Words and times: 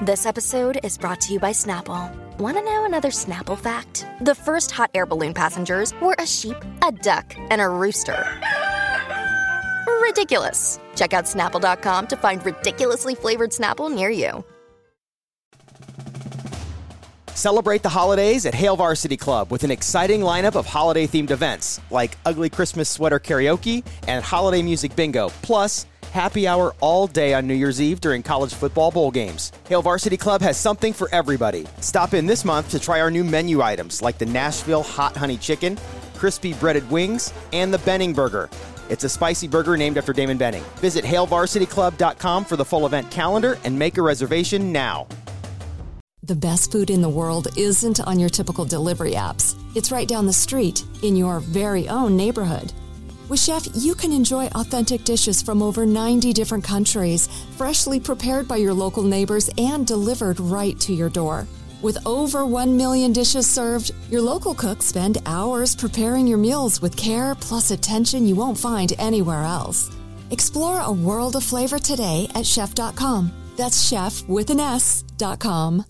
This 0.00 0.26
episode 0.26 0.78
is 0.84 0.96
brought 0.96 1.20
to 1.22 1.32
you 1.32 1.40
by 1.40 1.50
Snapple. 1.50 2.14
Want 2.38 2.56
to 2.56 2.62
know 2.62 2.84
another 2.84 3.08
Snapple 3.08 3.58
fact? 3.58 4.06
The 4.20 4.32
first 4.32 4.70
hot 4.70 4.92
air 4.94 5.06
balloon 5.06 5.34
passengers 5.34 5.92
were 6.00 6.14
a 6.20 6.24
sheep, 6.26 6.54
a 6.86 6.92
duck, 6.92 7.34
and 7.36 7.60
a 7.60 7.68
rooster. 7.68 8.24
Ridiculous. 10.00 10.78
Check 10.94 11.14
out 11.14 11.24
snapple.com 11.24 12.06
to 12.06 12.16
find 12.16 12.46
ridiculously 12.46 13.16
flavored 13.16 13.50
Snapple 13.50 13.92
near 13.92 14.08
you. 14.08 14.44
Celebrate 17.34 17.82
the 17.82 17.88
holidays 17.88 18.46
at 18.46 18.54
Hail 18.54 18.76
Varsity 18.76 19.16
Club 19.16 19.50
with 19.50 19.64
an 19.64 19.72
exciting 19.72 20.20
lineup 20.20 20.54
of 20.54 20.66
holiday 20.66 21.08
themed 21.08 21.32
events 21.32 21.80
like 21.90 22.16
Ugly 22.24 22.50
Christmas 22.50 22.88
Sweater 22.88 23.18
Karaoke 23.18 23.84
and 24.06 24.24
Holiday 24.24 24.62
Music 24.62 24.94
Bingo, 24.94 25.30
plus 25.42 25.86
happy 26.12 26.46
hour 26.46 26.74
all 26.80 27.06
day 27.06 27.34
on 27.34 27.46
New 27.46 27.54
Year's 27.54 27.80
Eve 27.80 28.00
during 28.00 28.22
college 28.22 28.54
football 28.54 28.90
bowl 28.90 29.10
games. 29.10 29.52
Hail 29.68 29.82
Varsity 29.82 30.16
Club 30.16 30.40
has 30.40 30.56
something 30.56 30.92
for 30.92 31.08
everybody. 31.12 31.66
Stop 31.80 32.14
in 32.14 32.26
this 32.26 32.44
month 32.44 32.68
to 32.70 32.78
try 32.78 33.00
our 33.00 33.10
new 33.10 33.24
menu 33.24 33.62
items 33.62 34.02
like 34.02 34.18
the 34.18 34.26
Nashville 34.26 34.82
Hot 34.82 35.16
Honey 35.16 35.36
Chicken, 35.36 35.78
crispy 36.16 36.54
breaded 36.54 36.88
wings, 36.90 37.32
and 37.52 37.72
the 37.72 37.78
Benning 37.78 38.12
Burger. 38.12 38.50
It's 38.88 39.04
a 39.04 39.08
spicy 39.08 39.48
burger 39.48 39.76
named 39.76 39.98
after 39.98 40.12
Damon 40.12 40.38
Benning. 40.38 40.64
Visit 40.76 41.04
HailVarsityClub.com 41.04 42.44
for 42.44 42.56
the 42.56 42.64
full 42.64 42.86
event 42.86 43.10
calendar 43.10 43.58
and 43.64 43.78
make 43.78 43.98
a 43.98 44.02
reservation 44.02 44.72
now. 44.72 45.06
The 46.28 46.36
best 46.36 46.72
food 46.72 46.90
in 46.90 47.00
the 47.00 47.08
world 47.08 47.48
isn't 47.56 48.00
on 48.00 48.18
your 48.18 48.28
typical 48.28 48.66
delivery 48.66 49.12
apps. 49.12 49.58
It's 49.74 49.90
right 49.90 50.06
down 50.06 50.26
the 50.26 50.32
street 50.32 50.84
in 51.02 51.16
your 51.16 51.40
very 51.40 51.88
own 51.88 52.16
neighborhood. 52.16 52.72
With 53.28 53.40
Shef, 53.40 53.68
you 53.74 53.94
can 53.94 54.10
enjoy 54.10 54.46
authentic 54.54 55.04
dishes 55.04 55.42
from 55.42 55.62
over 55.62 55.84
90 55.84 56.32
different 56.32 56.64
countries, 56.64 57.28
freshly 57.56 58.00
prepared 58.00 58.48
by 58.48 58.56
your 58.56 58.72
local 58.72 59.02
neighbors 59.02 59.50
and 59.58 59.86
delivered 59.86 60.40
right 60.40 60.78
to 60.80 60.94
your 60.94 61.10
door. 61.10 61.46
With 61.82 61.98
over 62.06 62.46
1 62.46 62.74
million 62.74 63.12
dishes 63.12 63.46
served, 63.48 63.92
your 64.10 64.22
local 64.22 64.54
cooks 64.54 64.86
spend 64.86 65.18
hours 65.26 65.76
preparing 65.76 66.26
your 66.26 66.38
meals 66.38 66.80
with 66.80 66.96
care 66.96 67.34
plus 67.34 67.70
attention 67.70 68.26
you 68.26 68.34
won't 68.34 68.58
find 68.58 68.94
anywhere 68.98 69.44
else. 69.44 69.90
Explore 70.30 70.80
a 70.80 70.90
world 70.90 71.36
of 71.36 71.44
flavor 71.44 71.78
today 71.78 72.28
at 72.30 72.44
shef.com. 72.44 73.30
That's 73.56 73.92
shef 73.92 74.26
with 74.26 74.48
an 74.48 74.60
S.com. 74.60 75.84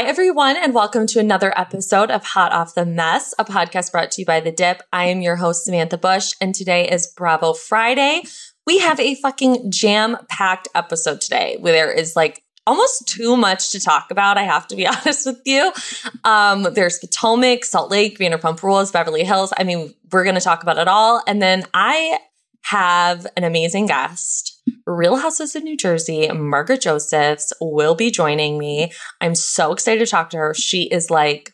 Hi, 0.00 0.06
everyone, 0.06 0.56
and 0.56 0.72
welcome 0.72 1.06
to 1.08 1.20
another 1.20 1.52
episode 1.58 2.10
of 2.10 2.24
Hot 2.24 2.52
Off 2.52 2.74
the 2.74 2.86
Mess, 2.86 3.34
a 3.38 3.44
podcast 3.44 3.92
brought 3.92 4.10
to 4.12 4.22
you 4.22 4.24
by 4.24 4.40
The 4.40 4.50
Dip. 4.50 4.82
I 4.90 5.08
am 5.08 5.20
your 5.20 5.36
host, 5.36 5.66
Samantha 5.66 5.98
Bush, 5.98 6.32
and 6.40 6.54
today 6.54 6.88
is 6.88 7.06
Bravo 7.06 7.52
Friday. 7.52 8.22
We 8.66 8.78
have 8.78 8.98
a 8.98 9.14
fucking 9.16 9.70
jam 9.70 10.16
packed 10.30 10.68
episode 10.74 11.20
today 11.20 11.58
where 11.60 11.74
there 11.74 11.92
is 11.92 12.16
like 12.16 12.42
almost 12.66 13.08
too 13.08 13.36
much 13.36 13.72
to 13.72 13.78
talk 13.78 14.10
about. 14.10 14.38
I 14.38 14.44
have 14.44 14.66
to 14.68 14.74
be 14.74 14.86
honest 14.86 15.26
with 15.26 15.42
you. 15.44 15.70
Um, 16.24 16.62
there's 16.72 16.98
Potomac, 16.98 17.66
Salt 17.66 17.90
Lake, 17.90 18.18
Vanderpump 18.18 18.62
Rules, 18.62 18.90
Beverly 18.90 19.22
Hills. 19.22 19.52
I 19.58 19.64
mean, 19.64 19.92
we're 20.10 20.24
going 20.24 20.34
to 20.34 20.40
talk 20.40 20.62
about 20.62 20.78
it 20.78 20.88
all. 20.88 21.22
And 21.26 21.42
then 21.42 21.64
I 21.74 22.20
have 22.62 23.26
an 23.36 23.44
amazing 23.44 23.84
guest. 23.84 24.49
Real 24.86 25.16
Houses 25.16 25.54
of 25.54 25.62
New 25.62 25.76
Jersey, 25.76 26.28
Margaret 26.32 26.80
Josephs 26.80 27.52
will 27.60 27.94
be 27.94 28.10
joining 28.10 28.58
me. 28.58 28.92
I'm 29.20 29.34
so 29.34 29.72
excited 29.72 30.04
to 30.04 30.10
talk 30.10 30.30
to 30.30 30.38
her. 30.38 30.54
She 30.54 30.84
is 30.84 31.10
like, 31.10 31.52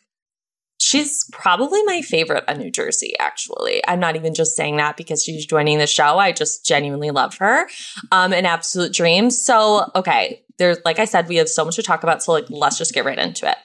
she's 0.78 1.28
probably 1.32 1.82
my 1.84 2.02
favorite 2.02 2.44
on 2.48 2.58
New 2.58 2.70
Jersey, 2.70 3.14
actually. 3.18 3.82
I'm 3.88 4.00
not 4.00 4.16
even 4.16 4.34
just 4.34 4.54
saying 4.54 4.76
that 4.76 4.96
because 4.96 5.24
she's 5.24 5.46
joining 5.46 5.78
the 5.78 5.86
show. 5.86 6.18
I 6.18 6.32
just 6.32 6.64
genuinely 6.64 7.10
love 7.10 7.36
her. 7.38 7.68
Um, 8.12 8.32
an 8.32 8.46
absolute 8.46 8.92
dream. 8.92 9.30
So, 9.30 9.90
okay, 9.94 10.44
there's, 10.58 10.78
like 10.84 10.98
I 10.98 11.04
said, 11.04 11.28
we 11.28 11.36
have 11.36 11.48
so 11.48 11.64
much 11.64 11.76
to 11.76 11.82
talk 11.82 12.02
about. 12.02 12.22
So, 12.22 12.32
like, 12.32 12.46
let's 12.48 12.78
just 12.78 12.94
get 12.94 13.04
right 13.04 13.18
into 13.18 13.48
it. 13.48 13.56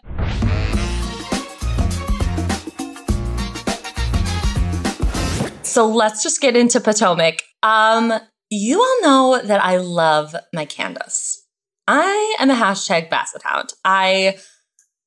So 5.63 5.87
let's 5.87 6.21
just 6.21 6.41
get 6.41 6.57
into 6.57 6.81
Potomac. 6.81 7.43
Um, 7.63 8.19
you 8.51 8.79
all 8.81 9.01
know 9.01 9.41
that 9.41 9.63
I 9.63 9.77
love 9.77 10.35
my 10.53 10.65
Candace. 10.65 11.47
I 11.87 12.35
am 12.37 12.51
a 12.51 12.55
hashtag 12.55 13.09
Bassett 13.09 13.43
Hound. 13.43 13.73
I 13.83 14.37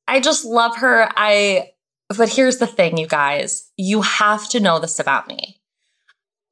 I 0.09 0.21
just 0.21 0.45
love 0.45 0.79
her. 0.79 1.09
I 1.17 1.71
but 2.17 2.31
here's 2.31 2.59
the 2.59 2.67
thing, 2.67 2.97
you 2.97 3.07
guys. 3.07 3.71
You 3.77 4.03
have 4.03 4.49
to 4.51 4.61
know 4.61 4.79
this 4.79 4.99
about 4.99 5.29
me. 5.29 5.61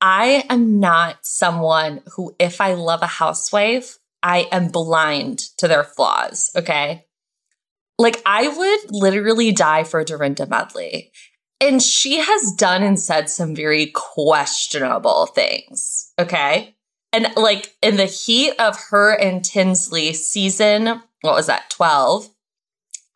I 0.01 0.45
am 0.51 0.81
not 0.81 1.19
someone 1.23 2.03
who, 2.17 2.35
if 2.39 2.61
I 2.61 2.75
love 2.75 3.03
a 3.03 3.07
housewife, 3.07 3.99
I 4.23 4.49
am 4.51 4.69
blind 4.69 5.39
to 5.59 5.69
their 5.69 5.85
flaws. 5.85 6.51
Okay. 6.57 7.07
Like 7.99 8.21
I 8.27 8.49
would 8.49 8.91
literally 8.91 9.53
die 9.53 9.85
for 9.85 10.03
Dorinda 10.05 10.47
Medley. 10.47 11.13
And 11.61 11.81
she 11.81 12.19
has 12.19 12.53
done 12.57 12.83
and 12.83 12.99
said 12.99 13.31
some 13.31 13.55
very 13.55 13.93
questionable 13.95 15.27
things. 15.27 16.13
Okay. 16.19 16.75
And 17.13 17.29
like 17.37 17.75
in 17.83 17.97
the 17.97 18.07
heat 18.07 18.55
of 18.59 18.79
her 18.91 19.13
and 19.13 19.45
Tinsley 19.45 20.13
season, 20.15 21.03
what 21.21 21.35
was 21.35 21.47
that, 21.47 21.71
12? 21.71 22.29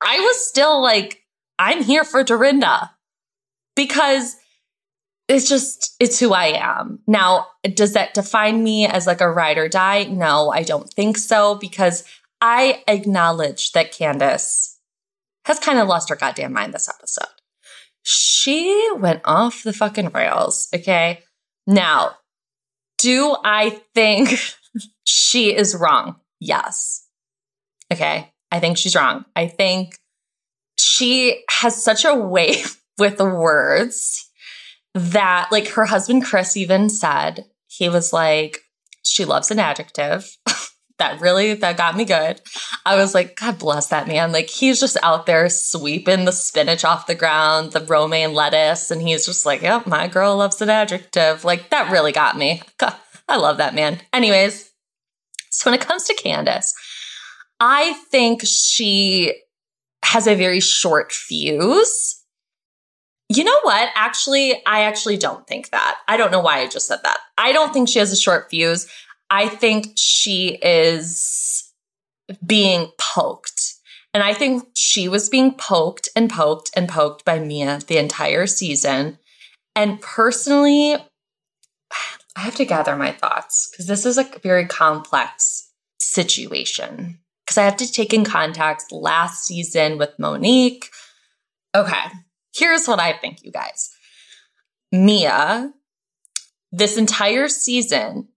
I 0.02 0.20
was 0.20 0.46
still 0.46 0.82
like, 0.82 1.22
I'm 1.58 1.82
here 1.82 2.04
for 2.04 2.22
Dorinda 2.22 2.92
because 3.74 4.36
it's 5.28 5.48
just, 5.48 5.96
it's 5.98 6.20
who 6.20 6.34
I 6.34 6.48
am. 6.48 7.00
Now, 7.06 7.46
does 7.62 7.94
that 7.94 8.14
define 8.14 8.62
me 8.62 8.86
as 8.86 9.06
like 9.06 9.20
a 9.20 9.30
ride 9.30 9.58
or 9.58 9.68
die? 9.68 10.04
No, 10.04 10.50
I 10.50 10.62
don't 10.62 10.88
think 10.90 11.16
so 11.16 11.54
because 11.56 12.04
I 12.40 12.82
acknowledge 12.86 13.72
that 13.72 13.92
Candace 13.92 14.78
has 15.46 15.58
kind 15.58 15.78
of 15.78 15.88
lost 15.88 16.10
her 16.10 16.16
goddamn 16.16 16.52
mind 16.52 16.74
this 16.74 16.88
episode 16.88 17.26
she 18.08 18.88
went 18.98 19.20
off 19.24 19.64
the 19.64 19.72
fucking 19.72 20.10
rails. 20.10 20.68
Okay. 20.72 21.24
Now, 21.66 22.12
do 22.98 23.36
I 23.44 23.80
think 23.94 24.38
she 25.04 25.54
is 25.54 25.74
wrong? 25.74 26.16
Yes. 26.40 27.06
Okay. 27.92 28.32
I 28.50 28.60
think 28.60 28.78
she's 28.78 28.96
wrong. 28.96 29.24
I 29.34 29.48
think 29.48 29.98
she 30.78 31.44
has 31.50 31.82
such 31.82 32.04
a 32.04 32.14
way 32.14 32.62
with 32.98 33.18
the 33.18 33.24
words 33.24 34.30
that, 34.94 35.48
like, 35.50 35.68
her 35.68 35.84
husband 35.84 36.24
Chris 36.24 36.56
even 36.56 36.88
said, 36.88 37.44
he 37.66 37.88
was 37.88 38.12
like, 38.12 38.60
she 39.02 39.24
loves 39.24 39.50
an 39.50 39.58
adjective. 39.58 40.36
that 40.98 41.20
really 41.20 41.54
that 41.54 41.76
got 41.76 41.96
me 41.96 42.04
good. 42.04 42.40
I 42.84 42.96
was 42.96 43.14
like, 43.14 43.38
God 43.38 43.58
bless 43.58 43.88
that 43.88 44.08
man. 44.08 44.32
Like 44.32 44.48
he's 44.48 44.80
just 44.80 44.96
out 45.02 45.26
there 45.26 45.48
sweeping 45.48 46.24
the 46.24 46.32
spinach 46.32 46.84
off 46.84 47.06
the 47.06 47.14
ground, 47.14 47.72
the 47.72 47.80
romaine 47.80 48.32
lettuce, 48.34 48.90
and 48.90 49.02
he's 49.02 49.26
just 49.26 49.44
like, 49.44 49.62
Yep, 49.62 49.86
my 49.86 50.08
girl 50.08 50.36
loves 50.36 50.62
an 50.62 50.70
adjective. 50.70 51.44
Like 51.44 51.70
that 51.70 51.90
really 51.90 52.12
got 52.12 52.36
me. 52.36 52.62
God, 52.78 52.94
I 53.28 53.36
love 53.36 53.58
that 53.58 53.74
man. 53.74 54.00
Anyways, 54.12 54.70
so 55.50 55.70
when 55.70 55.78
it 55.78 55.86
comes 55.86 56.04
to 56.04 56.14
Candace, 56.14 56.74
I 57.60 57.94
think 58.10 58.42
she 58.44 59.34
has 60.04 60.26
a 60.26 60.34
very 60.34 60.60
short 60.60 61.12
fuse. 61.12 62.22
You 63.28 63.42
know 63.42 63.58
what? 63.62 63.90
Actually, 63.96 64.64
I 64.66 64.82
actually 64.82 65.16
don't 65.16 65.46
think 65.46 65.70
that. 65.70 65.98
I 66.06 66.16
don't 66.16 66.30
know 66.30 66.40
why 66.40 66.60
I 66.60 66.68
just 66.68 66.86
said 66.86 67.00
that. 67.02 67.18
I 67.36 67.52
don't 67.52 67.72
think 67.72 67.88
she 67.88 67.98
has 67.98 68.12
a 68.12 68.16
short 68.16 68.50
fuse. 68.50 68.86
I 69.30 69.48
think 69.48 69.92
she 69.96 70.58
is 70.62 71.72
being 72.44 72.90
poked. 72.98 73.74
And 74.14 74.22
I 74.22 74.32
think 74.32 74.68
she 74.74 75.08
was 75.08 75.28
being 75.28 75.52
poked 75.52 76.08
and 76.16 76.30
poked 76.30 76.70
and 76.74 76.88
poked 76.88 77.24
by 77.24 77.38
Mia 77.38 77.80
the 77.86 77.98
entire 77.98 78.46
season. 78.46 79.18
And 79.74 80.00
personally, 80.00 80.94
I 80.94 82.40
have 82.40 82.54
to 82.54 82.64
gather 82.64 82.96
my 82.96 83.12
thoughts 83.12 83.68
because 83.70 83.86
this 83.86 84.06
is 84.06 84.16
a 84.16 84.24
very 84.42 84.66
complex 84.66 85.70
situation. 85.98 87.18
because 87.46 87.58
I 87.58 87.64
have 87.64 87.76
to 87.76 87.90
take 87.90 88.12
in 88.12 88.24
context 88.24 88.90
last 88.90 89.46
season 89.46 89.98
with 89.98 90.18
Monique. 90.18 90.90
Okay, 91.74 92.04
here's 92.54 92.88
what 92.88 92.98
I 92.98 93.12
think, 93.12 93.38
you 93.42 93.52
guys. 93.52 93.90
Mia, 94.90 95.72
this 96.72 96.96
entire 96.96 97.48
season, 97.48 98.28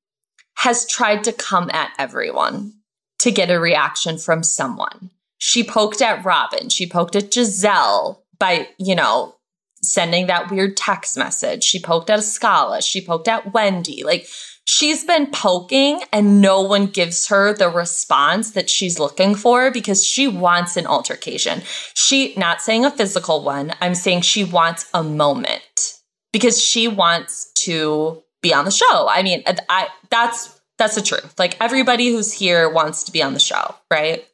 has 0.60 0.86
tried 0.86 1.24
to 1.24 1.32
come 1.32 1.70
at 1.72 1.94
everyone 1.98 2.74
to 3.18 3.32
get 3.32 3.50
a 3.50 3.60
reaction 3.60 4.18
from 4.18 4.44
someone. 4.44 5.10
She 5.38 5.64
poked 5.64 6.02
at 6.02 6.26
Robyn, 6.26 6.68
she 6.68 6.86
poked 6.86 7.16
at 7.16 7.32
Gizelle 7.32 8.20
by, 8.40 8.68
you 8.78 8.94
know, 8.94 9.36
sending 9.82 10.28
that 10.28 10.52
weird 10.52 10.76
text 10.76 11.18
message. 11.18 11.64
She 11.64 11.80
poked 11.80 12.10
at 12.10 12.20
Askale, 12.20 12.82
she 12.82 13.00
poked 13.00 13.30
at 13.30 13.54
Wendy. 13.54 14.04
Like, 14.04 14.28
she's 14.66 15.06
been 15.06 15.28
poking 15.28 16.02
and 16.12 16.42
no 16.42 16.62
one 16.62 16.88
gives 16.88 17.28
her 17.28 17.54
the 17.54 17.70
response 17.70 18.52
that 18.52 18.70
she's 18.70 19.00
looking 19.00 19.36
for 19.36 19.72
because 19.72 20.06
she 20.06 20.28
wants 20.28 20.76
an 20.76 20.86
altercation. 20.86 21.62
She 21.94 22.34
not 22.36 22.62
saying 22.62 22.84
a 22.84 22.92
physical 22.92 23.46
one, 23.46 23.72
I'm 23.80 23.96
saying 23.96 24.22
she 24.22 24.44
wants 24.44 24.90
a 24.94 25.04
moment 25.04 25.94
because 26.34 26.62
she 26.62 26.90
wants 26.90 27.50
to 27.64 28.24
be 28.42 28.54
on 28.54 28.66
the 28.66 28.72
show. 28.72 29.08
I 29.10 29.24
mean, 29.24 29.44
I 29.70 29.88
that's 30.12 30.60
that's 30.78 30.96
the 30.96 31.02
truth. 31.02 31.38
Like 31.38 31.58
everybody 31.62 32.10
who's 32.10 32.32
here 32.32 32.70
wants 32.70 33.04
to 33.04 33.12
be 33.12 33.22
on 33.22 33.34
the 33.34 33.40
show, 33.40 33.76
right? 33.92 34.26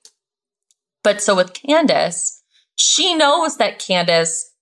But 1.03 1.21
so 1.21 1.35
with 1.35 1.53
Candace, 1.53 2.41
she 2.75 3.15
knows 3.15 3.57
that 3.57 3.79
Candace 3.79 4.53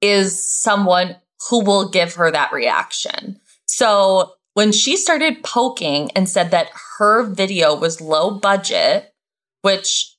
is 0.00 0.62
someone 0.62 1.16
who 1.48 1.64
will 1.64 1.88
give 1.88 2.14
her 2.14 2.30
that 2.30 2.52
reaction. 2.52 3.40
So 3.66 4.32
when 4.54 4.72
she 4.72 4.96
started 4.96 5.42
poking 5.42 6.10
and 6.12 6.28
said 6.28 6.50
that 6.50 6.70
her 6.98 7.24
video 7.24 7.74
was 7.74 8.00
low 8.00 8.38
budget, 8.38 9.12
which 9.62 10.16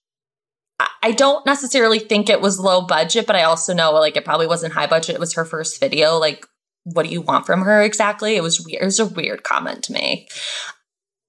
I 1.01 1.11
don't 1.11 1.45
necessarily 1.45 1.99
think 1.99 2.29
it 2.29 2.41
was 2.41 2.59
low 2.59 2.81
budget, 2.81 3.25
but 3.25 3.35
I 3.35 3.43
also 3.43 3.73
know 3.73 3.91
like 3.93 4.15
it 4.15 4.25
probably 4.25 4.45
wasn't 4.45 4.73
high 4.73 4.87
budget. 4.87 5.15
It 5.15 5.19
was 5.19 5.33
her 5.33 5.45
first 5.45 5.79
video. 5.79 6.17
Like, 6.17 6.45
what 6.93 7.05
do 7.05 7.11
you 7.11 7.21
want 7.21 7.45
from 7.45 7.61
her 7.61 7.81
exactly? 7.81 8.35
It 8.35 8.43
was 8.43 8.61
weird. 8.61 8.81
It 8.81 8.85
was 8.85 8.99
a 8.99 9.05
weird 9.05 9.43
comment 9.43 9.83
to 9.85 9.93
me. 9.93 10.27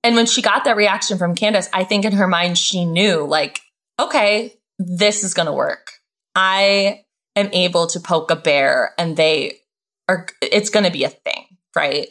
And 0.05 0.15
when 0.15 0.27
she 0.27 0.43
got 0.43 0.65
that 0.65 0.77
reaction 0.77 1.19
from 1.19 1.35
Candace, 1.35 1.69
I 1.73 1.85
think 1.85 2.05
in 2.05 2.13
her 2.13 2.29
mind 2.29 2.57
she 2.57 2.85
knew 2.85 3.25
like, 3.25 3.61
okay, 3.99 4.55
this 4.79 5.25
is 5.25 5.35
going 5.35 5.47
to 5.47 5.53
work. 5.53 5.91
I 6.35 7.05
am 7.35 7.51
able 7.53 7.89
to 7.89 8.01
poke 8.01 8.31
a 8.31 8.37
bear 8.37 8.95
and 8.99 9.17
they 9.17 9.59
are, 10.09 10.27
it's 10.41 10.71
going 10.71 10.85
to 10.85 10.93
be 10.93 11.05
a 11.05 11.09
thing, 11.09 11.45
right? 11.75 12.09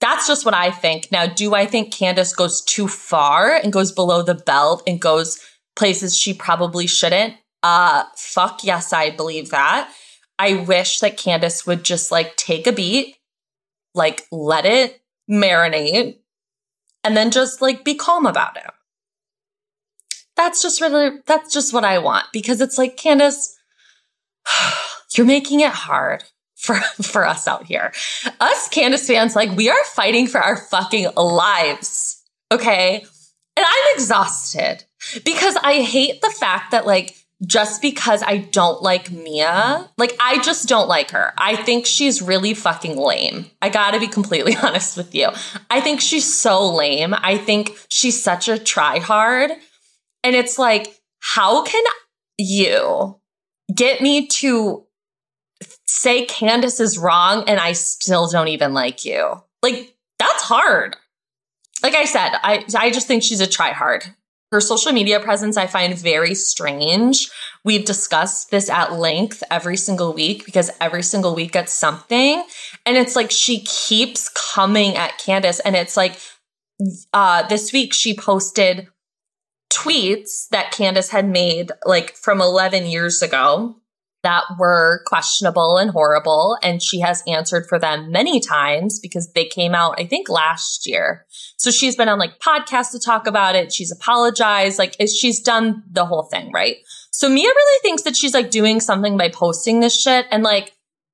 That's 0.00 0.26
just 0.26 0.44
what 0.44 0.54
I 0.54 0.70
think. 0.70 1.12
Now, 1.12 1.26
do 1.26 1.54
I 1.54 1.66
think 1.66 1.92
Candace 1.92 2.34
goes 2.34 2.62
too 2.62 2.88
far 2.88 3.54
and 3.54 3.72
goes 3.72 3.92
below 3.92 4.22
the 4.22 4.34
belt 4.34 4.82
and 4.86 5.00
goes 5.00 5.38
places 5.76 6.16
she 6.16 6.34
probably 6.34 6.86
shouldn't? 6.86 7.34
Uh, 7.62 8.04
fuck 8.16 8.64
yes, 8.64 8.92
I 8.92 9.10
believe 9.10 9.50
that. 9.50 9.92
I 10.40 10.54
wish 10.54 11.00
that 11.00 11.18
Candace 11.18 11.66
would 11.66 11.84
just 11.84 12.10
like 12.10 12.34
take 12.36 12.66
a 12.66 12.72
beat, 12.72 13.16
like 13.94 14.26
let 14.32 14.64
it 14.64 15.02
marinate, 15.30 16.16
and 17.04 17.14
then 17.14 17.30
just 17.30 17.60
like 17.60 17.84
be 17.84 17.94
calm 17.94 18.24
about 18.24 18.56
it. 18.56 18.64
That's 20.36 20.62
just 20.62 20.80
really, 20.80 21.18
that's 21.26 21.52
just 21.52 21.74
what 21.74 21.84
I 21.84 21.98
want 21.98 22.24
because 22.32 22.62
it's 22.62 22.78
like, 22.78 22.96
Candace, 22.96 23.54
you're 25.14 25.26
making 25.26 25.60
it 25.60 25.72
hard 25.72 26.24
for, 26.56 26.76
for 27.02 27.26
us 27.26 27.46
out 27.46 27.66
here. 27.66 27.92
Us 28.40 28.68
Candace 28.70 29.06
fans, 29.06 29.36
like 29.36 29.54
we 29.54 29.68
are 29.68 29.84
fighting 29.84 30.26
for 30.26 30.40
our 30.40 30.56
fucking 30.56 31.10
lives. 31.16 32.22
Okay. 32.50 33.04
And 33.56 33.66
I'm 33.68 33.94
exhausted 33.94 34.84
because 35.22 35.56
I 35.56 35.82
hate 35.82 36.22
the 36.22 36.30
fact 36.30 36.70
that 36.70 36.86
like 36.86 37.14
just 37.46 37.80
because 37.80 38.22
I 38.22 38.38
don't 38.38 38.82
like 38.82 39.10
Mia, 39.10 39.88
like 39.96 40.14
I 40.20 40.42
just 40.42 40.68
don't 40.68 40.88
like 40.88 41.10
her. 41.12 41.32
I 41.38 41.56
think 41.56 41.86
she's 41.86 42.20
really 42.20 42.54
fucking 42.54 42.96
lame. 42.96 43.46
I 43.62 43.68
gotta 43.68 43.98
be 43.98 44.08
completely 44.08 44.56
honest 44.62 44.96
with 44.96 45.14
you. 45.14 45.28
I 45.70 45.80
think 45.80 46.00
she's 46.00 46.32
so 46.32 46.70
lame. 46.74 47.14
I 47.14 47.38
think 47.38 47.76
she's 47.90 48.22
such 48.22 48.48
a 48.48 48.52
tryhard. 48.52 49.50
And 50.22 50.36
it's 50.36 50.58
like, 50.58 51.00
how 51.20 51.64
can 51.64 51.82
you 52.38 53.18
get 53.74 54.00
me 54.00 54.26
to 54.26 54.84
say 55.86 56.24
Candace 56.24 56.80
is 56.80 56.98
wrong 56.98 57.44
and 57.46 57.60
I 57.60 57.72
still 57.72 58.28
don't 58.28 58.48
even 58.48 58.72
like 58.72 59.04
you. 59.04 59.42
Like, 59.62 59.94
that's 60.18 60.42
hard. 60.42 60.96
Like 61.82 61.94
I 61.94 62.04
said, 62.04 62.30
I, 62.42 62.64
I 62.76 62.90
just 62.90 63.06
think 63.06 63.22
she's 63.22 63.40
a 63.40 63.46
tryhard. 63.46 64.14
Her 64.52 64.60
social 64.60 64.92
media 64.92 65.20
presence 65.20 65.56
I 65.56 65.66
find 65.66 65.96
very 65.96 66.34
strange. 66.34 67.30
We've 67.64 67.84
discussed 67.84 68.50
this 68.50 68.68
at 68.68 68.92
length 68.92 69.42
every 69.50 69.76
single 69.76 70.12
week 70.12 70.44
because 70.44 70.70
every 70.80 71.02
single 71.02 71.34
week 71.34 71.52
gets 71.52 71.72
something. 71.72 72.44
And 72.84 72.96
it's 72.96 73.14
like 73.14 73.30
she 73.30 73.60
keeps 73.60 74.28
coming 74.28 74.96
at 74.96 75.18
Candace. 75.18 75.60
And 75.60 75.76
it's 75.76 75.96
like 75.96 76.18
uh, 77.12 77.46
this 77.46 77.72
week 77.72 77.92
she 77.94 78.16
posted 78.16 78.88
tweets 79.72 80.48
that 80.50 80.72
Candace 80.72 81.10
had 81.10 81.28
made 81.28 81.70
like 81.84 82.16
from 82.16 82.40
11 82.40 82.86
years 82.86 83.22
ago 83.22 83.79
that 84.22 84.44
were 84.58 85.02
questionable 85.06 85.78
and 85.78 85.90
horrible. 85.90 86.58
And 86.62 86.82
she 86.82 87.00
has 87.00 87.22
answered 87.26 87.66
for 87.68 87.78
them 87.78 88.10
many 88.12 88.40
times 88.40 89.00
because 89.00 89.30
they 89.32 89.46
came 89.46 89.74
out, 89.74 89.94
I 89.98 90.04
think, 90.06 90.28
last 90.28 90.86
year. 90.86 91.26
So 91.56 91.70
she's 91.70 91.96
been 91.96 92.08
on 92.08 92.18
like 92.18 92.38
podcasts 92.38 92.92
to 92.92 93.00
talk 93.00 93.26
about 93.26 93.54
it. 93.54 93.72
She's 93.72 93.92
apologized. 93.92 94.78
Like 94.78 94.96
she's 95.08 95.40
done 95.40 95.82
the 95.90 96.04
whole 96.04 96.24
thing, 96.24 96.50
right? 96.52 96.76
So 97.10 97.28
Mia 97.28 97.48
really 97.48 97.80
thinks 97.82 98.02
that 98.02 98.16
she's 98.16 98.34
like 98.34 98.50
doing 98.50 98.80
something 98.80 99.16
by 99.16 99.28
posting 99.30 99.80
this 99.80 100.00
shit. 100.00 100.26
And 100.30 100.42
like, 100.42 100.72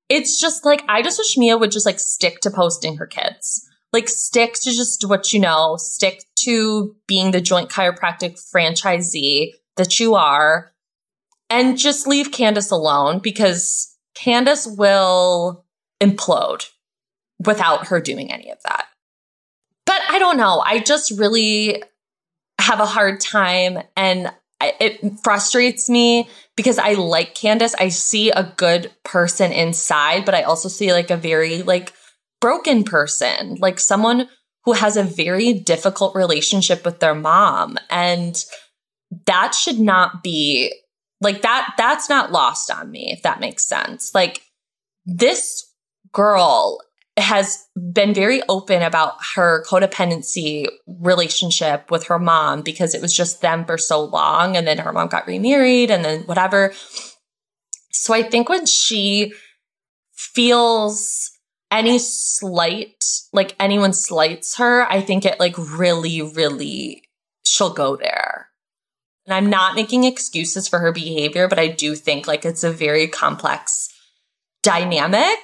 it's 0.09 0.39
just 0.39 0.65
like, 0.65 0.83
I 0.87 1.01
just 1.01 1.19
wish 1.19 1.37
Mia 1.37 1.57
would 1.57 1.71
just 1.71 1.85
like 1.85 1.99
stick 1.99 2.39
to 2.41 2.51
posting 2.51 2.97
her 2.97 3.07
kids. 3.07 3.65
Like 3.93 4.09
stick 4.09 4.53
to 4.55 4.71
just 4.71 5.07
what 5.07 5.33
you 5.33 5.39
know, 5.39 5.75
stick 5.77 6.23
to 6.43 6.95
being 7.07 7.31
the 7.31 7.41
joint 7.41 7.69
chiropractic 7.69 8.39
franchisee 8.53 9.53
that 9.75 9.99
you 9.99 10.15
are 10.15 10.71
and 11.49 11.77
just 11.77 12.07
leave 12.07 12.31
Candace 12.31 12.71
alone 12.71 13.19
because 13.19 13.95
Candace 14.15 14.67
will 14.67 15.65
implode 16.01 16.65
without 17.45 17.87
her 17.87 18.01
doing 18.01 18.31
any 18.31 18.51
of 18.51 18.57
that. 18.63 18.87
But 19.85 20.01
I 20.09 20.19
don't 20.19 20.37
know. 20.37 20.61
I 20.65 20.79
just 20.79 21.11
really 21.17 21.83
have 22.59 22.79
a 22.79 22.85
hard 22.85 23.19
time 23.19 23.79
and 23.95 24.31
it 24.59 25.19
frustrates 25.23 25.89
me 25.89 26.27
because 26.55 26.79
I 26.79 26.93
like 26.93 27.35
Candace. 27.35 27.75
I 27.79 27.89
see 27.89 28.31
a 28.31 28.51
good 28.57 28.91
person 29.03 29.51
inside, 29.51 30.25
but 30.25 30.33
I 30.33 30.43
also 30.43 30.67
see 30.67 30.91
like 30.91 31.11
a 31.11 31.17
very 31.17 31.61
like 31.61 31.93
broken 32.41 32.83
person, 32.83 33.55
like 33.59 33.79
someone 33.79 34.27
who 34.65 34.73
has 34.73 34.97
a 34.97 35.03
very 35.03 35.53
difficult 35.53 36.15
relationship 36.15 36.83
with 36.83 36.99
their 36.99 37.15
mom. 37.15 37.77
And 37.89 38.43
that 39.25 39.53
should 39.53 39.79
not 39.79 40.23
be 40.23 40.73
like 41.21 41.41
that, 41.41 41.73
that's 41.77 42.09
not 42.09 42.31
lost 42.31 42.71
on 42.71 42.91
me, 42.91 43.11
if 43.11 43.23
that 43.23 43.39
makes 43.39 43.65
sense. 43.65 44.13
Like 44.13 44.43
this 45.05 45.65
girl 46.11 46.79
has 47.17 47.65
been 47.91 48.13
very 48.13 48.41
open 48.47 48.83
about 48.83 49.15
her 49.35 49.63
codependency 49.67 50.67
relationship 50.85 51.89
with 51.89 52.05
her 52.05 52.19
mom 52.19 52.61
because 52.61 52.93
it 52.93 53.01
was 53.01 53.15
just 53.15 53.41
them 53.41 53.65
for 53.65 53.77
so 53.77 54.03
long. 54.03 54.55
And 54.55 54.67
then 54.67 54.77
her 54.77 54.93
mom 54.93 55.07
got 55.07 55.25
remarried 55.25 55.89
and 55.89 56.05
then 56.05 56.21
whatever. 56.21 56.73
So 57.91 58.13
I 58.13 58.21
think 58.21 58.49
when 58.49 58.67
she 58.67 59.33
feels 60.13 61.31
any 61.71 61.97
slight, 61.97 63.03
like 63.33 63.55
anyone 63.59 63.93
slights 63.93 64.57
her, 64.57 64.83
I 64.83 65.01
think 65.01 65.25
it 65.25 65.39
like 65.39 65.57
really, 65.57 66.21
really, 66.21 67.03
she'll 67.43 67.73
go 67.73 67.95
there. 67.95 68.46
And 69.27 69.33
I'm 69.33 69.49
not 69.49 69.75
making 69.75 70.05
excuses 70.05 70.69
for 70.69 70.79
her 70.79 70.93
behavior, 70.93 71.49
but 71.49 71.59
I 71.59 71.67
do 71.67 71.95
think 71.95 72.27
like 72.27 72.45
it's 72.45 72.63
a 72.63 72.71
very 72.71 73.07
complex 73.07 73.89
dynamic. 74.63 75.37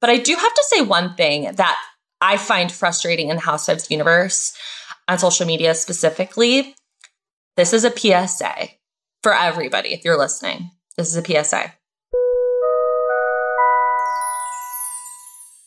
But 0.00 0.10
I 0.10 0.16
do 0.16 0.32
have 0.36 0.54
to 0.54 0.64
say 0.68 0.82
one 0.82 1.16
thing 1.16 1.52
that 1.56 1.76
I 2.20 2.36
find 2.36 2.70
frustrating 2.70 3.28
in 3.28 3.36
the 3.36 3.42
Housewives 3.42 3.90
universe 3.90 4.56
on 5.08 5.18
social 5.18 5.44
media 5.44 5.74
specifically. 5.74 6.76
This 7.56 7.72
is 7.72 7.84
a 7.84 7.90
PSA 7.90 8.68
for 9.24 9.34
everybody 9.34 9.92
if 9.92 10.04
you're 10.04 10.18
listening. 10.18 10.70
This 10.96 11.08
is 11.08 11.16
a 11.16 11.24
PSA. 11.44 11.74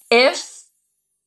If 0.10 0.64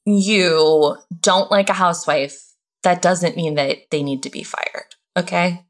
you 0.07 0.97
don't 1.21 1.51
like 1.51 1.69
a 1.69 1.75
housewife, 1.75 2.41
that 2.85 3.03
doesn't 3.03 3.37
mean 3.37 3.57
that 3.57 3.91
they 3.91 4.03
need 4.03 4.23
to 4.23 4.31
be 4.31 4.45
fired. 4.45 4.95
Okay. 5.17 5.66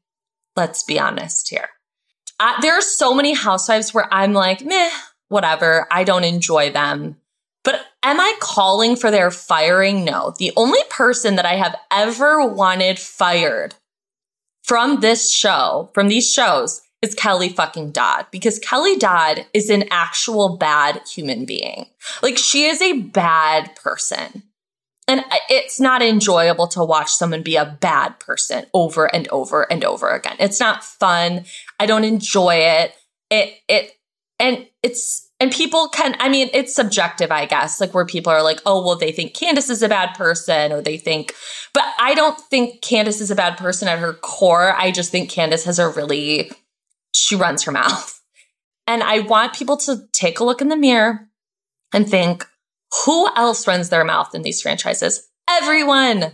Let's 0.57 0.83
be 0.83 0.99
honest 0.99 1.49
here. 1.49 1.69
Uh, 2.39 2.59
there 2.61 2.73
are 2.73 2.81
so 2.81 3.13
many 3.13 3.33
housewives 3.33 3.93
where 3.93 4.11
I'm 4.13 4.33
like, 4.33 4.65
meh, 4.65 4.89
whatever. 5.29 5.87
I 5.91 6.03
don't 6.03 6.23
enjoy 6.23 6.71
them. 6.71 7.17
But 7.63 7.81
am 8.03 8.19
I 8.19 8.35
calling 8.39 8.95
for 8.95 9.11
their 9.11 9.31
firing? 9.31 10.03
No. 10.03 10.33
The 10.37 10.51
only 10.55 10.79
person 10.89 11.35
that 11.35 11.45
I 11.45 11.55
have 11.55 11.75
ever 11.91 12.45
wanted 12.45 12.99
fired 12.99 13.75
from 14.63 14.99
this 14.99 15.31
show, 15.31 15.91
from 15.93 16.07
these 16.07 16.31
shows, 16.31 16.81
is 17.01 17.13
Kelly 17.13 17.49
fucking 17.49 17.91
Dodd 17.91 18.25
because 18.31 18.57
Kelly 18.59 18.97
Dodd 18.97 19.45
is 19.53 19.69
an 19.69 19.85
actual 19.91 20.57
bad 20.57 21.01
human 21.13 21.45
being. 21.45 21.85
Like 22.23 22.37
she 22.37 22.65
is 22.65 22.81
a 22.81 23.01
bad 23.01 23.75
person. 23.75 24.43
And 25.09 25.23
it's 25.49 25.79
not 25.79 26.01
enjoyable 26.01 26.67
to 26.67 26.83
watch 26.83 27.13
someone 27.13 27.41
be 27.41 27.55
a 27.55 27.77
bad 27.79 28.19
person 28.19 28.65
over 28.73 29.05
and 29.05 29.25
over 29.29 29.63
and 29.71 29.85
over 29.85 30.09
again. 30.09 30.35
It's 30.37 30.59
not 30.59 30.83
fun. 30.83 31.45
I 31.79 31.85
don't 31.85 32.03
enjoy 32.03 32.55
it. 32.55 32.93
It, 33.29 33.53
it, 33.69 33.91
and 34.37 34.67
it's, 34.83 35.29
and 35.39 35.49
people 35.51 35.87
can, 35.89 36.15
I 36.19 36.27
mean, 36.27 36.49
it's 36.53 36.75
subjective, 36.75 37.31
I 37.31 37.45
guess, 37.45 37.79
like 37.79 37.93
where 37.93 38.05
people 38.05 38.33
are 38.33 38.43
like, 38.43 38.59
oh, 38.65 38.85
well, 38.85 38.97
they 38.97 39.13
think 39.13 39.33
Candace 39.33 39.69
is 39.69 39.81
a 39.81 39.87
bad 39.87 40.13
person 40.15 40.73
or 40.73 40.81
they 40.81 40.97
think, 40.97 41.33
but 41.73 41.85
I 41.99 42.13
don't 42.13 42.37
think 42.39 42.81
Candace 42.81 43.21
is 43.21 43.31
a 43.31 43.35
bad 43.35 43.57
person 43.57 43.87
at 43.87 43.99
her 43.99 44.13
core. 44.13 44.75
I 44.75 44.91
just 44.91 45.11
think 45.11 45.29
Candace 45.29 45.63
has 45.63 45.79
a 45.79 45.87
really, 45.87 46.51
she 47.13 47.35
runs 47.35 47.63
her 47.63 47.71
mouth. 47.71 48.21
And 48.87 49.03
I 49.03 49.19
want 49.19 49.53
people 49.53 49.77
to 49.77 50.07
take 50.11 50.39
a 50.39 50.43
look 50.43 50.61
in 50.61 50.69
the 50.69 50.77
mirror 50.77 51.29
and 51.93 52.09
think, 52.09 52.45
who 53.05 53.27
else 53.35 53.67
runs 53.67 53.89
their 53.89 54.05
mouth 54.05 54.33
in 54.33 54.41
these 54.41 54.61
franchises? 54.61 55.27
Everyone. 55.49 56.33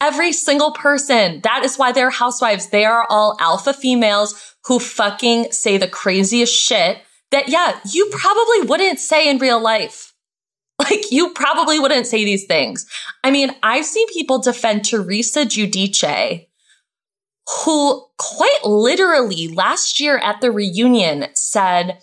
Every 0.00 0.32
single 0.32 0.72
person. 0.72 1.40
That 1.42 1.64
is 1.64 1.76
why 1.76 1.92
they're 1.92 2.10
housewives. 2.10 2.68
They 2.68 2.84
are 2.84 3.06
all 3.10 3.36
alpha 3.40 3.72
females 3.72 4.54
who 4.66 4.78
fucking 4.78 5.52
say 5.52 5.76
the 5.76 5.88
craziest 5.88 6.54
shit 6.54 6.98
that, 7.30 7.48
yeah, 7.48 7.78
you 7.90 8.08
probably 8.12 8.68
wouldn't 8.68 9.00
say 9.00 9.28
in 9.28 9.38
real 9.38 9.60
life. 9.60 10.14
Like, 10.80 11.10
you 11.10 11.34
probably 11.34 11.80
wouldn't 11.80 12.06
say 12.06 12.24
these 12.24 12.46
things. 12.46 12.86
I 13.24 13.32
mean, 13.32 13.50
I've 13.64 13.84
seen 13.84 14.06
people 14.12 14.38
defend 14.38 14.84
Teresa 14.84 15.44
Giudice, 15.44 16.46
who 17.64 18.04
quite 18.16 18.60
literally 18.62 19.48
last 19.48 19.98
year 19.98 20.18
at 20.18 20.40
the 20.40 20.52
reunion 20.52 21.26
said 21.34 21.98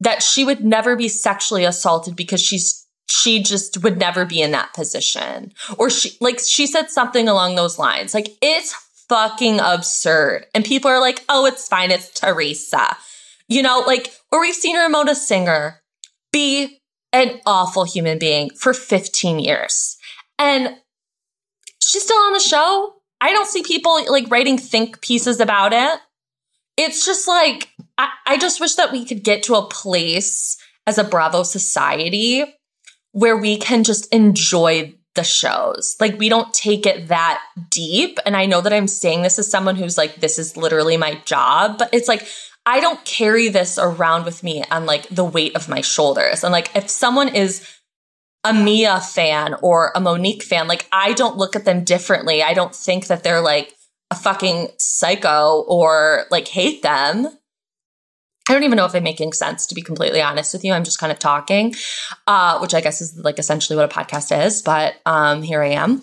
that 0.00 0.22
she 0.22 0.42
would 0.42 0.64
never 0.64 0.96
be 0.96 1.08
sexually 1.08 1.64
assaulted 1.64 2.16
because 2.16 2.40
she's 2.40 2.83
she 3.14 3.40
just 3.40 3.82
would 3.82 3.96
never 3.96 4.24
be 4.24 4.42
in 4.42 4.50
that 4.50 4.74
position. 4.74 5.52
Or 5.78 5.88
she 5.88 6.16
like 6.20 6.40
she 6.40 6.66
said 6.66 6.90
something 6.90 7.28
along 7.28 7.54
those 7.54 7.78
lines. 7.78 8.12
Like 8.12 8.36
it's 8.42 8.74
fucking 9.08 9.60
absurd. 9.60 10.46
And 10.54 10.64
people 10.64 10.90
are 10.90 11.00
like, 11.00 11.24
"Oh, 11.28 11.46
it's 11.46 11.68
fine. 11.68 11.92
It's 11.92 12.10
Teresa." 12.10 12.96
You 13.46 13.62
know, 13.62 13.84
like, 13.86 14.12
or 14.32 14.40
we've 14.40 14.54
seen 14.54 14.76
Ramona 14.76 15.14
Singer 15.14 15.80
be 16.32 16.80
an 17.12 17.40
awful 17.46 17.84
human 17.84 18.18
being 18.18 18.50
for 18.50 18.74
15 18.74 19.38
years. 19.38 19.96
And 20.38 20.76
she's 21.80 22.02
still 22.02 22.16
on 22.16 22.32
the 22.32 22.40
show. 22.40 22.94
I 23.20 23.32
don't 23.32 23.46
see 23.46 23.62
people 23.62 24.04
like 24.10 24.30
writing 24.30 24.58
think 24.58 25.00
pieces 25.02 25.38
about 25.40 25.72
it. 25.72 26.00
It's 26.76 27.06
just 27.06 27.28
like, 27.28 27.68
I, 27.98 28.08
I 28.26 28.38
just 28.38 28.60
wish 28.60 28.74
that 28.74 28.90
we 28.90 29.04
could 29.04 29.22
get 29.22 29.44
to 29.44 29.54
a 29.54 29.68
place 29.68 30.56
as 30.86 30.98
a 30.98 31.04
Bravo 31.04 31.44
society 31.44 32.44
where 33.14 33.36
we 33.36 33.56
can 33.56 33.84
just 33.84 34.12
enjoy 34.12 34.92
the 35.14 35.22
shows. 35.22 35.94
Like 36.00 36.18
we 36.18 36.28
don't 36.28 36.52
take 36.52 36.84
it 36.84 37.06
that 37.08 37.40
deep. 37.70 38.18
And 38.26 38.36
I 38.36 38.46
know 38.46 38.60
that 38.60 38.72
I'm 38.72 38.88
saying 38.88 39.22
this 39.22 39.38
as 39.38 39.48
someone 39.48 39.76
who's 39.76 39.96
like, 39.96 40.16
this 40.16 40.36
is 40.36 40.56
literally 40.56 40.96
my 40.96 41.14
job, 41.24 41.78
but 41.78 41.90
it's 41.92 42.08
like, 42.08 42.26
I 42.66 42.80
don't 42.80 43.04
carry 43.04 43.48
this 43.48 43.78
around 43.78 44.24
with 44.24 44.42
me 44.42 44.64
on 44.68 44.84
like 44.84 45.08
the 45.10 45.24
weight 45.24 45.54
of 45.54 45.68
my 45.68 45.80
shoulders. 45.80 46.42
And 46.42 46.50
like 46.50 46.74
if 46.74 46.90
someone 46.90 47.28
is 47.28 47.64
a 48.42 48.52
Mia 48.52 48.98
fan 48.98 49.54
or 49.62 49.92
a 49.94 50.00
Monique 50.00 50.42
fan, 50.42 50.66
like 50.66 50.88
I 50.90 51.12
don't 51.12 51.36
look 51.36 51.54
at 51.54 51.64
them 51.64 51.84
differently. 51.84 52.42
I 52.42 52.52
don't 52.52 52.74
think 52.74 53.06
that 53.06 53.22
they're 53.22 53.40
like 53.40 53.72
a 54.10 54.16
fucking 54.16 54.70
psycho 54.78 55.64
or 55.68 56.24
like 56.32 56.48
hate 56.48 56.82
them. 56.82 57.28
I 58.48 58.52
don't 58.52 58.64
even 58.64 58.76
know 58.76 58.84
if 58.84 58.94
I'm 58.94 59.02
making 59.02 59.32
sense 59.32 59.66
to 59.66 59.74
be 59.74 59.80
completely 59.80 60.20
honest 60.20 60.52
with 60.52 60.64
you. 60.64 60.72
I'm 60.72 60.84
just 60.84 60.98
kind 60.98 61.10
of 61.10 61.18
talking, 61.18 61.74
uh, 62.26 62.58
which 62.58 62.74
I 62.74 62.80
guess 62.80 63.00
is 63.00 63.16
like 63.16 63.38
essentially 63.38 63.76
what 63.76 63.90
a 63.90 63.94
podcast 63.94 64.44
is, 64.44 64.60
but 64.60 64.96
um, 65.06 65.42
here 65.42 65.62
I 65.62 65.70
am. 65.70 66.02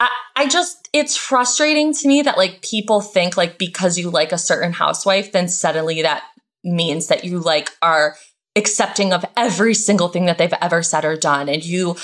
I, 0.00 0.10
I 0.34 0.48
just, 0.48 0.88
it's 0.92 1.16
frustrating 1.16 1.94
to 1.94 2.08
me 2.08 2.22
that 2.22 2.36
like 2.36 2.62
people 2.62 3.00
think 3.00 3.36
like 3.36 3.58
because 3.58 3.96
you 3.96 4.10
like 4.10 4.32
a 4.32 4.38
certain 4.38 4.72
housewife, 4.72 5.32
then 5.32 5.48
suddenly 5.48 6.02
that 6.02 6.24
means 6.64 7.06
that 7.08 7.24
you 7.24 7.38
like 7.38 7.70
are 7.80 8.16
accepting 8.56 9.12
of 9.12 9.24
every 9.36 9.74
single 9.74 10.08
thing 10.08 10.26
that 10.26 10.38
they've 10.38 10.52
ever 10.60 10.82
said 10.82 11.04
or 11.04 11.16
done. 11.16 11.48
And 11.48 11.64
you, 11.64 11.96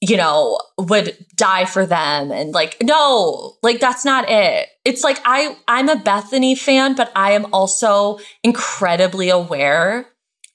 you 0.00 0.16
know, 0.16 0.58
would 0.78 1.16
die 1.34 1.64
for 1.64 1.86
them. 1.86 2.30
And 2.30 2.52
like, 2.52 2.76
no, 2.82 3.56
like 3.62 3.80
that's 3.80 4.04
not 4.04 4.28
it. 4.28 4.68
It's 4.84 5.02
like 5.02 5.18
I, 5.24 5.56
I'm 5.66 5.88
a 5.88 5.96
Bethany 5.96 6.54
fan, 6.54 6.94
but 6.94 7.10
I 7.16 7.32
am 7.32 7.46
also 7.52 8.18
incredibly 8.42 9.30
aware 9.30 10.06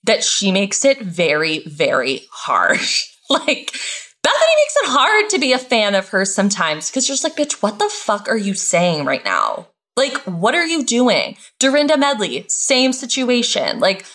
that 0.03 0.23
she 0.23 0.51
makes 0.51 0.85
it 0.85 1.01
very, 1.01 1.59
very 1.59 2.23
hard. 2.31 2.79
like 3.29 3.71
Bethany 4.23 4.55
makes 4.63 4.75
it 4.83 4.89
hard 4.89 5.29
to 5.31 5.39
be 5.39 5.53
a 5.53 5.59
fan 5.59 5.95
of 5.95 6.09
hers 6.09 6.33
sometimes 6.33 6.89
because 6.89 7.07
you're 7.07 7.15
just 7.15 7.23
like, 7.23 7.35
bitch, 7.35 7.61
what 7.61 7.79
the 7.79 7.89
fuck 7.89 8.29
are 8.29 8.37
you 8.37 8.53
saying 8.53 9.05
right 9.05 9.25
now? 9.25 9.67
Like, 9.97 10.17
what 10.23 10.55
are 10.55 10.65
you 10.65 10.85
doing? 10.85 11.35
Dorinda 11.59 11.97
Medley, 11.97 12.45
same 12.47 12.93
situation. 12.93 13.79
Like, 13.79 14.05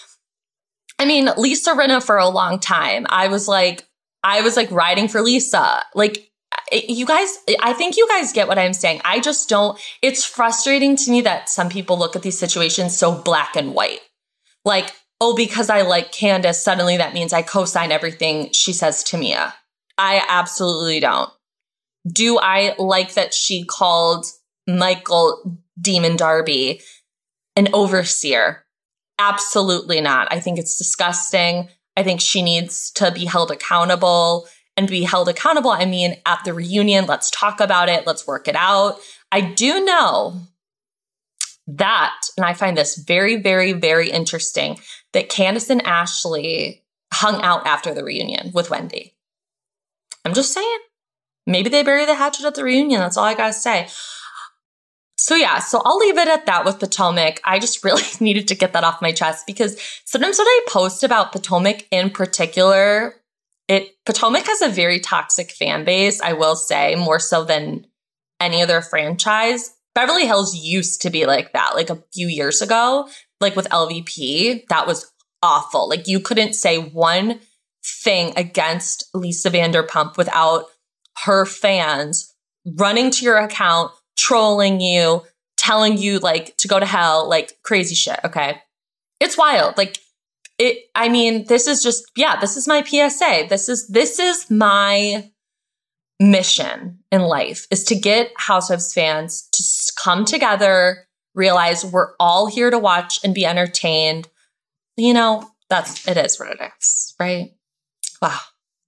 I 0.98 1.04
mean, 1.04 1.28
Lisa 1.36 1.72
Rinna 1.74 2.02
for 2.02 2.16
a 2.16 2.28
long 2.28 2.58
time. 2.58 3.06
I 3.10 3.28
was 3.28 3.46
like, 3.46 3.86
I 4.26 4.40
was 4.40 4.56
like 4.56 4.70
riding 4.72 5.06
for 5.06 5.22
Lisa. 5.22 5.84
Like, 5.94 6.28
you 6.72 7.06
guys, 7.06 7.38
I 7.60 7.72
think 7.74 7.96
you 7.96 8.08
guys 8.08 8.32
get 8.32 8.48
what 8.48 8.58
I'm 8.58 8.72
saying. 8.72 9.00
I 9.04 9.20
just 9.20 9.48
don't, 9.48 9.78
it's 10.02 10.24
frustrating 10.24 10.96
to 10.96 11.10
me 11.12 11.20
that 11.20 11.48
some 11.48 11.68
people 11.68 11.96
look 11.96 12.16
at 12.16 12.22
these 12.22 12.36
situations 12.36 12.98
so 12.98 13.14
black 13.22 13.54
and 13.54 13.72
white. 13.72 14.00
Like, 14.64 14.92
oh, 15.20 15.36
because 15.36 15.70
I 15.70 15.82
like 15.82 16.10
Candace, 16.10 16.60
suddenly 16.60 16.96
that 16.96 17.14
means 17.14 17.32
I 17.32 17.42
co 17.42 17.66
sign 17.66 17.92
everything 17.92 18.50
she 18.52 18.72
says 18.72 19.04
to 19.04 19.16
Mia. 19.16 19.54
I 19.96 20.24
absolutely 20.28 20.98
don't. 20.98 21.30
Do 22.04 22.38
I 22.38 22.74
like 22.78 23.14
that 23.14 23.32
she 23.32 23.64
called 23.64 24.26
Michael 24.66 25.60
Demon 25.80 26.16
Darby 26.16 26.80
an 27.54 27.68
overseer? 27.72 28.64
Absolutely 29.20 30.00
not. 30.00 30.26
I 30.32 30.40
think 30.40 30.58
it's 30.58 30.76
disgusting. 30.76 31.68
I 31.96 32.02
think 32.02 32.20
she 32.20 32.42
needs 32.42 32.90
to 32.92 33.10
be 33.10 33.24
held 33.24 33.50
accountable 33.50 34.46
and 34.76 34.88
be 34.88 35.02
held 35.02 35.28
accountable. 35.28 35.70
I 35.70 35.86
mean, 35.86 36.16
at 36.26 36.44
the 36.44 36.52
reunion, 36.52 37.06
let's 37.06 37.30
talk 37.30 37.60
about 37.60 37.88
it. 37.88 38.06
Let's 38.06 38.26
work 38.26 38.48
it 38.48 38.56
out. 38.56 38.98
I 39.32 39.40
do 39.40 39.84
know 39.84 40.40
that, 41.66 42.14
and 42.36 42.44
I 42.44 42.52
find 42.52 42.76
this 42.76 42.96
very, 42.96 43.36
very, 43.36 43.72
very 43.72 44.10
interesting 44.10 44.78
that 45.12 45.28
Candace 45.28 45.70
and 45.70 45.84
Ashley 45.86 46.84
hung 47.12 47.42
out 47.42 47.66
after 47.66 47.94
the 47.94 48.04
reunion 48.04 48.50
with 48.52 48.70
Wendy. 48.70 49.16
I'm 50.24 50.34
just 50.34 50.52
saying. 50.52 50.78
Maybe 51.46 51.70
they 51.70 51.82
bury 51.82 52.04
the 52.04 52.14
hatchet 52.16 52.44
at 52.44 52.56
the 52.56 52.64
reunion. 52.64 53.00
That's 53.00 53.16
all 53.16 53.24
I 53.24 53.34
gotta 53.34 53.52
say. 53.52 53.88
So 55.18 55.34
yeah, 55.34 55.58
so 55.58 55.80
I'll 55.84 55.98
leave 55.98 56.18
it 56.18 56.28
at 56.28 56.46
that 56.46 56.64
with 56.64 56.78
Potomac. 56.78 57.40
I 57.44 57.58
just 57.58 57.84
really 57.84 58.02
needed 58.20 58.48
to 58.48 58.54
get 58.54 58.72
that 58.74 58.84
off 58.84 59.02
my 59.02 59.12
chest 59.12 59.46
because 59.46 59.80
sometimes 60.04 60.38
when 60.38 60.46
I 60.46 60.60
post 60.68 61.02
about 61.02 61.32
Potomac 61.32 61.86
in 61.90 62.10
particular, 62.10 63.14
it 63.68 63.92
Potomac 64.04 64.46
has 64.46 64.62
a 64.62 64.68
very 64.68 65.00
toxic 65.00 65.50
fan 65.50 65.84
base, 65.84 66.20
I 66.20 66.34
will 66.34 66.56
say, 66.56 66.94
more 66.94 67.18
so 67.18 67.44
than 67.44 67.86
any 68.40 68.62
other 68.62 68.82
franchise. 68.82 69.72
Beverly 69.94 70.26
Hills 70.26 70.54
used 70.54 71.00
to 71.02 71.10
be 71.10 71.24
like 71.24 71.52
that, 71.54 71.74
like 71.74 71.88
a 71.88 72.02
few 72.12 72.28
years 72.28 72.60
ago, 72.60 73.08
like 73.40 73.56
with 73.56 73.68
LVP, 73.70 74.66
that 74.68 74.86
was 74.86 75.10
awful. 75.42 75.88
Like 75.88 76.06
you 76.06 76.20
couldn't 76.20 76.52
say 76.52 76.78
one 76.78 77.40
thing 78.04 78.32
against 78.36 79.08
Lisa 79.14 79.50
Vanderpump 79.50 80.16
without 80.16 80.66
her 81.24 81.46
fans 81.46 82.34
running 82.76 83.10
to 83.12 83.24
your 83.24 83.38
account, 83.38 83.90
trolling 84.16 84.80
you, 84.80 85.22
telling 85.56 85.98
you 85.98 86.18
like 86.18 86.56
to 86.58 86.68
go 86.68 86.80
to 86.80 86.86
hell, 86.86 87.28
like 87.28 87.58
crazy 87.62 87.94
shit. 87.94 88.18
Okay. 88.24 88.60
It's 89.20 89.38
wild. 89.38 89.76
Like 89.76 89.98
it, 90.58 90.90
I 90.94 91.08
mean, 91.08 91.44
this 91.46 91.66
is 91.66 91.82
just, 91.82 92.10
yeah, 92.16 92.40
this 92.40 92.56
is 92.56 92.66
my 92.66 92.82
PSA. 92.82 93.46
This 93.48 93.68
is, 93.68 93.88
this 93.88 94.18
is 94.18 94.50
my 94.50 95.30
mission 96.18 96.98
in 97.12 97.20
life 97.22 97.66
is 97.70 97.84
to 97.84 97.94
get 97.94 98.32
Housewives 98.38 98.94
fans 98.94 99.48
to 99.52 99.92
come 100.02 100.24
together, 100.24 101.06
realize 101.34 101.84
we're 101.84 102.14
all 102.18 102.46
here 102.46 102.70
to 102.70 102.78
watch 102.78 103.20
and 103.22 103.34
be 103.34 103.44
entertained. 103.44 104.28
You 104.96 105.12
know, 105.12 105.50
that's, 105.68 106.08
it 106.08 106.16
is 106.16 106.40
what 106.40 106.52
it 106.52 106.58
is, 106.78 107.14
right? 107.20 107.52
Wow. 108.22 108.38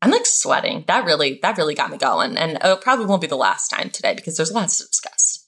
I'm 0.00 0.10
like 0.10 0.26
sweating. 0.26 0.84
That 0.86 1.04
really, 1.04 1.38
that 1.42 1.56
really 1.56 1.74
got 1.74 1.90
me 1.90 1.98
going. 1.98 2.36
And 2.36 2.58
oh, 2.62 2.74
it 2.74 2.80
probably 2.80 3.06
won't 3.06 3.20
be 3.20 3.26
the 3.26 3.36
last 3.36 3.68
time 3.68 3.90
today 3.90 4.14
because 4.14 4.36
there's 4.36 4.52
lots 4.52 4.78
to 4.78 4.86
discuss. 4.86 5.46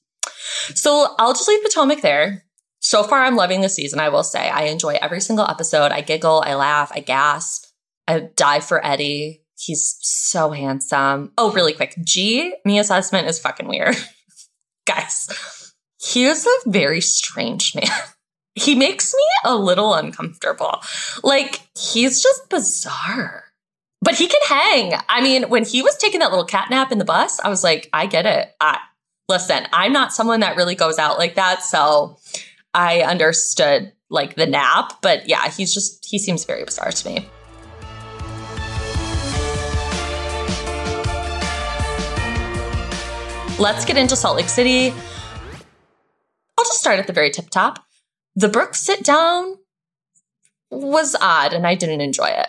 So 0.74 1.14
I'll 1.18 1.32
just 1.32 1.48
leave 1.48 1.62
Potomac 1.62 2.00
there. 2.00 2.44
So 2.80 3.02
far, 3.02 3.22
I'm 3.22 3.36
loving 3.36 3.60
the 3.60 3.68
season. 3.68 4.00
I 4.00 4.08
will 4.08 4.24
say 4.24 4.48
I 4.48 4.64
enjoy 4.64 4.98
every 5.00 5.20
single 5.20 5.46
episode. 5.46 5.92
I 5.92 6.00
giggle, 6.00 6.42
I 6.44 6.54
laugh, 6.54 6.90
I 6.94 7.00
gasp, 7.00 7.66
I 8.08 8.20
die 8.34 8.60
for 8.60 8.84
Eddie. 8.84 9.44
He's 9.56 9.98
so 10.00 10.50
handsome. 10.50 11.32
Oh, 11.36 11.52
really 11.52 11.74
quick. 11.74 11.94
G, 12.02 12.54
Mia's 12.64 12.88
husband 12.88 13.28
is 13.28 13.38
fucking 13.38 13.68
weird. 13.68 13.96
Guys, 14.86 15.74
he 16.00 16.24
is 16.24 16.46
a 16.46 16.70
very 16.70 17.02
strange 17.02 17.74
man. 17.74 17.84
he 18.54 18.74
makes 18.74 19.12
me 19.12 19.20
a 19.44 19.54
little 19.54 19.94
uncomfortable. 19.94 20.80
Like, 21.22 21.60
he's 21.76 22.22
just 22.22 22.48
bizarre. 22.48 23.44
But 24.02 24.14
he 24.14 24.28
can 24.28 24.40
hang. 24.46 24.94
I 25.10 25.20
mean, 25.20 25.50
when 25.50 25.64
he 25.64 25.82
was 25.82 25.96
taking 25.98 26.20
that 26.20 26.30
little 26.30 26.46
cat 26.46 26.70
nap 26.70 26.90
in 26.90 26.98
the 26.98 27.04
bus, 27.04 27.38
I 27.40 27.50
was 27.50 27.62
like, 27.62 27.90
I 27.92 28.06
get 28.06 28.24
it. 28.24 28.50
I, 28.58 28.78
listen, 29.28 29.66
I'm 29.74 29.92
not 29.92 30.14
someone 30.14 30.40
that 30.40 30.56
really 30.56 30.74
goes 30.74 30.98
out 30.98 31.18
like 31.18 31.34
that. 31.34 31.62
So 31.62 32.18
I 32.72 33.02
understood 33.02 33.92
like 34.08 34.36
the 34.36 34.46
nap. 34.46 34.94
But 35.02 35.28
yeah, 35.28 35.50
he's 35.50 35.74
just, 35.74 36.06
he 36.06 36.18
seems 36.18 36.46
very 36.46 36.64
bizarre 36.64 36.92
to 36.92 37.08
me. 37.08 37.28
Let's 43.58 43.84
get 43.84 43.98
into 43.98 44.16
Salt 44.16 44.38
Lake 44.38 44.48
City. 44.48 44.94
I'll 46.56 46.64
just 46.64 46.80
start 46.80 46.98
at 46.98 47.06
the 47.06 47.12
very 47.12 47.28
tip 47.28 47.50
top. 47.50 47.84
The 48.34 48.48
Brooks 48.48 48.80
sit 48.80 49.04
down 49.04 49.56
was 50.70 51.14
odd 51.20 51.52
and 51.52 51.66
I 51.66 51.74
didn't 51.74 52.00
enjoy 52.00 52.28
it. 52.28 52.48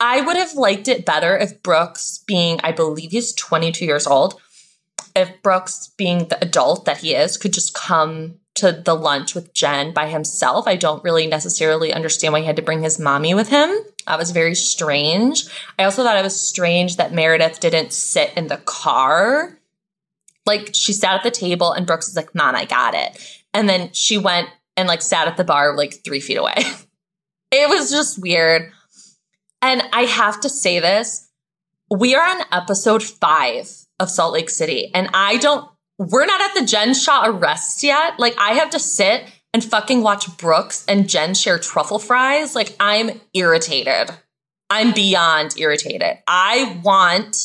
I 0.00 0.22
would 0.22 0.36
have 0.36 0.54
liked 0.54 0.88
it 0.88 1.04
better 1.04 1.36
if 1.36 1.62
Brooks, 1.62 2.24
being, 2.26 2.58
I 2.64 2.72
believe 2.72 3.10
he's 3.10 3.34
22 3.34 3.84
years 3.84 4.06
old, 4.06 4.40
if 5.14 5.42
Brooks, 5.42 5.92
being 5.98 6.28
the 6.28 6.42
adult 6.42 6.86
that 6.86 6.98
he 6.98 7.14
is, 7.14 7.36
could 7.36 7.52
just 7.52 7.74
come 7.74 8.36
to 8.54 8.72
the 8.72 8.94
lunch 8.94 9.34
with 9.34 9.52
Jen 9.54 9.92
by 9.92 10.08
himself. 10.08 10.66
I 10.66 10.76
don't 10.76 11.04
really 11.04 11.26
necessarily 11.26 11.92
understand 11.92 12.32
why 12.32 12.40
he 12.40 12.46
had 12.46 12.56
to 12.56 12.62
bring 12.62 12.82
his 12.82 12.98
mommy 12.98 13.34
with 13.34 13.48
him. 13.48 13.70
That 14.06 14.18
was 14.18 14.30
very 14.30 14.54
strange. 14.54 15.44
I 15.78 15.84
also 15.84 16.02
thought 16.02 16.18
it 16.18 16.24
was 16.24 16.38
strange 16.38 16.96
that 16.96 17.12
Meredith 17.12 17.60
didn't 17.60 17.92
sit 17.92 18.32
in 18.36 18.48
the 18.48 18.56
car. 18.58 19.58
Like 20.46 20.70
she 20.74 20.92
sat 20.92 21.14
at 21.14 21.22
the 21.22 21.30
table 21.30 21.72
and 21.72 21.86
Brooks 21.86 22.08
was 22.08 22.16
like, 22.16 22.34
Mom, 22.34 22.54
I 22.54 22.64
got 22.64 22.94
it. 22.94 23.42
And 23.52 23.68
then 23.68 23.92
she 23.92 24.18
went 24.18 24.48
and 24.76 24.88
like 24.88 25.02
sat 25.02 25.28
at 25.28 25.36
the 25.36 25.44
bar 25.44 25.76
like 25.76 26.02
three 26.04 26.20
feet 26.20 26.36
away. 26.36 26.54
it 27.52 27.68
was 27.68 27.90
just 27.90 28.20
weird. 28.20 28.72
And 29.62 29.82
I 29.92 30.02
have 30.02 30.40
to 30.40 30.48
say 30.48 30.80
this 30.80 31.28
we 31.90 32.14
are 32.14 32.26
on 32.26 32.46
episode 32.52 33.02
five 33.02 33.68
of 33.98 34.10
Salt 34.10 34.32
Lake 34.32 34.50
City, 34.50 34.90
and 34.94 35.10
I 35.12 35.36
don't, 35.38 35.68
we're 35.98 36.26
not 36.26 36.40
at 36.40 36.60
the 36.60 36.66
Jen 36.66 36.94
Shah 36.94 37.24
arrest 37.26 37.82
yet. 37.82 38.18
Like, 38.18 38.38
I 38.38 38.52
have 38.52 38.70
to 38.70 38.78
sit 38.78 39.24
and 39.52 39.62
fucking 39.62 40.02
watch 40.02 40.36
Brooks 40.38 40.84
and 40.86 41.08
Jen 41.08 41.34
share 41.34 41.58
truffle 41.58 41.98
fries. 41.98 42.54
Like, 42.54 42.76
I'm 42.78 43.20
irritated. 43.34 44.10
I'm 44.70 44.92
beyond 44.92 45.58
irritated. 45.58 46.18
I 46.28 46.80
want 46.84 47.36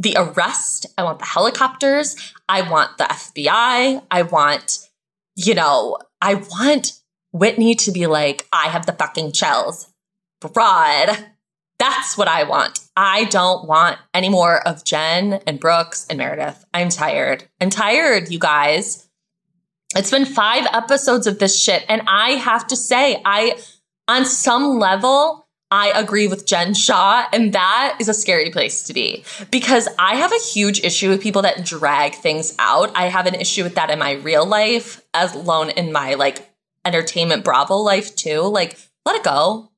the 0.00 0.16
arrest. 0.18 0.86
I 0.98 1.04
want 1.04 1.20
the 1.20 1.24
helicopters. 1.24 2.16
I 2.48 2.68
want 2.68 2.98
the 2.98 3.04
FBI. 3.04 4.02
I 4.10 4.22
want, 4.22 4.88
you 5.36 5.54
know, 5.54 5.98
I 6.20 6.34
want 6.34 6.98
Whitney 7.30 7.76
to 7.76 7.92
be 7.92 8.08
like, 8.08 8.46
I 8.52 8.68
have 8.68 8.86
the 8.86 8.92
fucking 8.92 9.32
chills. 9.32 9.91
Broad. 10.48 11.16
That's 11.78 12.16
what 12.16 12.28
I 12.28 12.44
want. 12.44 12.78
I 12.96 13.24
don't 13.24 13.66
want 13.66 13.98
any 14.14 14.28
more 14.28 14.66
of 14.66 14.84
Jen 14.84 15.40
and 15.46 15.58
Brooks 15.58 16.06
and 16.08 16.16
Meredith. 16.16 16.64
I'm 16.72 16.90
tired. 16.90 17.48
I'm 17.60 17.70
tired, 17.70 18.30
you 18.30 18.38
guys. 18.38 19.08
It's 19.96 20.10
been 20.10 20.24
five 20.24 20.66
episodes 20.72 21.26
of 21.26 21.40
this 21.40 21.60
shit. 21.60 21.84
And 21.88 22.02
I 22.06 22.30
have 22.32 22.68
to 22.68 22.76
say, 22.76 23.20
I, 23.24 23.58
on 24.06 24.24
some 24.24 24.78
level, 24.78 25.48
I 25.72 25.88
agree 25.98 26.28
with 26.28 26.46
Jen 26.46 26.74
Shah. 26.74 27.26
And 27.32 27.52
that 27.54 27.96
is 27.98 28.08
a 28.08 28.14
scary 28.14 28.50
place 28.50 28.84
to 28.84 28.94
be 28.94 29.24
because 29.50 29.88
I 29.98 30.14
have 30.16 30.32
a 30.32 30.38
huge 30.38 30.84
issue 30.84 31.08
with 31.08 31.20
people 31.20 31.42
that 31.42 31.64
drag 31.64 32.14
things 32.14 32.54
out. 32.60 32.92
I 32.94 33.06
have 33.06 33.26
an 33.26 33.34
issue 33.34 33.64
with 33.64 33.74
that 33.74 33.90
in 33.90 33.98
my 33.98 34.12
real 34.12 34.46
life, 34.46 35.02
as 35.14 35.34
alone 35.34 35.70
in 35.70 35.90
my 35.90 36.14
like 36.14 36.48
entertainment 36.84 37.42
Bravo 37.42 37.76
life 37.76 38.14
too. 38.14 38.42
Like, 38.42 38.78
let 39.04 39.16
it 39.16 39.24
go 39.24 39.71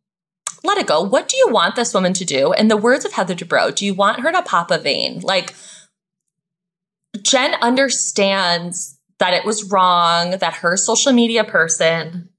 let 0.64 0.78
it 0.78 0.86
go. 0.86 1.02
What 1.02 1.28
do 1.28 1.36
you 1.36 1.48
want 1.50 1.76
this 1.76 1.94
woman 1.94 2.14
to 2.14 2.24
do? 2.24 2.52
In 2.54 2.68
the 2.68 2.76
words 2.76 3.04
of 3.04 3.12
Heather 3.12 3.34
Dubrow, 3.34 3.72
do 3.72 3.84
you 3.86 3.94
want 3.94 4.20
her 4.20 4.32
to 4.32 4.42
pop 4.42 4.70
a 4.70 4.78
vein? 4.78 5.20
Like, 5.20 5.54
Jen 7.22 7.54
understands 7.60 8.98
that 9.18 9.34
it 9.34 9.44
was 9.44 9.70
wrong, 9.70 10.38
that 10.38 10.54
her 10.54 10.76
social 10.76 11.12
media 11.12 11.44
person 11.44 12.30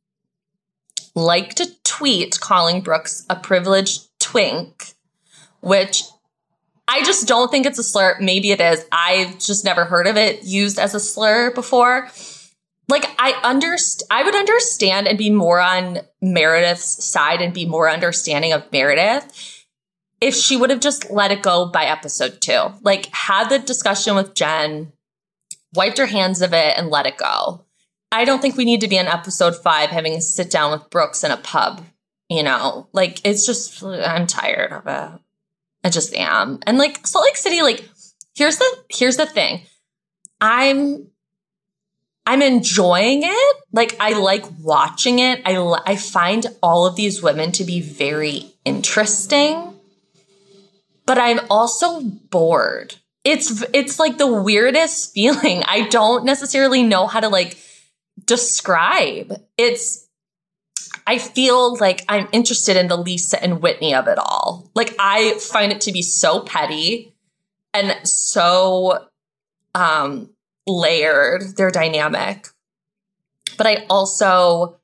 liked 1.13 1.59
a 1.59 1.67
tweet 1.83 2.39
calling 2.39 2.81
Brooks 2.81 3.25
a 3.29 3.35
privileged 3.35 4.07
twink, 4.19 4.93
which 5.61 6.03
I 6.88 7.03
just 7.03 7.27
don't 7.27 7.49
think 7.49 7.65
it's 7.65 7.79
a 7.79 7.83
slur. 7.83 8.17
Maybe 8.19 8.51
it 8.51 8.59
is. 8.59 8.85
I've 8.91 9.39
just 9.39 9.63
never 9.63 9.85
heard 9.85 10.07
of 10.07 10.17
it 10.17 10.43
used 10.43 10.77
as 10.77 10.93
a 10.93 10.99
slur 10.99 11.51
before 11.51 12.09
like 12.88 13.06
I 13.17 13.34
underst 13.43 14.04
I 14.12 14.24
would 14.24 14.36
understand 14.36 15.08
and 15.08 15.17
be 15.17 15.30
more 15.30 15.60
on 15.60 16.00
Meredith's 16.21 17.04
side 17.04 17.41
and 17.41 17.54
be 17.54 17.65
more 17.65 17.89
understanding 17.89 18.54
of 18.54 18.71
Meredith 18.71 19.65
if 20.21 20.36
she 20.36 20.58
would 20.58 20.69
have 20.69 20.80
just 20.80 21.10
let 21.10 21.32
it 21.32 21.41
go 21.41 21.67
by 21.67 21.86
episode 21.86 22.41
two. 22.41 22.74
Like 22.82 23.08
had 23.08 23.50
the 23.50 23.60
discussion 23.60 24.15
with 24.15 24.34
Jen, 24.34 24.91
wiped 25.74 25.98
her 25.98 26.06
hands 26.06 26.41
of 26.41 26.54
it 26.54 26.78
and 26.78 26.89
let 26.89 27.06
it 27.06 27.17
go. 27.17 27.65
I 28.12 28.24
don't 28.24 28.41
think 28.41 28.56
we 28.56 28.65
need 28.65 28.82
to 28.82 28.88
be 28.88 28.98
in 28.98 29.08
episode 29.08 29.56
five 29.56 29.89
having 29.89 30.13
a 30.13 30.21
sit 30.21 30.50
down 30.50 30.71
with 30.71 30.89
Brooks 30.89 31.24
in 31.24 31.32
a 31.32 31.38
pub. 31.38 31.84
You 32.30 32.43
know, 32.43 32.88
like 32.91 33.21
it's 33.24 33.45
just 33.45 33.84
I'm 33.84 34.26
tired 34.26 34.71
of 34.71 34.88
it. 34.88 35.19
I 35.84 35.89
just 35.89 36.15
am. 36.15 36.60
And 36.65 36.78
like 36.78 37.06
Salt 37.06 37.26
Lake 37.26 37.38
City, 37.38 37.62
like 37.62 37.88
here's 38.36 38.58
the 38.58 38.78
here's 38.89 39.17
the 39.17 39.26
thing. 39.26 39.62
I'm 40.41 41.08
I'm 42.25 42.41
enjoying 42.41 43.21
it. 43.23 43.55
Like 43.71 43.95
I 43.99 44.13
like 44.13 44.45
watching 44.61 45.19
it. 45.19 45.41
I 45.45 45.55
I 45.85 45.95
find 45.95 46.45
all 46.63 46.85
of 46.85 46.95
these 46.95 47.21
women 47.21 47.51
to 47.53 47.63
be 47.63 47.81
very 47.81 48.53
interesting. 48.63 49.73
But 51.05 51.19
I'm 51.19 51.39
also 51.49 52.01
bored. 52.01 52.95
It's 53.23 53.63
it's 53.73 53.99
like 53.99 54.17
the 54.17 54.31
weirdest 54.41 55.13
feeling. 55.13 55.63
I 55.63 55.88
don't 55.88 56.25
necessarily 56.25 56.83
know 56.83 57.07
how 57.07 57.19
to 57.19 57.29
like 57.29 57.57
describe. 58.25 59.33
It's 59.57 60.07
I 61.07 61.19
feel 61.19 61.75
like 61.77 62.03
I'm 62.09 62.27
interested 62.31 62.75
in 62.77 62.88
the 62.88 62.97
Lisa 62.97 63.41
and 63.41 63.61
Whitney 63.61 63.93
of 63.93 64.07
it 64.07 64.17
all. 64.17 64.71
Like 64.73 64.95
I 64.97 65.35
find 65.35 65.71
it 65.71 65.81
to 65.81 65.91
be 65.91 66.01
so 66.01 66.39
petty 66.39 67.13
and 67.73 68.07
so 68.07 69.05
um 69.75 70.29
layered, 70.67 71.56
they're 71.58 71.71
dynamic. 71.71 72.47
But 73.58 73.67
I 73.67 73.86
also 73.89 74.80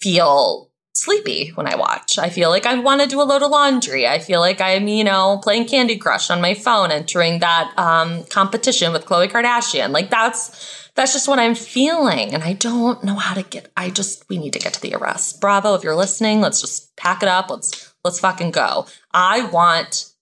feel 0.00 0.70
sleepy 0.98 1.50
when 1.50 1.66
I 1.66 1.76
watch. 1.76 2.18
I 2.18 2.28
feel 2.28 2.50
like 2.50 2.66
I 2.66 2.78
want 2.78 3.00
to 3.02 3.06
do 3.06 3.20
a 3.20 3.24
load 3.24 3.42
of 3.42 3.50
laundry. 3.50 4.06
I 4.06 4.18
feel 4.18 4.40
like 4.40 4.60
I'm, 4.60 4.88
you 4.88 5.04
know, 5.04 5.38
playing 5.42 5.66
Candy 5.66 5.96
Crush 5.96 6.30
on 6.30 6.40
my 6.40 6.54
phone, 6.54 6.90
entering 6.90 7.38
that 7.38 7.72
um, 7.78 8.24
competition 8.24 8.92
with 8.92 9.06
Khloe 9.06 9.30
Kardashian. 9.30 9.90
Like 9.90 10.10
that's 10.10 10.90
that's 10.94 11.12
just 11.12 11.28
what 11.28 11.38
I'm 11.38 11.54
feeling, 11.54 12.34
and 12.34 12.42
I 12.42 12.54
don't 12.54 13.04
know 13.04 13.14
how 13.14 13.34
to 13.34 13.42
get. 13.42 13.70
I 13.76 13.90
just 13.90 14.28
we 14.28 14.36
need 14.36 14.52
to 14.54 14.58
get 14.58 14.74
to 14.74 14.80
the 14.80 14.94
arrest. 14.94 15.40
Bravo, 15.40 15.74
if 15.74 15.84
you're 15.84 15.94
listening, 15.94 16.40
let's 16.40 16.60
just 16.60 16.96
pack 16.96 17.22
it 17.22 17.28
up. 17.28 17.50
Let's 17.50 17.94
let's 18.02 18.18
fucking 18.18 18.50
go. 18.50 18.86
I 19.12 19.46
want 19.46 20.12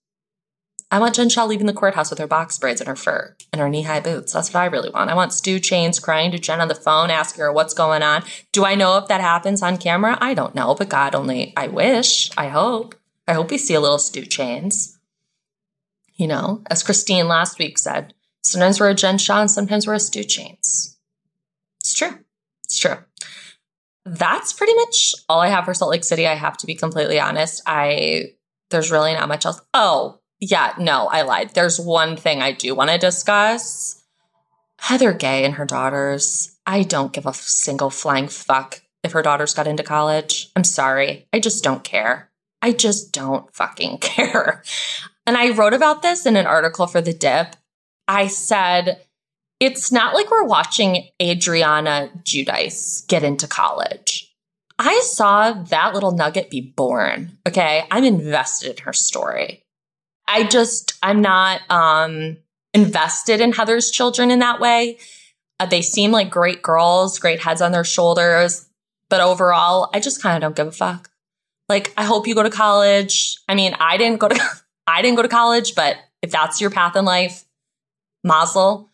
I 0.89 0.99
want 0.99 1.15
Jen 1.15 1.27
Shah 1.27 1.43
leaving 1.43 1.67
the 1.67 1.73
courthouse 1.73 2.09
with 2.09 2.19
her 2.19 2.27
box 2.27 2.57
braids 2.57 2.79
and 2.79 2.87
her 2.87 2.95
fur 2.95 3.35
and 3.51 3.59
her 3.59 3.67
knee 3.67 3.81
high 3.81 3.99
boots. 3.99 4.31
That's 4.31 4.53
what 4.53 4.61
I 4.61 4.67
really 4.67 4.89
want. 4.89 5.09
I 5.09 5.15
want 5.15 5.33
Stu 5.33 5.59
Chains 5.59 5.99
crying 5.99 6.31
to 6.31 6.39
Jen 6.39 6.61
on 6.61 6.69
the 6.69 6.75
phone, 6.75 7.09
asking 7.09 7.41
her 7.41 7.51
what's 7.51 7.73
going 7.73 8.03
on. 8.03 8.23
Do 8.53 8.63
I 8.63 8.75
know 8.75 8.97
if 8.97 9.09
that 9.09 9.19
happens 9.19 9.61
on 9.61 9.77
camera? 9.77 10.17
I 10.21 10.33
don't 10.33 10.55
know, 10.55 10.75
but 10.75 10.87
God 10.87 11.13
only, 11.13 11.53
I 11.57 11.67
wish, 11.67 12.31
I 12.37 12.47
hope. 12.47 12.95
I 13.27 13.33
hope 13.33 13.51
we 13.51 13.57
see 13.57 13.73
a 13.73 13.81
little 13.81 13.99
Stu 13.99 14.25
Chains. 14.25 14.97
You 16.15 16.27
know, 16.27 16.63
as 16.69 16.83
Christine 16.83 17.27
last 17.27 17.59
week 17.59 17.77
said, 17.77 18.13
sometimes 18.41 18.79
we're 18.79 18.89
a 18.89 18.95
Jen 18.95 19.17
Shah 19.17 19.41
and 19.41 19.51
sometimes 19.51 19.85
we're 19.85 19.93
a 19.93 19.99
Stu 19.99 20.23
Chains. 20.23 20.97
It's 21.81 21.93
true. 21.93 22.17
It's 22.63 22.79
true. 22.79 22.97
That's 24.05 24.53
pretty 24.53 24.73
much 24.75 25.13
all 25.27 25.41
I 25.41 25.49
have 25.49 25.65
for 25.65 25.73
Salt 25.73 25.91
Lake 25.91 26.05
City. 26.05 26.25
I 26.25 26.35
have 26.35 26.55
to 26.57 26.65
be 26.65 26.75
completely 26.75 27.19
honest. 27.19 27.61
I, 27.65 28.31
there's 28.69 28.89
really 28.89 29.13
not 29.13 29.27
much 29.27 29.45
else. 29.45 29.59
Oh, 29.73 30.21
yeah, 30.39 30.73
no, 30.79 31.07
I 31.07 31.23
lied. 31.23 31.51
There's 31.53 31.79
one 31.79 32.15
thing 32.15 32.41
I 32.41 32.51
do 32.51 32.75
want 32.75 32.89
to 32.91 32.97
discuss. 32.97 34.03
Heather 34.79 35.13
Gay 35.13 35.43
and 35.43 35.55
her 35.55 35.65
daughters. 35.65 36.55
I 36.65 36.83
don't 36.83 37.13
give 37.13 37.25
a 37.25 37.33
single 37.33 37.89
flying 37.89 38.27
fuck 38.27 38.81
if 39.03 39.13
her 39.13 39.21
daughters 39.21 39.53
got 39.53 39.67
into 39.67 39.83
college. 39.83 40.51
I'm 40.55 40.63
sorry. 40.63 41.27
I 41.33 41.39
just 41.39 41.63
don't 41.63 41.83
care. 41.83 42.29
I 42.61 42.71
just 42.71 43.13
don't 43.13 43.53
fucking 43.55 43.97
care. 44.01 44.63
And 45.25 45.37
I 45.37 45.49
wrote 45.49 45.73
about 45.73 46.01
this 46.01 46.25
in 46.25 46.35
an 46.35 46.45
article 46.45 46.87
for 46.87 47.01
The 47.01 47.13
Dip. 47.13 47.55
I 48.07 48.27
said, 48.27 49.01
it's 49.59 49.91
not 49.91 50.13
like 50.13 50.29
we're 50.29 50.43
watching 50.43 51.09
Audriana 51.19 52.23
Giudice 52.23 53.07
get 53.07 53.23
into 53.23 53.47
college. 53.47 54.35
I 54.79 54.99
saw 55.03 55.53
that 55.53 55.93
little 55.95 56.11
nugget 56.11 56.51
be 56.51 56.61
born. 56.61 57.37
Okay. 57.47 57.85
I'm 57.89 58.03
invested 58.03 58.77
in 58.77 58.83
her 58.83 58.93
story. 58.93 59.63
I 60.27 60.43
just, 60.43 60.93
I'm 61.01 61.21
not 61.21 61.61
um, 61.69 62.37
invested 62.73 63.41
in 63.41 63.53
Heather's 63.53 63.91
children 63.91 64.31
in 64.31 64.39
that 64.39 64.59
way. 64.59 64.97
Uh, 65.59 65.65
they 65.65 65.81
seem 65.81 66.11
like 66.11 66.29
great 66.29 66.61
girls, 66.61 67.19
great 67.19 67.39
heads 67.39 67.61
on 67.61 67.71
their 67.71 67.83
shoulders. 67.83 68.67
But 69.09 69.21
overall, 69.21 69.89
I 69.93 69.99
just 69.99 70.21
kind 70.21 70.35
of 70.35 70.41
don't 70.41 70.55
give 70.55 70.67
a 70.67 70.71
fuck. 70.71 71.09
Like, 71.69 71.93
I 71.97 72.03
hope 72.03 72.27
you 72.27 72.35
go 72.35 72.43
to 72.43 72.49
college. 72.49 73.37
I 73.47 73.55
mean, 73.55 73.75
I 73.79 73.97
didn't 73.97 74.19
go 74.19 74.27
to, 74.27 74.39
I 74.87 75.01
didn't 75.01 75.15
go 75.15 75.21
to 75.21 75.29
college, 75.29 75.75
but 75.75 75.97
if 76.21 76.31
that's 76.31 76.61
your 76.61 76.69
path 76.69 76.95
in 76.95 77.05
life, 77.05 77.45
mazel. 78.23 78.89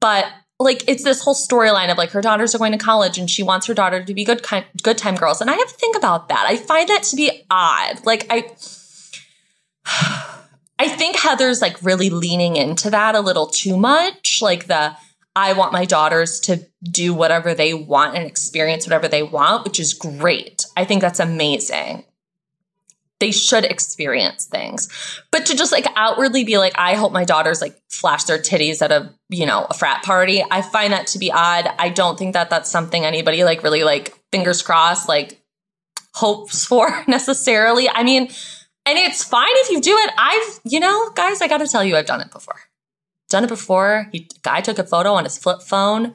But 0.00 0.26
like, 0.58 0.88
it's 0.88 1.04
this 1.04 1.22
whole 1.22 1.34
storyline 1.34 1.90
of 1.90 1.98
like 1.98 2.10
her 2.10 2.20
daughters 2.20 2.54
are 2.54 2.58
going 2.58 2.72
to 2.72 2.78
college 2.78 3.18
and 3.18 3.30
she 3.30 3.42
wants 3.42 3.66
her 3.66 3.74
daughter 3.74 4.02
to 4.02 4.14
be 4.14 4.24
good, 4.24 4.42
kind, 4.42 4.64
good 4.82 4.98
time 4.98 5.14
girls. 5.14 5.40
And 5.40 5.50
I 5.50 5.54
have 5.54 5.68
to 5.68 5.74
think 5.74 5.96
about 5.96 6.28
that. 6.28 6.46
I 6.48 6.56
find 6.56 6.88
that 6.88 7.04
to 7.04 7.16
be 7.16 7.44
odd. 7.50 8.04
Like, 8.04 8.26
I, 8.30 8.50
I 10.78 10.88
think 10.88 11.16
Heather's 11.16 11.60
like 11.60 11.82
really 11.82 12.10
leaning 12.10 12.56
into 12.56 12.90
that 12.90 13.14
a 13.14 13.20
little 13.20 13.46
too 13.46 13.76
much. 13.76 14.40
Like 14.40 14.66
the, 14.66 14.96
I 15.34 15.52
want 15.52 15.72
my 15.72 15.84
daughters 15.84 16.40
to 16.40 16.66
do 16.82 17.12
whatever 17.12 17.54
they 17.54 17.74
want 17.74 18.16
and 18.16 18.26
experience 18.26 18.86
whatever 18.86 19.08
they 19.08 19.22
want, 19.22 19.64
which 19.64 19.80
is 19.80 19.94
great. 19.94 20.66
I 20.76 20.84
think 20.84 21.00
that's 21.00 21.20
amazing. 21.20 22.04
They 23.20 23.32
should 23.32 23.64
experience 23.64 24.44
things. 24.44 24.88
But 25.32 25.46
to 25.46 25.56
just 25.56 25.72
like 25.72 25.86
outwardly 25.96 26.44
be 26.44 26.58
like, 26.58 26.74
I 26.78 26.94
hope 26.94 27.12
my 27.12 27.24
daughters 27.24 27.60
like 27.60 27.76
flash 27.88 28.24
their 28.24 28.38
titties 28.38 28.80
at 28.80 28.92
a, 28.92 29.12
you 29.28 29.44
know, 29.44 29.66
a 29.68 29.74
frat 29.74 30.04
party, 30.04 30.44
I 30.48 30.62
find 30.62 30.92
that 30.92 31.08
to 31.08 31.18
be 31.18 31.32
odd. 31.32 31.68
I 31.78 31.88
don't 31.88 32.16
think 32.16 32.34
that 32.34 32.50
that's 32.50 32.70
something 32.70 33.04
anybody 33.04 33.42
like 33.42 33.64
really 33.64 33.82
like 33.82 34.16
fingers 34.30 34.62
crossed, 34.62 35.08
like 35.08 35.40
hopes 36.14 36.64
for 36.64 37.04
necessarily. 37.08 37.88
I 37.88 38.04
mean, 38.04 38.28
and 38.88 38.98
it's 38.98 39.22
fine 39.22 39.46
if 39.50 39.70
you 39.70 39.80
do 39.82 39.94
it. 39.94 40.10
I've, 40.16 40.60
you 40.64 40.80
know, 40.80 41.10
guys, 41.10 41.42
I 41.42 41.48
got 41.48 41.58
to 41.58 41.66
tell 41.66 41.84
you, 41.84 41.94
I've 41.94 42.06
done 42.06 42.22
it 42.22 42.30
before. 42.30 42.58
Done 43.28 43.44
it 43.44 43.48
before. 43.48 44.08
He, 44.12 44.28
guy 44.42 44.62
took 44.62 44.78
a 44.78 44.84
photo 44.84 45.12
on 45.12 45.24
his 45.24 45.36
flip 45.36 45.60
phone. 45.60 46.14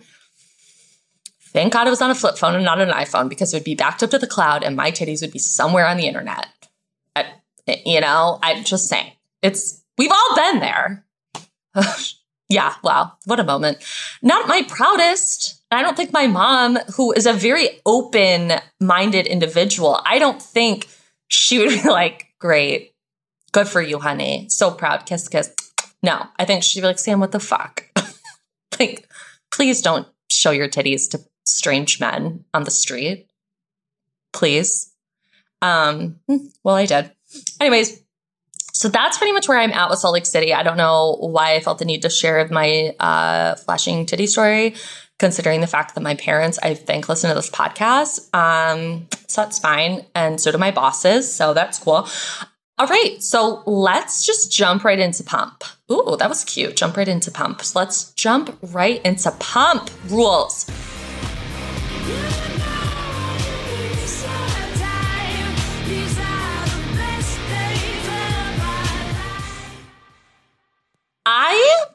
Thank 1.49 1.73
God 1.73 1.85
it 1.85 1.91
was 1.91 2.01
on 2.01 2.09
a 2.09 2.15
flip 2.15 2.35
phone 2.35 2.55
and 2.55 2.65
not 2.65 2.81
an 2.81 2.89
iPhone 2.89 3.29
because 3.29 3.53
it 3.53 3.57
would 3.57 3.63
be 3.63 3.75
backed 3.75 4.01
up 4.01 4.09
to 4.09 4.17
the 4.17 4.25
cloud 4.25 4.63
and 4.63 4.75
my 4.75 4.89
titties 4.89 5.21
would 5.21 5.31
be 5.31 5.37
somewhere 5.37 5.85
on 5.85 5.97
the 5.97 6.07
internet. 6.07 6.47
I, 7.15 7.25
you 7.85 8.01
know, 8.01 8.39
I'm 8.41 8.63
just 8.63 8.87
saying. 8.87 9.11
It's, 9.43 9.83
we've 9.99 10.11
all 10.11 10.35
been 10.35 10.59
there. 10.59 11.05
yeah, 12.49 12.73
wow, 12.83 13.13
what 13.25 13.39
a 13.39 13.43
moment. 13.43 13.77
Not 14.23 14.47
my 14.47 14.63
proudest. 14.63 15.61
I 15.69 15.83
don't 15.83 15.95
think 15.95 16.11
my 16.11 16.25
mom, 16.25 16.77
who 16.95 17.11
is 17.11 17.27
a 17.27 17.33
very 17.33 17.81
open 17.85 18.53
minded 18.79 19.27
individual, 19.27 20.01
I 20.05 20.17
don't 20.17 20.41
think 20.41 20.87
she 21.27 21.59
would 21.59 21.69
be 21.69 21.81
like, 21.89 22.22
great. 22.43 22.93
Good 23.53 23.69
for 23.69 23.81
you, 23.81 23.99
honey. 23.99 24.47
So 24.49 24.69
proud. 24.69 25.05
Kiss, 25.05 25.29
kiss. 25.29 25.55
No, 26.03 26.27
I 26.37 26.43
think 26.43 26.61
she'd 26.61 26.81
be 26.81 26.87
like, 26.87 26.99
Sam, 26.99 27.21
what 27.21 27.31
the 27.31 27.39
fuck? 27.39 27.85
like, 28.79 29.07
please 29.49 29.81
don't 29.81 30.07
show 30.29 30.51
your 30.51 30.67
titties 30.67 31.09
to 31.11 31.21
strange 31.45 32.01
men 32.01 32.43
on 32.53 32.65
the 32.65 32.71
street. 32.71 33.29
Please. 34.33 34.91
Um, 35.61 36.19
hmm, 36.27 36.47
well, 36.65 36.75
I 36.75 36.85
did. 36.85 37.11
Anyways, 37.61 38.03
so 38.73 38.89
that's 38.89 39.17
pretty 39.17 39.31
much 39.31 39.47
where 39.47 39.59
I'm 39.59 39.71
at 39.71 39.89
with 39.89 39.99
Salt 39.99 40.13
Lake 40.13 40.25
City. 40.25 40.53
I 40.53 40.63
don't 40.63 40.75
know 40.75 41.15
why 41.21 41.55
I 41.55 41.61
felt 41.61 41.79
the 41.79 41.85
need 41.85 42.01
to 42.01 42.09
share 42.09 42.45
my 42.49 42.93
uh, 42.99 43.55
flashing 43.55 44.05
titty 44.05 44.27
story, 44.27 44.75
considering 45.23 45.61
the 45.61 45.67
fact 45.67 45.95
that 45.95 46.01
my 46.01 46.15
parents, 46.15 46.59
I 46.61 46.73
think, 46.73 47.07
listen 47.07 47.29
to 47.29 47.33
this 47.33 47.49
podcast. 47.49 48.27
Um, 48.35 49.07
so 49.29 49.41
that's 49.41 49.57
fine. 49.57 50.05
And 50.13 50.41
so 50.41 50.51
do 50.51 50.57
my 50.57 50.71
bosses. 50.71 51.33
So 51.33 51.53
that's 51.53 51.79
cool. 51.79 52.09
All 52.77 52.87
right. 52.87 53.23
So 53.23 53.63
let's 53.65 54.25
just 54.25 54.51
jump 54.51 54.83
right 54.83 54.99
into 54.99 55.23
pump. 55.23 55.63
Ooh, 55.89 56.17
that 56.19 56.27
was 56.27 56.43
cute. 56.43 56.75
Jump 56.75 56.97
right 56.97 57.07
into 57.07 57.31
pump. 57.31 57.61
So 57.61 57.79
let's 57.79 58.11
jump 58.15 58.59
right 58.73 59.01
into 59.05 59.31
pump 59.39 59.89
rules. 60.09 60.69
I 71.25 71.85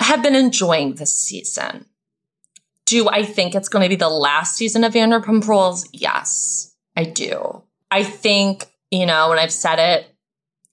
have 0.00 0.22
been 0.22 0.34
enjoying 0.34 0.94
this 0.94 1.12
season. 1.12 1.84
Do 2.86 3.08
I 3.08 3.24
think 3.24 3.54
it's 3.54 3.68
going 3.68 3.82
to 3.82 3.88
be 3.88 3.96
the 3.96 4.08
last 4.08 4.56
season 4.56 4.84
of 4.84 4.92
Vanderpump 4.92 5.46
Rules? 5.46 5.88
Yes, 5.92 6.74
I 6.96 7.04
do. 7.04 7.62
I 7.90 8.04
think, 8.04 8.66
you 8.90 9.06
know, 9.06 9.30
when 9.30 9.38
I've 9.38 9.52
said 9.52 9.78
it, 9.78 10.06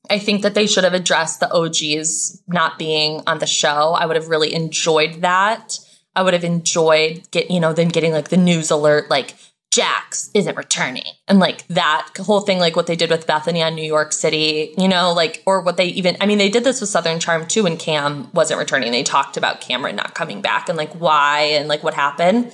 I 0.09 0.19
think 0.19 0.41
that 0.41 0.55
they 0.55 0.67
should 0.67 0.83
have 0.83 0.93
addressed 0.93 1.39
the 1.39 1.51
OGs 1.53 2.41
not 2.47 2.77
being 2.77 3.21
on 3.27 3.39
the 3.39 3.47
show. 3.47 3.93
I 3.93 4.05
would 4.05 4.15
have 4.15 4.27
really 4.27 4.53
enjoyed 4.53 5.21
that. 5.21 5.79
I 6.15 6.23
would 6.23 6.33
have 6.33 6.43
enjoyed 6.43 7.29
get, 7.31 7.49
you 7.49 7.59
know, 7.59 7.71
then 7.71 7.87
getting 7.87 8.11
like 8.11 8.29
the 8.29 8.37
news 8.37 8.71
alert, 8.71 9.09
like 9.09 9.35
Jax 9.71 10.29
isn't 10.33 10.57
returning. 10.57 11.05
And 11.29 11.39
like 11.39 11.65
that 11.67 12.09
whole 12.19 12.41
thing, 12.41 12.59
like 12.59 12.75
what 12.75 12.87
they 12.87 12.97
did 12.97 13.09
with 13.09 13.25
Bethany 13.25 13.63
on 13.63 13.73
New 13.73 13.85
York 13.85 14.11
City, 14.11 14.73
you 14.77 14.89
know, 14.89 15.13
like, 15.13 15.41
or 15.45 15.61
what 15.61 15.77
they 15.77 15.85
even, 15.85 16.17
I 16.19 16.25
mean, 16.25 16.37
they 16.37 16.49
did 16.49 16.65
this 16.65 16.81
with 16.81 16.89
Southern 16.89 17.21
Charm 17.21 17.47
too 17.47 17.63
when 17.63 17.77
Cam 17.77 18.29
wasn't 18.33 18.59
returning. 18.59 18.91
They 18.91 19.03
talked 19.03 19.37
about 19.37 19.61
Cameran 19.61 19.95
not 19.95 20.13
coming 20.13 20.41
back 20.41 20.67
and 20.67 20.77
like 20.77 20.91
why 20.93 21.51
and 21.53 21.69
like 21.69 21.83
what 21.83 21.93
happened. 21.93 22.51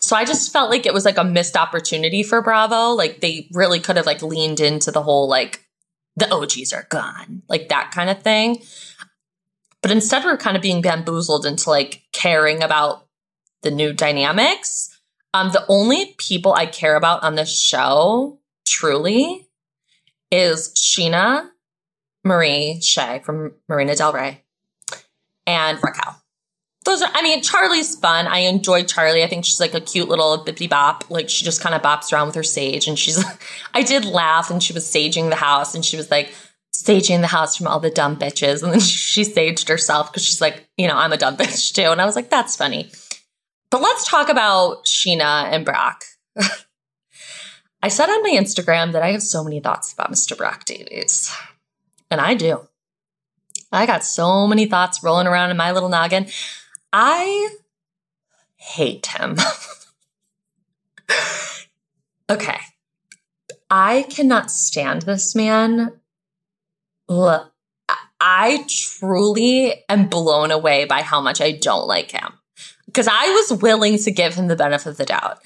So 0.00 0.16
I 0.16 0.24
just 0.24 0.52
felt 0.52 0.70
like 0.70 0.86
it 0.86 0.94
was 0.94 1.04
like 1.04 1.18
a 1.18 1.24
missed 1.24 1.56
opportunity 1.56 2.22
for 2.22 2.40
Bravo. 2.40 2.90
Like 2.90 3.20
they 3.20 3.48
really 3.52 3.80
could 3.80 3.96
have 3.96 4.06
like 4.06 4.22
leaned 4.22 4.60
into 4.60 4.90
the 4.90 5.02
whole 5.02 5.28
like 5.28 5.66
the 6.16 6.32
OGs 6.32 6.72
are 6.72 6.86
gone, 6.88 7.42
like 7.48 7.68
that 7.68 7.90
kind 7.90 8.08
of 8.08 8.22
thing. 8.22 8.62
But 9.82 9.90
instead, 9.90 10.24
we're 10.24 10.38
kind 10.38 10.56
of 10.56 10.62
being 10.62 10.80
bamboozled 10.80 11.44
into 11.44 11.68
like 11.68 12.04
caring 12.12 12.62
about 12.62 13.06
the 13.62 13.70
new 13.70 13.92
dynamics 13.92 14.93
um, 15.34 15.50
the 15.50 15.64
only 15.68 16.14
people 16.16 16.54
I 16.54 16.64
care 16.64 16.94
about 16.94 17.24
on 17.24 17.34
this 17.34 17.60
show, 17.60 18.38
truly, 18.64 19.48
is 20.30 20.72
Scheana, 20.76 21.50
Marie, 22.22 22.80
Shay 22.80 23.20
from 23.24 23.52
Marina 23.68 23.96
Del 23.96 24.12
Rey, 24.12 24.44
and 25.44 25.78
Raquel. 25.82 26.22
Those 26.84 27.02
are, 27.02 27.10
I 27.12 27.22
mean, 27.22 27.42
Charli's 27.42 27.96
fun. 27.96 28.26
I 28.28 28.40
enjoy 28.40 28.84
Charlie. 28.84 29.24
I 29.24 29.26
think 29.26 29.44
she's 29.44 29.58
like 29.58 29.74
a 29.74 29.80
cute 29.80 30.08
little 30.08 30.44
bippy 30.44 30.68
bop. 30.68 31.10
Like 31.10 31.28
she 31.28 31.44
just 31.44 31.60
kind 31.60 31.74
of 31.74 31.82
bops 31.82 32.12
around 32.12 32.26
with 32.26 32.36
her 32.36 32.42
sage. 32.42 32.86
And 32.86 32.98
she's, 32.98 33.24
I 33.74 33.82
did 33.82 34.04
laugh 34.04 34.50
and 34.50 34.62
she 34.62 34.72
was 34.72 34.84
saging 34.84 35.30
the 35.30 35.36
house 35.36 35.74
and 35.74 35.84
she 35.84 35.96
was 35.96 36.10
like, 36.10 36.32
saging 36.74 37.22
the 37.22 37.26
house 37.26 37.56
from 37.56 37.68
all 37.68 37.80
the 37.80 37.90
dumb 37.90 38.16
bitches. 38.16 38.62
And 38.62 38.72
then 38.72 38.80
she, 38.80 39.22
she 39.24 39.30
saged 39.32 39.68
herself 39.68 40.12
because 40.12 40.24
she's 40.24 40.42
like, 40.42 40.68
you 40.76 40.86
know, 40.86 40.96
I'm 40.96 41.12
a 41.12 41.16
dumb 41.16 41.36
bitch 41.38 41.72
too. 41.72 41.90
And 41.90 42.00
I 42.00 42.04
was 42.04 42.16
like, 42.16 42.30
that's 42.30 42.54
funny. 42.54 42.90
But 43.74 43.82
let's 43.82 44.08
talk 44.08 44.28
about 44.28 44.84
Scheana 44.84 45.46
and 45.50 45.64
Brock. 45.64 46.04
I 47.82 47.88
said 47.88 48.08
on 48.08 48.22
my 48.22 48.30
Instagram 48.30 48.92
that 48.92 49.02
I 49.02 49.10
have 49.10 49.20
so 49.20 49.42
many 49.42 49.58
thoughts 49.58 49.92
about 49.92 50.12
Mr. 50.12 50.38
Brock 50.38 50.64
Davies. 50.64 51.34
And 52.08 52.20
I 52.20 52.34
do. 52.34 52.68
I 53.72 53.84
got 53.86 54.04
so 54.04 54.46
many 54.46 54.66
thoughts 54.66 55.02
rolling 55.02 55.26
around 55.26 55.50
in 55.50 55.56
my 55.56 55.72
little 55.72 55.88
noggin. 55.88 56.28
I 56.92 57.48
hate 58.54 59.06
him. 59.06 59.38
okay. 62.30 62.58
I 63.68 64.06
cannot 64.08 64.52
stand 64.52 65.02
this 65.02 65.34
man. 65.34 65.98
Look, 67.08 67.52
I 68.20 68.66
truly 68.68 69.84
am 69.88 70.06
blown 70.06 70.52
away 70.52 70.84
by 70.84 71.02
how 71.02 71.20
much 71.20 71.40
I 71.40 71.50
don't 71.50 71.88
like 71.88 72.12
him 72.12 72.34
because 72.94 73.08
I 73.08 73.28
was 73.30 73.60
willing 73.60 73.98
to 73.98 74.10
give 74.12 74.36
him 74.36 74.46
the 74.46 74.54
benefit 74.54 74.90
of 74.90 74.96
the 74.96 75.04
doubt. 75.04 75.38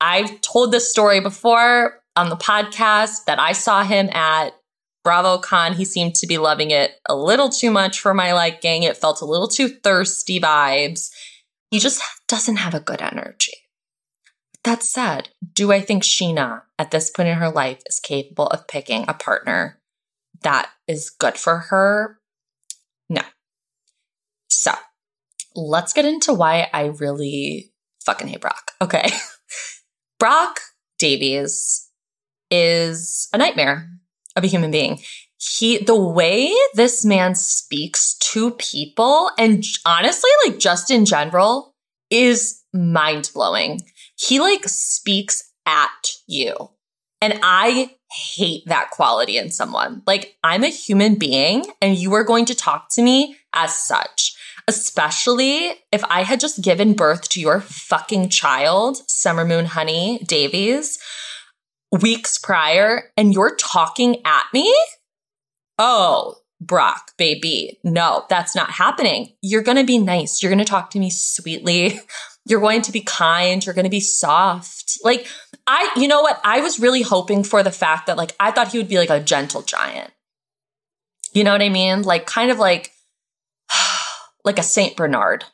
I've 0.00 0.40
told 0.42 0.70
this 0.70 0.88
story 0.88 1.18
before 1.18 2.00
on 2.14 2.28
the 2.28 2.36
podcast 2.36 3.24
that 3.26 3.40
I 3.40 3.52
saw 3.52 3.82
him 3.82 4.08
at 4.10 4.50
BravoCon. 5.04 5.74
He 5.74 5.84
seemed 5.84 6.14
to 6.16 6.28
be 6.28 6.38
loving 6.38 6.70
it 6.70 6.92
a 7.08 7.16
little 7.16 7.48
too 7.48 7.72
much 7.72 7.98
for 7.98 8.14
my 8.14 8.32
liking. 8.32 8.84
It 8.84 8.96
felt 8.96 9.22
a 9.22 9.26
little 9.26 9.48
too 9.48 9.68
thirsty 9.68 10.40
vibes. 10.40 11.10
He 11.72 11.80
just 11.80 12.00
doesn't 12.28 12.56
have 12.56 12.74
a 12.74 12.80
good 12.80 13.02
energy. 13.02 13.54
That 14.62 14.84
said, 14.84 15.30
do 15.52 15.72
I 15.72 15.80
think 15.80 16.04
Scheana 16.04 16.62
at 16.78 16.92
this 16.92 17.10
point 17.10 17.28
in 17.28 17.38
her 17.38 17.50
life 17.50 17.82
is 17.86 17.98
capable 17.98 18.46
of 18.46 18.68
picking 18.68 19.04
a 19.08 19.14
partner 19.14 19.80
that 20.42 20.70
is 20.86 21.10
good 21.10 21.36
for 21.36 21.58
her? 21.58 22.20
No. 23.10 23.22
So 24.48 24.72
let's 25.54 25.92
get 25.92 26.04
into 26.04 26.32
why 26.32 26.68
I 26.72 26.86
really 26.86 27.72
fucking 28.04 28.28
hate 28.28 28.40
Brock. 28.40 28.72
Okay. 28.80 29.08
Brock 30.18 30.60
Davies 30.98 31.88
is 32.50 33.28
a 33.32 33.38
nightmare 33.38 33.88
of 34.36 34.44
a 34.44 34.48
human 34.48 34.70
being. 34.70 35.00
He, 35.38 35.78
the 35.78 35.98
way 35.98 36.54
this 36.74 37.04
man 37.04 37.34
speaks 37.34 38.14
to 38.18 38.52
people 38.52 39.30
and 39.38 39.62
honestly, 39.84 40.30
like 40.46 40.58
just 40.58 40.90
in 40.90 41.04
general, 41.04 41.74
is 42.10 42.62
mind 42.72 43.30
blowing. 43.34 43.80
He 44.16 44.40
like 44.40 44.66
speaks 44.68 45.52
at 45.66 46.10
you. 46.26 46.70
And 47.20 47.40
I 47.42 47.90
hate 48.10 48.64
that 48.66 48.90
quality 48.90 49.38
in 49.38 49.50
someone. 49.50 50.02
Like, 50.06 50.36
I'm 50.44 50.62
a 50.62 50.68
human 50.68 51.14
being 51.14 51.64
and 51.80 51.96
you 51.96 52.12
are 52.14 52.24
going 52.24 52.44
to 52.46 52.54
talk 52.54 52.88
to 52.92 53.02
me 53.02 53.36
as 53.54 53.74
such. 53.74 54.33
Especially 54.68 55.74
if 55.92 56.04
I 56.04 56.22
had 56.22 56.40
just 56.40 56.62
given 56.62 56.94
birth 56.94 57.28
to 57.30 57.40
your 57.40 57.60
fucking 57.60 58.30
child, 58.30 58.98
Summer 59.08 59.44
Moon 59.44 59.66
Honey 59.66 60.20
Davies, 60.26 60.98
weeks 61.92 62.38
prior, 62.38 63.10
and 63.16 63.32
you're 63.32 63.56
talking 63.56 64.22
at 64.24 64.44
me? 64.52 64.74
Oh, 65.78 66.36
Brock, 66.60 67.12
baby, 67.18 67.78
no, 67.84 68.24
that's 68.30 68.56
not 68.56 68.70
happening. 68.70 69.34
You're 69.42 69.62
going 69.62 69.76
to 69.76 69.84
be 69.84 69.98
nice. 69.98 70.42
You're 70.42 70.50
going 70.50 70.58
to 70.58 70.64
talk 70.64 70.90
to 70.90 70.98
me 70.98 71.10
sweetly. 71.10 72.00
You're 72.46 72.60
going 72.60 72.82
to 72.82 72.92
be 72.92 73.00
kind. 73.00 73.64
You're 73.64 73.74
going 73.74 73.86
to 73.86 73.90
be 73.90 74.00
soft. 74.00 74.98
Like, 75.02 75.26
I, 75.66 75.90
you 75.96 76.08
know 76.08 76.20
what? 76.20 76.38
I 76.44 76.60
was 76.60 76.78
really 76.78 77.00
hoping 77.00 77.42
for 77.42 77.62
the 77.62 77.70
fact 77.70 78.06
that, 78.06 78.18
like, 78.18 78.36
I 78.38 78.50
thought 78.50 78.68
he 78.68 78.76
would 78.76 78.88
be 78.88 78.98
like 78.98 79.08
a 79.08 79.18
gentle 79.18 79.62
giant. 79.62 80.10
You 81.32 81.42
know 81.42 81.52
what 81.52 81.62
I 81.62 81.70
mean? 81.70 82.02
Like, 82.02 82.26
kind 82.26 82.50
of 82.50 82.58
like, 82.58 82.92
like 84.44 84.58
a 84.58 84.62
Saint 84.62 84.96
Bernard. 84.96 85.44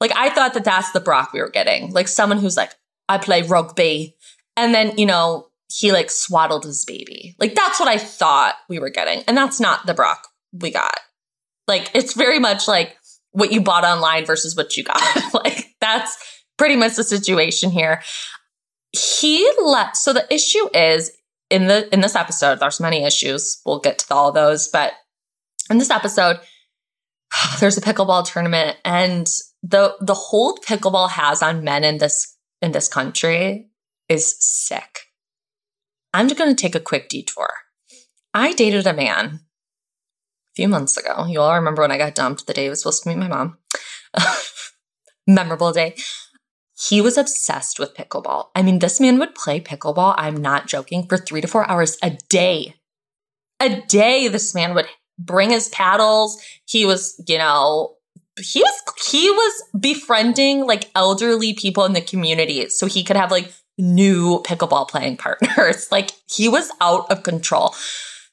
Like, 0.00 0.12
I 0.16 0.30
thought 0.30 0.54
that 0.54 0.64
that's 0.64 0.92
the 0.92 1.00
Brock 1.00 1.32
we 1.32 1.40
were 1.40 1.50
getting. 1.50 1.92
Like, 1.92 2.08
someone 2.08 2.38
who's 2.38 2.56
like, 2.56 2.72
I 3.08 3.18
play 3.18 3.42
rugby. 3.42 4.16
And 4.56 4.74
then, 4.74 4.96
you 4.96 5.06
know, 5.06 5.48
he 5.72 5.92
like 5.92 6.10
swaddled 6.10 6.64
his 6.64 6.84
baby. 6.84 7.34
Like, 7.38 7.54
that's 7.54 7.80
what 7.80 7.88
I 7.88 7.98
thought 7.98 8.54
we 8.68 8.78
were 8.78 8.90
getting. 8.90 9.22
And 9.26 9.36
that's 9.36 9.60
not 9.60 9.86
the 9.86 9.94
Brock 9.94 10.28
we 10.52 10.70
got. 10.70 10.98
Like, 11.66 11.90
it's 11.94 12.14
very 12.14 12.38
much 12.38 12.68
like, 12.68 12.96
what 13.32 13.52
you 13.52 13.60
bought 13.60 13.84
online 13.84 14.24
versus 14.24 14.56
what 14.56 14.76
you 14.76 14.84
got. 14.84 15.00
like 15.34 15.74
that's 15.80 16.16
pretty 16.56 16.76
much 16.76 16.96
the 16.96 17.04
situation 17.04 17.70
here. 17.70 18.02
He 18.92 19.50
left. 19.62 19.96
so 19.96 20.12
the 20.12 20.32
issue 20.32 20.68
is 20.74 21.12
in 21.50 21.66
the 21.66 21.92
in 21.92 22.00
this 22.00 22.16
episode, 22.16 22.60
there's 22.60 22.80
many 22.80 23.04
issues. 23.04 23.60
We'll 23.64 23.80
get 23.80 23.98
to 24.00 24.14
all 24.14 24.32
those, 24.32 24.68
but 24.68 24.92
in 25.70 25.78
this 25.78 25.90
episode, 25.90 26.40
there's 27.60 27.76
a 27.76 27.80
pickleball 27.80 28.26
tournament 28.26 28.76
and 28.84 29.26
the 29.62 29.96
the 30.00 30.14
hold 30.14 30.60
pickleball 30.64 31.10
has 31.10 31.42
on 31.42 31.64
men 31.64 31.84
in 31.84 31.98
this 31.98 32.36
in 32.62 32.72
this 32.72 32.88
country 32.88 33.68
is 34.08 34.36
sick. 34.40 35.00
I'm 36.14 36.28
just 36.28 36.38
going 36.38 36.54
to 36.54 36.60
take 36.60 36.74
a 36.74 36.80
quick 36.80 37.08
detour. 37.08 37.48
I 38.32 38.52
dated 38.54 38.86
a 38.86 38.94
man 38.94 39.26
a 39.26 40.52
few 40.56 40.68
months 40.68 40.96
ago. 40.96 41.26
You 41.26 41.40
all 41.40 41.54
remember 41.54 41.82
when 41.82 41.92
I 41.92 41.98
got 41.98 42.14
dumped 42.14 42.46
the 42.46 42.54
day 42.54 42.66
I 42.66 42.70
was 42.70 42.80
supposed 42.80 43.02
to 43.02 43.08
meet 43.08 43.18
my 43.18 43.28
mom. 43.28 43.58
Memorable 45.26 45.72
day. 45.72 45.94
He 46.88 47.00
was 47.00 47.18
obsessed 47.18 47.78
with 47.78 47.94
pickleball. 47.94 48.46
I 48.54 48.62
mean, 48.62 48.78
this 48.78 49.00
man 49.00 49.18
would 49.18 49.34
play 49.34 49.60
pickleball, 49.60 50.14
I'm 50.16 50.36
not 50.36 50.68
joking, 50.68 51.06
for 51.08 51.18
three 51.18 51.40
to 51.40 51.48
four 51.48 51.68
hours 51.68 51.98
a 52.02 52.16
day. 52.28 52.74
A 53.60 53.80
day, 53.88 54.28
this 54.28 54.54
man 54.54 54.74
would 54.74 54.86
bring 55.18 55.50
his 55.50 55.68
paddles. 55.68 56.40
He 56.66 56.84
was, 56.84 57.22
you 57.26 57.38
know, 57.38 57.94
he 58.40 58.62
was 58.62 58.82
he 59.10 59.30
was 59.30 59.62
befriending 59.80 60.66
like 60.66 60.90
elderly 60.94 61.54
people 61.54 61.84
in 61.84 61.92
the 61.92 62.00
community 62.00 62.68
so 62.68 62.86
he 62.86 63.02
could 63.02 63.16
have 63.16 63.30
like 63.30 63.52
new 63.76 64.42
pickleball 64.42 64.88
playing 64.88 65.16
partners. 65.18 65.90
like 65.90 66.10
he 66.30 66.48
was 66.48 66.70
out 66.80 67.10
of 67.10 67.22
control. 67.22 67.74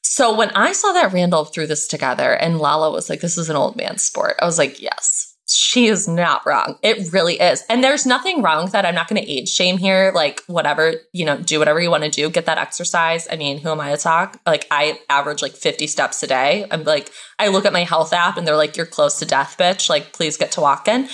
So 0.02 0.36
when 0.36 0.52
I 0.52 0.72
saw 0.72 0.94
that 0.94 1.14
Randall 1.14 1.46
threw 1.46 1.66
this 1.66 1.88
together 1.88 2.32
and 2.34 2.60
Lala 2.60 2.92
was 2.92 3.10
like, 3.10 3.22
this 3.22 3.38
is 3.38 3.50
an 3.50 3.56
old 3.56 3.76
man 3.76 3.98
sport, 3.98 4.36
I 4.40 4.46
was 4.46 4.58
like, 4.58 4.82
yes, 4.82 5.35
she 5.48 5.88
is 5.88 6.08
not 6.08 6.46
wrong. 6.46 6.78
It 6.82 7.14
really 7.14 7.40
is. 7.40 7.64
And 7.70 7.84
there's 7.84 8.06
nothing 8.06 8.42
wrong 8.42 8.64
with 8.64 8.74
that. 8.74 8.86
I'm 8.86 8.96
not 8.96 9.08
going 9.08 9.22
to 9.22 9.32
age 9.32 9.50
shame 9.50 9.78
here. 9.78 10.12
Like, 10.14 10.42
whatever, 10.48 10.96
you 11.14 11.24
know, 11.24 11.38
do 11.38 11.60
whatever 11.60 11.80
you 11.80 11.92
want 11.92 12.04
to 12.04 12.10
do, 12.10 12.30
get 12.30 12.48
that 12.48 12.58
exercise. 12.58 13.28
I 13.30 13.36
mean, 13.36 13.60
who 13.60 13.70
am 13.70 13.80
I 13.80 13.92
to 13.92 13.98
talk? 13.98 14.40
Like, 14.46 14.66
I 14.72 15.00
average 15.10 15.42
like 15.42 15.54
50 15.54 15.86
steps 15.88 16.24
a 16.24 16.28
day. 16.28 16.66
I'm 16.72 16.84
like, 16.84 17.12
I 17.38 17.50
look 17.50 17.66
at 17.66 17.74
my 17.74 17.84
health 17.84 18.12
app 18.12 18.38
and 18.38 18.48
they're 18.48 18.58
like, 18.58 18.76
you're 18.76 18.88
close 18.88 19.20
to 19.20 19.26
death, 19.26 19.56
bitch. 19.60 19.88
Like, 19.90 20.14
please 20.14 20.38
get 20.38 20.52
to 20.54 20.62
walking. 20.62 21.08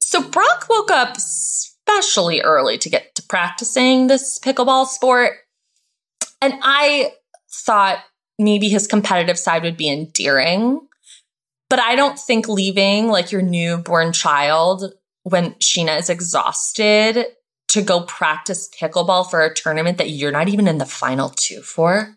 So 0.00 0.22
Brock 0.22 0.66
woke 0.70 0.92
up 0.92 1.16
especially 1.16 2.40
early 2.42 2.78
to 2.78 2.88
get 2.88 3.14
to 3.16 3.22
practicing 3.28 4.06
this 4.06 4.38
pickleball 4.38 4.86
sport. 4.86 5.32
And 6.40 6.54
I 6.62 7.12
thought 7.50 8.04
maybe 8.38 8.68
his 8.68 8.86
competitive 8.86 9.38
side 9.38 9.64
would 9.64 9.76
be 9.76 9.90
endearing. 9.90 10.80
But 11.68 11.80
I 11.80 11.96
don't 11.96 12.18
think 12.18 12.48
leaving 12.48 13.08
like 13.08 13.32
your 13.32 13.42
newborn 13.42 14.12
child 14.12 14.92
when 15.24 15.54
Scheana 15.54 15.98
is 15.98 16.08
exhausted 16.08 17.26
to 17.68 17.82
go 17.82 18.02
practice 18.02 18.68
pickleball 18.68 19.28
for 19.28 19.42
a 19.42 19.54
tournament 19.54 19.98
that 19.98 20.10
you're 20.10 20.30
not 20.30 20.48
even 20.48 20.68
in 20.68 20.78
the 20.78 20.86
final 20.86 21.30
two 21.30 21.60
for. 21.62 22.16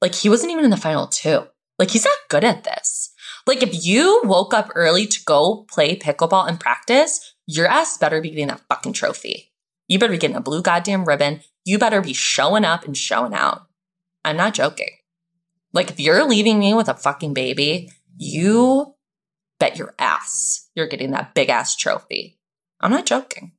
Like 0.00 0.14
he 0.14 0.28
wasn't 0.28 0.52
even 0.52 0.64
in 0.64 0.70
the 0.70 0.76
final 0.76 1.06
two. 1.06 1.44
Like 1.78 1.90
he's 1.90 2.04
not 2.04 2.16
good 2.28 2.44
at 2.44 2.64
this. 2.64 3.12
Like 3.46 3.62
if 3.62 3.84
you 3.84 4.22
woke 4.24 4.52
up 4.52 4.70
early 4.74 5.06
to 5.06 5.24
go 5.24 5.66
play 5.70 5.96
pickleball 5.96 6.48
and 6.48 6.58
practice, 6.58 7.34
your 7.46 7.66
ass 7.66 7.96
better 7.96 8.20
be 8.20 8.30
getting 8.30 8.48
that 8.48 8.62
fucking 8.68 8.92
trophy. 8.92 9.52
You 9.88 9.98
better 10.00 10.12
be 10.12 10.18
getting 10.18 10.36
a 10.36 10.40
blue 10.40 10.62
goddamn 10.62 11.04
ribbon. 11.04 11.40
You 11.64 11.78
better 11.78 12.00
be 12.00 12.12
showing 12.12 12.64
up 12.64 12.84
and 12.84 12.96
showing 12.96 13.34
out. 13.34 13.66
I'm 14.24 14.36
not 14.36 14.54
joking. 14.54 14.90
Like, 15.76 15.90
if 15.90 16.00
you're 16.00 16.24
leaving 16.24 16.58
me 16.58 16.74
with 16.74 16.88
a 16.88 16.94
fucking 16.94 17.34
baby, 17.34 17.92
you 18.16 18.94
bet 19.60 19.78
your 19.78 19.94
ass 19.98 20.66
you're 20.76 20.86
getting 20.86 21.10
that 21.12 21.34
big 21.34 21.48
ass 21.48 21.74
trophy. 21.74 22.38
I'm 22.80 22.92
not 22.92 23.06
joking. 23.06 23.52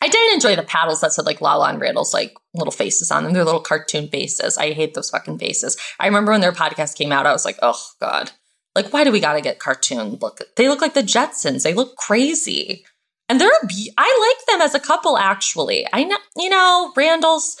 I 0.00 0.08
didn't 0.08 0.34
enjoy 0.34 0.56
the 0.56 0.62
paddles 0.62 1.02
that 1.02 1.12
said 1.12 1.26
like 1.26 1.42
Lala 1.42 1.68
and 1.68 1.80
Randall's 1.80 2.14
like 2.14 2.34
little 2.54 2.72
faces 2.72 3.10
on 3.10 3.24
them. 3.24 3.34
They're 3.34 3.44
little 3.44 3.60
cartoon 3.60 4.08
faces. 4.08 4.56
I 4.56 4.72
hate 4.72 4.94
those 4.94 5.10
fucking 5.10 5.38
faces. 5.38 5.76
I 5.98 6.06
remember 6.06 6.32
when 6.32 6.40
their 6.40 6.52
podcast 6.52 6.96
came 6.96 7.12
out, 7.12 7.26
I 7.26 7.32
was 7.32 7.44
like, 7.44 7.58
oh 7.60 7.82
God. 8.00 8.30
Like, 8.74 8.92
why 8.92 9.04
do 9.04 9.10
we 9.10 9.20
gotta 9.20 9.42
get 9.42 9.58
cartoon 9.58 10.18
look? 10.22 10.40
They 10.56 10.68
look 10.68 10.80
like 10.80 10.94
the 10.94 11.02
Jetsons. 11.02 11.64
They 11.64 11.74
look 11.74 11.96
crazy 11.96 12.86
and 13.28 13.40
they're 13.40 13.50
a 13.62 13.66
be- 13.66 13.92
I 13.98 14.36
like 14.38 14.46
them 14.46 14.62
as 14.62 14.74
a 14.74 14.80
couple 14.80 15.18
actually. 15.18 15.86
I 15.92 16.04
know 16.04 16.16
you 16.36 16.48
know 16.48 16.92
Randall's 16.96 17.60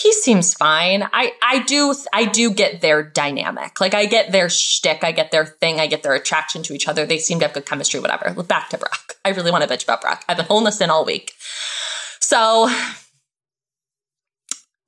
he 0.00 0.12
seems 0.12 0.54
fine. 0.54 1.06
I 1.12 1.32
I 1.42 1.62
do 1.64 1.94
I 2.12 2.24
do 2.24 2.50
get 2.50 2.80
their 2.80 3.02
dynamic. 3.02 3.78
Like 3.78 3.92
I 3.92 4.06
get 4.06 4.32
their 4.32 4.48
shtick, 4.48 5.04
I 5.04 5.12
get 5.12 5.30
their 5.30 5.44
thing, 5.44 5.80
I 5.80 5.86
get 5.86 6.02
their 6.02 6.14
attraction 6.14 6.62
to 6.62 6.72
each 6.72 6.88
other. 6.88 7.04
They 7.04 7.18
seem 7.18 7.40
to 7.40 7.44
have 7.44 7.54
good 7.54 7.66
chemistry, 7.66 8.00
whatever. 8.00 8.42
Back 8.42 8.70
to 8.70 8.78
Brock. 8.78 9.16
I 9.24 9.30
really 9.30 9.50
want 9.50 9.68
to 9.68 9.68
bitch 9.68 9.84
about 9.84 10.00
Brock. 10.00 10.24
I've 10.28 10.38
been 10.38 10.46
holding 10.46 10.64
this 10.64 10.80
in 10.80 10.88
all 10.88 11.04
week. 11.04 11.32
So 12.20 12.70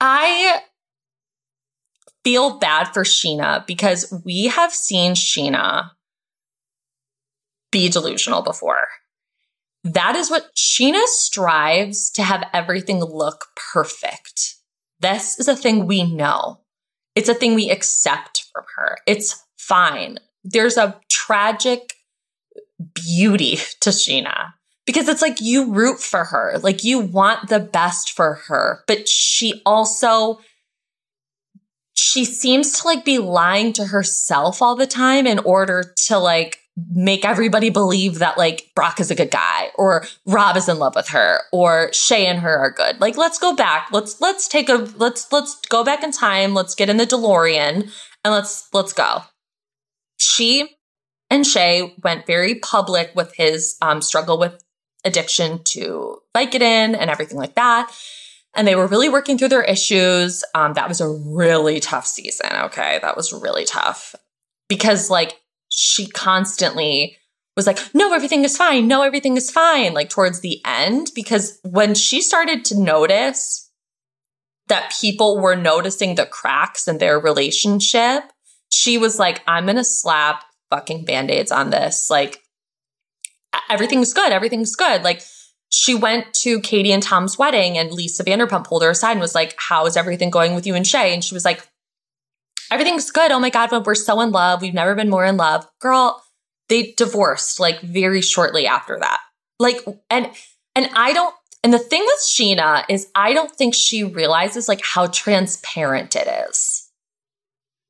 I 0.01 0.61
feel 2.25 2.59
bad 2.59 2.85
for 2.95 3.05
Scheana 3.05 3.67
because 3.67 4.11
we 4.25 4.47
have 4.47 4.73
seen 4.73 5.13
Scheana 5.13 5.91
be 7.71 7.91
delusional 7.91 8.41
before. 8.41 8.87
That 9.83 10.17
is 10.17 10.31
what 10.31 10.55
Scheana 10.57 11.05
strives 11.05 12.11
to 12.13 12.23
have 12.23 12.49
everything 12.55 13.05
look 13.05 13.49
perfect. 13.73 14.55
This 15.01 15.39
is 15.39 15.49
a 15.49 15.57
thing 15.57 15.87
we 15.87 16.03
know. 16.03 16.61
It's 17.15 17.29
a 17.29 17.35
thing 17.35 17.55
we 17.55 17.71
accept 17.71 18.45
from 18.53 18.65
her. 18.77 18.99
It's 19.07 19.45
fine. 19.59 20.19
There's 20.43 20.77
a 20.77 21.01
tragic 21.11 21.95
beauty 22.95 23.57
to 23.81 23.91
Scheana 23.91 24.53
because 24.87 25.09
it's 25.09 25.23
like 25.23 25.41
you 25.41 25.73
root 25.73 26.01
for 26.01 26.25
her, 26.25 26.59
like 26.63 26.85
you 26.85 26.99
want 26.99 27.49
the 27.49 27.61
best 27.61 28.11
for 28.11 28.35
her, 28.47 28.85
but 28.87 29.09
she 29.09 29.63
also 29.65 30.41
she 31.97 32.25
seems 32.25 32.81
to 32.81 32.87
like 32.89 33.05
be 33.05 33.19
lying 33.19 33.73
to 33.73 33.87
herself 33.87 34.61
all 34.61 34.75
the 34.77 34.87
time 34.87 35.27
in 35.27 35.39
order 35.41 35.95
to 36.07 36.19
like 36.19 36.59
make 36.77 37.25
everybody 37.25 37.71
believe 37.71 38.19
that 38.19 38.37
like 38.37 38.71
Brock 38.75 38.99
is 38.99 39.11
a 39.11 39.15
good 39.15 39.31
guy 39.31 39.71
or 39.77 40.05
Rob 40.27 40.57
is 40.57 40.69
in 40.69 40.79
love 40.79 40.97
with 40.97 41.09
her 41.09 41.43
or 41.53 41.93
Shay 41.93 42.27
and 42.27 42.41
her 42.41 42.57
are 42.59 42.71
good. 42.71 43.01
Like 43.01 43.17
let's 43.17 43.39
go 43.39 43.55
back. 43.55 43.89
Let's 43.93 44.21
let's 44.21 44.49
take 44.49 44.69
a 44.69 44.89
let's 44.97 45.31
let's 45.31 45.61
go 45.69 45.85
back 45.85 46.03
in 46.03 46.11
time. 46.11 46.53
Let's 46.55 46.75
get 46.75 46.89
in 46.89 46.97
the 46.97 47.07
DeLorean 47.07 47.91
and 48.25 48.35
let's 48.35 48.69
let's 48.73 48.93
go. 48.93 49.23
She 50.19 50.77
and 51.31 51.47
Shay 51.47 51.95
went 52.03 52.27
very 52.27 52.57
public 52.57 53.13
with 53.15 53.35
his 53.37 53.77
um, 53.81 54.03
struggle 54.03 54.39
with 54.39 54.63
addiction 55.05 55.61
to 55.65 56.19
Vicodin 56.35 56.97
and 56.99 57.11
everything 57.11 57.39
like 57.39 57.55
that. 57.55 57.93
And 58.57 58.67
they 58.67 58.77
were 58.77 58.87
really 58.87 59.09
working 59.09 59.37
through 59.37 59.49
their 59.49 59.65
issues. 59.65 60.45
Um, 60.55 60.75
that 60.75 60.89
was 60.89 61.01
a 61.01 61.09
really 61.09 61.81
tough 61.81 62.07
season. 62.07 62.51
Okay. 62.53 62.99
That 63.03 63.17
was 63.17 63.33
really 63.33 63.65
tough 63.65 64.15
because 64.69 65.11
like 65.11 65.41
she 65.77 66.07
constantly 66.07 67.19
was 67.57 67.67
like, 67.67 67.79
no, 67.95 68.13
everything 68.13 68.45
is 68.45 68.57
fine. 68.57 68.89
No, 68.89 69.03
everything 69.03 69.37
is 69.37 69.51
fine. 69.51 69.95
Like 69.95 70.11
towards 70.11 70.41
the 70.41 70.61
end, 70.65 71.11
because 71.15 71.59
when 71.63 71.95
she 71.95 72.21
started 72.21 72.65
to 72.67 72.79
notice 72.79 73.71
that 74.69 74.95
people 75.01 75.41
were 75.41 75.57
noticing 75.57 76.15
the 76.15 76.27
cracks 76.27 76.89
in 76.89 76.99
their 76.99 77.19
relationship, 77.19 78.25
she 78.71 78.99
was 78.99 79.19
like, 79.19 79.43
I'm 79.47 79.67
going 79.67 79.77
to 79.77 79.85
slap 79.85 80.45
fucking 80.71 81.05
band 81.05 81.31
aids 81.31 81.53
on 81.53 81.71
this. 81.71 82.11
Like, 82.11 82.41
everything's 83.71 84.13
good. 84.13 84.33
Everything's 84.33 84.75
good. 84.75 85.03
Like, 85.03 85.23
she 85.69 85.95
went 85.95 86.33
to 86.35 86.61
Katie 86.61 86.93
and 86.93 87.03
Tom's 87.03 87.39
wedding 87.39 87.79
and 87.79 87.93
Lisa 87.93 88.25
Vanderpump 88.25 88.67
pulled 88.67 88.83
her 88.83 88.91
aside 88.91 89.13
and 89.13 89.21
was 89.21 89.35
like, 89.35 89.55
How 89.59 89.87
is 89.87 89.97
everything 89.97 90.31
going 90.31 90.55
with 90.55 90.67
you 90.67 90.75
and 90.75 90.87
Shay? 90.87 91.13
And 91.13 91.23
she 91.23 91.35
was 91.35 91.45
like, 91.45 91.69
everything's 92.71 93.11
good. 93.11 93.31
Oh 93.31 93.39
my 93.39 93.51
God, 93.51 93.87
we're 93.87 93.95
so 93.95 94.21
in 94.21 94.31
love. 94.31 94.63
We've 94.63 94.75
never 94.75 94.95
been 94.95 95.11
more 95.11 95.25
in 95.25 95.37
love. 95.37 95.67
Girl, 95.81 96.23
they 96.69 96.95
divorced 96.97 97.61
like 97.61 97.81
very 97.81 98.21
shortly 98.21 98.67
after 98.67 98.99
that. 99.01 99.21
Like, 99.59 99.85
and, 100.11 100.31
and 100.75 100.91
I 100.95 101.13
don't, 101.13 101.35
and 101.63 101.73
the 101.73 101.79
thing 101.79 102.03
with 102.03 102.21
Scheana 102.21 102.85
is 102.89 103.09
I 103.15 103.33
don't 103.33 103.51
think 103.51 103.75
she 103.75 104.05
realizes 104.05 104.69
like 104.69 104.83
how 104.83 105.07
transparent 105.07 106.15
it 106.17 106.29
is. 106.49 106.91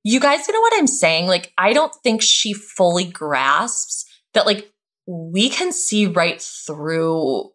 You 0.04 0.20
guys 0.20 0.46
know 0.48 0.60
what 0.60 0.74
I'm 0.76 0.86
saying? 0.86 1.26
Like, 1.26 1.52
I 1.56 1.72
don't 1.72 1.94
think 2.02 2.20
she 2.20 2.52
fully 2.52 3.04
grasps 3.04 4.04
that 4.34 4.46
like 4.46 4.70
we 5.06 5.48
can 5.48 5.72
see 5.72 6.06
right 6.06 6.40
through 6.40 7.50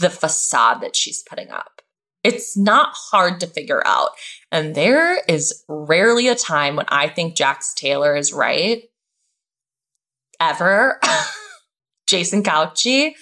the 0.00 0.10
facade 0.10 0.80
that 0.80 0.96
she's 0.96 1.22
putting 1.22 1.50
up. 1.50 1.73
It's 2.24 2.56
not 2.56 2.94
hard 2.94 3.38
to 3.40 3.46
figure 3.46 3.86
out. 3.86 4.10
And 4.50 4.74
there 4.74 5.18
is 5.28 5.62
rarely 5.68 6.28
a 6.28 6.34
time 6.34 6.76
when 6.76 6.86
I 6.88 7.08
think 7.08 7.36
Jax 7.36 7.74
Taylor 7.74 8.16
is 8.16 8.32
right. 8.32 8.84
Ever. 10.40 11.00
Jason 12.06 12.42
Cauchi. 12.42 13.12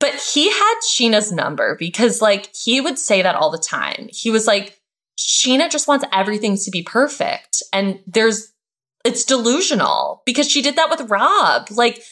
But 0.00 0.14
he 0.14 0.50
had 0.50 0.74
Scheana's 0.90 1.30
number 1.30 1.76
because, 1.78 2.22
like, 2.22 2.48
he 2.56 2.80
would 2.80 2.98
say 2.98 3.20
that 3.20 3.34
all 3.34 3.50
the 3.50 3.58
time. 3.58 4.08
He 4.10 4.30
was 4.30 4.46
like, 4.46 4.80
Scheana 5.18 5.70
just 5.70 5.86
wants 5.86 6.06
everything 6.10 6.56
to 6.56 6.70
be 6.70 6.82
perfect. 6.82 7.62
And 7.70 8.00
there's, 8.06 8.50
it's 9.04 9.24
delusional 9.24 10.22
because 10.24 10.50
she 10.50 10.62
did 10.62 10.76
that 10.76 10.88
with 10.88 11.10
Rob. 11.10 11.68
Like, 11.70 12.02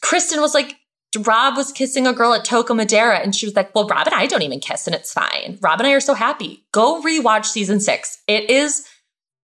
Kristen 0.00 0.40
was 0.40 0.54
like, 0.54 0.77
Rob 1.16 1.56
was 1.56 1.72
kissing 1.72 2.06
a 2.06 2.12
girl 2.12 2.34
at 2.34 2.44
Toca 2.44 2.76
Madera 2.76 3.18
and 3.18 3.34
she 3.34 3.46
was 3.46 3.56
like, 3.56 3.74
Well, 3.74 3.88
Rob 3.88 4.06
and 4.06 4.14
I 4.14 4.26
don't 4.26 4.42
even 4.42 4.60
kiss 4.60 4.86
and 4.86 4.94
it's 4.94 5.12
fine. 5.12 5.58
Rob 5.60 5.80
and 5.80 5.86
I 5.86 5.92
are 5.92 6.00
so 6.00 6.14
happy. 6.14 6.64
Go 6.72 7.02
rewatch 7.02 7.46
season 7.46 7.80
six. 7.80 8.18
It 8.26 8.50
is 8.50 8.86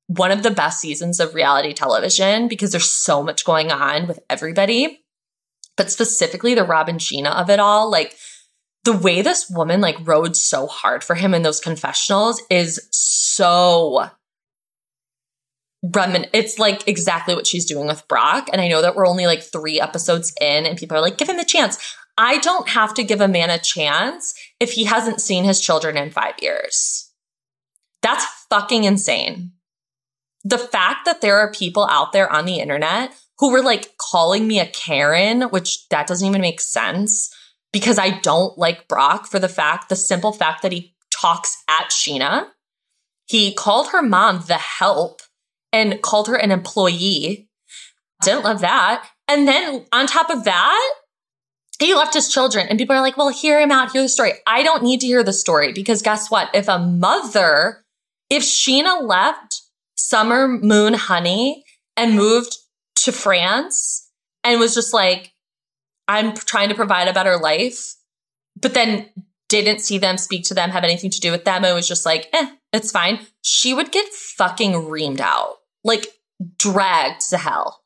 one 0.07 0.31
of 0.31 0.43
the 0.43 0.51
best 0.51 0.81
seasons 0.81 1.21
of 1.21 1.35
reality 1.35 1.73
television 1.73 2.49
because 2.49 2.73
there's 2.73 2.91
so 2.91 3.23
much 3.23 3.45
going 3.45 3.73
on 3.73 4.07
with 4.07 4.21
everybody. 4.29 5.01
But 5.77 5.91
specifically 5.91 6.55
the 6.55 6.65
Rob 6.65 6.89
and 6.89 7.01
Scheana 7.01 7.35
of 7.35 7.49
it 7.49 7.59
all, 7.59 7.91
like 7.91 8.15
the 8.85 8.93
way 8.93 9.23
this 9.23 9.49
woman 9.49 9.81
like 9.81 10.07
rode 10.07 10.37
so 10.37 10.67
hard 10.67 11.03
for 11.03 11.15
him 11.15 11.33
in 11.33 11.43
those 11.43 11.61
confessionals 11.61 12.43
is 12.51 12.87
so 12.91 14.11
remin 15.85 16.29
it's 16.33 16.59
like 16.59 16.89
exactly 16.89 17.35
what 17.35 17.47
she's 17.47 17.67
doing 17.67 17.87
with 17.87 18.07
Brock. 18.09 18.49
And 18.53 18.61
I 18.61 18.69
know 18.69 18.83
that 18.83 18.97
we're 18.97 19.07
only 19.07 19.27
like 19.27 19.43
three 19.43 19.81
episodes 19.81 20.33
in 20.41 20.67
and 20.67 20.79
people 20.79 20.97
are 20.97 21.03
like, 21.03 21.19
give 21.19 21.29
him 21.29 21.39
a 21.39 21.45
chance. 21.45 21.97
I 22.17 22.39
don't 22.39 22.69
have 22.69 22.95
to 22.95 23.05
give 23.05 23.21
a 23.21 23.29
man 23.29 23.51
a 23.51 23.59
chance 23.59 24.35
if 24.61 24.73
he 24.73 24.85
hasn't 24.85 25.21
seen 25.21 25.45
his 25.45 25.61
children 25.61 25.97
in 25.97 26.11
five 26.11 26.35
years. 26.41 27.11
That's 28.03 28.25
fucking 28.51 28.85
insane. 28.85 29.53
The 30.45 30.59
fact 30.59 31.07
that 31.07 31.21
there 31.21 31.39
are 31.39 31.51
people 31.51 31.89
out 31.91 32.13
there 32.13 32.31
on 32.31 32.45
the 32.45 32.61
internet 32.61 33.15
who 33.39 33.51
were 33.51 33.63
like 33.63 33.97
calling 33.99 34.47
me 34.47 34.61
a 34.61 34.67
Karen, 34.67 35.43
which 35.43 35.89
that 35.89 36.07
doesn't 36.07 36.27
even 36.27 36.41
make 36.41 36.61
sense 36.61 37.35
because 37.73 37.99
I 37.99 38.21
don't 38.21 38.57
like 38.57 38.87
Brock 38.87 39.27
for 39.27 39.41
the 39.41 39.49
fact, 39.49 39.89
the 39.89 39.97
simple 39.97 40.33
fact 40.33 40.63
that 40.63 40.73
he 40.73 40.95
talks 41.11 41.63
at 41.69 41.91
Scheana. 41.91 42.49
He 43.27 43.55
called 43.55 43.89
her 43.89 44.03
mom 44.03 44.45
the 44.47 44.59
help 44.59 45.23
and 45.75 46.01
called 46.01 46.29
her 46.29 46.37
an 46.37 46.53
employee. 46.53 47.49
Didn't 48.23 48.45
love 48.45 48.61
that. 48.61 49.11
And 49.27 49.49
then 49.49 49.85
on 49.93 50.07
top 50.07 50.31
of 50.31 50.45
that, 50.45 50.93
he 51.81 51.95
left 51.95 52.15
his 52.15 52.33
children 52.33 52.69
and 52.69 52.79
people 52.79 52.95
are 52.95 53.01
like, 53.01 53.17
well, 53.17 53.29
hear 53.29 53.61
him 53.61 53.73
out, 53.73 53.91
hear 53.91 54.03
the 54.03 54.09
story. 54.09 54.35
I 54.47 54.63
don't 54.63 54.85
need 54.85 55.01
to 55.01 55.07
hear 55.07 55.25
the 55.25 55.33
story 55.33 55.73
because 55.73 56.01
guess 56.01 56.31
what? 56.31 56.49
If 56.55 56.69
a 56.69 56.79
mother, 56.79 57.85
if 58.31 58.45
Scheana 58.45 59.03
left 59.03 59.63
Summer 59.97 60.47
Moon 60.47 60.95
Honey 60.95 61.65
and 61.97 62.15
moved 62.15 62.57
to 63.03 63.11
France 63.11 64.09
and 64.45 64.61
was 64.61 64.75
just 64.75 64.95
like, 64.95 65.33
I'm 66.07 66.35
trying 66.35 66.69
to 66.69 66.77
provide 66.77 67.09
a 67.09 67.13
better 67.13 67.37
life, 67.37 67.97
but 68.61 68.75
then 68.75 69.09
didn't 69.49 69.81
see 69.81 69.99
them, 69.99 70.19
speak 70.19 70.45
to 70.45 70.55
them, 70.55 70.71
have 70.71 70.85
anything 70.85 71.11
to 71.11 71.21
do 71.21 71.33
with 71.33 71.45
them. 71.45 71.65
It 71.65 71.73
was 71.73 71.89
just 71.89 72.07
like, 72.07 72.29
eh, 72.33 72.51
it's 72.73 72.93
fine. 72.93 73.27
She 73.43 73.75
would 73.75 73.91
get 73.91 74.13
fucking 74.13 74.73
reamed 74.73 75.21
out 75.21 75.57
like 75.85 76.09
dragged 76.59 77.29
to 77.31 77.37
hell 77.37 77.83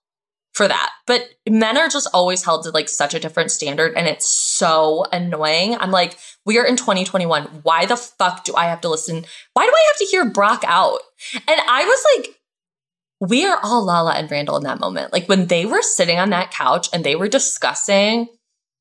for 0.55 0.67
that. 0.67 0.91
But 1.07 1.29
men 1.49 1.77
are 1.77 1.89
just 1.89 2.09
always 2.13 2.45
held 2.45 2.65
to 2.65 2.71
like 2.71 2.89
such 2.89 3.15
a 3.15 3.21
different 3.21 3.51
standard 3.51 3.95
and 3.97 4.07
it's 4.07 4.27
so 4.27 5.05
annoying. 5.13 5.77
I'm 5.79 5.91
like, 5.91 6.19
we 6.47 6.59
are 6.59 6.65
in 6.65 6.77
2021. 6.77 7.61
Why 7.63 7.87
the 7.87 7.97
fuck 7.97 8.45
do 8.45 8.55
I 8.57 8.67
have 8.67 8.81
to 8.83 8.89
listen? 8.89 9.25
Why 9.55 9.67
do 9.67 9.73
I 9.73 9.85
have 9.93 9.99
to 9.99 10.07
hear 10.07 10.25
Brock 10.31 10.65
out? 10.67 11.01
And 11.35 11.61
I 11.69 11.85
was 11.85 12.05
like, 12.17 12.35
we 13.21 13.47
are 13.47 13.59
all 13.63 13.85
Lala 13.85 14.15
and 14.15 14.31
Randall 14.31 14.57
in 14.57 14.65
that 14.65 14.81
moment. 14.81 15.13
Like 15.13 15.29
when 15.29 15.47
they 15.47 15.67
were 15.67 15.83
sitting 15.83 16.19
on 16.19 16.31
that 16.31 16.51
couch 16.51 16.89
and 16.93 17.05
they 17.05 17.17
were 17.17 17.29
discussing 17.29 18.29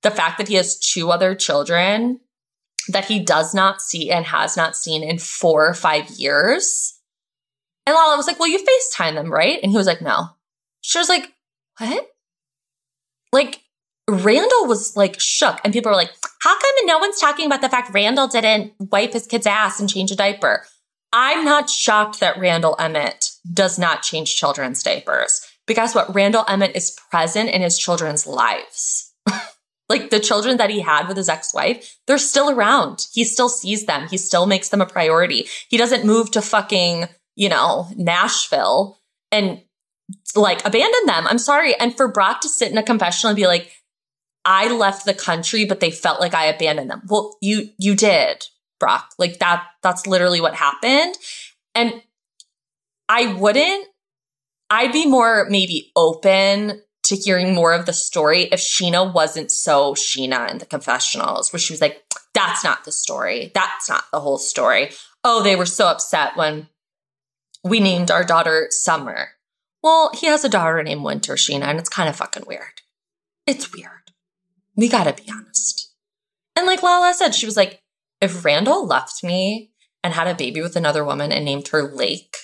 the 0.03 0.11
fact 0.11 0.37
that 0.37 0.47
he 0.47 0.55
has 0.55 0.79
two 0.79 1.11
other 1.11 1.35
children 1.35 2.19
that 2.89 3.05
he 3.05 3.19
does 3.19 3.53
not 3.53 3.81
see 3.81 4.11
and 4.11 4.25
has 4.25 4.55
not 4.55 4.75
seen 4.75 5.03
in 5.03 5.17
four 5.17 5.67
or 5.67 5.73
five 5.73 6.09
years. 6.11 6.96
And 7.87 7.95
Lala 7.95 8.17
was 8.17 8.27
like, 8.27 8.37
Well, 8.37 8.49
you 8.49 8.59
FaceTime 8.59 9.15
them, 9.15 9.31
right? 9.31 9.59
And 9.63 9.71
he 9.71 9.77
was 9.77 9.87
like, 9.87 10.01
No. 10.01 10.27
She 10.81 10.99
was 10.99 11.07
like, 11.09 11.31
What? 11.79 12.07
Like, 13.31 13.61
Randall 14.09 14.67
was 14.67 14.95
like 14.95 15.19
shook, 15.19 15.59
and 15.63 15.73
people 15.73 15.89
were 15.89 15.97
like, 15.97 16.11
How 16.41 16.59
come 16.59 16.85
no 16.85 16.99
one's 16.99 17.19
talking 17.19 17.45
about 17.45 17.61
the 17.61 17.69
fact 17.69 17.93
Randall 17.93 18.27
didn't 18.27 18.73
wipe 18.77 19.13
his 19.13 19.25
kid's 19.25 19.47
ass 19.47 19.79
and 19.79 19.89
change 19.89 20.11
a 20.11 20.17
diaper? 20.17 20.65
I'm 21.13 21.45
not 21.45 21.69
shocked 21.69 22.19
that 22.19 22.37
Randall 22.37 22.75
Emmett 22.77 23.31
does 23.53 23.79
not 23.79 24.03
change 24.03 24.35
children's 24.35 24.83
diapers. 24.83 25.41
Because 25.65 25.95
what? 25.95 26.13
Randall 26.13 26.43
Emmett 26.47 26.75
is 26.75 26.97
present 27.09 27.49
in 27.49 27.61
his 27.61 27.77
children's 27.79 28.27
lives. 28.27 29.13
like 29.89 30.09
the 30.09 30.19
children 30.19 30.57
that 30.57 30.69
he 30.69 30.81
had 30.81 31.07
with 31.07 31.15
his 31.15 31.29
ex-wife, 31.29 31.97
they're 32.05 32.17
still 32.17 32.49
around. 32.49 33.07
He 33.13 33.23
still 33.23 33.49
sees 33.49 33.85
them. 33.85 34.07
He 34.09 34.17
still 34.17 34.45
makes 34.45 34.69
them 34.69 34.81
a 34.81 34.85
priority. 34.85 35.47
He 35.69 35.77
doesn't 35.77 36.05
move 36.05 36.31
to 36.31 36.41
fucking 36.41 37.07
you 37.37 37.47
know, 37.47 37.87
Nashville 37.95 38.99
and 39.31 39.61
like 40.35 40.65
abandon 40.65 41.05
them. 41.05 41.27
I'm 41.27 41.37
sorry. 41.37 41.75
And 41.75 41.95
for 41.95 42.11
Brock 42.11 42.41
to 42.41 42.49
sit 42.49 42.71
in 42.71 42.77
a 42.77 42.83
confessional 42.83 43.29
and 43.29 43.37
be 43.37 43.45
like, 43.45 43.71
I 44.43 44.73
left 44.73 45.05
the 45.05 45.13
country, 45.13 45.63
but 45.63 45.79
they 45.79 45.91
felt 45.91 46.19
like 46.19 46.33
I 46.33 46.45
abandoned 46.45 46.89
them. 46.89 47.03
Well, 47.07 47.37
you, 47.39 47.69
you 47.77 47.95
did, 47.95 48.45
Brock. 48.79 49.11
Like 49.19 49.37
that, 49.39 49.65
that's 49.83 50.07
literally 50.07 50.41
what 50.41 50.55
happened. 50.55 51.15
And 51.75 52.01
I 53.07 53.33
wouldn't, 53.33 53.87
I'd 54.69 54.91
be 54.91 55.05
more 55.05 55.45
maybe 55.49 55.91
open 55.95 56.81
to 57.03 57.15
hearing 57.15 57.53
more 57.53 57.73
of 57.73 57.85
the 57.85 57.93
story 57.93 58.43
if 58.51 58.59
Scheana 58.59 59.13
wasn't 59.13 59.51
so 59.51 59.93
Scheana 59.93 60.49
in 60.49 60.57
the 60.57 60.65
confessionals, 60.65 61.53
where 61.53 61.59
she 61.59 61.71
was 61.71 61.81
like, 61.81 62.03
that's 62.33 62.63
not 62.63 62.83
the 62.83 62.91
story. 62.91 63.51
That's 63.53 63.87
not 63.87 64.05
the 64.11 64.19
whole 64.19 64.39
story. 64.39 64.89
Oh, 65.23 65.43
they 65.43 65.55
were 65.55 65.65
so 65.67 65.87
upset 65.87 66.35
when 66.35 66.67
we 67.63 67.79
named 67.79 68.11
our 68.11 68.23
daughter 68.23 68.67
Summer. 68.69 69.29
Well, 69.83 70.11
he 70.13 70.27
has 70.27 70.43
a 70.43 70.49
daughter 70.49 70.81
named 70.83 71.03
Winter, 71.03 71.33
Scheana, 71.33 71.63
and 71.63 71.79
it's 71.79 71.89
kind 71.89 72.09
of 72.09 72.15
fucking 72.15 72.43
weird. 72.47 72.81
It's 73.45 73.73
weird. 73.73 74.11
We 74.75 74.89
gotta 74.89 75.13
be 75.13 75.29
honest. 75.31 75.93
And 76.55 76.65
like 76.65 76.83
Lala 76.83 77.13
said, 77.13 77.35
she 77.35 77.45
was 77.45 77.57
like, 77.57 77.81
if 78.19 78.43
Randall 78.43 78.85
left 78.85 79.23
me 79.23 79.71
and 80.03 80.13
had 80.13 80.27
a 80.27 80.35
baby 80.35 80.61
with 80.61 80.75
another 80.75 81.03
woman 81.03 81.31
and 81.31 81.45
named 81.45 81.67
her 81.69 81.83
Lake, 81.83 82.35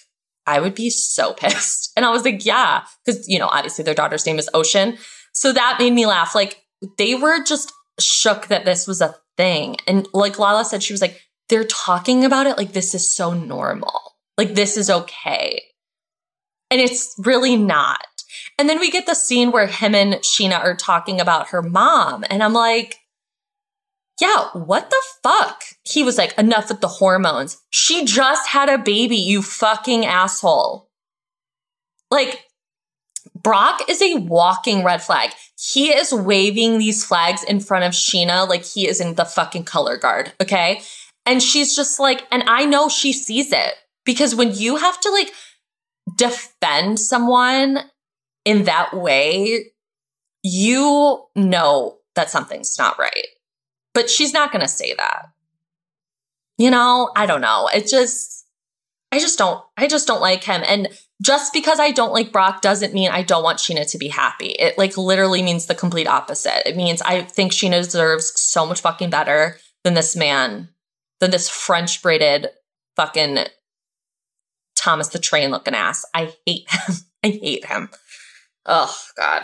I 0.45 0.59
would 0.59 0.75
be 0.75 0.89
so 0.89 1.33
pissed. 1.37 1.91
And 1.95 2.05
I 2.05 2.11
was 2.11 2.23
like, 2.23 2.45
yeah, 2.45 2.83
because, 3.05 3.27
you 3.27 3.39
know, 3.39 3.47
obviously 3.47 3.83
their 3.83 3.93
daughter's 3.93 4.25
name 4.25 4.39
is 4.39 4.49
Ocean. 4.53 4.97
So 5.33 5.51
that 5.51 5.77
made 5.79 5.93
me 5.93 6.05
laugh. 6.05 6.35
Like 6.35 6.63
they 6.97 7.15
were 7.15 7.43
just 7.43 7.71
shook 7.99 8.47
that 8.47 8.65
this 8.65 8.87
was 8.87 9.01
a 9.01 9.15
thing. 9.37 9.77
And 9.87 10.07
like 10.13 10.39
Lala 10.39 10.65
said, 10.65 10.83
she 10.83 10.93
was 10.93 11.01
like, 11.01 11.21
they're 11.49 11.65
talking 11.65 12.23
about 12.23 12.47
it 12.47 12.57
like 12.57 12.73
this 12.73 12.95
is 12.95 13.11
so 13.13 13.33
normal. 13.33 14.12
Like, 14.37 14.55
this 14.55 14.77
is 14.77 14.89
okay. 14.89 15.61
And 16.71 16.81
it's 16.81 17.13
really 17.17 17.55
not. 17.55 18.05
And 18.57 18.69
then 18.69 18.79
we 18.79 18.91
get 18.91 19.05
the 19.05 19.13
scene 19.13 19.51
where 19.51 19.67
him 19.67 19.95
and 19.95 20.15
Scheana 20.15 20.59
are 20.59 20.75
talking 20.75 21.19
about 21.19 21.49
her 21.49 21.61
mom. 21.61 22.23
And 22.29 22.43
I'm 22.43 22.53
like, 22.53 22.97
yeah, 24.21 24.49
what 24.53 24.89
the 24.89 25.01
fuck? 25.23 25.63
He 25.83 26.03
was 26.03 26.17
like, 26.17 26.37
enough 26.37 26.69
with 26.69 26.81
the 26.81 26.87
hormones. 26.87 27.57
She 27.71 28.05
just 28.05 28.47
had 28.47 28.69
a 28.69 28.77
baby, 28.77 29.17
you 29.17 29.41
fucking 29.41 30.05
asshole. 30.05 30.89
Like, 32.11 32.43
Brock 33.35 33.81
is 33.89 34.01
a 34.01 34.15
walking 34.15 34.83
red 34.83 35.01
flag. 35.01 35.31
He 35.57 35.89
is 35.89 36.13
waving 36.13 36.77
these 36.77 37.03
flags 37.03 37.43
in 37.43 37.59
front 37.59 37.85
of 37.85 37.93
Scheana 37.93 38.47
like 38.47 38.63
he 38.63 38.87
is 38.87 39.01
in 39.01 39.15
the 39.15 39.25
fucking 39.25 39.63
color 39.63 39.97
guard. 39.97 40.31
Okay. 40.41 40.81
And 41.25 41.41
she's 41.41 41.75
just 41.75 41.99
like, 41.99 42.27
and 42.31 42.43
I 42.47 42.65
know 42.65 42.89
she 42.89 43.13
sees 43.13 43.51
it. 43.51 43.73
Because 44.05 44.35
when 44.35 44.53
you 44.53 44.77
have 44.77 44.99
to 45.01 45.09
like 45.11 45.31
defend 46.17 46.99
someone 46.99 47.79
in 48.45 48.63
that 48.65 48.93
way, 48.93 49.71
you 50.43 51.23
know 51.35 51.97
that 52.15 52.29
something's 52.29 52.77
not 52.77 52.99
right. 52.99 53.27
But 53.93 54.09
she's 54.09 54.33
not 54.33 54.51
going 54.51 54.61
to 54.61 54.67
say 54.67 54.93
that. 54.97 55.27
You 56.57 56.69
know, 56.69 57.11
I 57.15 57.25
don't 57.25 57.41
know. 57.41 57.69
It 57.73 57.87
just, 57.87 58.45
I 59.11 59.19
just 59.19 59.37
don't, 59.37 59.63
I 59.77 59.87
just 59.87 60.07
don't 60.07 60.21
like 60.21 60.43
him. 60.43 60.61
And 60.67 60.89
just 61.21 61.53
because 61.53 61.79
I 61.79 61.91
don't 61.91 62.13
like 62.13 62.31
Brock 62.31 62.61
doesn't 62.61 62.93
mean 62.93 63.09
I 63.09 63.23
don't 63.23 63.43
want 63.43 63.59
Scheana 63.59 63.89
to 63.89 63.97
be 63.97 64.09
happy. 64.09 64.47
It 64.47 64.77
like 64.77 64.97
literally 64.97 65.41
means 65.41 65.65
the 65.65 65.75
complete 65.75 66.07
opposite. 66.07 66.67
It 66.67 66.75
means 66.75 67.01
I 67.01 67.21
think 67.21 67.51
Scheana 67.51 67.83
deserves 67.83 68.33
so 68.39 68.65
much 68.65 68.81
fucking 68.81 69.09
better 69.09 69.57
than 69.83 69.93
this 69.93 70.15
man, 70.15 70.69
than 71.19 71.31
this 71.31 71.49
French 71.49 72.01
braided 72.01 72.47
fucking 72.95 73.45
Thomas 74.83 75.07
the 75.07 75.19
Train 75.19 75.51
looking 75.51 75.75
ass. 75.75 76.05
I 76.13 76.33
hate 76.45 76.67
him. 76.69 76.95
I 77.23 77.29
hate 77.29 77.65
him. 77.65 77.89
Oh, 78.65 78.95
God. 79.17 79.43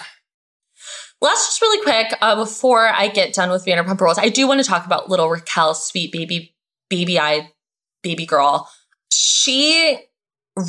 Let's 1.21 1.47
just 1.47 1.61
really 1.61 1.83
quick, 1.83 2.17
uh, 2.21 2.35
before 2.35 2.87
I 2.87 3.07
get 3.07 3.33
done 3.33 3.49
with 3.49 3.65
Vanderpump 3.65 3.99
Rules, 3.99 4.17
I 4.17 4.29
do 4.29 4.47
want 4.47 4.61
to 4.61 4.67
talk 4.69 4.85
about 4.85 5.09
little 5.09 5.29
Raquel, 5.29 5.73
sweet 5.73 6.11
baby, 6.11 6.55
baby 6.89 7.19
eyed 7.19 7.49
baby 8.03 8.25
girl. 8.25 8.69
She 9.11 9.99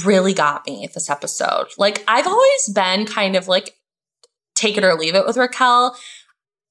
really 0.05 0.35
got 0.35 0.67
me 0.67 0.89
this 0.93 1.11
episode. 1.11 1.67
Like, 1.79 2.05
I've 2.09 2.27
always 2.27 2.71
been 2.75 3.07
kind 3.07 3.37
of 3.37 3.49
like 3.49 3.77
take 4.55 4.77
it 4.77 4.85
or 4.85 4.95
leave 4.95 5.15
it 5.15 5.27
with 5.27 5.37
Raquel. 5.37 5.97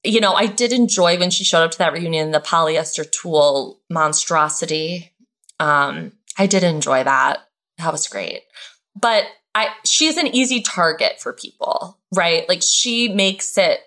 You 0.04 0.20
know, 0.20 0.32
I 0.32 0.46
did 0.46 0.72
enjoy 0.72 1.18
when 1.18 1.30
she 1.30 1.44
showed 1.44 1.64
up 1.64 1.70
to 1.72 1.78
that 1.78 1.92
reunion, 1.92 2.30
the 2.30 2.40
polyester 2.40 3.04
tulle 3.10 3.80
monstrosity. 3.90 5.12
Um, 5.58 6.12
I 6.38 6.46
did 6.46 6.62
enjoy 6.62 7.04
that. 7.04 7.40
That 7.80 7.92
was 7.92 8.08
great. 8.08 8.42
But 8.98 9.24
I 9.54 9.68
she's 9.84 10.16
an 10.16 10.28
easy 10.28 10.60
target 10.60 11.20
for 11.20 11.32
people, 11.32 11.98
right? 12.14 12.48
Like 12.48 12.62
she 12.62 13.08
makes 13.08 13.56
it 13.58 13.80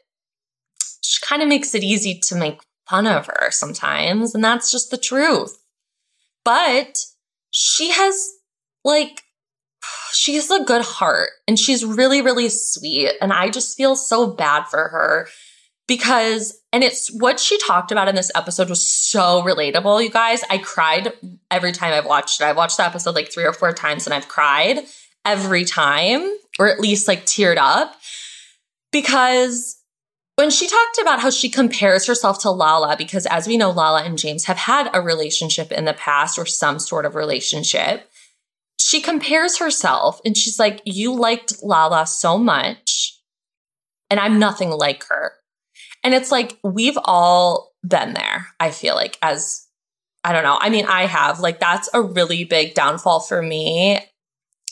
she 1.02 1.20
kind 1.26 1.42
of 1.42 1.48
makes 1.48 1.76
it 1.76 1.84
easy 1.84 2.20
to 2.20 2.36
make 2.36 2.60
fun 2.90 3.08
of 3.08 3.28
her 3.28 3.52
sometimes, 3.52 4.36
and 4.36 4.44
that's 4.44 4.72
just 4.72 4.92
the 4.92 4.98
truth. 4.98 5.58
But 6.44 7.06
she 7.52 7.92
has 7.92 8.30
like 8.84 9.22
she 10.12 10.36
has 10.36 10.50
a 10.50 10.64
good 10.64 10.84
heart 10.84 11.30
and 11.48 11.60
she's 11.60 11.84
really 11.84 12.22
really 12.22 12.50
sweet 12.50 13.12
and 13.22 13.34
I 13.34 13.50
just 13.50 13.76
feel 13.76 13.96
so 13.96 14.28
bad 14.28 14.66
for 14.68 14.90
her 14.90 15.28
because 15.88 16.60
and 16.72 16.84
it's 16.84 17.10
what 17.20 17.40
she 17.40 17.58
talked 17.60 17.92
about 17.92 18.08
in 18.08 18.16
this 18.16 18.32
episode 18.36 18.70
was 18.70 18.88
so 18.88 19.44
relatable 19.44 20.04
you 20.04 20.10
guys. 20.10 20.42
I 20.50 20.58
cried 20.58 21.14
every 21.52 21.72
time 21.72 21.94
i've 21.94 22.06
watched 22.06 22.42
it. 22.42 22.46
I've 22.46 22.58
watched 22.58 22.78
the 22.78 22.86
episode 22.86 23.16
like 23.16 23.32
three 23.32 23.46
or 23.46 23.54
four 23.54 23.74
times 23.74 24.06
and 24.06 24.14
i've 24.14 24.28
cried 24.28 24.80
every 25.26 25.66
time 25.66 26.22
or 26.60 26.68
at 26.68 26.80
least 26.80 27.08
like 27.08 27.26
teared 27.26 27.58
up. 27.58 27.96
Because 28.92 29.80
when 30.36 30.50
she 30.50 30.68
talked 30.68 30.98
about 31.00 31.20
how 31.20 31.30
she 31.30 31.50
compares 31.50 32.08
herself 32.08 32.40
to 32.40 32.50
Lala, 32.50 32.96
because 32.98 33.26
as 33.28 33.48
we 33.48 33.58
know, 33.58 33.70
Lala 33.70 34.04
and 34.04 34.18
James 34.18 34.46
have 34.46 34.58
had 34.58 34.90
a 34.94 35.02
relationship 35.02 35.72
in 35.72 35.86
the 35.86 35.94
past 35.94 36.38
or 36.38 36.46
some 36.46 36.80
sort 36.80 37.06
of 37.06 37.16
relationship, 37.16 38.10
she 38.78 39.02
compares 39.02 39.60
herself 39.60 40.20
and 40.26 40.36
she's 40.36 40.58
like, 40.58 40.82
You 40.86 41.14
liked 41.14 41.64
Lala 41.64 42.08
so 42.08 42.38
much, 42.38 43.20
and 44.10 44.20
I'm 44.20 44.40
nothing 44.40 44.72
like 44.72 45.06
her. 45.06 45.34
And 46.04 46.14
it's 46.14 46.32
like, 46.32 46.58
we've 46.64 46.98
all 47.04 47.72
been 47.88 48.14
there, 48.14 48.48
I 48.60 48.72
feel 48.72 48.96
like, 48.96 49.18
as 49.22 49.66
I 50.24 50.32
don't 50.32 50.44
know. 50.44 50.58
I 50.60 50.70
mean, 50.70 50.86
I 50.86 51.06
have. 51.06 51.40
Like, 51.40 51.60
that's 51.60 51.90
a 51.94 52.02
really 52.02 52.46
big 52.46 52.76
downfall 52.76 53.22
for 53.22 53.42
me 53.42 54.00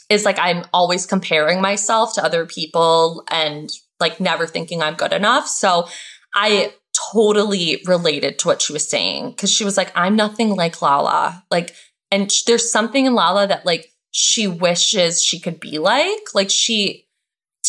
is 0.09 0.25
like 0.25 0.37
I'm 0.39 0.65
always 0.73 1.05
comparing 1.05 1.61
myself 1.61 2.15
to 2.15 2.23
other 2.23 2.45
people 2.45 3.23
and 3.29 3.69
like 3.99 4.19
never 4.19 4.45
thinking 4.45 4.81
I'm 4.81 4.95
good 4.95 5.13
enough. 5.13 5.47
So 5.47 5.87
I 6.35 6.73
totally 7.13 7.81
related 7.85 8.37
to 8.39 8.47
what 8.47 8.61
she 8.61 8.73
was 8.73 8.89
saying 8.89 9.31
because 9.31 9.49
she 9.49 9.63
was 9.63 9.77
like, 9.77 9.91
I'm 9.95 10.17
nothing 10.17 10.55
like 10.55 10.81
Lala. 10.81 11.43
Like, 11.49 11.73
and 12.11 12.29
there's 12.45 12.71
something 12.71 13.05
in 13.05 13.13
Lala 13.13 13.47
that 13.47 13.65
like 13.65 13.89
she 14.11 14.47
wishes 14.47 15.23
she 15.23 15.39
could 15.39 15.61
be 15.61 15.79
like. 15.79 16.33
Like, 16.33 16.49
she, 16.49 17.07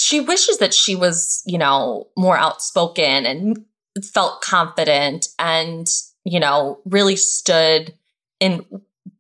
she 0.02 0.20
wishes 0.20 0.58
that 0.58 0.74
she 0.74 0.96
was, 0.96 1.44
you 1.46 1.56
know, 1.56 2.08
more 2.16 2.36
outspoken 2.36 3.24
and 3.24 3.64
felt 4.02 4.40
confident 4.40 5.28
and, 5.38 5.86
you 6.24 6.40
know, 6.40 6.80
really 6.84 7.14
stood 7.14 7.94
in 8.40 8.64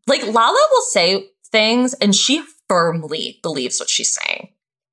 like 0.08 0.26
Lala 0.26 0.66
will 0.70 0.82
say 0.82 1.30
things 1.52 1.94
and 1.94 2.16
she 2.16 2.42
firmly 2.68 3.38
believes 3.44 3.78
what 3.78 3.88
she's 3.88 4.12
saying. 4.12 4.48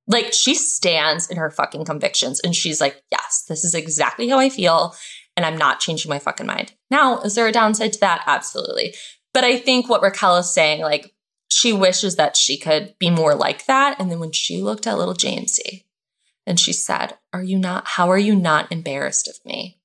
Like 0.06 0.32
she 0.32 0.54
stands 0.54 1.28
in 1.28 1.38
her 1.38 1.50
fucking 1.50 1.86
convictions 1.86 2.40
and 2.40 2.56
she's 2.56 2.80
like, 2.80 3.02
yes, 3.12 3.46
this 3.50 3.64
is 3.64 3.74
exactly 3.74 4.30
how 4.30 4.38
I 4.38 4.50
feel. 4.50 4.96
And 5.36 5.44
I'm 5.44 5.58
not 5.58 5.80
changing 5.80 6.10
my 6.10 6.20
fucking 6.20 6.46
mind. 6.46 6.74
Now, 6.92 7.22
is 7.22 7.34
there 7.34 7.48
a 7.48 7.52
downside 7.52 7.94
to 7.94 8.00
that? 8.02 8.24
Absolutely. 8.28 8.94
But 9.34 9.44
I 9.44 9.58
think 9.58 9.90
what 9.90 10.04
Raquel 10.04 10.38
is 10.38 10.54
saying, 10.54 10.82
like, 10.82 11.14
she 11.50 11.74
wishes 11.74 12.16
that 12.16 12.38
she 12.38 12.58
could 12.58 12.96
be 13.00 13.10
more 13.10 13.36
like 13.36 13.66
that. 13.66 14.00
And 14.00 14.10
then 14.10 14.20
when 14.20 14.32
she 14.32 14.62
looked 14.62 14.88
at 14.88 14.98
little 14.98 15.14
Jamesy 15.16 15.86
and 16.46 16.60
she 16.60 16.74
said, 16.74 17.18
Are 17.34 17.44
you 17.44 17.58
not, 17.58 17.86
how 17.88 18.10
are 18.10 18.18
you 18.18 18.36
not 18.36 18.72
embarrassed 18.72 19.28
of 19.28 19.36
me? 19.46 19.80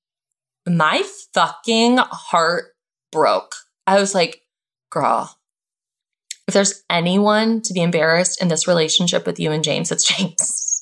My 0.67 1.03
fucking 1.33 1.97
heart 1.97 2.75
broke. 3.11 3.55
I 3.87 3.99
was 3.99 4.13
like, 4.13 4.41
Girl, 4.91 5.35
if 6.47 6.53
there's 6.53 6.83
anyone 6.89 7.61
to 7.63 7.73
be 7.73 7.81
embarrassed 7.81 8.41
in 8.41 8.47
this 8.47 8.67
relationship 8.67 9.25
with 9.25 9.39
you 9.39 9.51
and 9.51 9.63
James, 9.63 9.91
it's 9.91 10.05
James. 10.05 10.71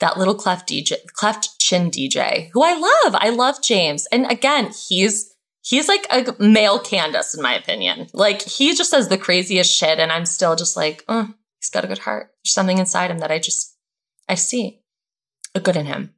That 0.00 0.16
little 0.16 0.34
cleft 0.34 0.66
DJ, 0.66 0.94
cleft 1.12 1.58
chin 1.58 1.90
DJ, 1.90 2.48
who 2.54 2.62
I 2.62 2.72
love. 2.72 3.14
I 3.20 3.28
love 3.28 3.62
James. 3.62 4.06
And 4.10 4.24
again, 4.30 4.70
he's 4.88 5.29
he's 5.70 5.88
like 5.88 6.04
a 6.10 6.34
male 6.42 6.80
Candace, 6.80 7.34
in 7.34 7.42
my 7.42 7.54
opinion. 7.54 8.08
Like 8.12 8.42
he 8.42 8.74
just 8.74 8.90
says 8.90 9.08
the 9.08 9.16
craziest 9.16 9.72
shit, 9.72 10.00
and 10.00 10.10
I'm 10.10 10.26
still 10.26 10.56
just 10.56 10.76
like, 10.76 11.04
oh, 11.08 11.32
he's 11.60 11.70
got 11.70 11.84
a 11.84 11.88
good 11.88 11.98
heart. 11.98 12.32
There's 12.42 12.52
something 12.52 12.78
inside 12.78 13.10
him 13.10 13.18
that 13.18 13.30
I 13.30 13.38
just 13.38 13.76
I 14.28 14.34
see 14.34 14.82
a 15.54 15.60
good 15.60 15.76
in 15.76 15.86
him. 15.86 16.14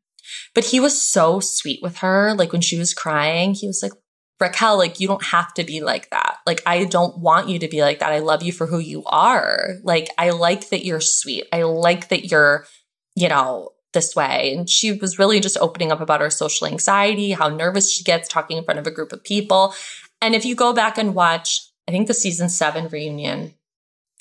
But 0.54 0.64
he 0.64 0.80
was 0.80 1.00
so 1.00 1.40
sweet 1.40 1.80
with 1.82 1.98
her. 1.98 2.34
Like 2.34 2.52
when 2.52 2.62
she 2.62 2.78
was 2.78 2.94
crying, 2.94 3.52
he 3.52 3.66
was 3.66 3.80
like, 3.82 3.92
Raquel, 4.40 4.76
like, 4.76 4.98
you 4.98 5.06
don't 5.06 5.24
have 5.26 5.54
to 5.54 5.64
be 5.64 5.82
like 5.82 6.10
that. 6.10 6.38
Like, 6.46 6.62
I 6.66 6.84
don't 6.84 7.18
want 7.18 7.48
you 7.48 7.60
to 7.60 7.68
be 7.68 7.82
like 7.82 8.00
that. 8.00 8.12
I 8.12 8.18
love 8.18 8.42
you 8.42 8.52
for 8.52 8.66
who 8.66 8.78
you 8.78 9.04
are. 9.04 9.74
Like, 9.84 10.08
I 10.18 10.30
like 10.30 10.70
that 10.70 10.84
you're 10.84 11.00
sweet. 11.00 11.46
I 11.52 11.62
like 11.62 12.08
that 12.08 12.24
you're, 12.24 12.66
you 13.14 13.28
know, 13.28 13.70
this 13.92 14.16
way. 14.16 14.54
And 14.54 14.68
she 14.68 14.92
was 14.92 15.18
really 15.18 15.40
just 15.40 15.58
opening 15.58 15.92
up 15.92 16.00
about 16.00 16.20
her 16.20 16.30
social 16.30 16.66
anxiety, 16.66 17.32
how 17.32 17.48
nervous 17.48 17.92
she 17.92 18.04
gets 18.04 18.28
talking 18.28 18.58
in 18.58 18.64
front 18.64 18.80
of 18.80 18.86
a 18.86 18.90
group 18.90 19.12
of 19.12 19.24
people. 19.24 19.74
And 20.20 20.34
if 20.34 20.44
you 20.44 20.54
go 20.54 20.72
back 20.72 20.98
and 20.98 21.14
watch, 21.14 21.68
I 21.88 21.90
think 21.90 22.06
the 22.06 22.14
season 22.14 22.48
seven 22.48 22.88
reunion 22.88 23.54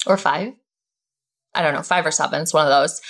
or 0.06 0.18
five, 0.18 0.54
I 1.54 1.62
don't 1.62 1.74
know, 1.74 1.84
five 1.84 2.06
or 2.06 2.12
seven, 2.12 2.42
it's 2.42 2.54
one 2.54 2.66
of 2.66 2.72
those 2.72 3.02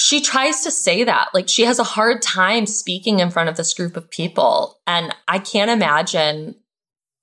she 0.00 0.22
tries 0.22 0.62
to 0.62 0.70
say 0.70 1.04
that. 1.04 1.28
Like 1.34 1.46
she 1.46 1.64
has 1.64 1.78
a 1.78 1.84
hard 1.84 2.22
time 2.22 2.64
speaking 2.64 3.20
in 3.20 3.28
front 3.28 3.50
of 3.50 3.56
this 3.58 3.74
group 3.74 3.98
of 3.98 4.10
people. 4.10 4.80
And 4.86 5.14
I 5.28 5.38
can't 5.38 5.70
imagine. 5.70 6.54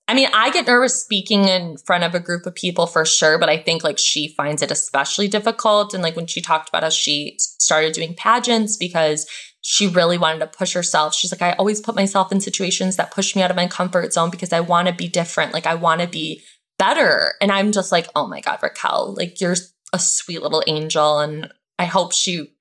I 0.09 0.13
mean, 0.13 0.29
I 0.33 0.51
get 0.51 0.67
nervous 0.67 1.01
speaking 1.01 1.45
in 1.45 1.77
front 1.77 2.05
of 2.05 2.15
a 2.15 2.19
group 2.19 2.45
of 2.45 2.55
people 2.55 2.87
for 2.87 3.05
sure, 3.05 3.37
but 3.37 3.49
I 3.49 3.57
think 3.57 3.83
like 3.83 3.97
she 3.97 4.33
finds 4.37 4.61
it 4.61 4.71
especially 4.71 5.27
difficult. 5.27 5.93
And 5.93 6.01
like 6.01 6.15
when 6.15 6.27
she 6.27 6.41
talked 6.41 6.69
about 6.69 6.83
how 6.83 6.89
she 6.89 7.35
started 7.37 7.93
doing 7.93 8.13
pageants 8.13 8.77
because 8.77 9.27
she 9.61 9.87
really 9.87 10.17
wanted 10.17 10.39
to 10.39 10.47
push 10.47 10.73
herself. 10.73 11.13
She's 11.13 11.33
like, 11.33 11.41
I 11.41 11.51
always 11.53 11.81
put 11.81 11.93
myself 11.95 12.31
in 12.31 12.39
situations 12.39 12.95
that 12.95 13.11
push 13.11 13.35
me 13.35 13.41
out 13.41 13.51
of 13.51 13.57
my 13.57 13.67
comfort 13.67 14.13
zone 14.13 14.29
because 14.29 14.53
I 14.53 14.61
want 14.61 14.87
to 14.87 14.93
be 14.93 15.09
different. 15.09 15.51
Like 15.51 15.65
I 15.65 15.75
want 15.75 15.99
to 15.99 16.07
be 16.07 16.41
better. 16.79 17.33
And 17.41 17.51
I'm 17.51 17.73
just 17.73 17.91
like, 17.91 18.07
oh 18.15 18.27
my 18.27 18.39
God, 18.39 18.59
Raquel, 18.63 19.13
like 19.17 19.41
you're 19.41 19.55
a 19.91 19.99
sweet 19.99 20.41
little 20.41 20.63
angel. 20.67 21.19
And 21.19 21.51
I 21.77 21.83
hope 21.83 22.13
she 22.13 22.53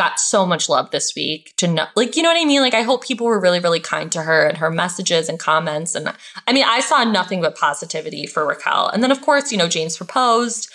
got 0.00 0.18
so 0.18 0.46
much 0.46 0.70
love 0.70 0.90
this 0.92 1.12
week 1.14 1.52
to 1.58 1.68
know 1.68 1.84
like 1.94 2.16
you 2.16 2.22
know 2.22 2.30
what 2.30 2.40
i 2.40 2.44
mean? 2.46 2.62
Like 2.62 2.72
i 2.72 2.80
hope 2.80 3.04
people 3.04 3.26
were 3.26 3.38
really 3.38 3.60
really 3.60 3.80
kind 3.80 4.10
to 4.12 4.22
her 4.22 4.46
and 4.46 4.56
her 4.56 4.70
messages 4.70 5.28
and 5.28 5.38
comments. 5.38 5.94
And 5.94 6.10
i 6.46 6.52
mean 6.54 6.64
i 6.66 6.80
saw 6.80 7.04
nothing 7.04 7.42
but 7.42 7.54
positivity 7.54 8.26
for 8.26 8.46
raquel. 8.46 8.88
And 8.88 9.02
then 9.02 9.10
of 9.10 9.20
course 9.20 9.52
you 9.52 9.58
know 9.58 9.68
james 9.68 9.98
proposed. 9.98 10.70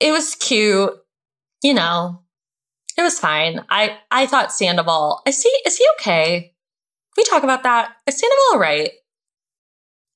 It 0.00 0.10
was 0.10 0.34
cute. 0.34 0.90
You 1.62 1.74
know 1.74 2.22
it 2.98 3.02
was 3.02 3.20
fine. 3.20 3.64
I 3.70 3.96
i 4.10 4.26
thought 4.26 4.52
sandoval 4.52 5.22
is 5.24 5.40
he 5.40 5.50
is 5.64 5.78
he 5.78 5.86
okay? 6.00 6.52
Can 7.14 7.22
we 7.22 7.30
talk 7.30 7.44
about 7.44 7.62
that? 7.62 7.92
Is 8.08 8.18
sandoval 8.18 8.54
all 8.54 8.58
right? 8.58 8.90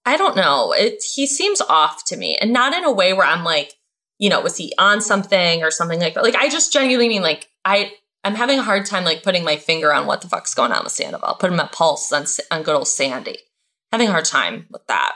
I 0.04 0.16
don't 0.16 0.34
know. 0.34 0.72
It 0.72 1.00
he 1.14 1.28
seems 1.28 1.60
off 1.60 2.04
to 2.06 2.16
me. 2.16 2.36
And 2.40 2.52
not 2.52 2.74
in 2.74 2.82
a 2.82 2.90
way 2.90 3.12
where 3.12 3.26
i'm 3.26 3.44
like 3.44 3.74
you 4.20 4.28
know, 4.28 4.42
was 4.42 4.56
he 4.56 4.72
on 4.78 5.00
something 5.00 5.64
or 5.64 5.70
something 5.70 5.98
like 5.98 6.14
that? 6.14 6.22
Like, 6.22 6.36
I 6.36 6.50
just 6.50 6.72
genuinely 6.72 7.08
mean, 7.08 7.22
like, 7.22 7.48
I, 7.64 7.90
I'm 8.22 8.34
having 8.34 8.58
a 8.58 8.62
hard 8.62 8.86
time, 8.86 9.04
like, 9.04 9.22
putting 9.22 9.44
my 9.44 9.56
finger 9.56 9.92
on 9.92 10.06
what 10.06 10.20
the 10.20 10.28
fuck's 10.28 10.54
going 10.54 10.72
on 10.72 10.84
with 10.84 10.92
Sandoval. 10.92 11.36
Put 11.36 11.52
him 11.52 11.60
at 11.60 11.72
pulse 11.72 12.12
on, 12.12 12.26
on 12.50 12.62
good 12.62 12.74
old 12.74 12.88
Sandy. 12.88 13.38
Having 13.92 14.08
a 14.08 14.12
hard 14.12 14.24
time 14.26 14.66
with 14.70 14.86
that. 14.88 15.12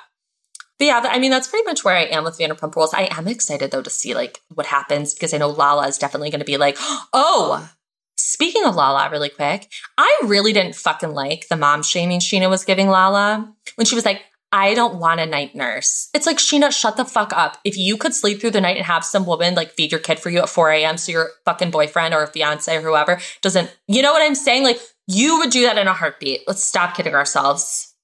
But 0.79 0.87
yeah, 0.87 1.01
I 1.05 1.19
mean, 1.19 1.31
that's 1.31 1.47
pretty 1.47 1.65
much 1.65 1.85
where 1.85 1.97
I 1.97 2.05
am 2.05 2.25
with 2.25 2.39
Vanderpump 2.39 2.75
Rules. 2.75 2.95
I 2.95 3.09
am 3.11 3.29
excited, 3.29 3.71
though, 3.71 3.83
to 3.83 3.91
see, 3.91 4.15
like, 4.15 4.41
what 4.53 4.67
happens 4.67 5.15
because 5.15 5.33
I 5.33 5.39
know 5.39 5.51
Lala 5.51 5.87
is 5.87 5.99
definitely 5.99 6.31
going 6.31 6.41
to 6.41 6.47
be 6.47 6.57
like, 6.57 6.77
oh, 7.13 7.71
Speaking 8.17 8.65
of 8.65 8.77
Lala, 8.77 9.11
really 9.11 9.29
quick, 9.29 9.71
I 9.99 10.21
really 10.25 10.53
didn't 10.53 10.77
fucking 10.77 11.13
like 11.13 11.49
the 11.49 11.57
mom 11.57 11.83
shaming 11.83 12.21
Scheana 12.21 12.49
was 12.49 12.65
giving 12.65 12.89
Lala 12.89 13.53
when 13.75 13.87
she 13.87 13.95
was 13.95 14.05
like, 14.05 14.23
I 14.55 14.75
don't 14.75 15.01
want 15.01 15.19
a 15.19 15.27
night 15.27 15.57
nurse. 15.57 16.11
It's 16.15 16.27
like, 16.27 16.37
Scheana, 16.37 16.71
shut 16.71 16.97
the 16.97 17.05
fuck 17.05 17.33
up. 17.33 17.59
If 17.65 17.77
you 17.77 17.97
could 17.97 18.15
sleep 18.15 18.41
through 18.41 18.53
the 18.53 18.61
night 18.61 18.77
and 18.77 18.87
have 18.87 19.05
some 19.05 19.27
woman 19.27 19.57
like 19.57 19.73
feed 19.73 19.91
your 19.91 20.01
kid 20.01 20.21
for 20.21 20.31
you 20.31 20.39
at 20.39 20.49
4 20.49 20.71
a.m. 20.71 20.97
so 20.97 21.11
your 21.11 21.31
fucking 21.45 21.73
boyfriend 21.73 22.15
or 22.15 22.25
fiance 22.29 22.77
or 22.77 22.81
whoever 22.81 23.19
doesn't, 23.43 23.77
you 23.89 24.01
know 24.01 24.13
what 24.13 24.23
I'm 24.23 24.37
saying? 24.37 24.63
Like, 24.63 24.79
you 25.09 25.39
would 25.39 25.51
do 25.51 25.63
that 25.63 25.77
in 25.77 25.89
a 25.89 25.93
heartbeat. 25.93 26.43
Let's 26.47 26.63
stop 26.63 26.97
kidding 26.97 27.17
ourselves. 27.17 27.95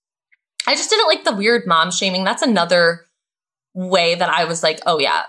I 0.66 0.74
just 0.74 0.90
didn't 0.90 1.06
like 1.06 1.22
the 1.22 1.36
weird 1.36 1.68
mom 1.68 1.92
shaming. 1.92 2.24
That's 2.24 2.42
another 2.42 3.06
way 3.72 4.16
that 4.16 4.28
I 4.28 4.44
was 4.44 4.64
like, 4.64 4.80
oh 4.86 4.98
yeah, 4.98 5.22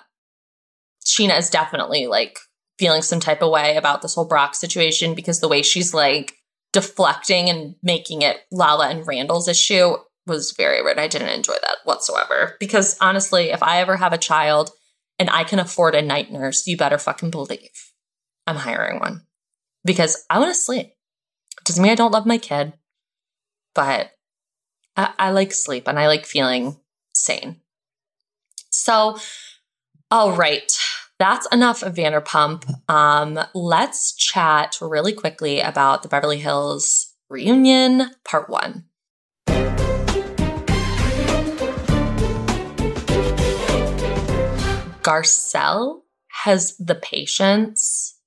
Scheana 1.05 1.38
is 1.38 1.51
definitely 1.51 2.07
like 2.07 2.39
feeling 2.80 3.03
some 3.03 3.19
type 3.19 3.43
of 3.43 3.51
way 3.51 3.76
about 3.78 4.01
this 4.01 4.15
whole 4.15 4.26
Brock 4.26 4.55
situation 4.55 5.13
because 5.13 5.39
the 5.39 5.47
way 5.47 5.61
she's 5.61 5.93
like 5.93 6.34
deflecting 6.74 7.47
and 7.47 7.76
making 7.84 8.24
it 8.24 8.38
Lala 8.51 8.89
and 8.89 9.05
Randall's 9.05 9.47
issue 9.47 9.97
was 10.28 10.51
very 10.51 10.82
weird. 10.82 10.99
I 10.99 11.07
didn't 11.07 11.30
enjoy 11.30 11.55
that 11.61 11.78
whatsoever. 11.84 12.55
Because 12.59 12.97
honestly, 13.01 13.49
if 13.49 13.63
I 13.63 13.80
ever 13.80 13.97
have 13.97 14.13
a 14.13 14.17
child 14.17 14.72
and 15.19 15.30
I 15.30 15.43
can 15.43 15.59
afford 15.59 15.95
a 15.95 16.01
night 16.01 16.32
nurse, 16.32 16.65
you 16.67 16.78
better 16.78 16.97
fucking 16.97 17.32
believe 17.32 17.69
I'm 18.47 18.57
hiring 18.57 18.99
one. 18.99 19.22
Because 19.84 20.26
I 20.30 20.39
want 20.39 20.51
to 20.51 20.59
sleep. 20.59 20.93
Doesn't 21.63 21.82
mean 21.82 21.91
I 21.91 21.95
don't 21.95 22.11
love 22.11 22.26
my 22.26 22.38
kid, 22.38 22.74
but 23.76 24.11
I, 24.95 25.13
I 25.17 25.32
like 25.32 25.53
sleep 25.53 25.88
and 25.88 25.99
I 25.99 26.07
like 26.07 26.26
feeling 26.26 26.78
sane. 27.13 27.57
So, 28.69 29.17
all 30.09 30.32
right. 30.34 30.72
That's 31.19 31.45
enough 31.51 31.84
of 31.84 31.93
Vanderpump. 31.93 32.65
Um, 32.89 33.39
let's 33.53 34.15
chat 34.15 34.80
really 34.82 35.13
quickly 35.13 35.59
about 35.59 36.01
the 36.01 36.09
Beverly 36.09 36.39
Hills 36.39 37.13
reunion, 37.30 38.09
part 38.26 38.49
one. 38.49 38.86
Garcelle 45.02 46.02
has 46.43 46.78
the 46.78 46.95
patience 46.95 48.20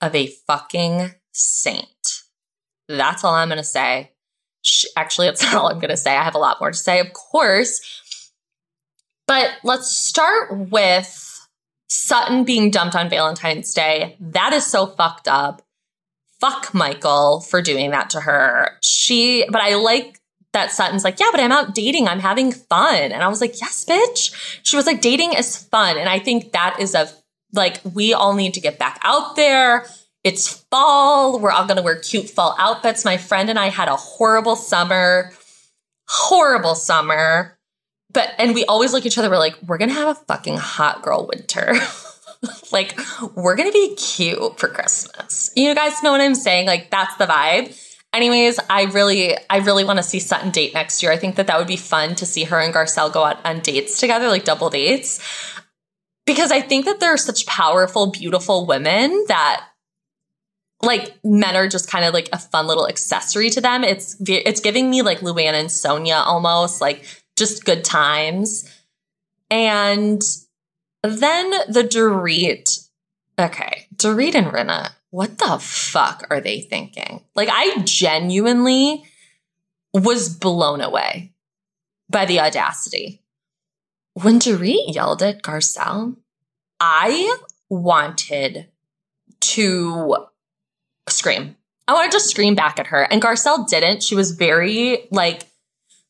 of 0.00 0.14
a 0.14 0.26
fucking 0.46 1.12
saint. 1.32 2.22
That's 2.88 3.24
all 3.24 3.34
I'm 3.34 3.48
going 3.48 3.58
to 3.58 3.64
say. 3.64 4.12
She, 4.62 4.88
actually, 4.96 5.28
it's 5.28 5.42
not 5.52 5.54
all 5.54 5.68
I'm 5.68 5.78
going 5.78 5.90
to 5.90 5.96
say. 5.96 6.16
I 6.16 6.24
have 6.24 6.34
a 6.34 6.38
lot 6.38 6.60
more 6.60 6.70
to 6.70 6.76
say, 6.76 7.00
of 7.00 7.12
course. 7.12 7.80
But 9.26 9.52
let's 9.62 9.94
start 9.94 10.70
with 10.70 11.48
Sutton 11.88 12.44
being 12.44 12.70
dumped 12.70 12.96
on 12.96 13.08
Valentine's 13.08 13.72
Day. 13.72 14.16
That 14.20 14.52
is 14.52 14.66
so 14.66 14.86
fucked 14.86 15.28
up. 15.28 15.62
Fuck 16.40 16.74
Michael 16.74 17.40
for 17.40 17.62
doing 17.62 17.90
that 17.92 18.10
to 18.10 18.20
her. 18.20 18.78
She, 18.82 19.44
but 19.48 19.60
I 19.60 19.76
like 19.76 20.21
that 20.52 20.70
Sutton's 20.70 21.04
like, 21.04 21.18
yeah, 21.18 21.28
but 21.30 21.40
I'm 21.40 21.52
out 21.52 21.74
dating. 21.74 22.08
I'm 22.08 22.20
having 22.20 22.52
fun. 22.52 23.12
And 23.12 23.22
I 23.22 23.28
was 23.28 23.40
like, 23.40 23.60
yes, 23.60 23.84
bitch. 23.84 24.58
She 24.62 24.76
was 24.76 24.86
like, 24.86 25.00
dating 25.00 25.32
is 25.32 25.56
fun. 25.56 25.96
And 25.96 26.08
I 26.08 26.18
think 26.18 26.52
that 26.52 26.76
is 26.78 26.94
a, 26.94 27.08
like, 27.52 27.80
we 27.94 28.12
all 28.12 28.34
need 28.34 28.54
to 28.54 28.60
get 28.60 28.78
back 28.78 28.98
out 29.02 29.36
there. 29.36 29.86
It's 30.24 30.48
fall. 30.70 31.38
We're 31.40 31.50
all 31.50 31.66
going 31.66 31.78
to 31.78 31.82
wear 31.82 31.98
cute 31.98 32.28
fall 32.28 32.54
outfits. 32.58 33.04
My 33.04 33.16
friend 33.16 33.50
and 33.50 33.58
I 33.58 33.68
had 33.68 33.88
a 33.88 33.96
horrible 33.96 34.56
summer, 34.56 35.32
horrible 36.08 36.74
summer. 36.74 37.58
But, 38.12 38.34
and 38.38 38.54
we 38.54 38.66
always 38.66 38.92
look 38.92 39.02
at 39.02 39.06
each 39.06 39.16
other, 39.18 39.30
we're 39.30 39.38
like, 39.38 39.56
we're 39.66 39.78
going 39.78 39.88
to 39.88 39.94
have 39.94 40.08
a 40.08 40.20
fucking 40.26 40.58
hot 40.58 41.02
girl 41.02 41.26
winter. 41.32 41.72
like, 42.72 42.98
we're 43.34 43.56
going 43.56 43.70
to 43.70 43.72
be 43.72 43.94
cute 43.96 44.58
for 44.58 44.68
Christmas. 44.68 45.50
You 45.56 45.74
guys 45.74 46.02
know 46.02 46.12
what 46.12 46.20
I'm 46.20 46.34
saying? 46.34 46.66
Like, 46.66 46.90
that's 46.90 47.16
the 47.16 47.24
vibe. 47.24 47.74
Anyways, 48.12 48.60
I 48.68 48.84
really, 48.84 49.36
I 49.48 49.58
really 49.58 49.84
want 49.84 49.98
to 49.98 50.02
see 50.02 50.18
Sutton 50.18 50.50
date 50.50 50.74
next 50.74 51.02
year. 51.02 51.10
I 51.10 51.16
think 51.16 51.36
that 51.36 51.46
that 51.46 51.58
would 51.58 51.66
be 51.66 51.76
fun 51.76 52.14
to 52.16 52.26
see 52.26 52.44
her 52.44 52.60
and 52.60 52.74
Garcelle 52.74 53.12
go 53.12 53.24
out 53.24 53.44
on 53.44 53.60
dates 53.60 53.98
together, 53.98 54.28
like 54.28 54.44
double 54.44 54.68
dates. 54.68 55.18
Because 56.26 56.52
I 56.52 56.60
think 56.60 56.84
that 56.84 57.00
they're 57.00 57.16
such 57.16 57.46
powerful, 57.46 58.10
beautiful 58.10 58.66
women 58.66 59.24
that 59.28 59.66
like 60.82 61.16
men 61.24 61.56
are 61.56 61.68
just 61.68 61.88
kind 61.88 62.04
of 62.04 62.12
like 62.12 62.28
a 62.32 62.38
fun 62.38 62.66
little 62.66 62.86
accessory 62.86 63.48
to 63.50 63.60
them. 63.60 63.82
It's 63.82 64.16
it's 64.20 64.60
giving 64.60 64.90
me 64.90 65.02
like 65.02 65.20
Luann 65.20 65.54
and 65.54 65.68
Sonja 65.68 66.24
almost 66.26 66.80
like 66.80 67.04
just 67.36 67.64
good 67.64 67.84
times. 67.84 68.68
And 69.50 70.20
then 71.02 71.50
the 71.68 71.88
Dorit. 71.88 72.88
Okay, 73.38 73.86
Dorit 73.96 74.34
and 74.34 74.48
Rinna 74.48 74.92
what 75.12 75.36
the 75.36 75.58
fuck 75.60 76.26
are 76.30 76.40
they 76.40 76.62
thinking? 76.62 77.22
Like, 77.34 77.50
I 77.52 77.82
genuinely 77.84 79.04
was 79.92 80.30
blown 80.30 80.80
away 80.80 81.34
by 82.08 82.24
the 82.24 82.40
audacity. 82.40 83.20
When 84.14 84.38
Dorit 84.38 84.94
yelled 84.94 85.22
at 85.22 85.42
Garcelle, 85.42 86.16
I 86.80 87.36
wanted 87.68 88.68
to 89.40 90.16
scream. 91.10 91.56
I 91.86 91.92
wanted 91.92 92.12
to 92.12 92.20
scream 92.20 92.54
back 92.54 92.78
at 92.78 92.86
her. 92.86 93.02
And 93.02 93.20
Garcelle 93.20 93.68
didn't. 93.68 94.02
She 94.02 94.14
was 94.14 94.30
very 94.30 95.08
like, 95.10 95.42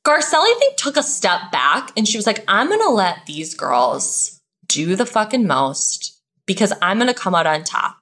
Garcelle, 0.04 0.44
I 0.44 0.56
think, 0.60 0.76
took 0.76 0.96
a 0.96 1.02
step 1.02 1.50
back 1.50 1.90
and 1.96 2.06
she 2.06 2.18
was 2.18 2.26
like, 2.26 2.44
I'm 2.46 2.68
going 2.68 2.78
to 2.78 2.90
let 2.90 3.26
these 3.26 3.54
girls 3.54 4.40
do 4.68 4.94
the 4.94 5.06
fucking 5.06 5.44
most 5.44 6.20
because 6.46 6.72
I'm 6.80 6.98
going 6.98 7.08
to 7.08 7.14
come 7.14 7.34
out 7.34 7.48
on 7.48 7.64
top 7.64 8.01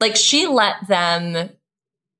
like 0.00 0.16
she 0.16 0.46
let 0.46 0.88
them 0.88 1.50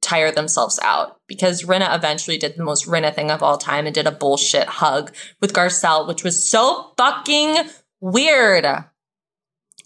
tire 0.02 0.30
themselves 0.30 0.78
out 0.82 1.20
because 1.26 1.64
Rinna 1.64 1.94
eventually 1.94 2.38
did 2.38 2.56
the 2.56 2.64
most 2.64 2.86
Rinna 2.86 3.14
thing 3.14 3.30
of 3.30 3.42
all 3.42 3.58
time 3.58 3.86
and 3.86 3.94
did 3.94 4.06
a 4.06 4.12
bullshit 4.12 4.66
hug 4.66 5.14
with 5.40 5.52
Garcelle, 5.52 6.08
which 6.08 6.24
was 6.24 6.48
so 6.48 6.92
fucking 6.96 7.68
weird. 8.00 8.66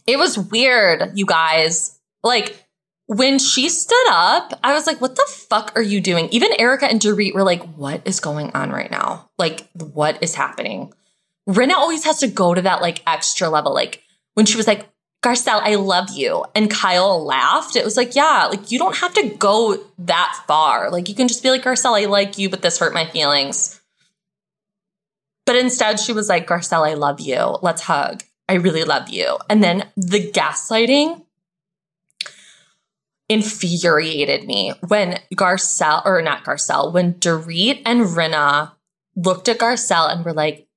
It 0.06 0.18
was 0.18 0.38
weird, 0.38 1.12
you 1.14 1.26
guys. 1.26 1.98
Like, 2.22 2.64
when 3.06 3.38
she 3.38 3.68
stood 3.68 4.06
up, 4.10 4.58
I 4.62 4.72
was 4.72 4.86
like, 4.86 5.00
what 5.00 5.16
the 5.16 5.28
fuck 5.28 5.72
are 5.76 5.82
you 5.82 6.00
doing? 6.00 6.28
Even 6.30 6.58
Erika 6.58 6.86
and 6.86 7.00
Dorit 7.00 7.34
were 7.34 7.42
like, 7.42 7.62
what 7.74 8.02
is 8.06 8.20
going 8.20 8.50
on 8.52 8.70
right 8.70 8.90
now? 8.90 9.30
Like, 9.38 9.68
what 9.74 10.22
is 10.22 10.34
happening? 10.34 10.92
Rinna 11.48 11.74
always 11.74 12.04
has 12.04 12.20
to 12.20 12.28
go 12.28 12.54
to 12.54 12.62
that 12.62 12.80
like 12.80 13.02
extra 13.06 13.48
level. 13.50 13.74
Like, 13.74 14.02
when 14.34 14.46
she 14.46 14.56
was 14.56 14.66
like, 14.66 14.88
Garcelle, 15.24 15.62
I 15.62 15.76
love 15.76 16.10
you. 16.10 16.44
And 16.54 16.70
Kyle 16.70 17.24
laughed. 17.24 17.76
It 17.76 17.84
was 17.84 17.96
like, 17.96 18.14
yeah, 18.14 18.46
like 18.50 18.70
you 18.70 18.78
don't 18.78 18.96
have 18.98 19.14
to 19.14 19.30
go 19.30 19.82
that 20.00 20.44
far. 20.46 20.90
Like 20.90 21.08
you 21.08 21.14
can 21.14 21.28
just 21.28 21.42
be 21.42 21.50
like, 21.50 21.62
Garcelle, 21.62 22.00
I 22.00 22.04
like 22.04 22.36
you, 22.36 22.50
but 22.50 22.60
this 22.60 22.78
hurt 22.78 22.92
my 22.92 23.06
feelings. 23.06 23.80
But 25.46 25.56
instead, 25.56 25.98
she 25.98 26.12
was 26.12 26.28
like, 26.28 26.46
Garcelle, 26.46 26.86
I 26.86 26.94
love 26.94 27.20
you. 27.20 27.56
Let's 27.62 27.82
hug. 27.82 28.22
I 28.50 28.54
really 28.54 28.84
love 28.84 29.08
you. 29.08 29.38
And 29.48 29.64
then 29.64 29.88
the 29.96 30.30
gaslighting 30.30 31.22
infuriated 33.30 34.44
me 34.44 34.74
when 34.88 35.20
Garcelle, 35.34 36.04
or 36.04 36.20
not 36.20 36.44
Garcelle, 36.44 36.92
when 36.92 37.14
Dorit 37.14 37.80
and 37.86 38.02
Rinna 38.02 38.72
looked 39.16 39.48
at 39.48 39.58
Garcelle 39.58 40.12
and 40.12 40.22
were 40.22 40.34
like, 40.34 40.68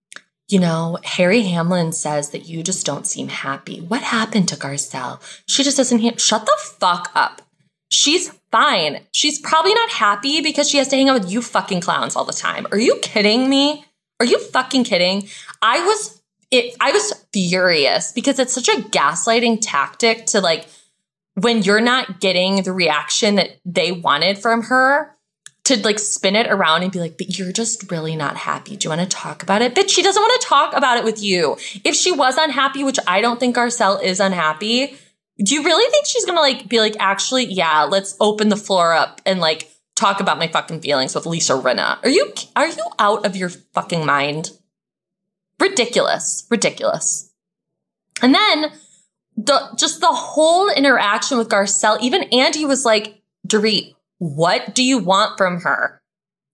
you 0.49 0.59
know, 0.59 0.97
Harry 1.03 1.41
Hamlin 1.43 1.91
says 1.91 2.29
that 2.29 2.47
you 2.47 2.63
just 2.63 2.85
don't 2.85 3.05
seem 3.05 3.27
happy. 3.27 3.81
What 3.81 4.01
happened 4.01 4.47
to 4.49 4.55
Garcelle? 4.55 5.19
She 5.47 5.63
just 5.63 5.77
doesn't 5.77 5.99
hear. 5.99 6.17
Shut 6.17 6.45
the 6.45 6.57
fuck 6.79 7.11
up. 7.15 7.41
She's 7.89 8.29
fine. 8.51 9.01
She's 9.11 9.39
probably 9.39 9.73
not 9.73 9.89
happy 9.89 10.41
because 10.41 10.69
she 10.69 10.77
has 10.77 10.87
to 10.89 10.95
hang 10.95 11.09
out 11.09 11.21
with 11.21 11.31
you 11.31 11.41
fucking 11.41 11.81
clowns 11.81 12.15
all 12.15 12.25
the 12.25 12.33
time. 12.33 12.67
Are 12.71 12.79
you 12.79 12.97
kidding 13.01 13.49
me? 13.49 13.85
Are 14.19 14.25
you 14.25 14.39
fucking 14.39 14.83
kidding? 14.83 15.27
I 15.61 15.85
was 15.85 16.21
it 16.49 16.75
I 16.79 16.91
was 16.91 17.13
furious 17.33 18.11
because 18.13 18.39
it's 18.39 18.53
such 18.53 18.69
a 18.69 18.81
gaslighting 18.81 19.59
tactic 19.61 20.27
to 20.27 20.41
like 20.41 20.67
when 21.35 21.61
you're 21.61 21.81
not 21.81 22.19
getting 22.19 22.63
the 22.63 22.73
reaction 22.73 23.35
that 23.35 23.59
they 23.63 23.91
wanted 23.91 24.37
from 24.39 24.63
her, 24.63 25.15
to 25.67 25.77
like 25.83 25.99
spin 25.99 26.35
it 26.35 26.47
around 26.47 26.83
and 26.83 26.91
be 26.91 26.99
like, 26.99 27.17
but 27.17 27.37
you're 27.37 27.51
just 27.51 27.91
really 27.91 28.15
not 28.15 28.37
happy. 28.37 28.77
Do 28.77 28.85
you 28.85 28.89
want 28.95 29.09
to 29.09 29.17
talk 29.17 29.43
about 29.43 29.61
it? 29.61 29.75
But 29.75 29.89
she 29.89 30.01
doesn't 30.01 30.21
want 30.21 30.41
to 30.41 30.47
talk 30.47 30.73
about 30.75 30.97
it 30.97 31.03
with 31.03 31.21
you. 31.21 31.57
If 31.83 31.93
she 31.93 32.11
was 32.11 32.37
unhappy, 32.37 32.83
which 32.83 32.99
I 33.05 33.19
don't 33.19 33.39
think 33.39 33.55
Garcelle 33.55 34.01
is 34.01 34.21
unhappy, 34.21 34.97
do 35.43 35.53
you 35.53 35.63
really 35.63 35.89
think 35.91 36.05
she's 36.05 36.25
gonna 36.25 36.39
like 36.39 36.69
be 36.69 36.79
like, 36.79 36.95
actually, 36.99 37.45
yeah, 37.45 37.83
let's 37.83 38.15
open 38.19 38.49
the 38.49 38.55
floor 38.55 38.93
up 38.93 39.21
and 39.25 39.39
like 39.39 39.69
talk 39.95 40.21
about 40.21 40.39
my 40.39 40.47
fucking 40.47 40.81
feelings 40.81 41.13
with 41.13 41.25
Lisa 41.25 41.53
Rinna? 41.53 41.97
Are 42.03 42.09
you 42.09 42.33
are 42.55 42.67
you 42.67 42.85
out 42.97 43.25
of 43.25 43.35
your 43.35 43.49
fucking 43.49 44.05
mind? 44.05 44.51
Ridiculous. 45.59 46.47
Ridiculous. 46.49 47.31
And 48.21 48.33
then 48.33 48.71
the 49.35 49.69
just 49.77 49.99
the 49.99 50.07
whole 50.07 50.69
interaction 50.69 51.37
with 51.37 51.49
Garcelle, 51.49 51.99
even 52.01 52.23
Andy 52.23 52.65
was 52.65 52.85
like, 52.85 53.21
Dorit, 53.45 53.95
what 54.19 54.73
do 54.73 54.83
you 54.83 54.97
want 54.97 55.37
from 55.37 55.61
her? 55.61 55.99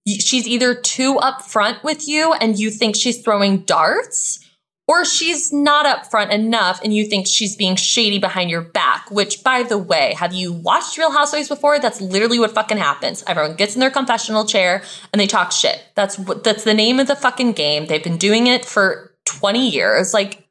She's 0.07 0.47
either 0.47 0.76
too 0.76 1.16
upfront 1.16 1.84
with 1.84 2.07
you 2.07 2.34
and 2.34 2.59
you 2.59 2.70
think 2.70 2.95
she's 2.95 3.22
throwing 3.22 3.59
darts, 3.59 4.39
or 4.88 5.05
she's 5.05 5.53
not 5.53 5.86
upfront 5.86 6.32
enough 6.32 6.82
and 6.84 6.93
you 6.93 7.05
think 7.05 7.26
she's 7.26 7.55
being 7.55 7.78
shady 7.78 8.20
behind 8.20 8.49
your 8.49 8.61
back, 8.61 9.09
which 9.09 9.41
by 9.43 9.64
the 9.64 9.78
way, 9.78 10.14
have 10.18 10.34
you 10.34 10.51
watched 10.51 10.97
Real 10.97 11.11
Housewives 11.11 11.47
before? 11.47 11.80
That's 11.80 12.01
literally 12.01 12.38
what 12.38 12.51
fucking 12.51 12.78
happens. 12.78 13.24
Everyone 13.26 13.55
gets 13.55 13.76
in 13.76 13.80
their 13.80 13.89
confessional 13.89 14.45
chair 14.45 14.84
and 15.14 15.20
they 15.22 15.28
talk 15.28 15.53
shit. 15.53 15.82
That's 15.95 16.20
what 16.20 16.43
that's 16.43 16.66
the 16.66 16.74
name 16.74 16.99
of 16.99 17.07
the 17.07 17.16
fucking 17.16 17.53
game. 17.53 17.86
They've 17.86 18.03
been 18.03 18.18
doing 18.18 18.47
it 18.47 18.66
for 18.66 19.16
20 19.26 19.70
years. 19.70 20.14
Like 20.14 20.49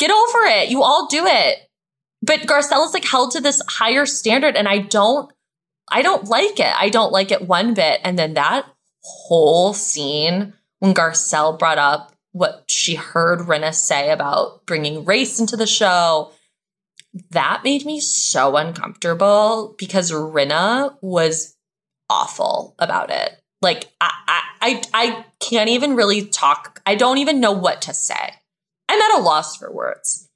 get 0.00 0.10
over 0.10 0.46
it. 0.46 0.68
You 0.70 0.82
all 0.82 1.06
do 1.06 1.24
it. 1.26 1.58
But 2.22 2.40
Garcelle's 2.40 2.92
like 2.92 3.04
held 3.04 3.30
to 3.32 3.40
this 3.40 3.62
higher 3.68 4.04
standard 4.04 4.56
and 4.56 4.66
I 4.66 4.78
don't 4.78 5.32
I 5.90 6.02
don't 6.02 6.26
like 6.26 6.60
it. 6.60 6.72
I 6.78 6.88
don't 6.88 7.12
like 7.12 7.30
it 7.30 7.46
one 7.48 7.74
bit. 7.74 8.00
And 8.04 8.18
then 8.18 8.34
that 8.34 8.66
whole 9.02 9.74
scene 9.74 10.52
when 10.78 10.94
Garcelle 10.94 11.58
brought 11.58 11.78
up 11.78 12.14
what 12.32 12.64
she 12.68 12.94
heard 12.94 13.40
Rinna 13.40 13.74
say 13.74 14.10
about 14.10 14.64
bringing 14.66 15.04
race 15.04 15.40
into 15.40 15.56
the 15.56 15.66
show, 15.66 16.32
that 17.30 17.62
made 17.64 17.84
me 17.84 18.00
so 18.00 18.56
uncomfortable 18.56 19.74
because 19.78 20.12
Rinna 20.12 20.96
was 21.00 21.56
awful 22.08 22.74
about 22.78 23.10
it. 23.10 23.40
Like 23.62 23.90
I, 24.00 24.10
I, 24.26 24.42
I, 24.60 24.82
I 24.94 25.24
can't 25.40 25.68
even 25.68 25.96
really 25.96 26.26
talk. 26.26 26.80
I 26.86 26.94
don't 26.94 27.18
even 27.18 27.40
know 27.40 27.52
what 27.52 27.82
to 27.82 27.94
say. 27.94 28.34
I'm 28.88 29.00
at 29.00 29.18
a 29.18 29.22
loss 29.22 29.56
for 29.56 29.72
words. 29.72 30.29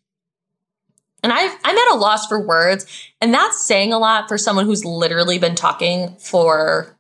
And 1.24 1.32
I, 1.32 1.42
I'm 1.64 1.76
at 1.76 1.94
a 1.94 1.96
loss 1.96 2.26
for 2.26 2.38
words. 2.38 2.86
And 3.20 3.32
that's 3.32 3.60
saying 3.60 3.92
a 3.94 3.98
lot 3.98 4.28
for 4.28 4.36
someone 4.36 4.66
who's 4.66 4.84
literally 4.84 5.38
been 5.38 5.54
talking 5.54 6.14
for 6.18 6.96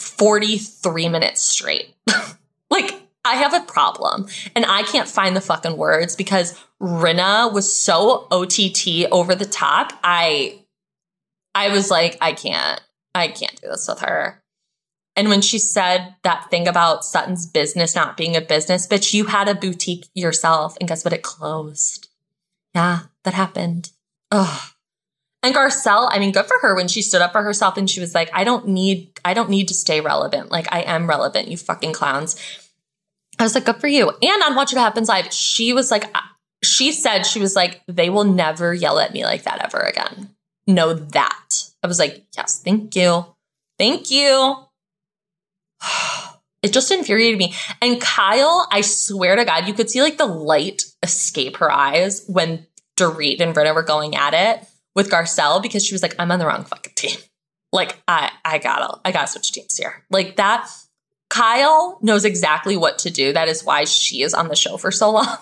43 0.00 1.08
minutes 1.08 1.42
straight. 1.42 1.94
like, 2.70 3.00
I 3.24 3.34
have 3.36 3.54
a 3.54 3.60
problem 3.60 4.26
and 4.54 4.66
I 4.66 4.82
can't 4.82 5.08
find 5.08 5.36
the 5.36 5.40
fucking 5.40 5.76
words 5.76 6.16
because 6.16 6.60
Rinna 6.82 7.52
was 7.52 7.74
so 7.74 8.26
OTT 8.30 9.10
over 9.10 9.34
the 9.34 9.46
top. 9.46 9.92
I 10.02 10.60
I 11.54 11.70
was 11.70 11.90
like, 11.90 12.18
I 12.20 12.34
can't. 12.34 12.80
I 13.14 13.28
can't 13.28 13.58
do 13.60 13.68
this 13.68 13.88
with 13.88 14.00
her. 14.00 14.42
And 15.16 15.28
when 15.28 15.40
she 15.40 15.58
said 15.58 16.14
that 16.22 16.50
thing 16.50 16.68
about 16.68 17.04
Sutton's 17.04 17.46
business 17.46 17.94
not 17.94 18.16
being 18.16 18.36
a 18.36 18.42
business, 18.42 18.86
bitch, 18.86 19.14
you 19.14 19.24
had 19.24 19.48
a 19.48 19.54
boutique 19.54 20.06
yourself 20.14 20.76
and 20.78 20.88
guess 20.88 21.04
what? 21.04 21.14
It 21.14 21.22
closed. 21.22 22.05
Yeah, 22.76 23.00
that 23.24 23.32
happened. 23.32 23.90
Ugh. 24.30 24.70
And 25.42 25.54
Garcelle, 25.54 26.10
I 26.10 26.18
mean, 26.18 26.30
good 26.30 26.44
for 26.44 26.58
her 26.60 26.74
when 26.74 26.88
she 26.88 27.00
stood 27.00 27.22
up 27.22 27.32
for 27.32 27.42
herself 27.42 27.78
and 27.78 27.88
she 27.88 28.00
was 28.00 28.14
like, 28.14 28.28
I 28.34 28.44
don't 28.44 28.68
need, 28.68 29.18
I 29.24 29.32
don't 29.32 29.48
need 29.48 29.68
to 29.68 29.74
stay 29.74 30.02
relevant. 30.02 30.50
Like 30.50 30.70
I 30.70 30.82
am 30.82 31.08
relevant, 31.08 31.48
you 31.48 31.56
fucking 31.56 31.94
clowns. 31.94 32.36
I 33.38 33.44
was 33.44 33.54
like, 33.54 33.64
good 33.64 33.76
for 33.76 33.88
you. 33.88 34.10
And 34.10 34.42
on 34.42 34.54
Watch 34.54 34.74
What 34.74 34.82
Happens 34.82 35.08
Live, 35.08 35.32
she 35.32 35.72
was 35.72 35.90
like, 35.90 36.04
uh, 36.14 36.20
she 36.62 36.92
said, 36.92 37.24
she 37.24 37.40
was 37.40 37.56
like, 37.56 37.80
they 37.88 38.10
will 38.10 38.24
never 38.24 38.74
yell 38.74 38.98
at 38.98 39.14
me 39.14 39.24
like 39.24 39.44
that 39.44 39.64
ever 39.64 39.80
again. 39.80 40.34
Know 40.66 40.92
that. 40.92 41.70
I 41.82 41.86
was 41.86 41.98
like, 41.98 42.26
yes, 42.36 42.60
thank 42.62 42.94
you. 42.94 43.24
Thank 43.78 44.10
you. 44.10 44.56
It 46.66 46.72
just 46.72 46.90
infuriated 46.90 47.38
me. 47.38 47.54
And 47.80 48.00
Kyle, 48.00 48.66
I 48.72 48.80
swear 48.80 49.36
to 49.36 49.44
God, 49.44 49.68
you 49.68 49.72
could 49.72 49.88
see 49.88 50.02
like 50.02 50.18
the 50.18 50.26
light 50.26 50.82
escape 51.00 51.58
her 51.58 51.70
eyes 51.70 52.24
when 52.26 52.66
Dorit 52.98 53.40
and 53.40 53.54
Rinna 53.54 53.72
were 53.72 53.84
going 53.84 54.16
at 54.16 54.34
it 54.34 54.66
with 54.96 55.08
Garcelle 55.08 55.62
because 55.62 55.86
she 55.86 55.94
was 55.94 56.02
like, 56.02 56.16
I'm 56.18 56.32
on 56.32 56.40
the 56.40 56.46
wrong 56.46 56.64
fucking 56.64 56.94
team. 56.96 57.18
Like, 57.72 58.00
I, 58.08 58.30
I 58.44 58.58
gotta, 58.58 59.00
I 59.04 59.10
gotta 59.10 59.26
switch 59.26 59.52
teams 59.52 59.76
here. 59.76 60.04
Like 60.08 60.36
that 60.36 60.70
Kyle 61.28 61.98
knows 62.00 62.24
exactly 62.24 62.76
what 62.76 63.00
to 63.00 63.10
do. 63.10 63.32
That 63.32 63.48
is 63.48 63.64
why 63.64 63.84
she 63.84 64.22
is 64.22 64.32
on 64.32 64.48
the 64.48 64.56
show 64.56 64.76
for 64.76 64.90
so 64.90 65.10
long. 65.12 65.36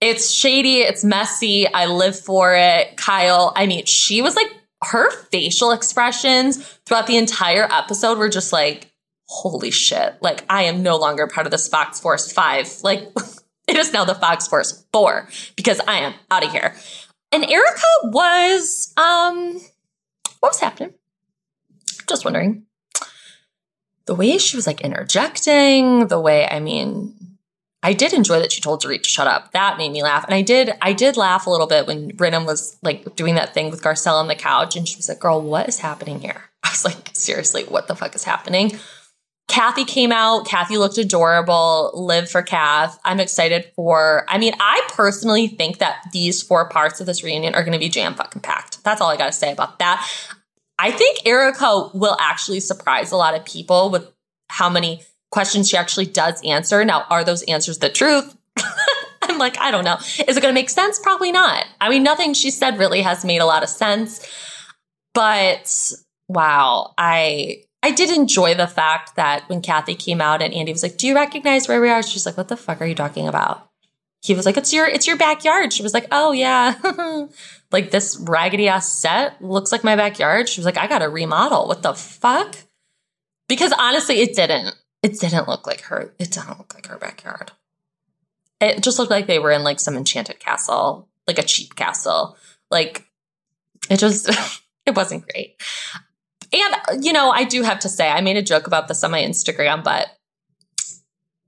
it's 0.00 0.30
shady, 0.30 0.80
it's 0.82 1.02
messy. 1.02 1.66
I 1.66 1.86
live 1.86 2.16
for 2.18 2.54
it. 2.54 2.96
Kyle, 2.96 3.52
I 3.56 3.66
mean, 3.66 3.86
she 3.86 4.22
was 4.22 4.36
like, 4.36 4.52
her 4.84 5.10
facial 5.30 5.72
expressions 5.72 6.62
throughout 6.84 7.06
the 7.06 7.16
entire 7.16 7.64
episode 7.72 8.18
were 8.18 8.28
just 8.28 8.52
like, 8.52 8.92
holy 9.26 9.70
shit. 9.70 10.16
Like, 10.20 10.44
I 10.48 10.64
am 10.64 10.82
no 10.82 10.96
longer 10.96 11.26
part 11.26 11.46
of 11.46 11.50
this 11.50 11.68
Fox 11.68 12.00
Force 12.00 12.32
5. 12.32 12.80
Like, 12.82 13.08
it 13.68 13.76
is 13.76 13.92
now 13.92 14.04
the 14.04 14.14
Fox 14.14 14.46
Force 14.46 14.84
4 14.92 15.28
because 15.56 15.80
I 15.86 15.98
am 15.98 16.14
out 16.30 16.44
of 16.44 16.52
here. 16.52 16.74
And 17.32 17.44
Erika 17.44 17.82
was, 18.04 18.92
um, 18.96 19.60
what 20.40 20.50
was 20.50 20.60
happening? 20.60 20.94
Just 22.06 22.24
wondering 22.24 22.66
the 24.06 24.14
way 24.14 24.38
she 24.38 24.56
was 24.56 24.66
like 24.66 24.80
interjecting, 24.82 26.08
the 26.08 26.20
way, 26.20 26.46
I 26.46 26.60
mean, 26.60 27.14
I 27.82 27.92
did 27.92 28.12
enjoy 28.12 28.38
that 28.38 28.52
she 28.52 28.60
told 28.60 28.82
Dorit 28.82 29.02
to 29.02 29.08
shut 29.08 29.26
up. 29.26 29.52
That 29.52 29.76
made 29.78 29.92
me 29.92 30.02
laugh. 30.02 30.24
And 30.24 30.34
I 30.34 30.42
did, 30.42 30.72
I 30.80 30.92
did 30.92 31.16
laugh 31.16 31.46
a 31.46 31.50
little 31.50 31.66
bit 31.66 31.86
when 31.86 32.08
Brennan 32.08 32.44
was 32.44 32.78
like 32.82 33.14
doing 33.16 33.34
that 33.34 33.52
thing 33.52 33.70
with 33.70 33.82
Garcelle 33.82 34.20
on 34.20 34.28
the 34.28 34.34
couch 34.34 34.76
and 34.76 34.88
she 34.88 34.96
was 34.96 35.08
like, 35.08 35.20
girl, 35.20 35.40
what 35.40 35.68
is 35.68 35.78
happening 35.78 36.20
here? 36.20 36.42
I 36.62 36.70
was 36.70 36.84
like, 36.84 37.10
seriously, 37.12 37.64
what 37.64 37.88
the 37.88 37.94
fuck 37.94 38.14
is 38.14 38.24
happening? 38.24 38.78
Kathy 39.46 39.84
came 39.84 40.10
out. 40.10 40.46
Kathy 40.46 40.78
looked 40.78 40.98
adorable. 40.98 41.90
Live 41.94 42.30
for 42.30 42.42
Kath. 42.42 42.98
I'm 43.04 43.20
excited 43.20 43.70
for, 43.76 44.24
I 44.28 44.38
mean, 44.38 44.54
I 44.58 44.86
personally 44.88 45.48
think 45.48 45.78
that 45.78 45.98
these 46.12 46.42
four 46.42 46.68
parts 46.68 47.00
of 47.00 47.06
this 47.06 47.22
reunion 47.22 47.54
are 47.54 47.62
going 47.62 47.74
to 47.74 47.78
be 47.78 47.88
jam 47.88 48.14
fucking 48.14 48.42
packed. 48.42 48.82
That's 48.84 49.00
all 49.00 49.10
I 49.10 49.16
got 49.16 49.26
to 49.26 49.32
say 49.32 49.52
about 49.52 49.78
that. 49.78 50.08
I 50.78 50.90
think 50.90 51.26
Erika 51.26 51.90
will 51.94 52.16
actually 52.18 52.60
surprise 52.60 53.12
a 53.12 53.16
lot 53.16 53.34
of 53.34 53.44
people 53.44 53.90
with 53.90 54.10
how 54.48 54.68
many 54.68 55.02
questions 55.30 55.68
she 55.68 55.76
actually 55.76 56.06
does 56.06 56.40
answer. 56.44 56.84
Now, 56.84 57.06
are 57.10 57.24
those 57.24 57.42
answers 57.42 57.78
the 57.78 57.90
truth? 57.90 58.36
I'm 59.22 59.38
like, 59.38 59.58
I 59.58 59.70
don't 59.70 59.84
know. 59.84 59.96
Is 59.96 60.36
it 60.36 60.40
going 60.40 60.52
to 60.54 60.60
make 60.60 60.70
sense? 60.70 60.98
Probably 60.98 61.32
not. 61.32 61.66
I 61.80 61.90
mean, 61.90 62.02
nothing 62.02 62.34
she 62.34 62.50
said 62.50 62.78
really 62.78 63.02
has 63.02 63.24
made 63.24 63.40
a 63.40 63.46
lot 63.46 63.62
of 63.62 63.68
sense. 63.68 64.26
But 65.12 65.92
wow, 66.28 66.94
I 66.98 67.64
I 67.84 67.90
did 67.90 68.08
enjoy 68.08 68.54
the 68.54 68.66
fact 68.66 69.16
that 69.16 69.46
when 69.48 69.60
Kathy 69.60 69.94
came 69.94 70.22
out 70.22 70.40
and 70.40 70.54
Andy 70.54 70.72
was 70.72 70.82
like, 70.82 70.96
"Do 70.96 71.06
you 71.06 71.14
recognize 71.14 71.68
where 71.68 71.80
we 71.82 71.90
are?" 71.90 72.02
She's 72.02 72.24
like, 72.24 72.38
"What 72.38 72.48
the 72.48 72.56
fuck 72.56 72.80
are 72.80 72.86
you 72.86 72.94
talking 72.94 73.28
about?" 73.28 73.68
He 74.22 74.32
was 74.32 74.46
like, 74.46 74.56
"It's 74.56 74.72
your 74.72 74.86
it's 74.86 75.06
your 75.06 75.18
backyard." 75.18 75.70
She 75.70 75.82
was 75.82 75.92
like, 75.92 76.06
"Oh 76.10 76.32
yeah." 76.32 76.76
like 77.74 77.90
this 77.90 78.16
raggedy 78.20 78.68
ass 78.68 78.90
set 78.90 79.42
looks 79.42 79.72
like 79.72 79.82
my 79.82 79.96
backyard. 79.96 80.48
She 80.48 80.60
was 80.60 80.64
like, 80.64 80.78
I 80.78 80.86
got 80.86 81.00
to 81.00 81.08
remodel. 81.08 81.66
What 81.66 81.82
the 81.82 81.92
fuck? 81.92 82.54
Because 83.48 83.72
honestly, 83.76 84.20
it 84.20 84.34
didn't. 84.36 84.76
It 85.02 85.18
didn't 85.18 85.48
look 85.48 85.66
like 85.66 85.82
her. 85.82 86.14
It 86.20 86.30
didn't 86.30 86.56
look 86.56 86.72
like 86.72 86.86
her 86.86 86.98
backyard. 86.98 87.50
It 88.60 88.80
just 88.80 88.98
looked 88.98 89.10
like 89.10 89.26
they 89.26 89.40
were 89.40 89.50
in 89.50 89.64
like 89.64 89.80
some 89.80 89.96
enchanted 89.96 90.38
castle, 90.38 91.08
like 91.26 91.38
a 91.38 91.42
cheap 91.42 91.74
castle. 91.74 92.36
Like 92.70 93.04
it 93.90 93.98
just, 93.98 94.30
it 94.86 94.94
wasn't 94.94 95.26
great. 95.28 95.60
And, 96.54 97.04
you 97.04 97.12
know, 97.12 97.30
I 97.30 97.44
do 97.44 97.62
have 97.62 97.80
to 97.80 97.88
say, 97.88 98.08
I 98.08 98.20
made 98.20 98.36
a 98.36 98.42
joke 98.42 98.68
about 98.68 98.86
this 98.86 99.02
on 99.02 99.10
my 99.10 99.20
Instagram, 99.20 99.82
but 99.82 100.08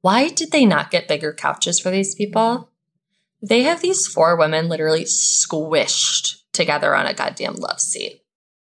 why 0.01 0.29
did 0.29 0.51
they 0.51 0.67
not 0.67 0.91
get 0.91 1.07
bigger 1.07 1.33
couches 1.33 1.79
for 1.79 1.91
these 1.91 2.15
people? 2.15 2.71
They 3.41 3.63
have 3.63 3.83
these 3.83 4.07
four 4.07 4.37
women 4.37 4.69
literally 4.69 5.05
squished 5.05 6.43
together 6.53 6.95
on 6.95 7.07
a 7.07 7.15
goddamn 7.15 7.55
love 7.55 7.81
seat. 7.81 8.23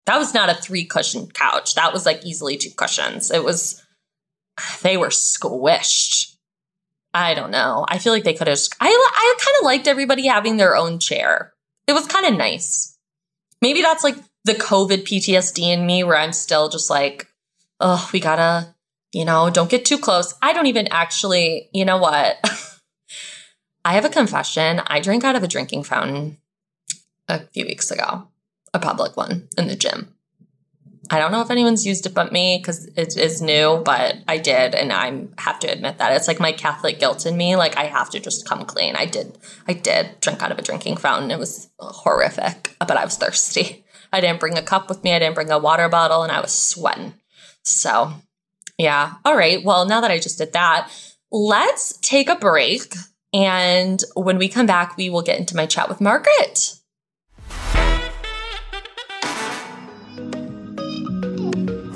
That 0.06 0.18
was 0.18 0.34
not 0.34 0.50
a 0.50 0.54
three 0.54 0.84
cushion 0.84 1.28
couch. 1.30 1.74
That 1.74 1.92
was 1.92 2.04
like 2.04 2.24
easily 2.24 2.56
two 2.56 2.70
cushions. 2.76 3.30
It 3.30 3.44
was, 3.44 3.82
they 4.82 4.96
were 4.96 5.08
squished. 5.08 6.34
I 7.12 7.34
don't 7.34 7.52
know. 7.52 7.86
I 7.88 7.98
feel 7.98 8.12
like 8.12 8.24
they 8.24 8.34
could 8.34 8.48
have, 8.48 8.58
I, 8.80 8.88
I 8.88 9.36
kind 9.38 9.56
of 9.60 9.64
liked 9.64 9.86
everybody 9.86 10.26
having 10.26 10.56
their 10.56 10.76
own 10.76 10.98
chair. 10.98 11.52
It 11.86 11.92
was 11.92 12.06
kind 12.06 12.26
of 12.26 12.36
nice. 12.36 12.98
Maybe 13.62 13.82
that's 13.82 14.02
like 14.02 14.16
the 14.44 14.54
COVID 14.54 15.04
PTSD 15.04 15.72
in 15.72 15.86
me 15.86 16.04
where 16.04 16.16
I'm 16.16 16.32
still 16.32 16.68
just 16.68 16.90
like, 16.90 17.28
oh, 17.80 18.08
we 18.12 18.20
gotta, 18.20 18.74
you 19.12 19.24
know, 19.24 19.50
don't 19.50 19.70
get 19.70 19.84
too 19.84 19.98
close. 19.98 20.34
I 20.42 20.52
don't 20.52 20.66
even 20.66 20.88
actually, 20.88 21.68
you 21.72 21.84
know 21.84 21.98
what? 21.98 22.38
I 23.84 23.94
have 23.94 24.04
a 24.04 24.10
confession. 24.10 24.80
I 24.86 25.00
drank 25.00 25.24
out 25.24 25.36
of 25.36 25.42
a 25.42 25.48
drinking 25.48 25.84
fountain 25.84 26.38
a 27.28 27.40
few 27.48 27.64
weeks 27.66 27.90
ago, 27.90 28.28
a 28.72 28.78
public 28.78 29.16
one 29.16 29.48
in 29.56 29.68
the 29.68 29.76
gym. 29.76 30.14
I 31.10 31.18
don't 31.18 31.32
know 31.32 31.42
if 31.42 31.50
anyone's 31.50 31.86
used 31.86 32.06
it 32.06 32.14
but 32.14 32.32
me 32.32 32.58
because 32.58 32.86
it 32.96 33.16
is 33.18 33.42
new, 33.42 33.82
but 33.84 34.16
I 34.26 34.38
did, 34.38 34.74
and 34.74 34.90
I 34.90 35.26
have 35.36 35.58
to 35.60 35.68
admit 35.68 35.98
that 35.98 36.12
it's 36.12 36.26
like 36.26 36.40
my 36.40 36.52
Catholic 36.52 36.98
guilt 36.98 37.26
in 37.26 37.36
me. 37.36 37.56
Like 37.56 37.76
I 37.76 37.84
have 37.84 38.08
to 38.10 38.20
just 38.20 38.48
come 38.48 38.64
clean. 38.64 38.96
I 38.96 39.04
did, 39.04 39.36
I 39.68 39.74
did 39.74 40.18
drink 40.20 40.42
out 40.42 40.50
of 40.50 40.58
a 40.58 40.62
drinking 40.62 40.96
fountain. 40.96 41.30
It 41.30 41.38
was 41.38 41.68
horrific, 41.78 42.74
but 42.78 42.96
I 42.96 43.04
was 43.04 43.16
thirsty. 43.16 43.83
I 44.14 44.20
didn't 44.20 44.40
bring 44.40 44.56
a 44.56 44.62
cup 44.62 44.88
with 44.88 45.02
me. 45.04 45.12
I 45.12 45.18
didn't 45.18 45.34
bring 45.34 45.50
a 45.50 45.58
water 45.58 45.88
bottle, 45.88 46.22
and 46.22 46.32
I 46.32 46.40
was 46.40 46.52
sweating. 46.52 47.14
So, 47.62 48.12
yeah. 48.78 49.14
All 49.24 49.36
right. 49.36 49.62
Well, 49.62 49.86
now 49.86 50.00
that 50.00 50.10
I 50.10 50.18
just 50.18 50.38
did 50.38 50.52
that, 50.52 50.90
let's 51.30 51.98
take 51.98 52.28
a 52.28 52.36
break 52.36 52.94
and 53.34 54.00
when 54.14 54.38
we 54.38 54.48
come 54.48 54.66
back, 54.66 54.96
we 54.96 55.10
will 55.10 55.22
get 55.22 55.40
into 55.40 55.56
my 55.56 55.66
chat 55.66 55.88
with 55.88 56.00
Margaret. 56.00 56.76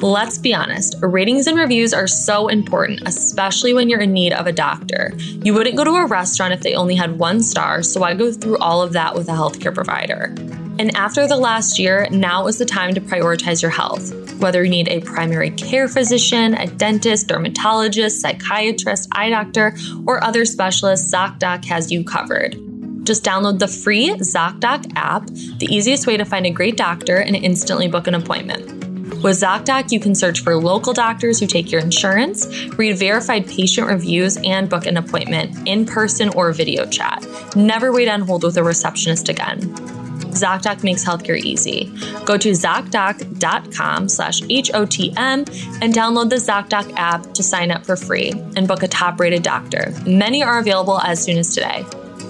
Let's 0.00 0.38
be 0.38 0.54
honest, 0.54 0.96
ratings 1.00 1.46
and 1.46 1.56
reviews 1.56 1.94
are 1.94 2.08
so 2.08 2.48
important, 2.48 3.02
especially 3.06 3.72
when 3.72 3.88
you're 3.88 4.00
in 4.00 4.12
need 4.12 4.32
of 4.32 4.48
a 4.48 4.52
doctor. 4.52 5.12
You 5.16 5.54
wouldn't 5.54 5.76
go 5.76 5.84
to 5.84 5.90
a 5.90 6.06
restaurant 6.06 6.54
if 6.54 6.62
they 6.62 6.74
only 6.74 6.96
had 6.96 7.18
one 7.18 7.40
star, 7.40 7.82
so 7.82 8.02
I 8.02 8.14
go 8.14 8.32
through 8.32 8.58
all 8.58 8.82
of 8.82 8.92
that 8.94 9.14
with 9.14 9.28
a 9.28 9.32
healthcare 9.32 9.74
provider. 9.74 10.34
And 10.78 10.96
after 10.96 11.26
the 11.26 11.36
last 11.36 11.80
year, 11.80 12.06
now 12.12 12.46
is 12.46 12.58
the 12.58 12.64
time 12.64 12.94
to 12.94 13.00
prioritize 13.00 13.62
your 13.62 13.70
health. 13.70 14.14
Whether 14.38 14.62
you 14.62 14.70
need 14.70 14.88
a 14.88 15.00
primary 15.00 15.50
care 15.50 15.88
physician, 15.88 16.54
a 16.54 16.68
dentist, 16.68 17.26
dermatologist, 17.26 18.20
psychiatrist, 18.20 19.08
eye 19.10 19.30
doctor, 19.30 19.74
or 20.06 20.22
other 20.22 20.44
specialist, 20.44 21.12
ZocDoc 21.12 21.64
has 21.64 21.90
you 21.90 22.04
covered. 22.04 22.56
Just 23.04 23.24
download 23.24 23.58
the 23.58 23.66
free 23.66 24.10
ZocDoc 24.10 24.92
app, 24.94 25.26
the 25.58 25.66
easiest 25.68 26.06
way 26.06 26.16
to 26.16 26.24
find 26.24 26.46
a 26.46 26.50
great 26.50 26.76
doctor 26.76 27.16
and 27.16 27.34
instantly 27.34 27.88
book 27.88 28.06
an 28.06 28.14
appointment. 28.14 28.78
With 29.24 29.40
ZocDoc, 29.40 29.90
you 29.90 29.98
can 29.98 30.14
search 30.14 30.44
for 30.44 30.54
local 30.54 30.92
doctors 30.92 31.40
who 31.40 31.48
take 31.48 31.72
your 31.72 31.80
insurance, 31.80 32.46
read 32.74 32.96
verified 32.96 33.48
patient 33.48 33.88
reviews, 33.88 34.36
and 34.44 34.70
book 34.70 34.86
an 34.86 34.96
appointment 34.96 35.66
in 35.66 35.86
person 35.86 36.28
or 36.36 36.52
video 36.52 36.86
chat. 36.86 37.26
Never 37.56 37.90
wait 37.92 38.06
on 38.06 38.20
hold 38.20 38.44
with 38.44 38.56
a 38.58 38.62
receptionist 38.62 39.28
again. 39.28 39.97
ZocDoc 40.30 40.84
makes 40.84 41.04
healthcare 41.04 41.38
easy. 41.38 41.92
Go 42.24 42.36
to 42.36 42.50
ZocDoc.com 42.50 44.08
slash 44.08 44.40
HOTM 44.42 45.82
and 45.82 45.94
download 45.94 46.30
the 46.30 46.36
ZocDoc 46.36 46.92
app 46.96 47.34
to 47.34 47.42
sign 47.42 47.70
up 47.70 47.84
for 47.84 47.96
free 47.96 48.32
and 48.56 48.68
book 48.68 48.82
a 48.82 48.88
top 48.88 49.20
rated 49.20 49.42
doctor. 49.42 49.92
Many 50.06 50.42
are 50.42 50.58
available 50.58 51.00
as 51.00 51.22
soon 51.22 51.38
as 51.38 51.54
today. 51.54 51.84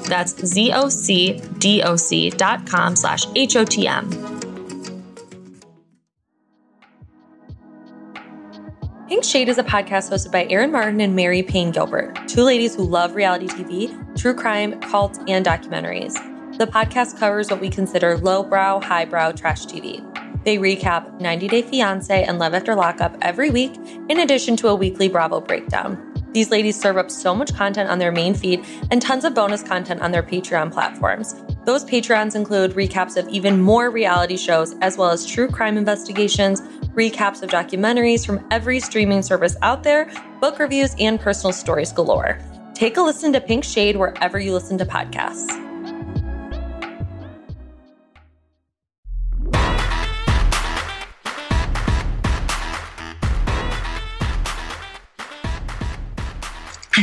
That's 0.09 0.34
ZocDoc.com 0.34 2.96
slash 2.96 3.26
HOTM. 3.26 4.38
Pink 9.09 9.24
Shade 9.24 9.49
is 9.49 9.57
a 9.57 9.64
podcast 9.64 10.11
hosted 10.11 10.32
by 10.32 10.44
Aaron 10.51 10.70
Martin 10.70 11.01
and 11.01 11.16
Mary 11.16 11.42
Payne 11.42 11.70
Gilbert, 11.70 12.28
two 12.28 12.42
ladies 12.42 12.74
who 12.74 12.82
love 12.82 13.14
reality 13.14 13.49
TV, 13.49 14.20
true 14.20 14.34
crime, 14.34 14.78
cults, 14.80 15.18
and 15.26 15.46
documentaries. 15.46 16.38
The 16.59 16.67
podcast 16.67 17.17
covers 17.17 17.53
what 17.53 17.61
we 17.61 17.71
consider 17.71 18.19
lowbrow, 18.19 18.81
highbrow 18.81 19.31
trash 19.31 19.65
TV. 19.67 20.03
They 20.45 20.57
recap 20.59 21.21
90 21.21 21.47
Day 21.47 21.63
Fiancé 21.63 22.27
and 22.27 22.41
Love 22.41 22.53
After 22.53 22.75
Lockup 22.75 23.17
every 23.23 23.49
week, 23.49 23.77
in 24.09 24.19
addition 24.19 24.57
to 24.57 24.67
a 24.67 24.75
weekly 24.75 25.09
Bravo 25.09 25.41
breakdown. 25.41 26.13
These 26.33 26.51
ladies 26.51 26.79
serve 26.79 26.97
up 26.97 27.13
so 27.13 27.33
much 27.33 27.55
content 27.55 27.89
on 27.89 28.01
their 28.01 28.11
main 28.11 28.35
feed 28.35 28.65
and 28.91 29.01
tons 29.01 29.25
of 29.25 29.35
bonus 29.35 29.63
content 29.63 30.01
on 30.01 30.11
their 30.11 30.23
Patreon 30.25 30.73
platforms. 30.73 31.37
Those 31.65 31.85
Patreons 31.85 32.35
include 32.35 32.73
recaps 32.73 33.17
of 33.17 33.29
even 33.29 33.63
more 33.63 33.89
reality 33.89 34.37
shows, 34.37 34.75
as 34.81 34.99
well 34.99 35.11
as 35.11 35.25
true 35.25 35.47
crime 35.47 35.77
investigations, 35.77 36.61
recaps 36.97 37.41
of 37.41 37.51
documentaries 37.51 38.27
from 38.27 38.45
every 38.51 38.81
streaming 38.81 39.23
service 39.23 39.57
out 39.63 39.85
there, 39.85 40.11
book 40.41 40.59
reviews, 40.59 40.97
and 40.99 41.21
personal 41.21 41.53
stories 41.53 41.93
galore. 41.93 42.41
Take 42.75 42.97
a 42.97 43.01
listen 43.01 43.33
to 43.35 43.41
Pink 43.41 43.63
Shade 43.63 43.97
wherever 43.97 44.41
you 44.41 44.53
listen 44.53 44.77
to 44.79 44.85
podcasts. 44.85 45.68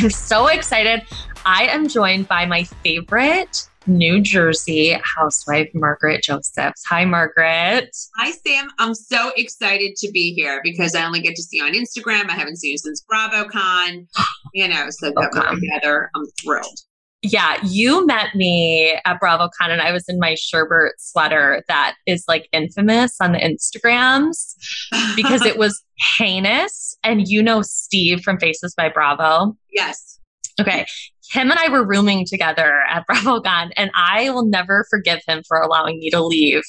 I'm 0.06 0.12
so 0.12 0.46
excited. 0.46 1.02
I 1.48 1.66
am 1.66 1.88
joined 1.88 2.28
by 2.28 2.46
my 2.46 2.64
favorite 2.84 3.68
New 3.88 4.22
Jersey 4.22 4.96
housewife, 5.04 5.68
Margaret 5.74 6.22
Josephs. 6.22 6.84
Hi, 6.88 7.06
Margaret. 7.06 7.90
Hi, 8.16 8.30
Sam. 8.30 8.70
I'm 8.78 8.94
so 8.94 9.32
excited 9.36 9.96
to 9.96 10.12
be 10.12 10.36
here 10.36 10.62
because 10.64 10.94
I 10.94 11.08
only 11.08 11.22
get 11.22 11.36
to 11.38 11.42
see 11.42 11.58
you 11.58 11.64
on 11.64 11.74
Instagram. 11.74 12.30
I 12.30 12.34
haven't 12.34 12.58
seen 12.58 12.74
you 12.74 12.78
since 12.78 13.04
BravoCon. 13.12 14.06
You 14.54 14.68
know, 14.68 14.92
so 14.92 15.08
that 15.08 15.32
we're 15.34 15.56
together. 15.56 16.12
I'm 16.14 16.26
thrilled. 16.40 16.82
Yeah, 17.22 17.58
you 17.64 18.06
met 18.06 18.36
me 18.36 19.00
at 19.04 19.20
BravoCon 19.20 19.70
and 19.70 19.82
I 19.82 19.92
was 19.92 20.06
in 20.08 20.20
my 20.20 20.36
Sherbert 20.36 20.92
sweater 21.00 21.64
that 21.68 21.96
is 22.06 22.24
like 22.28 22.48
infamous 22.52 23.16
on 23.20 23.32
the 23.32 23.40
Instagrams 23.40 24.54
because 25.16 25.44
it 25.44 25.58
was 25.58 25.82
heinous. 26.18 26.96
And 27.04 27.28
you 27.28 27.42
know 27.42 27.62
Steve 27.64 28.22
from 28.22 28.40
Faces 28.40 28.76
by 28.76 28.90
Bravo. 28.90 29.58
Yes. 29.72 30.20
Okay 30.60 30.86
him 31.32 31.50
and 31.52 31.60
I 31.60 31.70
were 31.70 31.86
rooming 31.86 32.26
together 32.26 32.82
at 32.90 33.06
BravoCon, 33.10 33.72
and 33.76 33.92
I 33.96 34.30
will 34.30 34.46
never 34.46 34.86
forgive 34.90 35.20
him 35.28 35.44
for 35.48 35.60
allowing 35.60 36.00
me 36.00 36.10
to 36.12 36.24
leave 36.24 36.64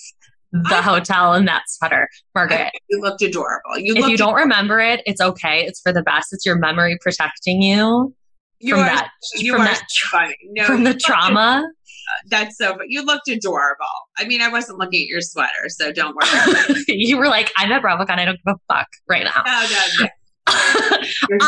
the 0.52 0.80
hotel 0.80 1.34
in 1.34 1.44
that 1.46 1.64
sweater. 1.66 2.08
Margaret. 2.34 2.72
You 2.88 3.00
looked 3.02 3.20
adorable. 3.22 3.78
You 3.78 3.94
if 3.96 4.08
you 4.08 4.16
don't 4.16 4.34
remember 4.34 4.80
it, 4.80 5.02
it's 5.04 5.20
okay. 5.20 5.66
It's 5.66 5.80
for 5.80 5.92
the 5.92 6.02
best. 6.02 6.32
It's 6.32 6.46
your 6.46 6.56
memory 6.56 6.96
protecting 7.00 7.60
you, 7.60 8.14
you 8.60 8.74
from 8.74 8.82
are, 8.82 8.86
that 8.86 9.10
you 9.34 9.52
from 9.52 9.64
that 9.64 9.82
funny. 10.10 10.36
No, 10.50 10.64
from 10.64 10.84
the 10.84 10.94
trauma. 10.94 11.64
that's 12.28 12.56
so 12.58 12.74
but 12.74 12.86
you 12.88 13.02
looked 13.04 13.28
adorable. 13.28 13.86
I 14.18 14.24
mean, 14.24 14.40
I 14.40 14.48
wasn't 14.48 14.78
looking 14.78 15.02
at 15.02 15.08
your 15.08 15.20
sweater, 15.20 15.68
so 15.68 15.92
don't 15.92 16.16
worry. 16.68 16.84
you 16.88 17.18
were 17.18 17.28
like, 17.28 17.52
I'm 17.56 17.72
at 17.72 17.82
BravoCon, 17.82 18.18
I 18.18 18.24
don't 18.24 18.38
give 18.44 18.54
a 18.54 18.74
fuck 18.74 18.88
right 19.08 19.24
now. 19.24 19.42
No, 19.44 19.66
no, 19.70 20.04
no. 20.04 20.08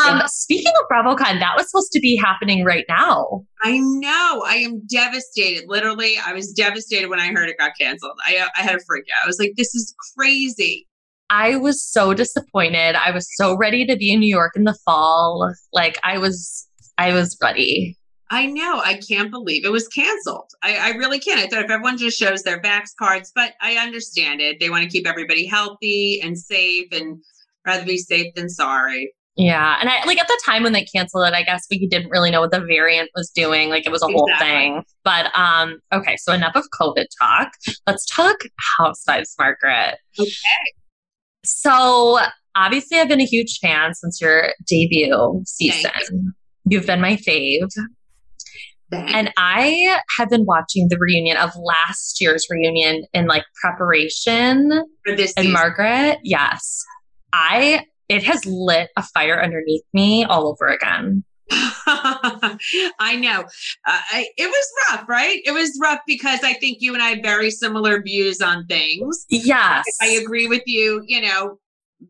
um, 0.05 0.21
speaking 0.27 0.73
of 0.81 0.87
BravoCon, 0.91 1.39
that 1.39 1.53
was 1.55 1.69
supposed 1.69 1.91
to 1.93 1.99
be 1.99 2.17
happening 2.17 2.65
right 2.65 2.85
now. 2.89 3.45
I 3.63 3.79
know. 3.79 4.43
I 4.45 4.55
am 4.55 4.81
devastated. 4.87 5.65
Literally, 5.67 6.15
I 6.23 6.33
was 6.33 6.51
devastated 6.51 7.09
when 7.09 7.19
I 7.19 7.31
heard 7.31 7.49
it 7.49 7.57
got 7.57 7.71
canceled. 7.79 8.17
I, 8.25 8.45
I 8.57 8.61
had 8.61 8.75
a 8.75 8.79
freak 8.85 9.05
out. 9.05 9.23
I 9.23 9.27
was 9.27 9.39
like, 9.39 9.53
this 9.55 9.73
is 9.73 9.95
crazy. 10.17 10.85
I 11.29 11.55
was 11.55 11.83
so 11.83 12.13
disappointed. 12.13 12.95
I 12.95 13.11
was 13.11 13.27
so 13.35 13.55
ready 13.55 13.85
to 13.85 13.95
be 13.95 14.11
in 14.11 14.19
New 14.19 14.33
York 14.33 14.53
in 14.55 14.63
the 14.63 14.77
fall. 14.85 15.53
Like 15.71 15.99
I 16.03 16.17
was, 16.17 16.67
I 16.99 17.13
was 17.13 17.37
ready. 17.41 17.97
I 18.29 18.45
know. 18.45 18.81
I 18.83 18.95
can't 18.95 19.31
believe 19.31 19.63
it 19.63 19.71
was 19.71 19.87
canceled. 19.87 20.51
I, 20.61 20.75
I 20.75 20.89
really 20.97 21.17
can't. 21.17 21.39
I 21.39 21.47
thought 21.47 21.63
if 21.63 21.71
everyone 21.71 21.97
just 21.97 22.19
shows 22.19 22.43
their 22.43 22.61
Vax 22.61 22.89
cards, 22.97 23.31
but 23.33 23.53
I 23.61 23.75
understand 23.77 24.41
it. 24.41 24.59
They 24.59 24.69
want 24.69 24.83
to 24.83 24.89
keep 24.89 25.07
everybody 25.07 25.47
healthy 25.47 26.19
and 26.21 26.37
safe 26.37 26.87
and 26.91 27.23
rather 27.65 27.85
be 27.85 27.97
safe 27.97 28.33
than 28.35 28.49
sorry. 28.49 29.13
Yeah. 29.37 29.77
And 29.79 29.87
I 29.87 30.03
like 30.03 30.19
at 30.19 30.27
the 30.27 30.41
time 30.45 30.63
when 30.63 30.73
they 30.73 30.83
canceled 30.83 31.25
it, 31.25 31.33
I 31.33 31.43
guess 31.43 31.65
we 31.71 31.87
didn't 31.87 32.09
really 32.09 32.31
know 32.31 32.41
what 32.41 32.51
the 32.51 32.59
variant 32.59 33.09
was 33.15 33.29
doing. 33.29 33.69
Like 33.69 33.85
it 33.85 33.91
was 33.91 34.03
a 34.03 34.07
exactly. 34.07 34.19
whole 34.19 34.37
thing. 34.37 34.83
But 35.05 35.31
um, 35.39 35.79
okay, 35.93 36.17
so 36.17 36.33
enough 36.33 36.57
of 36.57 36.65
COVID 36.79 37.05
talk. 37.17 37.53
Let's 37.87 38.05
talk 38.05 38.35
housewives, 38.77 39.35
Margaret. 39.39 39.97
Okay. 40.19 40.33
So 41.45 42.19
obviously 42.55 42.99
I've 42.99 43.07
been 43.07 43.21
a 43.21 43.25
huge 43.25 43.59
fan 43.59 43.93
since 43.93 44.19
your 44.19 44.49
debut 44.67 45.41
season. 45.45 46.33
You. 46.69 46.77
You've 46.77 46.87
been 46.87 47.01
my 47.01 47.15
fave. 47.15 47.69
And 48.91 49.31
I 49.37 49.99
have 50.17 50.29
been 50.29 50.45
watching 50.45 50.87
the 50.89 50.97
reunion 50.97 51.37
of 51.37 51.51
last 51.55 52.19
year's 52.19 52.47
reunion 52.49 53.05
in 53.13 53.27
like 53.27 53.43
preparation. 53.61 54.83
For 55.05 55.15
this 55.15 55.33
and 55.37 55.43
season. 55.43 55.53
Margaret, 55.53 56.19
yes. 56.23 56.83
I 57.31 57.85
it 58.07 58.23
has 58.23 58.43
lit 58.45 58.89
a 58.97 59.03
fire 59.03 59.41
underneath 59.41 59.83
me 59.93 60.25
all 60.25 60.47
over 60.47 60.67
again. 60.67 61.23
I 61.51 63.17
know. 63.19 63.41
Uh, 63.41 63.99
I, 64.11 64.27
it 64.37 64.47
was 64.47 64.65
rough, 64.89 65.07
right? 65.07 65.39
It 65.45 65.51
was 65.51 65.77
rough 65.81 65.99
because 66.05 66.39
I 66.43 66.53
think 66.53 66.77
you 66.81 66.93
and 66.93 67.01
I 67.01 67.09
have 67.09 67.19
very 67.23 67.51
similar 67.51 68.01
views 68.01 68.41
on 68.41 68.65
things. 68.67 69.25
Yes. 69.29 69.85
I 70.01 70.07
agree 70.07 70.47
with 70.47 70.63
you, 70.65 71.03
you 71.07 71.21
know, 71.21 71.59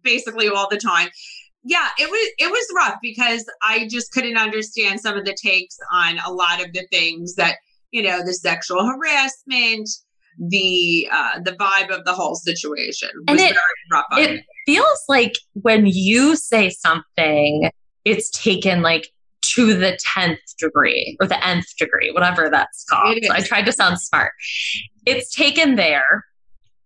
basically 0.03 0.49
all 0.49 0.67
the 0.69 0.77
time. 0.77 1.09
Yeah, 1.63 1.87
it 1.99 2.09
was 2.09 2.29
it 2.37 2.51
was 2.51 2.67
rough 2.75 2.99
because 3.01 3.45
I 3.61 3.87
just 3.89 4.11
couldn't 4.11 4.37
understand 4.37 5.01
some 5.01 5.17
of 5.17 5.25
the 5.25 5.35
takes 5.41 5.77
on 5.91 6.19
a 6.25 6.31
lot 6.31 6.63
of 6.63 6.71
the 6.73 6.87
things 6.91 7.35
that, 7.35 7.57
you 7.91 8.01
know, 8.01 8.23
the 8.23 8.33
sexual 8.33 8.85
harassment, 8.85 9.89
the 10.39 11.07
uh 11.11 11.39
the 11.43 11.51
vibe 11.51 11.89
of 11.89 12.05
the 12.05 12.13
whole 12.13 12.35
situation 12.35 13.09
was 13.13 13.25
and 13.27 13.39
it, 13.39 13.53
very 13.53 13.57
rough 13.91 14.05
it 14.13 14.45
feels 14.65 15.03
like 15.09 15.33
when 15.53 15.85
you 15.85 16.33
say 16.35 16.69
something 16.69 17.69
it's 18.05 18.29
taken 18.29 18.81
like 18.81 19.09
to 19.41 19.73
the 19.73 19.97
10th 20.15 20.37
degree 20.59 21.17
or 21.19 21.27
the 21.27 21.45
nth 21.45 21.75
degree 21.77 22.11
whatever 22.11 22.49
that's 22.49 22.85
called. 22.85 23.17
So 23.23 23.33
i 23.33 23.41
tried 23.41 23.65
to 23.65 23.73
sound 23.73 23.99
smart. 23.99 24.31
It's 25.05 25.33
taken 25.33 25.75
there. 25.75 26.25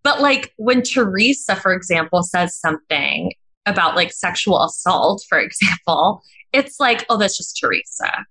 But 0.04 0.22
like 0.22 0.54
when 0.58 0.82
teresa 0.82 1.56
for 1.56 1.74
example 1.74 2.24
says 2.24 2.58
something 2.58 3.32
about 3.66 3.96
like 3.96 4.12
sexual 4.12 4.64
assault 4.64 5.24
for 5.28 5.40
example 5.40 6.22
it's 6.52 6.80
like 6.80 7.06
oh 7.10 7.18
that's 7.18 7.38
just 7.38 7.58
teresa 7.60 8.26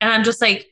and 0.00 0.12
i'm 0.12 0.24
just 0.24 0.40
like 0.40 0.66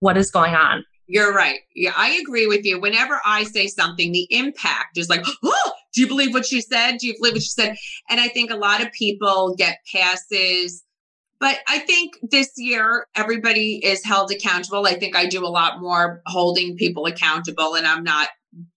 what 0.00 0.16
is 0.16 0.30
going 0.30 0.54
on 0.54 0.84
you're 1.06 1.34
right. 1.34 1.60
Yeah, 1.74 1.92
I 1.96 2.12
agree 2.12 2.46
with 2.46 2.64
you. 2.64 2.80
Whenever 2.80 3.20
I 3.24 3.44
say 3.44 3.66
something, 3.66 4.12
the 4.12 4.26
impact 4.30 4.96
is 4.96 5.08
like, 5.08 5.24
oh, 5.44 5.72
do 5.92 6.00
you 6.00 6.08
believe 6.08 6.32
what 6.32 6.46
she 6.46 6.60
said? 6.60 6.98
Do 6.98 7.06
you 7.06 7.14
believe 7.18 7.34
what 7.34 7.42
she 7.42 7.50
said? 7.50 7.76
And 8.08 8.20
I 8.20 8.28
think 8.28 8.50
a 8.50 8.56
lot 8.56 8.82
of 8.82 8.90
people 8.92 9.54
get 9.56 9.78
passes. 9.92 10.82
But 11.40 11.58
I 11.68 11.80
think 11.80 12.14
this 12.22 12.52
year, 12.56 13.06
everybody 13.14 13.84
is 13.84 14.04
held 14.04 14.30
accountable. 14.30 14.86
I 14.86 14.94
think 14.94 15.14
I 15.14 15.26
do 15.26 15.44
a 15.44 15.48
lot 15.48 15.80
more 15.80 16.22
holding 16.26 16.76
people 16.76 17.04
accountable, 17.06 17.74
and 17.74 17.86
I'm 17.86 18.02
not 18.02 18.28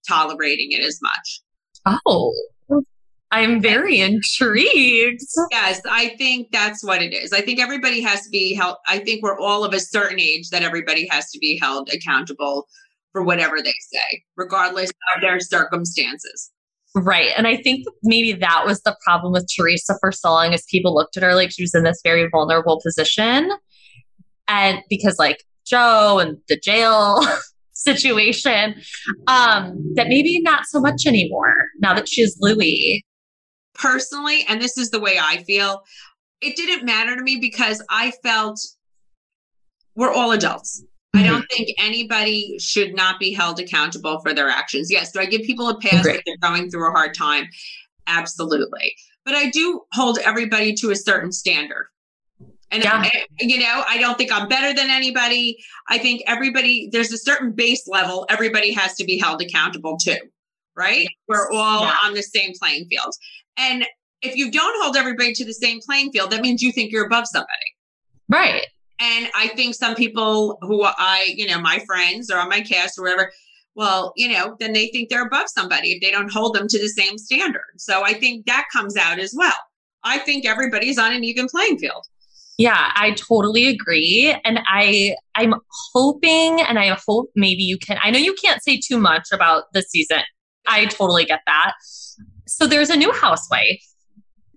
tolerating 0.07 0.71
it 0.71 0.83
as 0.83 0.99
much. 1.01 1.41
Oh, 2.05 2.33
I'm 3.31 3.61
very 3.61 3.99
intrigued. 3.99 5.21
Yes, 5.51 5.81
I 5.89 6.09
think 6.17 6.47
that's 6.51 6.83
what 6.83 7.01
it 7.01 7.13
is. 7.13 7.33
I 7.33 7.41
think 7.41 7.59
everybody 7.59 8.01
has 8.01 8.21
to 8.21 8.29
be 8.29 8.53
held. 8.53 8.77
I 8.87 8.99
think 8.99 9.21
we're 9.21 9.39
all 9.39 9.65
of 9.65 9.73
a 9.73 9.79
certain 9.79 10.19
age 10.19 10.49
that 10.49 10.63
everybody 10.63 11.07
has 11.11 11.29
to 11.31 11.39
be 11.39 11.59
held 11.59 11.89
accountable 11.93 12.67
for 13.11 13.23
whatever 13.23 13.57
they 13.61 13.73
say, 13.91 14.23
regardless 14.37 14.91
of 15.15 15.21
their 15.21 15.39
circumstances. 15.39 16.51
Right. 16.95 17.31
And 17.37 17.47
I 17.47 17.57
think 17.57 17.85
maybe 18.03 18.33
that 18.33 18.63
was 18.65 18.81
the 18.81 18.95
problem 19.03 19.33
with 19.33 19.47
Teresa 19.55 19.95
for 19.99 20.11
so 20.11 20.29
long 20.29 20.53
as 20.53 20.65
people 20.69 20.95
looked 20.95 21.17
at 21.17 21.23
her 21.23 21.35
like 21.35 21.51
she 21.51 21.63
was 21.63 21.75
in 21.75 21.83
this 21.83 21.99
very 22.03 22.27
vulnerable 22.29 22.81
position. 22.81 23.51
And 24.47 24.79
because 24.89 25.19
like 25.19 25.43
Joe 25.65 26.19
and 26.19 26.37
the 26.47 26.57
jail 26.57 27.19
situation, 27.73 28.75
um, 29.27 29.77
that 29.95 30.07
maybe 30.07 30.41
not 30.41 30.65
so 30.65 30.79
much 30.79 31.05
anymore 31.05 31.55
now 31.79 31.93
that 31.93 32.07
she's 32.07 32.37
Louie. 32.39 33.03
Personally, 33.77 34.45
and 34.47 34.61
this 34.61 34.77
is 34.77 34.89
the 34.89 34.99
way 34.99 35.17
I 35.21 35.43
feel, 35.43 35.83
it 36.41 36.55
didn't 36.55 36.85
matter 36.85 37.15
to 37.15 37.21
me 37.21 37.37
because 37.37 37.83
I 37.89 38.11
felt 38.23 38.59
we're 39.95 40.11
all 40.11 40.31
adults. 40.31 40.83
I 41.13 41.23
don't 41.23 41.41
mm-hmm. 41.41 41.55
think 41.55 41.69
anybody 41.79 42.57
should 42.59 42.93
not 42.93 43.19
be 43.19 43.33
held 43.33 43.59
accountable 43.59 44.19
for 44.19 44.33
their 44.33 44.49
actions. 44.49 44.91
Yes, 44.91 45.11
do 45.11 45.19
I 45.19 45.25
give 45.25 45.41
people 45.41 45.69
a 45.69 45.79
pass 45.79 46.05
if 46.05 46.21
they're 46.25 46.37
going 46.41 46.69
through 46.69 46.87
a 46.87 46.91
hard 46.91 47.15
time? 47.15 47.45
Absolutely. 48.05 48.93
But 49.25 49.33
I 49.33 49.49
do 49.49 49.81
hold 49.93 50.19
everybody 50.19 50.73
to 50.75 50.91
a 50.91 50.95
certain 50.95 51.31
standard. 51.31 51.87
And, 52.69 52.83
yeah. 52.83 53.01
I, 53.03 53.25
you 53.39 53.59
know, 53.59 53.83
I 53.87 53.97
don't 53.97 54.17
think 54.17 54.31
I'm 54.31 54.47
better 54.47 54.73
than 54.73 54.89
anybody. 54.89 55.57
I 55.89 55.97
think 55.97 56.21
everybody, 56.27 56.89
there's 56.91 57.11
a 57.11 57.17
certain 57.17 57.51
base 57.53 57.87
level 57.87 58.25
everybody 58.29 58.73
has 58.73 58.93
to 58.95 59.05
be 59.05 59.17
held 59.17 59.41
accountable 59.41 59.97
to, 60.01 60.19
right? 60.75 61.07
We're 61.27 61.51
all 61.51 61.81
yeah. 61.81 61.95
on 62.03 62.13
the 62.13 62.21
same 62.21 62.51
playing 62.59 62.87
field. 62.89 63.13
And 63.57 63.85
if 64.21 64.35
you 64.35 64.51
don't 64.51 64.83
hold 64.83 64.97
everybody 64.97 65.33
to 65.33 65.45
the 65.45 65.53
same 65.53 65.79
playing 65.81 66.11
field, 66.11 66.31
that 66.31 66.41
means 66.41 66.61
you 66.61 66.71
think 66.71 66.91
you're 66.91 67.05
above 67.05 67.27
somebody. 67.27 67.75
Right. 68.29 68.65
And 68.99 69.29
I 69.35 69.49
think 69.49 69.75
some 69.75 69.95
people 69.95 70.57
who 70.61 70.83
I, 70.83 71.33
you 71.35 71.47
know, 71.47 71.59
my 71.59 71.79
friends 71.85 72.31
or 72.31 72.37
on 72.37 72.49
my 72.49 72.61
cast 72.61 72.97
or 72.97 73.03
whatever, 73.03 73.31
well, 73.75 74.11
you 74.15 74.27
know, 74.27 74.55
then 74.59 74.73
they 74.73 74.87
think 74.87 75.09
they're 75.09 75.25
above 75.25 75.49
somebody 75.49 75.89
if 75.91 76.01
they 76.01 76.09
don't 76.09 76.31
hold 76.31 76.55
them 76.55 76.67
to 76.67 76.79
the 76.79 76.89
same 76.89 77.17
standard. 77.17 77.61
So 77.77 78.03
I 78.03 78.13
think 78.13 78.47
that 78.47 78.65
comes 78.73 78.97
out 78.97 79.19
as 79.19 79.33
well. 79.37 79.53
I 80.03 80.17
think 80.19 80.45
everybody's 80.45 80.97
on 80.97 81.13
an 81.13 81.23
even 81.23 81.47
playing 81.47 81.77
field. 81.77 82.05
Yeah, 82.57 82.91
I 82.95 83.11
totally 83.11 83.67
agree. 83.67 84.35
And 84.43 84.59
I 84.67 85.15
I'm 85.35 85.53
hoping 85.93 86.59
and 86.61 86.79
I 86.79 86.97
hope 87.05 87.29
maybe 87.35 87.61
you 87.61 87.77
can 87.77 87.99
I 88.01 88.09
know 88.09 88.17
you 88.17 88.33
can't 88.33 88.63
say 88.63 88.79
too 88.83 88.97
much 88.97 89.27
about 89.31 89.65
the 89.73 89.83
season. 89.83 90.21
I 90.67 90.85
totally 90.85 91.25
get 91.25 91.41
that. 91.45 91.73
So 92.47 92.65
there's 92.67 92.89
a 92.89 92.95
new 92.95 93.11
housewife. 93.11 93.83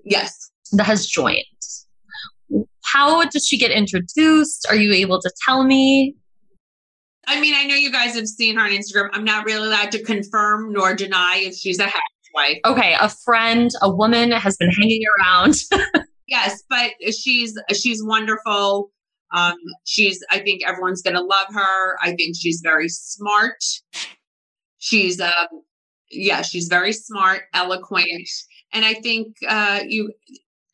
Yes. 0.05 0.51
That 0.73 0.85
has 0.85 1.07
joined. 1.07 1.45
How 2.85 3.25
did 3.25 3.43
she 3.45 3.59
get 3.59 3.71
introduced? 3.71 4.67
Are 4.69 4.77
you 4.77 4.93
able 4.93 5.21
to 5.21 5.31
tell 5.45 5.65
me? 5.65 6.17
I 7.27 7.41
mean, 7.41 7.55
I 7.55 7.65
know 7.65 7.75
you 7.75 7.93
guys 7.93 8.15
have 8.15 8.27
seen 8.27 8.57
her 8.57 8.65
on 8.65 8.71
Instagram. 8.71 9.11
I'm 9.13 9.25
not 9.25 9.45
really 9.45 9.69
allowed 9.69 9.93
to 9.93 10.03
confirm 10.03 10.73
nor 10.73 10.95
deny 10.95 11.43
if 11.45 11.55
she's 11.55 11.79
a 11.79 11.85
housewife. 11.85 12.59
Okay, 12.65 12.97
a 13.01 13.09
friend, 13.09 13.71
a 13.83 13.91
woman 13.91 14.33
has 14.33 14.57
been 14.57 14.71
hanging 14.71 15.03
around. 15.19 15.55
yes, 16.27 16.63
but 16.69 16.93
she's 17.13 17.57
she's 17.73 18.03
wonderful. 18.03 18.91
Um, 19.33 19.55
she's 19.85 20.25
I 20.31 20.41
think 20.41 20.67
everyone's 20.67 21.03
gonna 21.03 21.23
love 21.23 21.47
her. 21.51 21.99
I 22.03 22.15
think 22.17 22.35
she's 22.37 22.61
very 22.65 22.89
smart. 22.89 23.63
She's 24.79 25.21
um 25.21 25.47
yeah, 26.11 26.43
she's 26.43 26.69
very 26.69 26.93
smart, 26.93 27.43
eloquent, 27.55 28.29
and 28.73 28.85
I 28.85 28.95
think 28.95 29.37
uh, 29.49 29.81
you 29.87 30.13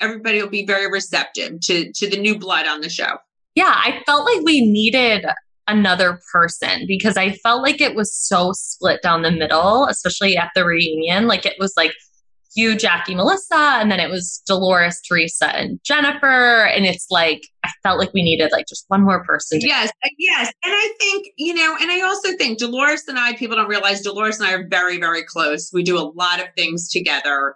everybody 0.00 0.42
will 0.42 0.50
be 0.50 0.66
very 0.66 0.90
receptive 0.90 1.60
to 1.62 1.92
to 1.92 2.08
the 2.08 2.18
new 2.18 2.38
blood 2.38 2.66
on 2.66 2.80
the 2.80 2.88
show. 2.88 3.18
Yeah, 3.54 3.72
I 3.74 4.02
felt 4.04 4.26
like 4.26 4.44
we 4.44 4.60
needed 4.70 5.26
another 5.68 6.20
person 6.32 6.84
because 6.86 7.16
I 7.16 7.32
felt 7.32 7.62
like 7.62 7.80
it 7.80 7.94
was 7.94 8.14
so 8.14 8.52
split 8.52 9.02
down 9.02 9.22
the 9.22 9.30
middle, 9.30 9.86
especially 9.86 10.36
at 10.36 10.50
the 10.54 10.64
reunion. 10.64 11.26
Like 11.26 11.44
it 11.46 11.56
was 11.58 11.72
like 11.76 11.92
you, 12.54 12.76
Jackie, 12.76 13.14
Melissa, 13.14 13.56
and 13.56 13.90
then 13.90 14.00
it 14.00 14.10
was 14.10 14.42
Dolores, 14.46 15.00
Teresa, 15.06 15.54
and 15.54 15.80
Jennifer. 15.84 16.66
And 16.66 16.86
it's 16.86 17.06
like 17.10 17.48
I 17.66 17.88
felt 17.88 17.98
like 17.98 18.12
we 18.14 18.22
needed 18.22 18.52
like 18.52 18.66
just 18.66 18.84
one 18.88 19.02
more 19.02 19.24
person. 19.24 19.60
To- 19.60 19.66
yes, 19.66 19.90
yes, 20.18 20.52
and 20.64 20.74
I 20.74 20.92
think 20.98 21.28
you 21.36 21.54
know, 21.54 21.76
and 21.80 21.90
I 21.90 22.00
also 22.02 22.36
think 22.36 22.58
Dolores 22.58 23.04
and 23.08 23.18
I. 23.18 23.34
People 23.34 23.56
don't 23.56 23.68
realize 23.68 24.02
Dolores 24.02 24.38
and 24.38 24.48
I 24.48 24.52
are 24.54 24.66
very, 24.68 24.98
very 24.98 25.24
close. 25.24 25.70
We 25.72 25.82
do 25.82 25.98
a 25.98 26.10
lot 26.14 26.40
of 26.40 26.46
things 26.56 26.88
together. 26.90 27.54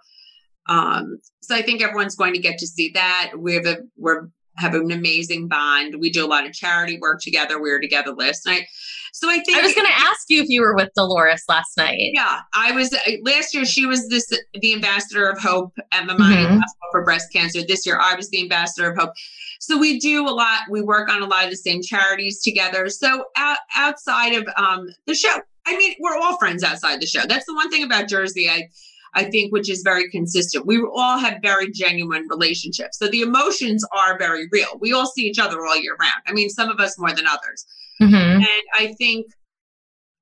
Um, 0.67 1.17
so 1.41 1.55
I 1.55 1.61
think 1.61 1.81
everyone's 1.81 2.15
going 2.15 2.33
to 2.33 2.39
get 2.39 2.57
to 2.59 2.67
see 2.67 2.91
that. 2.93 3.33
We 3.37 3.55
have 3.55 3.65
a 3.65 3.77
we're 3.97 4.29
have 4.57 4.75
an 4.75 4.91
amazing 4.91 5.47
bond. 5.47 5.95
We 5.99 6.11
do 6.11 6.25
a 6.25 6.27
lot 6.27 6.45
of 6.45 6.53
charity 6.53 6.99
work 6.99 7.21
together. 7.21 7.61
We 7.61 7.71
were 7.71 7.79
together 7.79 8.13
last 8.13 8.45
night. 8.45 8.65
So 9.11 9.29
I 9.29 9.39
think 9.39 9.57
I 9.57 9.61
was 9.61 9.73
going 9.73 9.87
to 9.87 9.93
ask 9.93 10.29
you 10.29 10.41
if 10.41 10.47
you 10.49 10.61
were 10.61 10.75
with 10.75 10.89
Dolores 10.95 11.43
last 11.49 11.75
night. 11.77 11.99
Yeah, 12.13 12.41
I 12.55 12.71
was. 12.71 12.93
Uh, 12.93 12.99
last 13.23 13.53
year, 13.53 13.65
she 13.65 13.85
was 13.85 14.07
this 14.09 14.27
the 14.53 14.73
ambassador 14.73 15.29
of 15.29 15.39
hope 15.39 15.73
at 15.91 16.07
Mamani 16.07 16.17
mm-hmm. 16.17 16.57
Hospital 16.57 16.87
for 16.91 17.03
breast 17.03 17.31
cancer. 17.33 17.61
This 17.67 17.85
year, 17.85 17.99
I 18.01 18.15
was 18.15 18.29
the 18.29 18.41
ambassador 18.41 18.89
of 18.89 18.97
hope. 18.97 19.11
So 19.59 19.77
we 19.77 19.99
do 19.99 20.27
a 20.27 20.31
lot. 20.31 20.61
We 20.69 20.81
work 20.81 21.09
on 21.09 21.21
a 21.21 21.27
lot 21.27 21.43
of 21.43 21.49
the 21.49 21.57
same 21.57 21.81
charities 21.81 22.41
together. 22.41 22.89
So 22.89 23.25
out, 23.35 23.59
outside 23.75 24.33
of 24.33 24.47
um, 24.55 24.87
the 25.05 25.13
show, 25.13 25.41
I 25.67 25.77
mean, 25.77 25.93
we're 25.99 26.17
all 26.17 26.37
friends 26.37 26.63
outside 26.63 27.01
the 27.01 27.05
show. 27.05 27.21
That's 27.27 27.45
the 27.45 27.53
one 27.53 27.69
thing 27.69 27.83
about 27.83 28.07
Jersey. 28.07 28.49
I 28.49 28.69
I 29.13 29.25
think, 29.25 29.51
which 29.51 29.69
is 29.69 29.81
very 29.83 30.09
consistent. 30.09 30.65
We 30.65 30.81
all 30.81 31.17
have 31.17 31.39
very 31.41 31.69
genuine 31.71 32.27
relationships. 32.29 32.97
So 32.97 33.07
the 33.07 33.21
emotions 33.21 33.85
are 33.91 34.17
very 34.17 34.47
real. 34.51 34.69
We 34.79 34.93
all 34.93 35.05
see 35.05 35.23
each 35.23 35.39
other 35.39 35.65
all 35.65 35.75
year 35.75 35.97
round. 35.99 36.21
I 36.27 36.33
mean, 36.33 36.49
some 36.49 36.69
of 36.69 36.79
us 36.79 36.97
more 36.97 37.11
than 37.11 37.27
others. 37.27 37.65
Mm-hmm. 38.01 38.15
And 38.15 38.63
I 38.73 38.93
think 38.97 39.27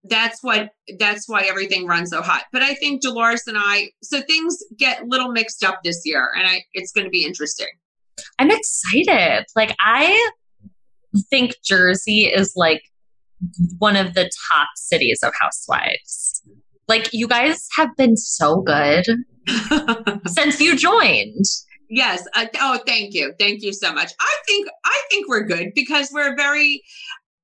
that's 0.03 0.41
what 0.41 0.69
that's 0.97 1.27
why 1.27 1.43
everything 1.43 1.85
runs 1.85 2.11
so 2.11 2.21
hot. 2.21 2.43
But 2.51 2.61
I 2.61 2.73
think 2.73 3.01
Dolores 3.01 3.43
and 3.47 3.57
I, 3.59 3.89
so 4.01 4.21
things 4.21 4.57
get 4.77 5.01
a 5.01 5.05
little 5.05 5.31
mixed 5.31 5.63
up 5.63 5.79
this 5.83 6.01
year, 6.05 6.29
and 6.37 6.47
I 6.47 6.63
it's 6.73 6.91
going 6.91 7.05
to 7.05 7.11
be 7.11 7.25
interesting. 7.25 7.67
I'm 8.37 8.51
excited. 8.51 9.45
Like 9.55 9.75
I 9.79 10.29
think 11.29 11.55
Jersey 11.63 12.25
is 12.25 12.53
like 12.55 12.83
one 13.77 13.95
of 13.95 14.13
the 14.13 14.29
top 14.51 14.69
cities 14.75 15.19
of 15.23 15.33
housewives. 15.39 16.41
Like 16.87 17.09
you 17.13 17.27
guys 17.27 17.67
have 17.75 17.95
been 17.97 18.17
so 18.17 18.61
good 18.61 19.05
since 20.27 20.59
you 20.59 20.75
joined. 20.75 21.45
Yes. 21.89 22.27
Uh, 22.35 22.45
oh, 22.59 22.79
thank 22.85 23.15
you. 23.15 23.33
Thank 23.39 23.63
you 23.63 23.73
so 23.73 23.91
much. 23.91 24.11
I 24.19 24.35
think 24.45 24.67
I 24.85 25.01
think 25.09 25.27
we're 25.27 25.45
good 25.45 25.71
because 25.73 26.09
we're 26.11 26.35
very 26.35 26.83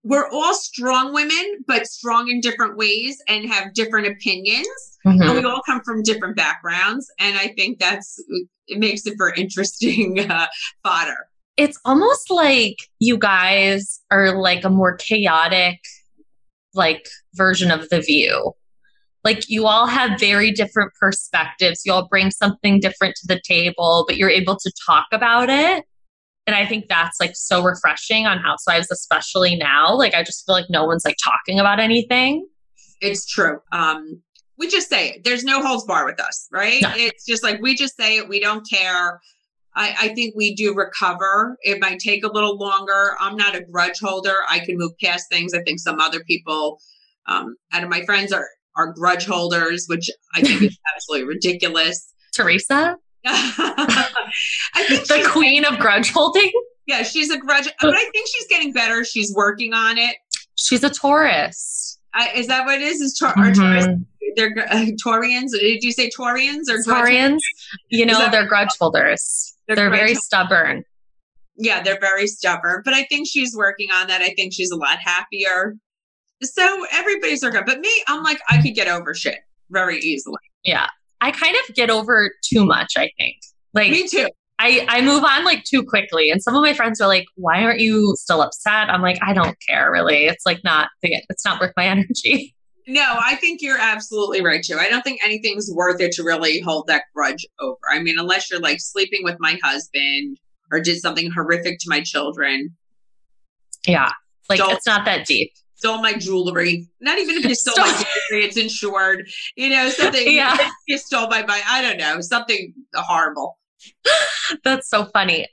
we're 0.05 0.29
all 0.29 0.53
strong 0.53 1.13
women, 1.13 1.63
but 1.67 1.87
strong 1.87 2.29
in 2.29 2.39
different 2.39 2.77
ways 2.77 3.21
and 3.27 3.49
have 3.49 3.73
different 3.73 4.07
opinions. 4.07 4.67
Mm-hmm. 5.05 5.21
And 5.21 5.33
we 5.33 5.43
all 5.43 5.61
come 5.65 5.81
from 5.81 6.03
different 6.03 6.35
backgrounds, 6.37 7.11
and 7.19 7.37
I 7.37 7.49
think 7.49 7.79
that's 7.79 8.23
it 8.67 8.79
makes 8.79 9.05
it 9.05 9.15
for 9.17 9.33
interesting 9.33 10.19
uh, 10.31 10.47
fodder. 10.83 11.27
It's 11.57 11.79
almost 11.85 12.29
like 12.29 12.77
you 12.99 13.17
guys 13.17 14.01
are 14.11 14.37
like 14.37 14.63
a 14.63 14.69
more 14.69 14.95
chaotic, 14.95 15.79
like 16.73 17.07
version 17.33 17.71
of 17.71 17.89
the 17.89 18.01
View 18.01 18.53
like 19.25 19.49
you 19.49 19.65
all 19.65 19.87
have 19.87 20.19
very 20.19 20.51
different 20.51 20.93
perspectives. 20.99 21.81
You 21.83 21.93
all 21.93 22.07
bring 22.07 22.29
something 22.29 22.79
different 22.79 23.15
to 23.15 23.27
the 23.27 23.41
table, 23.43 24.05
but 24.07 24.17
you're 24.17 24.29
able 24.29 24.55
to 24.57 24.71
talk 24.85 25.07
about 25.11 25.49
it. 25.49 25.83
And 26.47 26.55
I 26.55 26.65
think 26.65 26.85
that's 26.87 27.19
like 27.19 27.31
so 27.35 27.63
refreshing 27.63 28.27
on 28.27 28.37
Housewives, 28.37 28.91
especially 28.91 29.55
now. 29.55 29.95
Like 29.95 30.13
I 30.13 30.23
just 30.23 30.45
feel 30.45 30.53
like 30.53 30.69
no 30.69 30.85
one's 30.85 31.03
like 31.03 31.17
talking 31.23 31.59
about 31.59 31.79
anything. 31.79 32.47
It's 33.01 33.25
true. 33.25 33.59
Um, 33.71 34.21
we 34.57 34.67
just 34.67 34.89
say 34.89 35.09
it. 35.09 35.23
There's 35.23 35.43
no 35.43 35.61
holds 35.61 35.85
bar 35.85 36.05
with 36.05 36.19
us, 36.19 36.47
right? 36.51 36.81
No. 36.81 36.91
It's 36.95 37.25
just 37.25 37.43
like 37.43 37.61
we 37.61 37.75
just 37.75 37.97
say 37.97 38.17
it. 38.17 38.29
We 38.29 38.39
don't 38.39 38.67
care. 38.69 39.19
I, 39.75 39.95
I, 39.99 40.13
think 40.13 40.35
we 40.37 40.55
do 40.55 40.73
recover. 40.73 41.57
It 41.61 41.81
might 41.81 41.99
take 41.99 42.23
a 42.23 42.31
little 42.31 42.57
longer. 42.57 43.17
I'm 43.19 43.35
not 43.35 43.55
a 43.55 43.61
grudge 43.61 43.99
holder. 43.99 44.35
I 44.49 44.59
can 44.59 44.77
move 44.77 44.93
past 45.03 45.25
things. 45.29 45.53
I 45.53 45.61
think 45.63 45.79
some 45.79 45.99
other 45.99 46.23
people 46.23 46.79
um, 47.27 47.57
out 47.73 47.83
of 47.83 47.89
my 47.89 48.05
friends 48.05 48.31
are 48.31 48.47
are 48.77 48.93
grudge 48.93 49.25
holders, 49.25 49.85
which 49.87 50.09
I 50.35 50.41
think 50.41 50.61
is 50.61 50.77
absolutely 50.95 51.27
ridiculous. 51.27 52.13
Teresa? 52.33 52.97
I 53.25 54.85
think 54.87 55.07
the 55.07 55.27
queen 55.31 55.65
of 55.65 55.79
grudge 55.79 56.11
holding. 56.11 56.51
Yeah, 56.85 57.03
she's 57.03 57.31
a 57.31 57.37
grudge, 57.37 57.67
but 57.81 57.95
I 57.95 58.09
think 58.11 58.27
she's 58.27 58.47
getting 58.47 58.71
better. 58.71 59.03
She's 59.03 59.33
working 59.33 59.73
on 59.73 59.97
it. 59.97 60.15
She's 60.55 60.83
a 60.83 60.89
Taurus. 60.89 61.99
Uh, 62.13 62.27
is 62.35 62.47
that 62.47 62.65
what 62.65 62.75
it 62.75 62.81
is? 62.81 63.01
Is 63.01 63.17
Tor- 63.17 63.33
mm-hmm. 63.33 63.53
Taurus? 63.53 63.87
They're 64.35 64.67
uh, 64.69 64.85
Taurians. 65.03 65.51
Did 65.51 65.83
you 65.83 65.91
say 65.91 66.09
Taurians 66.09 66.69
or 66.69 66.77
Taurians? 66.77 67.39
You 67.89 68.05
know, 68.05 68.29
they're 68.29 68.47
grudge 68.47 68.69
holders. 68.79 69.55
They're, 69.67 69.75
they're 69.75 69.89
very 69.89 70.15
stubborn. 70.15 70.83
Yeah, 71.57 71.81
they're 71.81 71.99
very 71.99 72.27
stubborn. 72.27 72.81
But 72.83 72.93
I 72.93 73.03
think 73.03 73.27
she's 73.27 73.55
working 73.55 73.89
on 73.91 74.07
that. 74.07 74.21
I 74.21 74.29
think 74.35 74.53
she's 74.53 74.71
a 74.71 74.75
lot 74.75 74.99
happier. 74.99 75.75
So 76.43 76.85
everybody's 76.91 77.43
okay. 77.43 77.61
But 77.65 77.79
me, 77.79 77.91
I'm 78.07 78.23
like, 78.23 78.39
I 78.49 78.61
could 78.61 78.75
get 78.75 78.87
over 78.87 79.13
shit 79.13 79.39
very 79.69 79.99
easily. 79.99 80.41
Yeah. 80.63 80.87
I 81.21 81.31
kind 81.31 81.55
of 81.67 81.75
get 81.75 81.89
over 81.89 82.31
too 82.43 82.65
much, 82.65 82.93
I 82.97 83.09
think. 83.17 83.37
Like 83.73 83.91
Me 83.91 84.07
too. 84.07 84.29
I, 84.57 84.85
I 84.87 85.01
move 85.01 85.23
on 85.23 85.43
like 85.43 85.63
too 85.65 85.83
quickly. 85.83 86.29
And 86.29 86.41
some 86.41 86.55
of 86.55 86.61
my 86.61 86.73
friends 86.73 87.01
are 87.01 87.07
like, 87.07 87.25
why 87.35 87.61
aren't 87.63 87.79
you 87.79 88.13
still 88.17 88.41
upset? 88.41 88.89
I'm 88.89 89.01
like, 89.01 89.19
I 89.21 89.33
don't 89.33 89.57
care 89.67 89.91
really. 89.91 90.25
It's 90.27 90.45
like 90.45 90.63
not 90.63 90.89
it's 91.01 91.43
not 91.43 91.59
worth 91.59 91.73
my 91.75 91.85
energy. 91.87 92.55
No, 92.87 93.17
I 93.19 93.35
think 93.35 93.61
you're 93.61 93.79
absolutely 93.79 94.43
right 94.43 94.63
too. 94.63 94.77
I 94.77 94.89
don't 94.89 95.01
think 95.01 95.19
anything's 95.25 95.69
worth 95.73 95.99
it 95.99 96.11
to 96.13 96.23
really 96.23 96.59
hold 96.61 96.87
that 96.87 97.05
grudge 97.15 97.45
over. 97.59 97.79
I 97.91 97.99
mean, 97.99 98.15
unless 98.19 98.49
you're 98.51 98.59
like 98.59 98.79
sleeping 98.79 99.21
with 99.23 99.37
my 99.39 99.59
husband 99.63 100.37
or 100.71 100.79
did 100.79 101.01
something 101.01 101.31
horrific 101.31 101.79
to 101.79 101.85
my 101.89 102.01
children. 102.01 102.75
Yeah. 103.87 104.11
Like 104.49 104.59
Don't- 104.59 104.71
it's 104.73 104.85
not 104.85 105.05
that 105.05 105.25
deep. 105.25 105.51
Stole 105.85 106.01
my 106.01 106.13
jewelry. 106.13 106.87
Not 106.99 107.19
even 107.19 107.35
if 107.37 107.45
you 107.45 107.53
stole 107.63 107.75
my 107.77 107.91
jewelry, 107.91 108.43
it's 108.45 108.57
insured. 108.57 109.27
You 109.55 109.69
know, 109.69 109.89
something 109.89 110.23
Yeah. 110.33 110.57
you 110.87 110.97
stole 110.97 111.27
my 111.29 111.43
bike. 111.43 111.61
I 111.67 111.83
don't 111.83 111.97
know, 111.97 112.21
something 112.21 112.73
horrible. 112.95 113.59
That's 114.63 114.89
so 114.89 115.05
funny. 115.05 115.47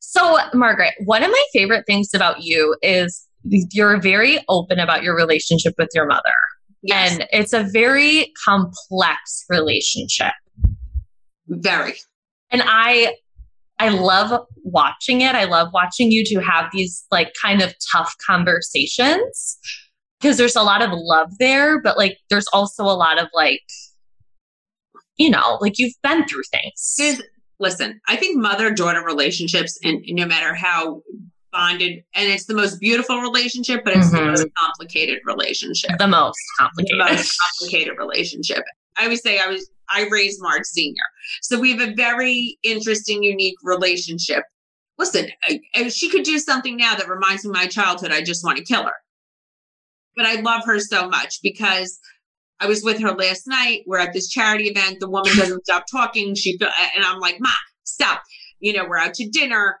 So, 0.00 0.38
Margaret, 0.54 0.94
one 1.04 1.22
of 1.22 1.30
my 1.30 1.44
favorite 1.52 1.84
things 1.86 2.12
about 2.14 2.42
you 2.42 2.76
is 2.82 3.28
you're 3.44 4.00
very 4.00 4.38
open 4.48 4.80
about 4.80 5.04
your 5.04 5.14
relationship 5.14 5.74
with 5.78 5.90
your 5.94 6.06
mother. 6.06 6.34
Yes, 6.82 7.12
And 7.12 7.28
it's 7.32 7.52
a 7.52 7.62
very 7.62 8.32
complex 8.44 9.44
relationship. 9.48 10.32
very. 11.48 11.94
And 12.50 12.62
I 12.64 13.14
I 13.78 13.88
love 13.90 14.46
watching 14.64 15.20
it. 15.20 15.34
I 15.34 15.44
love 15.44 15.68
watching 15.72 16.10
you 16.10 16.24
two 16.24 16.40
have 16.40 16.70
these 16.72 17.04
like 17.10 17.32
kind 17.40 17.60
of 17.62 17.74
tough 17.92 18.14
conversations 18.26 19.58
because 20.20 20.38
there's 20.38 20.56
a 20.56 20.62
lot 20.62 20.82
of 20.82 20.90
love 20.92 21.28
there, 21.38 21.80
but 21.82 21.98
like 21.98 22.16
there's 22.30 22.46
also 22.52 22.84
a 22.84 22.96
lot 22.96 23.18
of 23.20 23.28
like 23.34 23.60
you 25.18 25.30
know, 25.30 25.56
like 25.62 25.78
you've 25.78 25.94
been 26.02 26.26
through 26.26 26.42
things. 26.50 26.94
There's, 26.98 27.22
listen, 27.58 28.00
I 28.06 28.16
think 28.16 28.36
mother 28.36 28.70
daughter 28.70 29.02
relationships, 29.02 29.78
and 29.82 30.02
no 30.08 30.26
matter 30.26 30.54
how 30.54 31.00
bonded, 31.52 32.02
and 32.14 32.30
it's 32.30 32.44
the 32.44 32.52
most 32.54 32.80
beautiful 32.80 33.20
relationship, 33.22 33.82
but 33.82 33.96
it's 33.96 34.10
the 34.10 34.18
Mhm. 34.18 34.26
most 34.26 34.46
complicated 34.58 35.20
relationship. 35.24 35.92
the 35.98 36.06
most 36.06 36.36
The 36.58 36.96
most 36.98 37.38
complicated 37.58 37.96
relationship. 37.98 38.62
I 38.98 39.04
always 39.04 39.22
say 39.22 39.38
I 39.38 39.48
was 39.48 39.70
I 39.88 40.08
raised 40.10 40.40
Marge 40.42 40.64
Senior, 40.64 41.04
so 41.42 41.58
we 41.60 41.70
have 41.76 41.88
a 41.88 41.94
very 41.94 42.58
interesting, 42.62 43.22
unique 43.22 43.56
relationship. 43.62 44.42
Listen, 44.98 45.28
I- 45.44 45.60
I- 45.74 45.88
she 45.88 46.08
could 46.08 46.24
do 46.24 46.38
something 46.38 46.76
now 46.76 46.96
that 46.96 47.08
reminds 47.08 47.44
me 47.44 47.50
of 47.50 47.54
my 47.56 47.66
childhood. 47.66 48.10
I 48.12 48.22
just 48.22 48.44
want 48.44 48.58
to 48.58 48.64
kill 48.64 48.82
her, 48.84 48.94
but 50.16 50.26
I 50.26 50.40
love 50.40 50.62
her 50.66 50.80
so 50.80 51.08
much 51.08 51.38
because 51.42 51.98
I 52.58 52.66
was 52.66 52.82
with 52.82 53.00
her 53.00 53.12
last 53.12 53.46
night. 53.46 53.82
We're 53.86 53.98
at 53.98 54.12
this 54.14 54.28
charity 54.28 54.64
event. 54.68 54.98
The 55.00 55.10
woman 55.10 55.36
doesn't 55.36 55.64
stop 55.66 55.84
talking. 55.90 56.34
She 56.34 56.58
and 56.60 57.04
I'm 57.04 57.20
like, 57.20 57.36
Ma, 57.38 57.50
stop. 57.84 58.22
You 58.60 58.72
know, 58.72 58.86
we're 58.88 58.98
out 58.98 59.12
to 59.14 59.28
dinner 59.28 59.78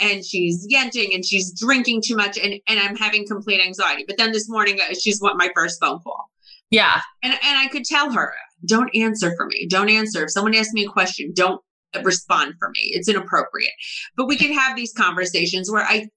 and 0.00 0.22
she's 0.24 0.66
yenting 0.70 1.14
and 1.14 1.24
she's 1.24 1.58
drinking 1.58 2.02
too 2.04 2.16
much 2.16 2.36
and, 2.38 2.60
and 2.68 2.78
I'm 2.78 2.96
having 2.96 3.26
complete 3.26 3.60
anxiety. 3.64 4.04
But 4.06 4.18
then 4.18 4.32
this 4.32 4.48
morning, 4.50 4.78
uh, 4.80 4.94
she's 4.94 5.20
what 5.20 5.36
my 5.38 5.48
first 5.54 5.80
phone 5.80 6.00
call. 6.00 6.28
Yeah. 6.74 7.00
And, 7.22 7.32
and 7.32 7.58
I 7.58 7.68
could 7.68 7.84
tell 7.84 8.12
her, 8.12 8.32
don't 8.66 8.90
answer 8.94 9.34
for 9.36 9.46
me. 9.46 9.66
Don't 9.68 9.88
answer. 9.90 10.24
If 10.24 10.30
someone 10.32 10.54
asks 10.54 10.72
me 10.72 10.84
a 10.84 10.88
question, 10.88 11.32
don't 11.34 11.60
respond 12.02 12.54
for 12.58 12.68
me. 12.70 12.80
It's 12.92 13.08
inappropriate. 13.08 13.72
But 14.16 14.26
we 14.26 14.36
could 14.36 14.50
have 14.50 14.74
these 14.76 14.92
conversations 14.92 15.70
where 15.70 15.84
I, 15.84 16.08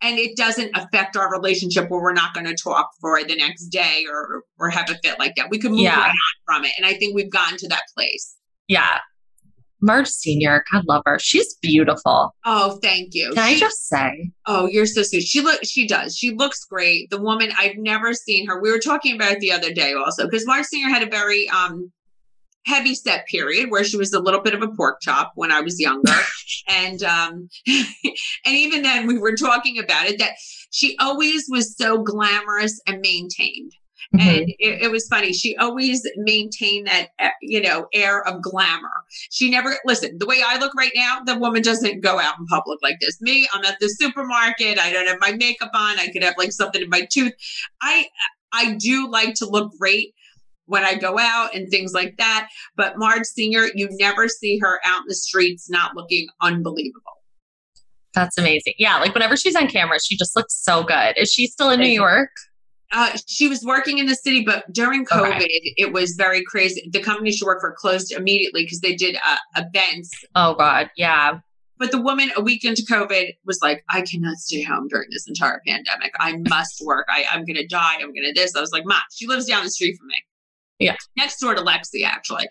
and 0.00 0.18
it 0.18 0.36
doesn't 0.36 0.70
affect 0.76 1.16
our 1.16 1.30
relationship 1.30 1.90
where 1.90 2.00
we're 2.00 2.12
not 2.12 2.34
going 2.34 2.46
to 2.46 2.54
talk 2.54 2.88
for 3.00 3.22
the 3.24 3.34
next 3.36 3.66
day 3.66 4.04
or, 4.10 4.42
or 4.60 4.70
have 4.70 4.88
a 4.90 4.94
fit 5.02 5.18
like 5.18 5.34
that. 5.36 5.50
We 5.50 5.58
could 5.58 5.72
move 5.72 5.80
Yeah. 5.80 5.98
on 6.00 6.10
from 6.46 6.64
it. 6.64 6.72
And 6.76 6.86
I 6.86 6.94
think 6.94 7.14
we've 7.16 7.32
gotten 7.32 7.58
to 7.58 7.68
that 7.68 7.82
place. 7.96 8.36
Yeah. 8.68 8.98
Marge 9.80 10.08
Senior, 10.08 10.64
God 10.72 10.84
love 10.86 11.02
her. 11.06 11.18
She's 11.18 11.54
beautiful. 11.56 12.34
Oh, 12.44 12.78
thank 12.82 13.14
you. 13.14 13.30
Can 13.32 13.42
I 13.42 13.56
just 13.56 13.88
say? 13.88 14.30
Oh, 14.46 14.66
you're 14.66 14.86
so 14.86 15.02
sweet. 15.02 15.22
She 15.22 15.40
look 15.40 15.60
she 15.64 15.86
does. 15.86 16.16
She 16.16 16.34
looks 16.34 16.64
great. 16.64 17.10
The 17.10 17.20
woman 17.20 17.50
I've 17.56 17.76
never 17.76 18.12
seen 18.14 18.46
her. 18.48 18.60
We 18.60 18.70
were 18.70 18.80
talking 18.80 19.14
about 19.14 19.32
it 19.32 19.40
the 19.40 19.52
other 19.52 19.72
day 19.72 19.94
also 19.94 20.24
because 20.24 20.46
Marge 20.46 20.66
Senior 20.66 20.88
had 20.88 21.02
a 21.02 21.10
very 21.10 21.48
um 21.50 21.92
heavy 22.66 22.94
set 22.94 23.26
period 23.26 23.70
where 23.70 23.84
she 23.84 23.96
was 23.96 24.12
a 24.12 24.20
little 24.20 24.42
bit 24.42 24.54
of 24.54 24.62
a 24.62 24.68
pork 24.68 25.00
chop 25.00 25.32
when 25.36 25.50
I 25.50 25.60
was 25.60 25.80
younger. 25.80 26.12
and 26.68 27.02
um 27.02 27.48
and 27.66 28.54
even 28.54 28.82
then 28.82 29.06
we 29.06 29.18
were 29.18 29.36
talking 29.36 29.78
about 29.78 30.06
it 30.06 30.18
that 30.18 30.32
she 30.70 30.96
always 30.98 31.46
was 31.48 31.76
so 31.76 32.02
glamorous 32.02 32.80
and 32.86 33.00
maintained. 33.00 33.72
Mhm. 34.14 34.20
And 34.20 34.48
it, 34.58 34.82
it 34.84 34.90
was 34.90 35.06
funny. 35.06 35.34
She 35.34 35.54
always 35.56 36.06
maintained 36.16 36.86
that, 36.86 37.08
uh, 37.20 37.28
you 37.42 37.60
know, 37.60 37.88
air 37.92 38.26
of 38.26 38.40
glamour. 38.40 38.88
She 39.30 39.50
never, 39.50 39.76
listen, 39.84 40.16
the 40.18 40.26
way 40.26 40.40
I 40.44 40.58
look 40.58 40.74
right 40.74 40.92
now, 40.94 41.20
the 41.26 41.36
woman 41.38 41.60
doesn't 41.60 42.00
go 42.00 42.18
out 42.18 42.38
in 42.38 42.46
public 42.46 42.78
like 42.82 42.96
this. 43.00 43.20
Me, 43.20 43.46
I'm 43.52 43.64
at 43.66 43.78
the 43.80 43.88
supermarket. 43.88 44.78
I 44.78 44.92
don't 44.92 45.06
have 45.06 45.20
my 45.20 45.32
makeup 45.32 45.70
on. 45.74 45.98
I 45.98 46.08
could 46.08 46.22
have 46.22 46.34
like 46.38 46.52
something 46.52 46.80
in 46.80 46.88
my 46.88 47.06
tooth. 47.12 47.34
I, 47.82 48.06
I 48.52 48.76
do 48.76 49.10
like 49.10 49.34
to 49.34 49.46
look 49.46 49.72
great 49.78 50.14
when 50.64 50.84
I 50.84 50.94
go 50.94 51.18
out 51.18 51.54
and 51.54 51.68
things 51.68 51.92
like 51.92 52.16
that. 52.16 52.48
But 52.76 52.98
Marge 52.98 53.26
Senior, 53.26 53.66
you 53.74 53.88
never 53.92 54.26
see 54.28 54.58
her 54.62 54.80
out 54.86 55.02
in 55.02 55.08
the 55.08 55.14
streets 55.14 55.68
not 55.68 55.94
looking 55.96 56.28
unbelievable. 56.40 57.02
That's 58.14 58.38
amazing. 58.38 58.72
Yeah, 58.78 58.96
like 58.96 59.12
whenever 59.12 59.36
she's 59.36 59.54
on 59.54 59.68
camera, 59.68 59.98
she 60.00 60.16
just 60.16 60.34
looks 60.34 60.54
so 60.54 60.82
good. 60.82 61.18
Is 61.18 61.30
she 61.30 61.46
still 61.46 61.68
in 61.68 61.80
New 61.80 61.88
York? 61.88 62.30
Uh, 62.90 63.16
she 63.26 63.48
was 63.48 63.62
working 63.64 63.98
in 63.98 64.06
the 64.06 64.14
city, 64.14 64.42
but 64.44 64.70
during 64.72 65.02
Okay. 65.02 65.14
COVID, 65.14 65.46
it 65.48 65.92
was 65.92 66.14
very 66.16 66.42
crazy. 66.44 66.88
The 66.92 67.00
company 67.00 67.30
she 67.30 67.44
worked 67.44 67.60
for 67.60 67.72
closed 67.72 68.12
immediately 68.12 68.64
because 68.64 68.80
they 68.80 68.94
did 68.94 69.16
uh, 69.24 69.36
events. 69.56 70.10
Oh 70.34 70.54
God, 70.54 70.90
yeah. 70.96 71.40
But 71.78 71.92
the 71.92 72.00
woman, 72.00 72.32
a 72.36 72.40
week 72.42 72.64
into 72.64 72.82
COVID, 72.82 73.36
was 73.44 73.60
like, 73.62 73.84
"I 73.90 74.00
cannot 74.02 74.38
stay 74.38 74.62
home 74.62 74.88
during 74.88 75.08
this 75.10 75.28
entire 75.28 75.60
pandemic. 75.66 76.12
I 76.18 76.36
must 76.48 76.82
work. 76.84 77.06
I, 77.08 77.24
I'm 77.30 77.44
going 77.44 77.56
to 77.56 77.66
die. 77.66 77.96
I'm 78.00 78.12
going 78.12 78.24
to 78.24 78.32
this." 78.34 78.56
I 78.56 78.60
was 78.60 78.72
like, 78.72 78.84
"Ma, 78.86 78.96
she 79.12 79.26
lives 79.26 79.46
down 79.46 79.64
the 79.64 79.70
street 79.70 79.96
from 79.96 80.08
me." 80.08 80.14
Yeah. 80.78 80.94
next 81.16 81.40
door 81.40 81.54
to 81.56 81.60
Lexi, 81.62 82.04
actually. 82.04 82.46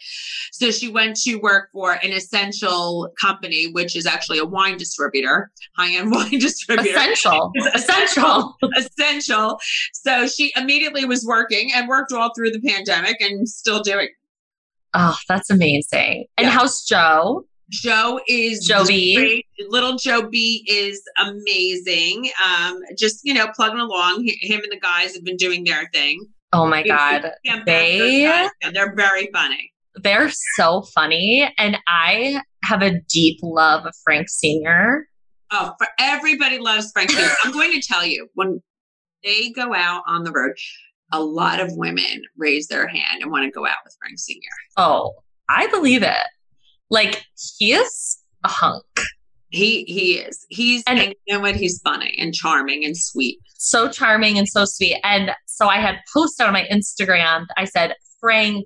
So 0.52 0.70
she 0.72 0.90
went 0.90 1.16
to 1.22 1.36
work 1.38 1.70
for 1.72 1.94
an 1.94 2.12
essential 2.12 3.10
company, 3.20 3.72
which 3.72 3.96
is 3.96 4.06
actually 4.06 4.38
a 4.40 4.46
wine 4.46 4.78
distributor, 4.78 5.50
high-end 5.78 6.12
wine 6.16 6.38
distributor 6.40 6.90
Essential. 6.90 7.52
Essential. 7.74 8.56
essential. 8.78 9.60
So 9.94 10.28
she 10.28 10.52
immediately 10.58 11.06
was 11.06 11.26
working 11.26 11.72
and 11.74 11.88
worked 11.88 12.12
all 12.12 12.32
through 12.36 12.52
the 12.52 12.60
pandemic 12.62 13.16
and 13.22 13.48
still 13.48 13.82
doing. 13.82 14.10
Oh, 14.94 15.18
that's 15.30 15.50
amazing. 15.50 16.26
And 16.38 16.46
Yeah. 16.48 16.52
how's 16.52 16.84
Joe? 16.84 17.46
Joe 17.70 18.20
is 18.28 18.66
Joe 18.66 18.86
B. 18.86 19.16
great. 19.16 19.46
Little 19.70 19.98
Joe 19.98 20.30
B 20.30 20.66
is 20.70 21.02
amazing. 21.18 22.30
Um, 22.46 22.80
just 22.98 23.22
you 23.24 23.34
know, 23.34 23.48
plugging 23.56 23.80
along. 23.80 24.26
H- 24.28 24.38
Him 24.42 24.62
and 24.62 24.72
the 24.72 24.80
guys 24.80 25.14
have 25.16 25.24
been 25.26 25.36
doing 25.38 25.64
their 25.66 25.90
thing. 25.94 26.26
Oh 26.54 26.66
my 26.68 26.84
God. 26.84 27.32
Can't 27.46 27.66
back 27.66 27.66
those 27.66 28.50
They- 28.64 28.72
they're 28.74 28.96
very 28.96 29.30
funny. 29.34 29.74
They're 29.96 30.30
so 30.56 30.84
funny. 30.94 31.52
And 31.58 31.78
I 31.88 32.42
have 32.64 32.82
a 32.82 33.00
deep 33.10 33.40
love 33.42 33.86
of 33.86 33.94
Frank 34.04 34.30
Sr. 34.30 35.08
Oh, 35.52 35.74
for 35.78 35.88
everybody 36.00 36.60
loves 36.60 36.92
Frank. 36.92 37.10
Sinatra. 37.12 37.36
I'm 37.44 37.52
going 37.52 37.72
to 37.74 37.82
tell 37.82 38.06
you 38.06 38.28
when 38.36 38.62
they 39.24 39.50
go 39.52 39.74
out 39.74 40.04
on 40.08 40.24
the 40.24 40.32
road, 40.32 40.52
a 41.12 41.24
lot 41.24 41.60
of 41.60 41.70
women 41.72 42.22
raise 42.38 42.68
their 42.68 42.88
hand 42.88 43.22
and 43.22 43.32
want 43.32 43.46
to 43.46 43.52
go 43.52 43.66
out 43.66 43.78
with 43.84 43.96
Frank 44.00 44.20
Senior. 44.20 44.50
Oh, 44.76 45.14
I 45.50 45.68
believe 45.68 46.04
it. 46.04 46.26
Like 46.90 47.24
he 47.58 47.74
is 47.74 48.20
a 48.44 48.50
hunk. 48.50 48.84
He 49.50 49.84
he 49.86 50.14
is. 50.18 50.46
He's 50.50 50.84
And- 50.88 51.00
and, 51.00 51.16
you 51.26 51.36
know 51.36 51.40
what? 51.40 51.56
He's 51.56 51.80
funny 51.84 52.16
and 52.20 52.34
charming 52.34 52.84
and 52.86 52.96
sweet. 52.98 53.40
so 53.60 53.90
charming 53.90 54.38
and 54.38 54.48
so 54.48 54.66
sweet. 54.66 54.98
And 55.04 55.32
so 55.48 55.68
I 55.68 55.78
had 55.78 56.00
posted 56.14 56.46
on 56.46 56.54
my 56.54 56.68
Instagram, 56.72 57.46
I 57.58 57.66
said, 57.66 57.96
Frank 58.20 58.66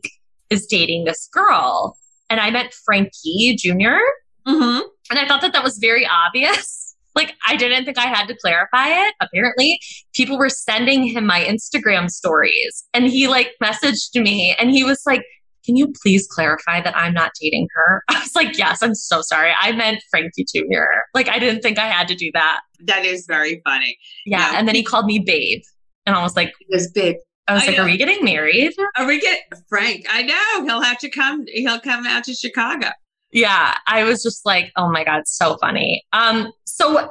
is 0.50 0.66
dating 0.66 1.06
this 1.06 1.30
girl. 1.32 1.98
And 2.30 2.40
I 2.40 2.50
meant 2.52 2.74
Frankie 2.74 3.56
Jr. 3.58 4.00
Mm-hmm. 4.48 4.82
And 5.10 5.20
I 5.20 5.28
thought 5.28 5.42
that 5.42 5.54
that 5.54 5.64
was 5.64 5.78
very 5.78 6.06
obvious. 6.08 6.80
Like, 7.14 7.34
I 7.46 7.58
didn't 7.58 7.84
think 7.84 7.98
I 7.98 8.08
had 8.08 8.28
to 8.28 8.38
clarify 8.38 8.88
it. 8.88 9.14
Apparently, 9.20 9.78
people 10.16 10.38
were 10.38 10.48
sending 10.48 11.04
him 11.04 11.26
my 11.26 11.42
Instagram 11.42 12.10
stories. 12.10 12.86
And 12.94 13.06
he 13.06 13.28
like 13.28 13.52
messaged 13.62 14.16
me 14.16 14.56
and 14.58 14.70
he 14.72 14.86
was 14.86 15.02
like, 15.06 15.22
Can 15.66 15.76
you 15.76 15.94
please 16.02 16.28
clarify 16.30 16.82
that 16.82 16.96
I'm 16.98 17.14
not 17.14 17.32
dating 17.40 17.68
her? 17.76 18.04
I 18.10 18.20
was 18.20 18.36
like, 18.36 18.58
Yes, 18.58 18.82
I'm 18.82 18.96
so 18.96 19.22
sorry. 19.22 19.52
I 19.60 19.72
meant 19.74 20.02
Frankie 20.10 20.46
Jr. 20.54 20.84
Like, 21.14 21.30
I 21.30 21.40
didn't 21.40 21.62
think 21.62 21.78
I 21.80 21.88
had 21.88 22.08
to 22.10 22.16
do 22.16 22.30
that. 22.34 22.62
That 22.86 23.06
is 23.06 23.26
very 23.28 23.62
funny. 23.66 23.98
Yeah. 24.26 24.40
Yeah. 24.52 24.60
And 24.60 24.68
then 24.68 24.76
he 24.76 24.84
called 24.84 25.06
me 25.06 25.20
babe. 25.20 25.62
And 26.06 26.16
I 26.16 26.24
was 26.24 26.36
like, 26.36 26.54
Because 26.68 26.92
big. 26.92 27.18
I 27.48 27.54
was 27.54 27.64
I 27.64 27.68
like, 27.68 27.78
know. 27.78 27.84
are 27.84 27.86
we 27.86 27.98
getting 27.98 28.24
married? 28.24 28.74
Are 28.98 29.06
we 29.06 29.20
get 29.20 29.40
Frank? 29.68 30.06
I 30.10 30.24
know 30.24 30.66
he'll 30.66 30.82
have 30.82 31.00
to 31.00 31.10
come. 31.10 31.44
He'll 31.48 31.80
come 31.80 32.06
out 32.06 32.24
to 32.26 32.34
Chicago. 32.34 32.88
Yeah. 33.32 33.76
I 33.88 34.04
was 34.04 34.24
just 34.24 34.46
like, 34.46 34.72
oh 34.78 34.90
my 34.92 35.04
God, 35.04 35.24
so 35.26 35.58
funny. 35.60 36.04
Um, 36.14 36.52
so 36.66 37.10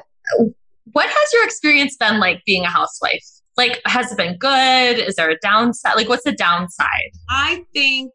what 0.93 1.09
has 1.09 1.33
your 1.33 1.45
experience 1.45 1.97
been 1.97 2.21
like 2.21 2.43
being 2.47 2.65
a 2.65 2.69
housewife? 2.69 3.25
Like, 3.57 3.81
has 3.85 4.11
it 4.13 4.17
been 4.17 4.39
good? 4.39 4.99
Is 4.99 5.17
there 5.17 5.29
a 5.31 5.37
downside? 5.43 5.95
Like, 5.97 6.09
what's 6.09 6.25
the 6.25 6.33
downside? 6.33 7.11
I 7.29 7.65
think 7.75 8.11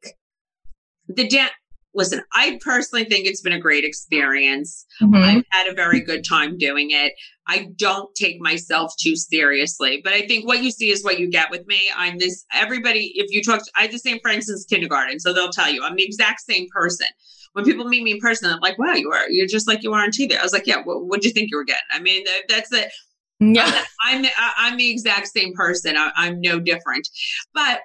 the 1.08 1.28
dance 1.28 1.52
listen, 1.96 2.22
I 2.34 2.60
personally 2.62 3.06
think 3.06 3.26
it's 3.26 3.42
been 3.42 3.54
a 3.54 3.60
great 3.60 3.86
experience. 3.86 4.86
Mhm. 5.02 5.16
I've 5.16 5.44
had 5.50 5.68
a 5.68 5.74
very 5.74 6.02
good 6.02 6.26
time 6.28 6.58
doing 6.58 6.92
it. 6.92 7.14
I 7.48 7.70
don't 7.78 8.14
take 8.16 8.42
myself 8.42 8.94
too 9.00 9.16
seriously, 9.16 10.02
but 10.04 10.12
I 10.12 10.28
think 10.28 10.46
what 10.46 10.62
you 10.62 10.72
see 10.72 10.92
is 10.92 11.04
what 11.04 11.20
you 11.20 11.30
get 11.30 11.50
with 11.52 11.66
me. 11.68 11.80
I'm 11.96 12.18
this, 12.18 12.44
everybody, 12.54 13.14
if 13.16 13.32
you 13.32 13.42
talk, 13.42 13.64
to, 13.64 13.72
I 13.78 13.84
have 13.84 13.92
the 13.92 14.00
same 14.00 14.20
friends 14.20 14.48
since 14.48 14.66
kindergarten, 14.66 15.22
so 15.22 15.32
they'll 15.32 15.52
tell 15.52 15.72
you 15.72 15.84
I'm 15.84 15.96
the 15.96 16.04
exact 16.04 16.42
same 16.42 16.68
person. 16.74 17.08
When 17.54 17.64
people 17.64 17.86
meet 17.86 18.04
me 18.04 18.12
in 18.12 18.20
person, 18.20 18.52
I'm 18.52 18.60
like, 18.60 18.78
wow, 18.78 18.94
you 18.94 19.10
are, 19.12 19.30
you're 19.30 19.48
just 19.48 19.66
like 19.66 19.82
you 19.82 19.94
are 19.94 20.04
on 20.04 20.12
TV. 20.12 20.38
I 20.38 20.44
was 20.44 20.52
like, 20.52 20.68
yeah, 20.68 20.82
what 20.84 21.06
would 21.08 21.24
you 21.24 21.32
think 21.32 21.50
you 21.50 21.56
were 21.56 21.64
getting? 21.64 21.82
I 21.92 22.00
mean, 22.02 22.26
that's 22.50 22.74
it. 22.74 22.92
Yeah. 23.40 23.84
I'm 24.04 24.22
the, 24.24 24.30
I'm 24.38 24.76
the 24.76 24.92
exact 24.92 25.28
same 25.30 25.54
person. 25.54 25.96
I, 25.96 26.12
I'm 26.18 26.42
no 26.42 26.60
different. 26.60 27.08
But 27.54 27.80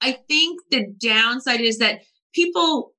I 0.00 0.12
think 0.28 0.60
the 0.70 0.86
downside 0.98 1.60
is 1.60 1.78
that 1.78 2.00
people 2.32 2.92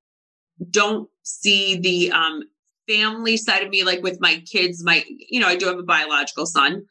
don't 0.69 1.09
see 1.23 1.77
the 1.79 2.11
um, 2.11 2.43
family 2.88 3.38
side 3.38 3.63
of 3.63 3.69
me, 3.69 3.84
like 3.84 4.03
with 4.03 4.19
my 4.19 4.43
kids. 4.51 4.84
My, 4.84 5.03
you 5.07 5.39
know, 5.39 5.47
I 5.47 5.55
do 5.55 5.67
have 5.67 5.79
a 5.79 5.84
biological 5.84 6.45
son. 6.45 6.86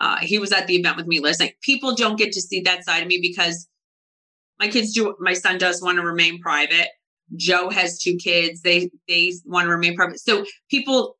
Uh, 0.00 0.18
he 0.18 0.38
was 0.38 0.52
at 0.52 0.66
the 0.66 0.76
event 0.76 0.96
with 0.96 1.06
me 1.06 1.20
listening. 1.20 1.52
People 1.62 1.94
don't 1.94 2.16
get 2.16 2.32
to 2.32 2.40
see 2.40 2.60
that 2.62 2.84
side 2.84 3.02
of 3.02 3.08
me 3.08 3.18
because 3.20 3.66
my 4.58 4.68
kids 4.68 4.92
do. 4.92 5.16
My 5.18 5.32
son 5.32 5.58
does 5.58 5.82
want 5.82 5.98
to 5.98 6.04
remain 6.04 6.40
private. 6.40 6.88
Joe 7.36 7.68
has 7.70 7.98
two 7.98 8.16
kids. 8.16 8.62
They 8.62 8.90
they 9.08 9.32
want 9.44 9.66
to 9.66 9.70
remain 9.70 9.96
private. 9.96 10.20
So 10.20 10.44
people 10.70 11.16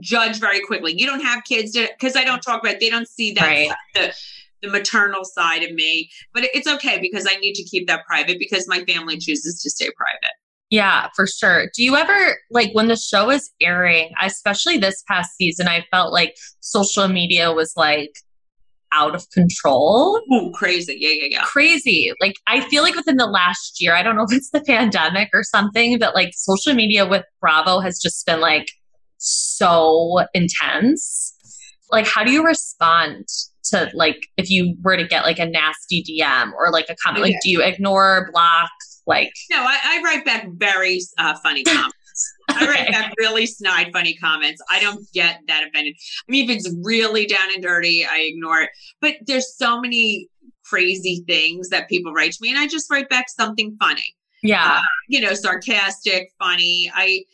judge 0.00 0.38
very 0.38 0.60
quickly. 0.60 0.94
You 0.96 1.06
don't 1.06 1.22
have 1.22 1.42
kids 1.44 1.76
because 1.76 2.16
I 2.16 2.24
don't 2.24 2.40
talk 2.40 2.62
about. 2.62 2.74
It, 2.74 2.80
they 2.80 2.90
don't 2.90 3.08
see 3.08 3.32
that 3.34 3.44
Right. 3.44 3.72
the 3.94 4.14
the 4.62 4.70
maternal 4.70 5.24
side 5.24 5.62
of 5.62 5.72
me. 5.72 6.10
But 6.34 6.44
it's 6.54 6.68
okay 6.68 6.98
because 7.00 7.26
I 7.26 7.38
need 7.40 7.54
to 7.54 7.64
keep 7.64 7.86
that 7.88 8.06
private 8.06 8.38
because 8.38 8.68
my 8.68 8.84
family 8.84 9.18
chooses 9.18 9.60
to 9.62 9.70
stay 9.70 9.90
private. 9.96 10.34
Yeah, 10.70 11.08
for 11.16 11.26
sure. 11.26 11.66
Do 11.74 11.82
you 11.82 11.96
ever 11.96 12.38
like 12.50 12.70
when 12.72 12.86
the 12.86 12.96
show 12.96 13.30
is 13.30 13.50
airing, 13.60 14.10
especially 14.22 14.78
this 14.78 15.02
past 15.08 15.36
season, 15.36 15.66
I 15.66 15.84
felt 15.90 16.12
like 16.12 16.36
social 16.60 17.08
media 17.08 17.52
was 17.52 17.72
like 17.76 18.12
out 18.92 19.14
of 19.14 19.28
control. 19.30 20.20
Ooh, 20.32 20.52
crazy! 20.52 20.96
Yeah, 20.98 21.10
yeah, 21.10 21.28
yeah. 21.30 21.42
Crazy. 21.42 22.12
Like 22.20 22.34
I 22.46 22.60
feel 22.68 22.84
like 22.84 22.94
within 22.94 23.16
the 23.16 23.26
last 23.26 23.80
year, 23.80 23.94
I 23.94 24.02
don't 24.02 24.16
know 24.16 24.24
if 24.24 24.32
it's 24.32 24.50
the 24.50 24.60
pandemic 24.60 25.28
or 25.32 25.42
something, 25.42 25.98
but 25.98 26.14
like 26.14 26.30
social 26.34 26.74
media 26.74 27.06
with 27.06 27.24
Bravo 27.40 27.80
has 27.80 27.98
just 28.00 28.24
been 28.26 28.40
like 28.40 28.70
so 29.18 30.20
intense. 30.34 31.34
Like 31.90 32.06
how 32.06 32.22
do 32.22 32.30
you 32.30 32.44
respond 32.44 33.26
to 33.70 33.90
like 33.94 34.28
if 34.36 34.50
you 34.50 34.76
were 34.82 34.96
to 34.96 35.06
get 35.06 35.24
like 35.24 35.38
a 35.38 35.46
nasty 35.46 36.02
DM 36.02 36.52
or 36.52 36.70
like 36.72 36.86
a 36.88 36.96
comment? 36.96 37.24
Like 37.24 37.36
do 37.42 37.50
you 37.50 37.62
ignore, 37.62 38.28
block, 38.32 38.70
like 39.06 39.32
No, 39.50 39.58
I, 39.62 39.78
I 39.84 40.02
write 40.04 40.24
back 40.24 40.46
very 40.52 41.00
uh, 41.18 41.34
funny 41.42 41.62
comments. 41.64 41.94
I 42.50 42.66
write 42.66 42.80
Okay. 42.82 42.90
back 42.90 43.12
really 43.18 43.46
snide, 43.46 43.90
funny 43.92 44.14
comments. 44.16 44.60
I 44.70 44.80
don't 44.80 45.04
get 45.14 45.40
that 45.46 45.66
offended. 45.66 45.94
I 46.28 46.30
mean, 46.32 46.50
if 46.50 46.56
it's 46.56 46.74
really 46.82 47.24
down 47.26 47.52
and 47.54 47.62
dirty, 47.62 48.04
I 48.04 48.18
ignore 48.32 48.60
it. 48.62 48.70
But 49.00 49.14
there's 49.26 49.56
so 49.56 49.80
many 49.80 50.28
crazy 50.64 51.24
things 51.26 51.68
that 51.70 51.88
people 51.88 52.12
write 52.12 52.32
to 52.32 52.38
me, 52.42 52.50
and 52.50 52.58
I 52.58 52.66
just 52.66 52.90
write 52.90 53.08
back 53.08 53.26
something 53.28 53.76
funny. 53.80 54.04
yeah. 54.42 54.80
You 55.08 55.20
know, 55.20 55.34
sarcastic, 55.34 56.30
funny. 56.38 56.90
I, 56.94 57.24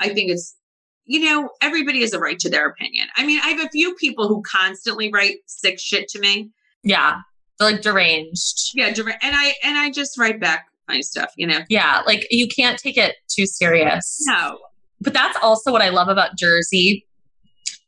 I 0.00 0.08
think 0.10 0.30
it's, 0.30 0.56
you 1.04 1.20
know, 1.20 1.50
everybody 1.60 2.00
has 2.02 2.12
a 2.12 2.18
right 2.20 2.38
to 2.40 2.48
their 2.50 2.66
opinion. 2.68 3.06
I 3.16 3.26
mean, 3.26 3.40
I 3.42 3.48
have 3.50 3.60
a 3.66 3.68
few 3.70 3.94
people 3.96 4.28
who 4.28 4.42
constantly 4.42 5.10
write 5.12 5.36
sick 5.46 5.78
shit 5.80 6.08
to 6.08 6.18
me. 6.20 6.50
Yeah. 6.84 7.18
They're 7.58 7.72
like 7.72 7.82
deranged. 7.82 8.70
Yeah, 8.74 8.92
direct- 8.92 9.22
and 9.24 9.34
I 9.36 9.54
and 9.62 9.76
I 9.78 9.90
just 9.90 10.18
write 10.18 10.40
back 10.40 10.66
my 10.88 11.00
stuff. 11.00 11.30
You 11.36 11.46
know, 11.46 11.60
Yeah. 11.68 12.02
Like 12.06 12.26
you 12.30 12.48
can't 12.48 12.78
take 12.78 12.96
it 12.96 13.16
too 13.28 13.46
serious. 13.46 14.22
no, 14.26 14.58
But 15.00 15.12
that's 15.12 15.36
also 15.42 15.70
what 15.72 15.82
I 15.82 15.88
love 15.90 16.08
about 16.08 16.36
Jersey 16.38 17.06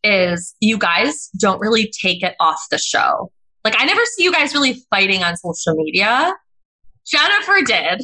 is 0.03 0.55
you 0.61 0.77
guys 0.79 1.31
don't 1.39 1.61
really 1.61 1.91
take 2.03 2.23
it 2.23 2.35
off 2.41 2.61
the 2.71 2.79
show. 2.79 3.31
Like 3.65 3.75
I 3.79 3.85
never 3.85 4.03
see 4.17 4.25
you 4.25 4.33
guys 4.33 4.53
really 4.55 4.75
fighting 4.91 5.23
on 5.23 5.37
social 5.37 5.75
media. 5.75 6.35
Jennifer 7.07 7.63
did 7.65 8.03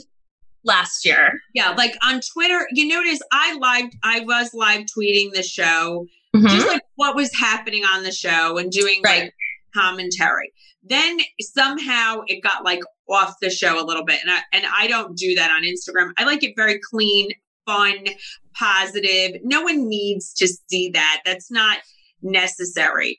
last 0.64 1.04
year. 1.06 1.32
Yeah, 1.54 1.70
like 1.70 1.96
on 2.04 2.20
Twitter, 2.32 2.66
you 2.72 2.86
notice 2.88 3.20
I 3.32 3.54
live 3.56 3.90
I 4.02 4.20
was 4.20 4.52
live 4.54 4.86
tweeting 4.86 5.32
the 5.32 5.42
show, 5.42 6.06
Mhm. 6.36 6.48
just 6.50 6.66
like 6.68 6.82
what 6.96 7.16
was 7.16 7.34
happening 7.34 7.84
on 7.84 8.02
the 8.02 8.12
show 8.12 8.58
and 8.58 8.70
doing 8.70 9.00
Right. 9.04 9.22
like 9.24 9.34
commentary. 9.74 10.52
Then 10.82 11.20
somehow 11.40 12.22
it 12.26 12.42
got 12.42 12.64
like 12.64 12.80
off 13.08 13.34
the 13.40 13.50
show 13.50 13.82
a 13.82 13.84
little 13.84 14.04
bit. 14.04 14.20
And 14.22 14.30
I 14.30 14.40
and 14.52 14.64
I 14.66 14.86
don't 14.86 15.16
do 15.16 15.34
that 15.36 15.50
on 15.50 15.62
Instagram. 15.62 16.12
I 16.18 16.24
like 16.24 16.42
it 16.42 16.54
very 16.56 16.78
clean, 16.90 17.28
fun, 17.66 18.06
positive. 18.54 19.40
No 19.44 19.62
one 19.62 19.88
needs 19.88 20.32
to 20.34 20.48
see 20.68 20.90
that. 20.90 21.22
That's 21.24 21.50
not 21.50 21.78
necessary. 22.22 23.18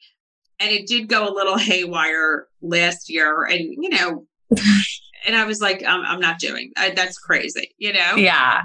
And 0.60 0.72
it 0.72 0.88
did 0.88 1.08
go 1.08 1.28
a 1.28 1.34
little 1.34 1.58
haywire 1.70 2.48
last 2.62 3.10
year. 3.10 3.44
And 3.44 3.60
you 3.62 3.90
know, 3.90 4.28
and 5.26 5.36
I 5.36 5.46
was 5.46 5.62
like, 5.62 5.84
I'm, 5.86 6.06
I'm 6.06 6.20
not 6.20 6.40
doing 6.40 6.72
I, 6.78 6.92
that's 6.92 7.18
crazy, 7.18 7.74
you 7.78 7.94
know? 7.94 8.16
Yeah. 8.16 8.64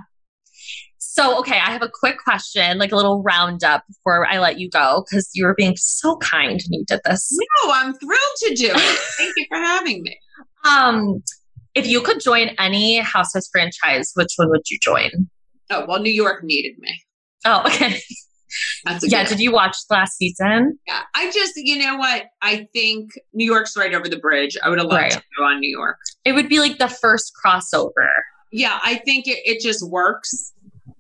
So, 0.98 1.38
okay, 1.38 1.57
I 1.57 1.70
have 1.70 1.82
a 1.82 1.90
quick 1.92 2.18
question, 2.22 2.78
like 2.78 2.92
a 2.92 2.96
little 2.96 3.22
roundup 3.22 3.84
before 3.86 4.26
I 4.26 4.38
let 4.38 4.59
you 4.59 4.68
go, 4.68 5.04
because 5.09 5.30
you 5.34 5.46
were 5.46 5.54
being 5.54 5.74
so 5.76 6.16
kind 6.18 6.52
and 6.52 6.68
you 6.68 6.84
did 6.86 7.00
this. 7.04 7.30
No, 7.64 7.72
I'm 7.72 7.94
thrilled 7.94 8.36
to 8.40 8.54
do 8.54 8.66
it. 8.66 8.98
Thank 9.16 9.32
you 9.36 9.46
for 9.48 9.59
having 9.59 10.02
me. 10.02 10.18
Um, 10.66 11.22
if 11.76 11.86
you 11.86 12.00
could 12.00 12.18
join 12.18 12.48
any 12.59 12.98
House 12.98 13.12
Housewives 13.12 13.48
franchise, 13.52 14.11
which 14.14 14.32
one 14.34 14.50
would 14.50 14.68
you 14.68 14.78
join? 14.82 15.28
Oh, 15.70 15.84
well, 15.86 16.00
New 16.00 16.11
York 16.11 16.42
needed 16.42 16.76
me. 16.80 17.00
Oh, 17.44 17.62
okay. 17.66 18.00
That's 18.84 19.11
Yeah. 19.11 19.24
Did 19.24 19.40
you 19.40 19.52
watch 19.52 19.76
last 19.90 20.16
season? 20.16 20.78
Yeah, 20.86 21.02
I 21.14 21.30
just, 21.30 21.52
you 21.57 21.78
know 21.78 21.96
what? 21.96 22.24
I 22.42 22.66
think 22.72 23.11
New 23.32 23.44
York's 23.44 23.76
right 23.76 23.94
over 23.94 24.09
the 24.09 24.18
bridge. 24.18 24.57
I 24.62 24.68
would 24.68 24.78
have 24.78 24.86
loved 24.88 25.02
Right. 25.02 25.12
to 25.12 25.22
go 25.38 25.44
on 25.44 25.61
New 25.61 25.70
York. 25.70 25.98
It 26.24 26.32
would 26.32 26.48
be 26.48 26.61
like 26.61 26.78
the 26.78 26.88
first 26.88 27.32
crossover. 27.44 28.09
Yeah, 28.52 28.78
I 28.84 28.96
think 28.96 29.26
it, 29.26 29.38
it 29.44 29.61
just 29.61 29.86
works. 29.88 30.52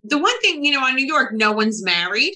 The 0.04 0.18
one 0.18 0.40
thing, 0.40 0.64
you 0.64 0.72
know, 0.72 0.80
on 0.84 0.94
New 0.94 1.06
York, 1.06 1.32
no 1.32 1.52
one's 1.52 1.82
married. 1.84 2.34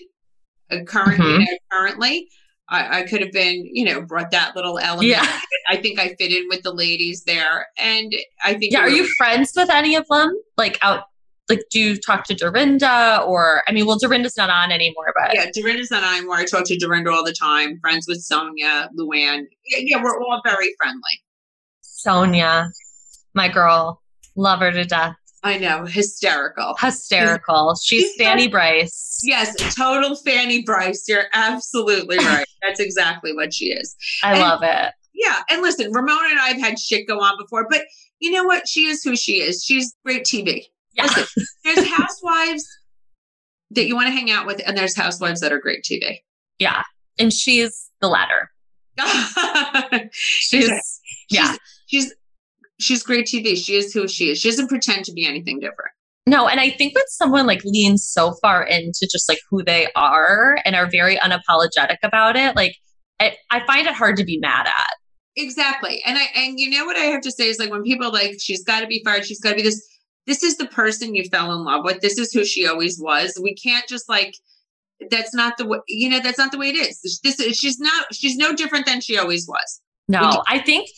Uh, 0.70 0.84
current, 0.86 1.18
you 1.18 1.24
Mhm. 1.24 1.38
know, 1.40 1.58
currently, 1.70 2.28
I, 2.68 3.00
I 3.00 3.02
could 3.02 3.20
have 3.20 3.32
been, 3.32 3.68
you 3.72 3.84
know, 3.84 4.00
brought 4.02 4.30
that 4.30 4.54
little 4.54 4.78
element. 4.78 5.08
Yeah. 5.08 5.40
I 5.68 5.76
think 5.76 5.98
I 5.98 6.14
fit 6.14 6.32
in 6.32 6.46
with 6.48 6.62
the 6.62 6.72
ladies 6.72 7.24
there, 7.24 7.66
and 7.76 8.12
I 8.44 8.54
think. 8.54 8.72
Yeah. 8.72 8.80
Are 8.80 8.88
you 8.88 9.08
friends 9.18 9.52
with 9.56 9.68
any 9.70 9.94
of 9.96 10.06
them? 10.08 10.32
Like 10.56 10.78
out, 10.82 11.04
like 11.50 11.62
do 11.70 11.78
you 11.80 11.96
talk 11.98 12.24
to 12.24 12.34
Dorinda 12.34 13.22
or, 13.26 13.62
I 13.68 13.72
mean, 13.72 13.84
well, 13.86 13.98
Dorinda's 13.98 14.36
not 14.36 14.48
on 14.48 14.72
anymore, 14.72 15.12
but 15.16 15.34
Yeah, 15.34 15.46
Dorinda's 15.54 15.90
not 15.90 16.02
on 16.04 16.14
anymore. 16.18 16.36
I 16.36 16.44
talk 16.46 16.64
to 16.66 16.76
Dorinda 16.78 17.10
all 17.10 17.24
the 17.24 17.34
time. 17.34 17.78
Friends 17.80 18.06
with 18.08 18.24
Sonja, 18.26 18.88
Luann. 18.98 19.44
Yeah, 19.66 19.78
yeah, 19.82 20.02
we're 20.02 20.18
all 20.22 20.40
very 20.44 20.74
friendly. 20.78 21.20
Sonja, 21.82 22.70
my 23.34 23.48
girl, 23.48 24.00
love 24.36 24.60
her 24.60 24.70
to 24.72 24.84
death. 24.84 25.14
I 25.42 25.56
know, 25.56 25.86
hysterical. 25.86 26.74
Hysterical. 26.80 27.74
She's 27.82 28.14
Fanny 28.16 28.46
Brice. 28.46 29.20
Yes, 29.22 29.54
total 29.74 30.14
Fanny 30.16 30.62
Brice. 30.62 31.04
You're 31.08 31.24
absolutely 31.32 32.18
right. 32.24 32.44
That's 32.62 32.78
exactly 32.80 33.32
what 33.34 33.54
she 33.54 33.66
is. 33.66 33.96
I 34.22 34.32
And- 34.32 34.40
love 34.40 34.60
it. 34.62 34.92
Yeah, 35.12 35.40
and 35.50 35.60
listen, 35.60 35.92
Ramona 35.92 36.28
and 36.30 36.38
I 36.40 36.48
have 36.48 36.58
had 36.60 36.78
shit 36.78 37.06
go 37.06 37.20
on 37.20 37.36
before, 37.38 37.66
but 37.68 37.82
you 38.20 38.30
know 38.30 38.44
what? 38.44 38.66
She 38.68 38.86
is 38.86 39.02
who 39.02 39.16
she 39.16 39.40
is. 39.42 39.62
She's 39.62 39.94
great 40.04 40.24
TV. 40.24 40.64
Yeah. 40.94 41.04
Listen, 41.04 41.44
there's 41.64 41.88
housewives 41.96 42.66
that 43.72 43.86
you 43.86 43.94
want 43.94 44.08
to 44.08 44.12
hang 44.12 44.30
out 44.30 44.46
with, 44.46 44.60
and 44.66 44.76
there's 44.76 44.96
housewives 44.96 45.40
that 45.40 45.52
are 45.52 45.60
great 45.60 45.84
TV. 45.84 46.18
Yeah. 46.58 46.82
And 47.18 47.32
she's 47.32 47.90
the 48.00 48.08
latter. 48.08 48.50
She's, 50.12 50.68
yeah. 51.30 51.52
she's, 51.52 51.58
she's 51.86 52.14
she's 52.80 53.02
great 53.02 53.26
TV. 53.26 53.56
She 53.56 53.76
is 53.76 53.92
who 53.92 54.08
she 54.08 54.30
is. 54.30 54.38
She 54.38 54.50
doesn't 54.50 54.68
pretend 54.68 55.04
to 55.06 55.12
be 55.12 55.24
anything 55.24 55.60
different. 55.60 55.92
No, 56.26 56.48
and 56.48 56.60
I 56.60 56.70
think 56.70 56.94
when 56.94 57.04
someone 57.08 57.46
like 57.46 57.64
leans 57.64 58.08
so 58.08 58.34
far 58.42 58.62
into 58.62 59.08
just 59.10 59.28
like 59.28 59.40
who 59.48 59.62
they 59.62 59.88
are 59.96 60.58
and 60.64 60.76
are 60.76 60.88
very 60.90 61.16
unapologetic 61.16 61.96
about 62.02 62.36
it, 62.36 62.56
like 62.56 62.76
I, 63.20 63.36
I 63.50 63.66
find 63.66 63.86
it 63.86 63.94
hard 63.94 64.16
to 64.16 64.24
be 64.24 64.38
mad 64.38 64.66
at. 64.66 64.94
Exactly. 65.36 66.02
And 66.04 66.18
I 66.18 66.26
and 66.36 66.58
you 66.58 66.70
know 66.70 66.84
what 66.84 66.96
I 66.96 67.04
have 67.04 67.22
to 67.22 67.30
say 67.30 67.48
is 67.48 67.58
like 67.58 67.70
when 67.70 67.82
people 67.82 68.12
like 68.12 68.36
she's 68.38 68.64
got 68.64 68.80
to 68.80 68.86
be 68.86 69.02
fired, 69.04 69.24
she's 69.24 69.40
got 69.40 69.50
to 69.50 69.56
be 69.56 69.62
this. 69.62 69.86
This 70.26 70.42
is 70.42 70.56
the 70.56 70.66
person 70.66 71.14
you 71.14 71.24
fell 71.24 71.52
in 71.52 71.64
love 71.64 71.84
with. 71.84 72.00
This 72.00 72.18
is 72.18 72.32
who 72.32 72.44
she 72.44 72.66
always 72.66 73.00
was. 73.00 73.38
We 73.42 73.54
can't 73.54 73.86
just 73.88 74.08
like 74.08 74.34
that's 75.10 75.34
not 75.34 75.56
the 75.56 75.66
way 75.66 75.78
you 75.88 76.10
know 76.10 76.20
that's 76.20 76.38
not 76.38 76.52
the 76.52 76.58
way 76.58 76.68
it 76.68 76.76
is. 76.76 77.00
This 77.22 77.40
is 77.40 77.56
she's 77.56 77.78
not 77.78 78.14
she's 78.14 78.36
no 78.36 78.54
different 78.54 78.86
than 78.86 79.00
she 79.00 79.18
always 79.18 79.46
was. 79.48 79.80
No, 80.08 80.42
I 80.48 80.58
think 80.58 80.88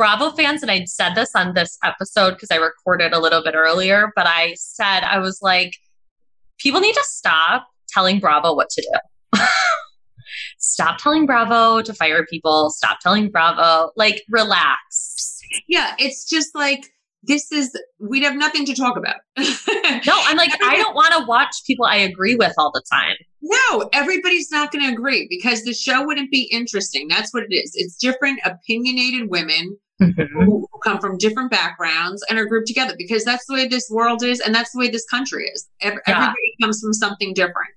Bravo 0.00 0.30
fans, 0.30 0.62
and 0.62 0.70
I 0.70 0.84
said 0.84 1.14
this 1.14 1.32
on 1.34 1.52
this 1.52 1.76
episode 1.84 2.30
because 2.30 2.50
I 2.50 2.56
recorded 2.56 3.12
a 3.12 3.18
little 3.18 3.42
bit 3.42 3.54
earlier, 3.54 4.12
but 4.16 4.26
I 4.26 4.54
said, 4.56 5.00
I 5.00 5.18
was 5.18 5.40
like, 5.42 5.76
people 6.58 6.80
need 6.80 6.94
to 6.94 7.04
stop 7.04 7.66
telling 7.88 8.18
Bravo 8.18 8.54
what 8.54 8.70
to 8.70 8.80
do. 9.34 9.42
stop 10.58 10.96
telling 10.96 11.26
Bravo 11.26 11.82
to 11.82 11.92
fire 11.92 12.24
people. 12.24 12.70
Stop 12.70 13.00
telling 13.00 13.30
Bravo, 13.30 13.90
like, 13.94 14.22
relax. 14.30 15.38
Yeah, 15.68 15.94
it's 15.98 16.26
just 16.26 16.54
like 16.54 16.86
this 17.22 17.52
is 17.52 17.70
we'd 17.98 18.22
have 18.22 18.36
nothing 18.36 18.64
to 18.66 18.74
talk 18.74 18.96
about. 18.96 19.16
no, 19.36 20.14
I'm 20.24 20.36
like, 20.36 20.50
I 20.62 20.76
don't 20.76 20.94
want 20.94 21.12
to 21.14 21.24
watch 21.26 21.54
people 21.66 21.86
I 21.86 21.96
agree 21.96 22.34
with 22.34 22.54
all 22.58 22.70
the 22.72 22.82
time. 22.90 23.16
No, 23.42 23.88
everybody's 23.92 24.50
not 24.50 24.72
going 24.72 24.84
to 24.84 24.92
agree 24.92 25.26
because 25.28 25.64
the 25.64 25.74
show 25.74 26.04
wouldn't 26.04 26.30
be 26.30 26.48
interesting. 26.52 27.08
That's 27.08 27.32
what 27.32 27.44
it 27.48 27.54
is. 27.54 27.72
It's 27.74 27.96
different, 27.96 28.40
opinionated 28.44 29.30
women 29.30 29.78
mm-hmm. 30.00 30.44
who 30.44 30.66
come 30.82 30.98
from 30.98 31.18
different 31.18 31.50
backgrounds 31.50 32.22
and 32.28 32.38
are 32.38 32.46
grouped 32.46 32.66
together 32.66 32.94
because 32.96 33.24
that's 33.24 33.46
the 33.46 33.54
way 33.54 33.68
this 33.68 33.88
world 33.90 34.22
is 34.22 34.40
and 34.40 34.54
that's 34.54 34.72
the 34.72 34.78
way 34.78 34.88
this 34.88 35.06
country 35.06 35.44
is. 35.44 35.68
Everybody 35.80 36.04
yeah. 36.08 36.32
comes 36.62 36.80
from 36.80 36.92
something 36.92 37.34
different. 37.34 37.70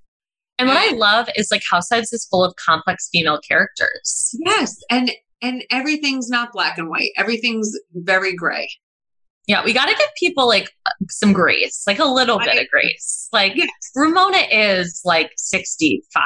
And 0.59 0.67
what 0.67 0.77
I 0.77 0.95
love 0.95 1.27
is 1.35 1.49
like 1.51 1.63
Housewives 1.69 2.13
is 2.13 2.27
full 2.29 2.43
of 2.43 2.55
complex 2.55 3.09
female 3.11 3.39
characters. 3.39 4.35
Yes, 4.45 4.77
and 4.89 5.11
and 5.41 5.63
everything's 5.71 6.29
not 6.29 6.53
black 6.53 6.77
and 6.77 6.89
white. 6.89 7.09
Everything's 7.17 7.71
very 7.93 8.33
gray. 8.33 8.69
Yeah, 9.47 9.63
we 9.63 9.73
got 9.73 9.87
to 9.87 9.95
give 9.95 10.07
people 10.17 10.47
like 10.47 10.69
some 11.09 11.33
grace, 11.33 11.83
like 11.85 11.99
a 11.99 12.05
little 12.05 12.39
I, 12.39 12.45
bit 12.45 12.63
of 12.63 12.69
grace. 12.69 13.27
Like 13.33 13.53
yes. 13.55 13.69
Ramona 13.95 14.37
is 14.51 15.01
like 15.03 15.31
65. 15.35 16.23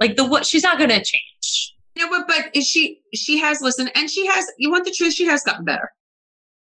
Like 0.00 0.16
the 0.16 0.24
what 0.24 0.44
she's 0.44 0.62
not 0.62 0.78
going 0.78 0.90
to 0.90 1.02
change. 1.02 1.74
No, 1.96 2.08
but 2.08 2.28
but 2.28 2.54
is 2.54 2.66
she 2.66 3.00
she 3.14 3.38
has 3.38 3.60
listened 3.60 3.90
and 3.94 4.08
she 4.08 4.26
has 4.26 4.46
you 4.56 4.70
want 4.70 4.84
the 4.84 4.92
truth 4.92 5.14
she 5.14 5.26
has 5.26 5.42
gotten 5.42 5.64
better. 5.64 5.90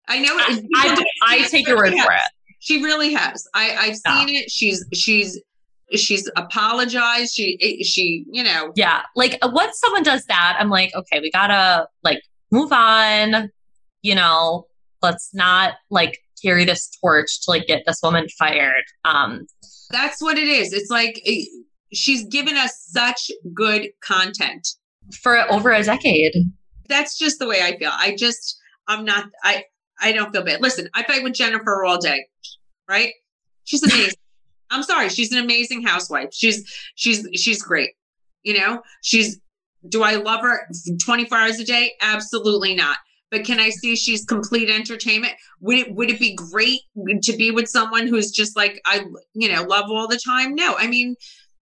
I 0.09 0.21
know 0.21 0.33
I, 0.33 0.63
I, 0.77 1.05
I 1.23 1.43
take 1.49 1.67
your 1.67 1.77
word 1.77 1.93
for 1.93 2.13
it. 2.13 2.21
She 2.61 2.83
really 2.83 3.13
has. 3.15 3.47
I 3.55 3.75
I've 3.77 3.97
seen 3.97 4.29
it. 4.29 4.51
She's 4.51 4.85
she's 4.95 5.41
she's 5.93 6.31
apologized. 6.37 7.35
She 7.35 7.83
she 7.83 8.25
you 8.31 8.45
know. 8.45 8.73
Yeah, 8.77 9.03
like 9.17 9.39
uh, 9.43 9.51
once 9.53 9.79
someone 9.81 10.03
does 10.03 10.25
that, 10.27 10.57
I'm 10.59 10.71
like, 10.71 10.95
okay, 10.95 11.21
we 11.21 11.31
gotta 11.33 11.89
like 12.05 12.23
move 12.53 12.73
on. 12.73 13.51
You 14.03 14.15
know, 14.15 14.67
let's 15.05 15.33
not 15.33 15.75
like 15.91 16.19
carry 16.43 16.65
this 16.65 16.91
torch 17.01 17.43
to 17.43 17.51
like 17.51 17.67
get 17.67 17.85
this 17.87 18.01
woman 18.03 18.27
fired. 18.39 18.85
Um, 19.05 19.47
that's 19.91 20.21
what 20.21 20.39
it 20.39 20.49
is. 20.49 20.73
It's 20.73 20.91
like 20.91 21.21
eh, 21.27 21.45
she's 21.93 22.25
given 22.25 22.57
us 22.57 22.73
such 22.89 23.31
good 23.53 23.89
content 24.03 24.67
for 25.23 25.39
over 25.53 25.71
a 25.71 25.83
decade. 25.85 26.35
That's 26.89 27.17
just 27.17 27.39
the 27.39 27.47
way 27.47 27.63
I 27.63 27.79
feel. 27.79 27.93
I 27.93 28.17
just 28.17 28.59
I'm 28.89 29.05
not 29.05 29.27
I 29.45 29.65
I 30.01 30.13
don't 30.13 30.33
feel 30.33 30.43
bad. 30.43 30.61
Listen, 30.61 30.89
I 30.95 31.05
fight 31.05 31.23
with 31.23 31.35
Jennifer 31.35 31.85
all 31.85 31.99
day, 31.99 32.27
right? 32.89 33.13
She's 33.65 33.83
amazing. 33.93 34.19
I'm 34.71 34.83
sorry, 34.83 35.09
she's 35.11 35.31
an 35.33 35.39
amazing 35.39 35.83
housewife. 35.83 36.31
She's 36.33 36.65
she's 36.97 37.29
she's 37.35 37.63
great. 37.63 37.91
You 38.43 38.59
know, 38.59 38.83
she's 39.03 39.41
do 39.89 40.03
I 40.03 40.17
love 40.17 40.41
her 40.41 40.67
24 41.05 41.39
hours 41.39 41.61
a 41.61 41.65
day? 41.65 41.93
Absolutely 42.01 42.75
not. 42.75 42.97
But 43.35 43.45
can 43.45 43.59
I 43.59 43.71
see 43.71 43.97
she's 43.97 44.25
complete 44.25 44.71
entertainment? 44.71 45.33
Would 45.61 45.77
it 45.77 45.95
would 45.97 46.09
it 46.09 46.21
be 46.21 46.37
great 46.37 46.83
to 47.25 47.37
be 47.37 47.51
with 47.51 47.69
someone 47.69 48.07
who's 48.07 48.31
just 48.31 48.57
like 48.57 48.81
I 48.87 49.07
you 49.33 49.53
know 49.53 49.65
love 49.65 49.87
all 49.91 50.07
the 50.07 50.21
time? 50.25 50.55
No, 50.55 50.77
I 50.77 50.87
mean 50.87 51.17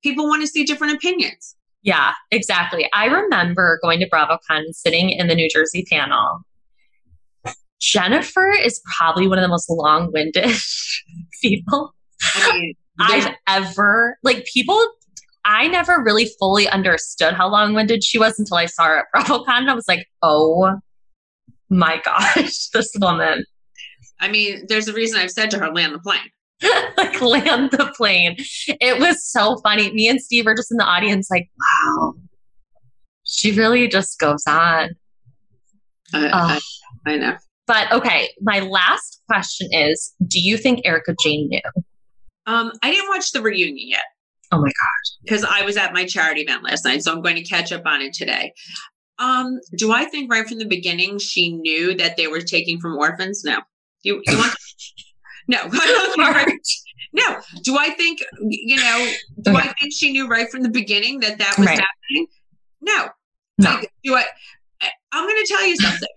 people 0.01 0.29
want 0.29 0.43
to 0.43 0.47
see 0.47 0.63
different 0.63 0.95
opinions. 0.95 1.57
Yeah, 1.83 2.13
exactly. 2.31 2.89
I 2.95 3.07
remember 3.07 3.81
going 3.83 3.99
to 3.99 4.09
BravoCon 4.09 4.39
and 4.49 4.77
sitting 4.77 5.11
in 5.11 5.27
the 5.27 5.35
New 5.35 5.49
Jersey 5.53 5.85
panel. 5.91 6.43
Jennifer 7.81 8.49
is 8.49 8.81
probably 8.97 9.27
one 9.27 9.39
of 9.39 9.43
the 9.43 9.49
most 9.49 9.69
long-winded 9.69 10.53
people 11.43 11.93
I 12.37 12.53
mean, 12.53 12.75
I've 13.01 13.35
ever 13.49 14.19
like 14.23 14.45
people 14.45 14.81
I 15.45 15.67
never 15.67 16.01
really 16.01 16.31
fully 16.39 16.69
understood 16.69 17.35
how 17.35 17.49
long-winded 17.49 18.05
she 18.05 18.21
was 18.21 18.39
until 18.39 18.57
I 18.57 18.67
saw 18.67 18.85
her 18.85 18.99
at 18.99 19.07
BravoCon 19.17 19.49
and 19.49 19.71
I 19.71 19.75
was 19.75 19.89
like, 19.89 20.07
"Oh 20.23 20.79
my 21.71 22.01
gosh, 22.05 22.69
this 22.73 22.93
woman. 23.01 23.45
I 24.21 24.29
mean, 24.29 24.65
there's 24.69 24.89
a 24.89 24.93
reason 24.93 25.21
I've 25.21 25.31
said 25.31 25.51
to 25.51 25.59
her, 25.59 25.73
land 25.73 25.95
the 25.95 25.99
plane. 25.99 26.21
like 26.97 27.21
land 27.21 27.71
the 27.73 27.93
plane. 27.97 28.37
It 28.81 28.99
was 28.99 29.25
so 29.25 29.59
funny. 29.59 29.93
Me 29.93 30.09
and 30.09 30.21
Steve 30.21 30.47
were 30.47 30.55
just 30.55 30.71
in 30.71 30.79
the 30.79 30.85
audience, 30.85 31.29
like, 31.31 31.51
wow, 31.61 32.15
she 33.25 33.53
really 33.53 33.89
just 33.89 34.19
goes 34.19 34.45
on. 34.47 34.91
I, 36.15 36.29
I, 36.33 36.61
I 37.07 37.17
know. 37.17 37.37
But 37.67 37.93
okay, 37.93 38.31
my 38.41 38.61
last 38.61 39.23
question 39.29 39.69
is: 39.73 40.15
Do 40.27 40.41
you 40.41 40.57
think 40.57 40.81
Erika 40.85 41.15
Jayne 41.21 41.49
knew? 41.49 41.61
Um, 42.47 42.73
I 42.83 42.91
didn't 42.93 43.09
watch 43.09 43.33
the 43.33 43.43
reunion 43.43 43.89
yet. 43.89 44.05
Oh 44.53 44.59
my 44.59 44.69
gosh! 44.69 45.17
Because 45.25 45.45
I 45.45 45.63
was 45.63 45.77
at 45.77 45.93
my 45.93 46.07
charity 46.07 46.43
event 46.43 46.63
last 46.63 46.85
night, 46.85 47.03
so 47.03 47.13
I'm 47.13 47.21
going 47.21 47.35
to 47.35 47.43
catch 47.43 47.73
up 47.73 47.83
on 47.85 48.01
it 48.01 48.13
today. 48.13 48.53
Um, 49.19 49.61
do 49.77 49.93
I 49.93 50.05
think 50.05 50.31
right 50.31 50.47
from 50.47 50.59
the 50.59 50.67
beginning 50.67 51.19
she 51.19 51.53
knew 51.53 51.95
that 51.97 52.17
they 52.17 52.27
were 52.27 52.41
taking 52.41 52.81
from 52.81 52.97
orphans? 52.97 53.43
No. 53.45 53.61
You, 54.03 54.23
you 54.27 54.37
want 54.37 54.55
no. 55.49 55.59
no. 57.13 57.41
Do 57.63 57.79
I 57.79 57.91
think 57.91 58.21
you 58.41 58.77
know? 58.77 59.13
Do 59.43 59.51
okay. 59.53 59.69
I 59.69 59.73
think 59.81 59.93
she 59.95 60.13
knew 60.13 60.29
right 60.29 60.51
from 60.51 60.63
the 60.63 60.69
beginning 60.69 61.21
that 61.21 61.39
that 61.39 61.55
was 61.59 61.67
right. 61.67 61.81
happening? 61.81 62.27
No. 62.81 63.09
No. 63.59 63.71
Like, 63.71 63.93
do 64.05 64.15
I? 64.15 64.25
I'm 65.13 65.25
going 65.25 65.45
to 65.45 65.49
tell 65.49 65.67
you 65.67 65.77
something. 65.77 66.09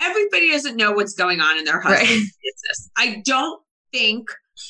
Everybody 0.00 0.50
doesn't 0.50 0.76
know 0.76 0.92
what's 0.92 1.14
going 1.14 1.40
on 1.40 1.58
in 1.58 1.64
their 1.64 1.80
husband's 1.80 2.10
right. 2.10 2.18
business. 2.18 2.90
I 2.96 3.22
don't 3.24 3.62
think 3.92 4.28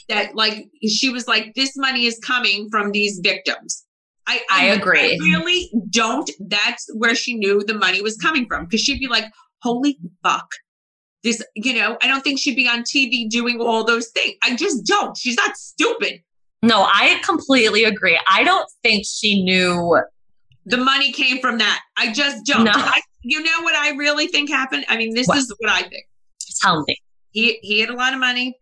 that 0.09 0.35
like 0.35 0.69
she 0.87 1.11
was 1.11 1.27
like 1.27 1.55
this 1.55 1.73
money 1.77 2.07
is 2.07 2.19
coming 2.21 2.69
from 2.71 2.93
these 2.93 3.21
victims. 3.23 3.85
I, 4.27 4.41
I, 4.51 4.69
I 4.69 4.75
agree. 4.75 5.01
I 5.01 5.19
really 5.21 5.71
don't. 5.91 6.31
That's 6.41 6.89
where 6.95 7.15
she 7.15 7.35
knew 7.35 7.63
the 7.65 7.75
money 7.75 8.01
was 8.01 8.17
coming 8.17 8.47
from 8.47 8.65
because 8.65 8.81
she'd 8.81 9.01
be 9.01 9.09
like, 9.09 9.25
holy 9.63 9.99
fuck. 10.23 10.49
This, 11.25 11.43
you 11.55 11.75
know, 11.75 11.97
I 12.03 12.09
don't 12.09 12.23
think 12.23 12.41
she'd 12.41 12.57
be 12.57 12.69
on 12.69 12.83
TV 12.83 13.29
doing 13.29 13.61
all 13.61 13.85
those 13.85 14.09
things. 14.09 14.35
I 14.43 14.57
just 14.57 14.85
don't. 14.85 15.17
She's 15.17 15.37
not 15.37 15.57
stupid. 15.57 16.21
No, 16.63 16.83
I 16.83 17.21
completely 17.25 17.85
agree. 17.85 18.21
I 18.29 18.45
don't 18.45 18.69
think 18.83 19.05
she 19.07 19.43
knew 19.43 20.01
the 20.67 20.77
money 20.77 21.13
came 21.13 21.41
from 21.41 21.59
that. 21.59 21.81
I 21.97 22.13
just 22.13 22.45
don't. 22.47 22.65
No. 22.65 22.73
I, 22.75 23.01
you 23.23 23.43
know 23.43 23.63
what 23.63 23.75
I 23.75 23.91
really 23.91 24.29
think 24.29 24.51
happened? 24.51 24.85
I 24.89 24.97
mean, 24.97 25.15
this 25.15 25.27
what? 25.27 25.39
is 25.39 25.53
what 25.59 25.71
I 25.71 25.83
think. 25.83 26.05
Tell 26.61 26.85
me. 26.87 26.97
He 27.31 27.59
he 27.63 27.81
had 27.81 27.89
a 27.89 27.97
lot 27.97 28.13
of 28.13 28.21
money. 28.21 28.57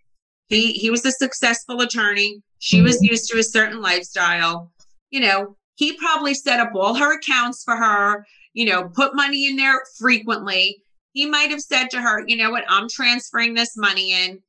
He 0.49 0.73
he 0.73 0.91
was 0.91 1.05
a 1.05 1.13
successful 1.13 1.81
attorney. 1.81 2.43
She 2.59 2.77
mm-hmm. 2.77 2.87
was 2.87 3.03
used 3.03 3.29
to 3.31 3.39
a 3.39 3.43
certain 3.43 3.83
lifestyle 3.83 4.71
you 5.11 5.21
know, 5.21 5.57
he 5.75 5.97
probably 5.97 6.35
set 6.35 6.61
up 6.61 6.73
all 6.75 6.95
her 6.95 7.17
accounts 7.17 7.63
for 7.63 7.77
her, 7.77 8.27
you 8.53 8.65
know, 8.65 8.89
put 8.89 9.15
money 9.15 9.47
in 9.47 9.57
there 9.57 9.83
frequently. 9.99 10.83
He 11.13 11.27
might 11.27 11.51
have 11.51 11.61
said 11.61 11.89
to 11.91 12.01
her, 12.01 12.25
you 12.27 12.37
know 12.37 12.51
what, 12.51 12.65
I'm 12.69 12.89
transferring 12.89 13.55
this 13.55 13.77
money 13.77 14.13
in. 14.13 14.41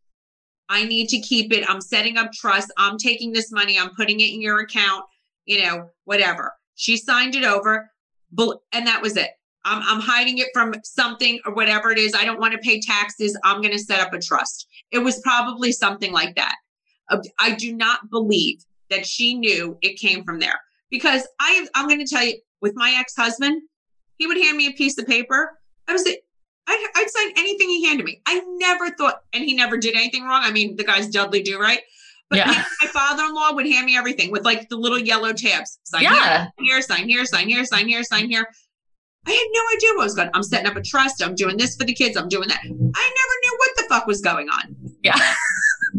I 0.69 0.85
need 0.85 1.09
to 1.09 1.19
keep 1.19 1.51
it. 1.51 1.69
I'm 1.69 1.81
setting 1.81 2.17
up 2.17 2.31
trust. 2.31 2.71
I'm 2.77 2.97
taking 2.97 3.33
this 3.33 3.51
money. 3.51 3.77
I'm 3.77 3.93
putting 3.95 4.19
it 4.19 4.33
in 4.33 4.41
your 4.41 4.59
account, 4.59 5.03
you 5.45 5.63
know, 5.63 5.89
whatever. 6.05 6.53
She 6.75 6.97
signed 6.97 7.35
it 7.35 7.43
over, 7.43 7.89
and 8.71 8.87
that 8.87 9.01
was 9.01 9.17
it. 9.17 9.31
I'm, 9.65 9.81
I'm 9.83 10.01
hiding 10.01 10.37
it 10.37 10.47
from 10.53 10.73
something 10.83 11.39
or 11.45 11.53
whatever 11.53 11.91
it 11.91 11.97
is. 11.97 12.15
I 12.15 12.25
don't 12.25 12.39
want 12.39 12.53
to 12.53 12.59
pay 12.59 12.79
taxes. 12.79 13.37
I'm 13.43 13.61
going 13.61 13.73
to 13.73 13.79
set 13.79 13.99
up 13.99 14.13
a 14.13 14.19
trust. 14.19 14.67
It 14.91 14.99
was 14.99 15.19
probably 15.19 15.71
something 15.71 16.11
like 16.11 16.35
that. 16.35 16.55
I 17.37 17.51
do 17.51 17.75
not 17.75 18.09
believe 18.09 18.63
that 18.91 19.05
she 19.05 19.33
knew 19.33 19.77
it 19.81 19.99
came 19.99 20.23
from 20.23 20.39
there. 20.39 20.59
Because 20.91 21.27
I, 21.39 21.67
I'm 21.73 21.87
going 21.87 22.05
to 22.05 22.05
tell 22.05 22.23
you, 22.23 22.35
with 22.61 22.73
my 22.75 22.95
ex 22.99 23.15
husband, 23.15 23.61
he 24.17 24.27
would 24.27 24.37
hand 24.37 24.57
me 24.57 24.67
a 24.67 24.73
piece 24.73 24.97
of 24.99 25.07
paper. 25.07 25.57
I 25.87 25.93
was, 25.93 26.07
I'd, 26.67 26.87
I'd 26.95 27.09
sign 27.09 27.31
anything 27.37 27.69
he 27.69 27.87
handed 27.87 28.05
me. 28.05 28.21
I 28.27 28.41
never 28.57 28.91
thought, 28.91 29.21
and 29.33 29.43
he 29.43 29.55
never 29.55 29.77
did 29.77 29.95
anything 29.95 30.23
wrong. 30.23 30.41
I 30.43 30.51
mean, 30.51 30.75
the 30.75 30.83
guys 30.83 31.07
Dudley 31.07 31.41
do, 31.41 31.59
right? 31.59 31.79
But 32.29 32.37
yeah. 32.37 32.63
my 32.81 32.87
father-in-law 32.87 33.55
would 33.55 33.65
hand 33.65 33.85
me 33.85 33.97
everything 33.97 34.31
with 34.31 34.45
like 34.45 34.69
the 34.69 34.77
little 34.77 34.99
yellow 34.99 35.33
tabs. 35.33 35.79
Sign 35.83 36.03
yeah. 36.03 36.47
here, 36.57 36.75
here, 36.75 36.81
sign 36.81 37.09
here, 37.09 37.25
sign 37.25 37.49
here, 37.49 37.65
sign 37.65 37.87
here, 37.87 38.03
sign 38.03 38.29
here. 38.29 38.47
I 39.27 39.31
had 39.31 39.47
no 39.51 39.61
idea 39.75 39.89
what 39.97 40.03
was 40.05 40.15
going 40.15 40.29
on. 40.29 40.35
I'm 40.35 40.43
setting 40.43 40.67
up 40.67 40.75
a 40.75 40.81
trust. 40.81 41.21
I'm 41.21 41.35
doing 41.35 41.57
this 41.57 41.75
for 41.75 41.83
the 41.83 41.93
kids. 41.93 42.17
I'm 42.17 42.29
doing 42.29 42.47
that. 42.47 42.59
I 42.63 42.67
never 42.69 42.75
knew 42.75 43.55
what 43.57 43.69
the 43.75 43.83
fuck 43.89 44.07
was 44.07 44.21
going 44.21 44.49
on. 44.49 44.75
Yeah. 45.03 45.19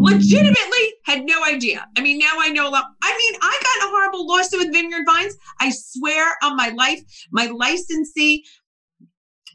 legitimately 0.02 0.94
had 1.04 1.24
no 1.24 1.44
idea. 1.44 1.86
I 1.96 2.00
mean, 2.00 2.18
now 2.18 2.32
I 2.38 2.50
know 2.50 2.68
a 2.68 2.70
lot. 2.70 2.84
I 3.02 3.16
mean, 3.16 3.40
I 3.42 3.60
got 3.62 3.88
a 3.88 3.90
horrible 3.90 4.26
lawsuit 4.26 4.60
with 4.60 4.72
Vineyard 4.72 5.04
Vines. 5.06 5.36
I 5.60 5.70
swear 5.70 6.36
on 6.42 6.56
my 6.56 6.68
life, 6.70 7.00
my 7.30 7.46
licensee 7.46 8.44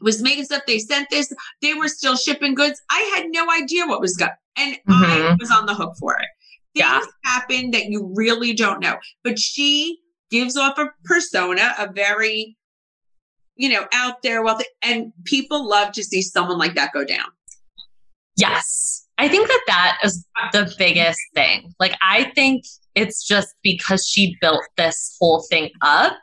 was 0.00 0.22
making 0.22 0.44
stuff. 0.44 0.62
They 0.66 0.78
sent 0.78 1.10
this. 1.10 1.32
They 1.62 1.74
were 1.74 1.88
still 1.88 2.16
shipping 2.16 2.54
goods. 2.54 2.80
I 2.90 3.00
had 3.16 3.26
no 3.28 3.50
idea 3.50 3.86
what 3.86 4.00
was 4.00 4.16
going, 4.16 4.30
and 4.56 4.74
mm-hmm. 4.74 5.04
I 5.04 5.36
was 5.38 5.50
on 5.50 5.66
the 5.66 5.74
hook 5.74 5.94
for 5.98 6.14
it. 6.14 6.28
Things 6.74 6.86
yeah. 6.86 7.00
happen 7.24 7.70
that 7.72 7.86
you 7.86 8.12
really 8.14 8.54
don't 8.54 8.80
know. 8.80 8.96
But 9.24 9.38
she 9.38 9.98
gives 10.30 10.56
off 10.56 10.78
a 10.78 10.90
persona, 11.04 11.74
a 11.78 11.90
very, 11.90 12.56
you 13.56 13.68
know, 13.68 13.86
out 13.92 14.22
there 14.22 14.42
wealthy, 14.42 14.66
and 14.82 15.12
people 15.24 15.68
love 15.68 15.92
to 15.92 16.04
see 16.04 16.22
someone 16.22 16.58
like 16.58 16.74
that 16.74 16.92
go 16.92 17.04
down. 17.04 17.26
Yes. 18.36 19.07
I 19.18 19.28
think 19.28 19.48
that 19.48 19.60
that 19.66 19.98
is 20.04 20.24
the 20.52 20.72
biggest 20.78 21.20
thing. 21.34 21.74
Like, 21.80 21.96
I 22.00 22.30
think 22.34 22.64
it's 22.94 23.26
just 23.26 23.54
because 23.62 24.06
she 24.06 24.36
built 24.40 24.62
this 24.76 25.16
whole 25.20 25.44
thing 25.50 25.70
up 25.82 26.16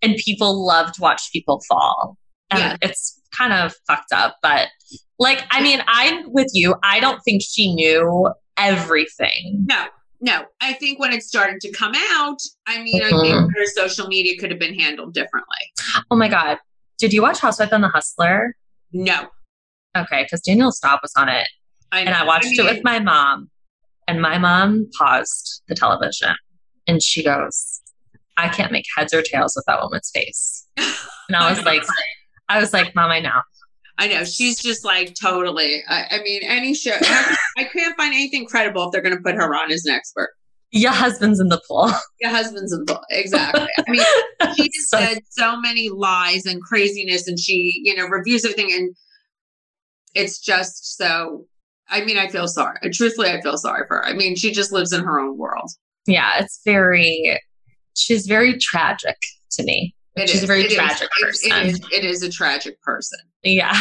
and 0.00 0.16
people 0.16 0.64
love 0.64 0.92
to 0.92 1.00
watch 1.00 1.30
people 1.32 1.60
fall. 1.68 2.16
And 2.50 2.60
yeah. 2.60 2.76
it's 2.80 3.20
kind 3.36 3.52
of 3.52 3.74
fucked 3.88 4.12
up, 4.12 4.36
but 4.42 4.68
Like, 5.18 5.44
I 5.50 5.62
mean, 5.62 5.82
I'm 5.86 6.32
with 6.32 6.50
you. 6.52 6.74
I 6.82 7.00
don't 7.00 7.20
think 7.20 7.42
she 7.42 7.74
knew 7.74 8.30
everything. 8.56 9.64
No, 9.66 9.86
no. 10.20 10.44
I 10.60 10.74
think 10.74 10.98
when 10.98 11.12
it 11.12 11.22
started 11.22 11.60
to 11.62 11.72
come 11.72 11.94
out, 12.12 12.38
I 12.66 12.82
mean, 12.82 13.02
mm-hmm. 13.02 13.14
I 13.14 13.20
think 13.20 13.56
her 13.56 13.66
social 13.74 14.08
media 14.08 14.38
could 14.38 14.50
have 14.50 14.60
been 14.60 14.78
handled 14.78 15.14
differently. 15.14 15.56
Oh 16.10 16.16
my 16.16 16.28
God. 16.28 16.58
Did 16.98 17.12
you 17.12 17.22
watch 17.22 17.40
Housewife 17.40 17.72
and 17.72 17.84
the 17.84 17.88
Hustler? 17.88 18.54
No. 18.92 19.26
Okay, 19.96 20.24
because 20.24 20.40
Danielle 20.42 20.72
Staub 20.72 21.00
was 21.02 21.12
on 21.16 21.28
it. 21.28 21.48
I 21.92 22.00
and 22.00 22.10
I 22.10 22.24
watched 22.24 22.46
I 22.46 22.50
mean, 22.50 22.60
it 22.60 22.74
with 22.74 22.84
my 22.84 22.98
mom. 22.98 23.50
And 24.08 24.22
my 24.22 24.38
mom 24.38 24.88
paused 24.96 25.62
the 25.68 25.74
television 25.74 26.34
and 26.86 27.02
she 27.02 27.24
goes, 27.24 27.80
I 28.36 28.48
can't 28.48 28.70
make 28.70 28.84
heads 28.96 29.12
or 29.12 29.22
tails 29.22 29.54
with 29.56 29.64
that 29.66 29.80
woman's 29.82 30.10
face. 30.14 30.66
And 30.76 31.36
I 31.36 31.50
was 31.50 31.64
like, 31.64 31.82
I 32.48 32.60
was 32.60 32.72
like, 32.72 32.94
Mom, 32.94 33.10
I 33.10 33.20
know. 33.20 33.40
I 33.98 34.08
know 34.08 34.24
she's 34.24 34.60
just 34.60 34.84
like 34.84 35.14
totally. 35.20 35.82
I, 35.88 36.04
I 36.12 36.22
mean, 36.22 36.42
any 36.44 36.74
show. 36.74 36.96
I 37.00 37.64
can't 37.64 37.96
find 37.96 38.12
anything 38.12 38.46
credible 38.46 38.84
if 38.84 38.92
they're 38.92 39.00
going 39.00 39.16
to 39.16 39.22
put 39.22 39.34
her 39.34 39.54
on 39.54 39.72
as 39.72 39.84
an 39.86 39.94
expert. 39.94 40.30
Your 40.70 40.92
husband's 40.92 41.40
in 41.40 41.48
the 41.48 41.60
pool. 41.66 41.90
Your 42.20 42.30
husband's 42.30 42.72
in 42.72 42.84
the 42.84 42.94
pool. 42.94 43.02
Exactly. 43.10 43.66
I 43.78 43.90
mean, 43.90 44.04
she 44.56 44.68
so, 44.86 44.98
said 44.98 45.18
so 45.30 45.58
many 45.58 45.88
lies 45.88 46.44
and 46.44 46.60
craziness, 46.60 47.26
and 47.26 47.38
she, 47.38 47.80
you 47.84 47.96
know, 47.96 48.06
reviews 48.06 48.44
everything, 48.44 48.72
and 48.72 48.94
it's 50.14 50.38
just 50.38 50.96
so. 50.96 51.46
I 51.88 52.04
mean, 52.04 52.18
I 52.18 52.28
feel 52.28 52.48
sorry. 52.48 52.78
Truthfully, 52.92 53.30
I 53.30 53.40
feel 53.40 53.56
sorry 53.56 53.86
for 53.86 53.98
her. 53.98 54.04
I 54.04 54.12
mean, 54.12 54.36
she 54.36 54.52
just 54.52 54.72
lives 54.72 54.92
in 54.92 55.04
her 55.04 55.20
own 55.20 55.38
world. 55.38 55.70
Yeah, 56.06 56.32
it's 56.40 56.60
very. 56.64 57.40
She's 57.94 58.26
very 58.26 58.58
tragic 58.58 59.16
to 59.52 59.64
me. 59.64 59.94
It 60.16 60.28
She's 60.28 60.38
is. 60.38 60.44
a 60.44 60.46
very 60.46 60.62
it 60.64 60.72
tragic 60.72 61.08
is. 61.18 61.22
person. 61.22 61.52
It, 61.52 61.64
it 61.64 61.68
is. 61.68 61.80
It 61.92 62.04
is 62.04 62.22
a 62.22 62.30
tragic 62.30 62.80
person. 62.82 63.18
Yeah. 63.42 63.80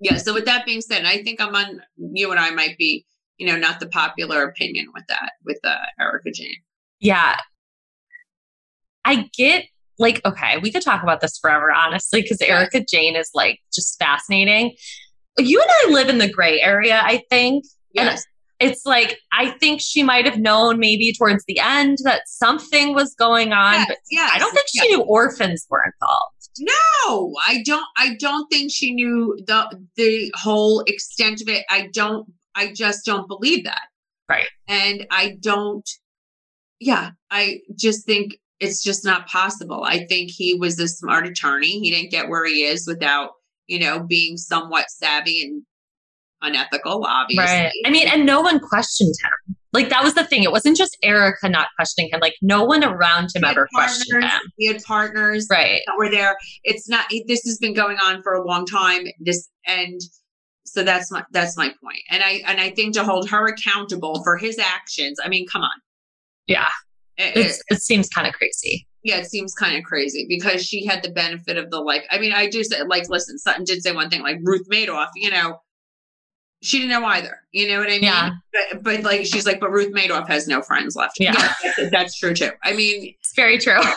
Yeah. 0.00 0.16
So 0.16 0.34
with 0.34 0.46
that 0.46 0.66
being 0.66 0.80
said, 0.80 1.04
I 1.04 1.22
think 1.22 1.40
I'm 1.40 1.54
on. 1.54 1.82
You 1.96 2.30
and 2.30 2.40
I 2.40 2.50
might 2.50 2.76
be, 2.78 3.06
you 3.38 3.46
know, 3.46 3.56
not 3.56 3.80
the 3.80 3.86
popular 3.86 4.42
opinion 4.42 4.88
with 4.94 5.04
that 5.08 5.32
with 5.44 5.58
uh, 5.64 5.76
Erika 6.00 6.30
Jayne. 6.32 6.56
Yeah. 7.00 7.36
I 9.04 9.28
get 9.36 9.66
like 9.98 10.24
okay, 10.24 10.58
we 10.58 10.72
could 10.72 10.82
talk 10.82 11.02
about 11.02 11.20
this 11.20 11.38
forever, 11.38 11.70
honestly, 11.70 12.22
because 12.22 12.38
yes. 12.40 12.50
Erika 12.50 12.84
Jayne 12.88 13.16
is 13.16 13.30
like 13.34 13.60
just 13.72 13.98
fascinating. 13.98 14.74
You 15.38 15.60
and 15.60 15.70
I 15.84 15.94
live 15.94 16.08
in 16.08 16.18
the 16.18 16.30
gray 16.30 16.60
area, 16.60 17.00
I 17.02 17.22
think. 17.30 17.64
Yes 17.92 18.24
it's 18.60 18.86
like 18.86 19.18
I 19.32 19.50
think 19.50 19.80
she 19.80 20.02
might 20.02 20.24
have 20.24 20.38
known 20.38 20.78
maybe 20.78 21.12
towards 21.12 21.44
the 21.46 21.58
end 21.58 21.98
that 22.04 22.22
something 22.26 22.94
was 22.94 23.14
going 23.14 23.52
on, 23.52 23.74
yes, 23.74 23.86
but 23.88 23.96
yes, 24.10 24.30
I 24.34 24.38
don't 24.38 24.52
think 24.52 24.66
she 24.68 24.88
knew 24.88 25.02
orphans 25.02 25.66
were 25.68 25.82
involved. 25.84 26.30
No, 26.60 27.34
I 27.46 27.62
don't. 27.64 27.84
I 27.96 28.14
don't 28.18 28.46
think 28.48 28.70
she 28.72 28.94
knew 28.94 29.36
the 29.46 29.78
the 29.96 30.32
whole 30.36 30.80
extent 30.86 31.40
of 31.40 31.48
it. 31.48 31.64
I 31.68 31.88
don't. 31.92 32.32
I 32.54 32.72
just 32.72 33.04
don't 33.04 33.26
believe 33.26 33.64
that. 33.64 33.82
Right. 34.28 34.46
And 34.68 35.06
I 35.10 35.36
don't. 35.40 35.88
Yeah, 36.80 37.10
I 37.30 37.60
just 37.76 38.06
think 38.06 38.38
it's 38.60 38.82
just 38.82 39.04
not 39.04 39.26
possible. 39.26 39.82
I 39.84 40.06
think 40.06 40.30
he 40.30 40.54
was 40.54 40.78
a 40.78 40.86
smart 40.86 41.26
attorney. 41.26 41.80
He 41.80 41.90
didn't 41.90 42.10
get 42.10 42.28
where 42.28 42.46
he 42.46 42.62
is 42.62 42.86
without 42.86 43.32
you 43.66 43.78
know 43.78 44.00
being 44.00 44.36
somewhat 44.36 44.90
savvy 44.90 45.42
and 45.42 45.62
unethical, 46.44 47.04
obviously. 47.06 47.44
Right. 47.44 47.72
I 47.86 47.90
mean, 47.90 48.06
and 48.08 48.26
no 48.26 48.40
one 48.40 48.60
questioned 48.60 49.14
him. 49.22 49.56
Like 49.72 49.88
that 49.88 50.04
was 50.04 50.14
the 50.14 50.24
thing. 50.24 50.44
It 50.44 50.52
wasn't 50.52 50.76
just 50.76 50.96
Erika 51.02 51.48
not 51.48 51.68
questioning 51.76 52.10
him. 52.12 52.20
Like 52.20 52.34
no 52.40 52.62
one 52.64 52.84
around 52.84 53.30
him 53.34 53.44
ever 53.44 53.66
questioned 53.74 54.22
him. 54.22 54.40
He 54.56 54.68
had 54.68 54.82
partners 54.84 55.48
right. 55.50 55.80
that 55.86 55.94
were 55.98 56.10
there. 56.10 56.36
It's 56.62 56.88
not. 56.88 57.06
This 57.26 57.42
has 57.44 57.58
been 57.58 57.74
going 57.74 57.96
on 57.98 58.22
for 58.22 58.34
a 58.34 58.46
long 58.46 58.66
time. 58.66 59.06
This 59.18 59.48
and 59.66 60.00
so 60.64 60.84
that's 60.84 61.10
my 61.10 61.24
that's 61.32 61.56
my 61.56 61.72
point. 61.82 62.00
And 62.10 62.22
I 62.22 62.42
and 62.46 62.60
I 62.60 62.70
think 62.70 62.94
to 62.94 63.04
hold 63.04 63.28
her 63.30 63.48
accountable 63.48 64.22
for 64.22 64.36
his 64.36 64.58
actions. 64.58 65.18
I 65.22 65.28
mean, 65.28 65.46
come 65.50 65.62
on. 65.62 65.80
Yeah. 66.46 66.68
It, 67.16 67.36
it, 67.36 67.56
it 67.68 67.82
seems 67.82 68.08
kind 68.08 68.26
of 68.26 68.34
crazy. 68.34 68.86
Yeah, 69.04 69.18
it 69.18 69.26
seems 69.26 69.54
kind 69.54 69.76
of 69.76 69.84
crazy 69.84 70.26
because 70.28 70.64
she 70.64 70.84
had 70.84 71.02
the 71.02 71.10
benefit 71.10 71.58
of 71.58 71.70
the 71.70 71.78
like. 71.78 72.04
I 72.10 72.18
mean, 72.18 72.32
I 72.32 72.48
do 72.48 72.64
say 72.64 72.82
like, 72.82 73.08
listen, 73.08 73.38
Sutton 73.38 73.64
did 73.64 73.82
say 73.82 73.92
one 73.92 74.10
thing, 74.10 74.22
like 74.22 74.38
Ruth 74.42 74.66
Madoff. 74.70 75.08
You 75.14 75.30
know, 75.30 75.60
she 76.62 76.78
didn't 76.78 76.90
know 76.90 77.06
either. 77.06 77.38
You 77.52 77.68
know 77.68 77.78
what 77.78 77.88
I 77.88 77.92
mean? 77.92 78.04
Yeah. 78.04 78.30
But, 78.72 78.82
but 78.82 79.02
like 79.02 79.26
she's 79.26 79.44
like, 79.44 79.60
but 79.60 79.70
Ruth 79.70 79.92
Madoff 79.92 80.26
has 80.28 80.48
no 80.48 80.62
friends 80.62 80.96
left. 80.96 81.20
Yeah, 81.20 81.34
yeah 81.36 81.72
that's, 81.76 81.90
that's, 81.90 82.18
true 82.18 82.34
too. 82.34 82.50
I 82.64 82.72
mean, 82.72 83.14
it's 83.20 83.34
very 83.36 83.58
true. 83.58 83.80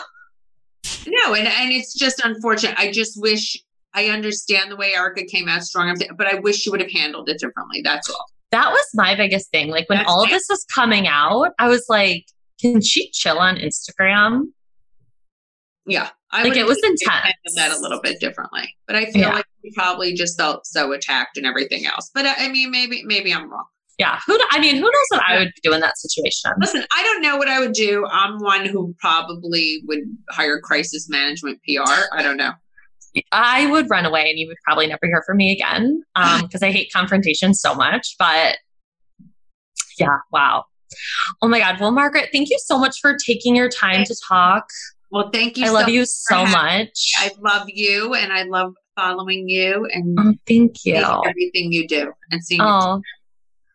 No, 1.06 1.34
and 1.34 1.46
and 1.46 1.72
it's 1.72 1.94
just 1.94 2.20
unfortunate. 2.24 2.78
I 2.78 2.90
just 2.90 3.20
wish 3.20 3.56
I 3.94 4.06
understand 4.06 4.70
the 4.70 4.76
way 4.76 4.94
Erika 4.94 5.24
came 5.24 5.48
out 5.48 5.62
strong, 5.62 5.96
but 6.16 6.26
I 6.26 6.38
wish 6.38 6.56
she 6.56 6.70
would 6.70 6.80
have 6.80 6.90
handled 6.90 7.28
it 7.28 7.38
differently. 7.38 7.80
That's 7.82 8.08
all. 8.10 8.26
That 8.50 8.70
was 8.70 8.86
my 8.94 9.14
biggest 9.14 9.50
thing. 9.50 9.70
Like 9.70 9.88
when 9.88 9.98
that's 9.98 10.10
all 10.10 10.22
of 10.22 10.30
this 10.30 10.46
was 10.48 10.64
coming 10.74 11.06
out, 11.06 11.50
I 11.58 11.68
was 11.68 11.86
like, 11.88 12.26
can 12.60 12.80
she 12.80 13.10
chill 13.10 13.38
on 13.38 13.56
Instagram? 13.56 14.44
Yeah. 15.88 16.10
I 16.30 16.42
like 16.42 16.56
it 16.56 16.66
was 16.66 16.78
intense. 16.84 17.34
That 17.56 17.72
a 17.72 17.80
little 17.80 18.00
bit 18.02 18.20
differently, 18.20 18.76
but 18.86 18.96
I 18.96 19.06
feel 19.06 19.22
yeah. 19.22 19.34
like 19.36 19.46
he 19.62 19.72
probably 19.74 20.12
just 20.12 20.36
felt 20.36 20.66
so 20.66 20.92
attacked 20.92 21.38
and 21.38 21.46
everything 21.46 21.86
else. 21.86 22.10
But 22.14 22.26
I 22.26 22.48
mean, 22.48 22.70
maybe 22.70 23.02
maybe 23.04 23.32
I'm 23.32 23.50
wrong. 23.50 23.64
Yeah, 23.98 24.20
who? 24.26 24.38
I 24.50 24.60
mean, 24.60 24.76
who 24.76 24.82
knows 24.82 25.06
what 25.08 25.22
I 25.26 25.38
would 25.38 25.50
do 25.62 25.72
in 25.72 25.80
that 25.80 25.98
situation? 25.98 26.52
Listen, 26.60 26.84
I 26.94 27.02
don't 27.02 27.22
know 27.22 27.36
what 27.38 27.48
I 27.48 27.58
would 27.58 27.72
do. 27.72 28.06
I'm 28.10 28.38
one 28.38 28.66
who 28.66 28.94
probably 29.00 29.82
would 29.86 30.04
hire 30.30 30.60
crisis 30.60 31.08
management 31.08 31.60
PR. 31.66 31.90
I 32.12 32.22
don't 32.22 32.36
know. 32.36 32.52
I 33.32 33.66
would 33.66 33.88
run 33.88 34.04
away, 34.04 34.28
and 34.28 34.38
you 34.38 34.46
would 34.48 34.58
probably 34.64 34.86
never 34.86 35.06
hear 35.06 35.22
from 35.26 35.38
me 35.38 35.50
again 35.50 36.02
because 36.14 36.62
um, 36.62 36.62
I 36.68 36.70
hate 36.70 36.92
confrontation 36.92 37.54
so 37.54 37.74
much. 37.74 38.16
But 38.18 38.58
yeah, 39.98 40.18
wow. 40.30 40.64
Oh 41.42 41.48
my 41.48 41.58
God. 41.58 41.80
Well, 41.80 41.90
Margaret, 41.90 42.28
thank 42.32 42.50
you 42.50 42.58
so 42.64 42.78
much 42.78 43.00
for 43.00 43.16
taking 43.26 43.56
your 43.56 43.68
time 43.68 44.04
to 44.04 44.16
talk. 44.28 44.68
Well, 45.10 45.30
thank 45.32 45.56
you. 45.56 45.64
I 45.64 45.68
so 45.68 45.74
love 45.74 45.88
you 45.88 46.04
so 46.04 46.44
much. 46.44 47.12
I 47.18 47.30
love 47.40 47.66
you, 47.68 48.14
and 48.14 48.32
I 48.32 48.42
love 48.42 48.74
following 48.98 49.48
you 49.48 49.86
and 49.92 50.18
oh, 50.18 50.34
thank 50.46 50.84
you 50.84 50.96
everything 50.96 51.72
you 51.72 51.86
do 51.86 52.12
and 52.32 52.42
seeing. 52.42 52.60
Oh, 52.60 53.00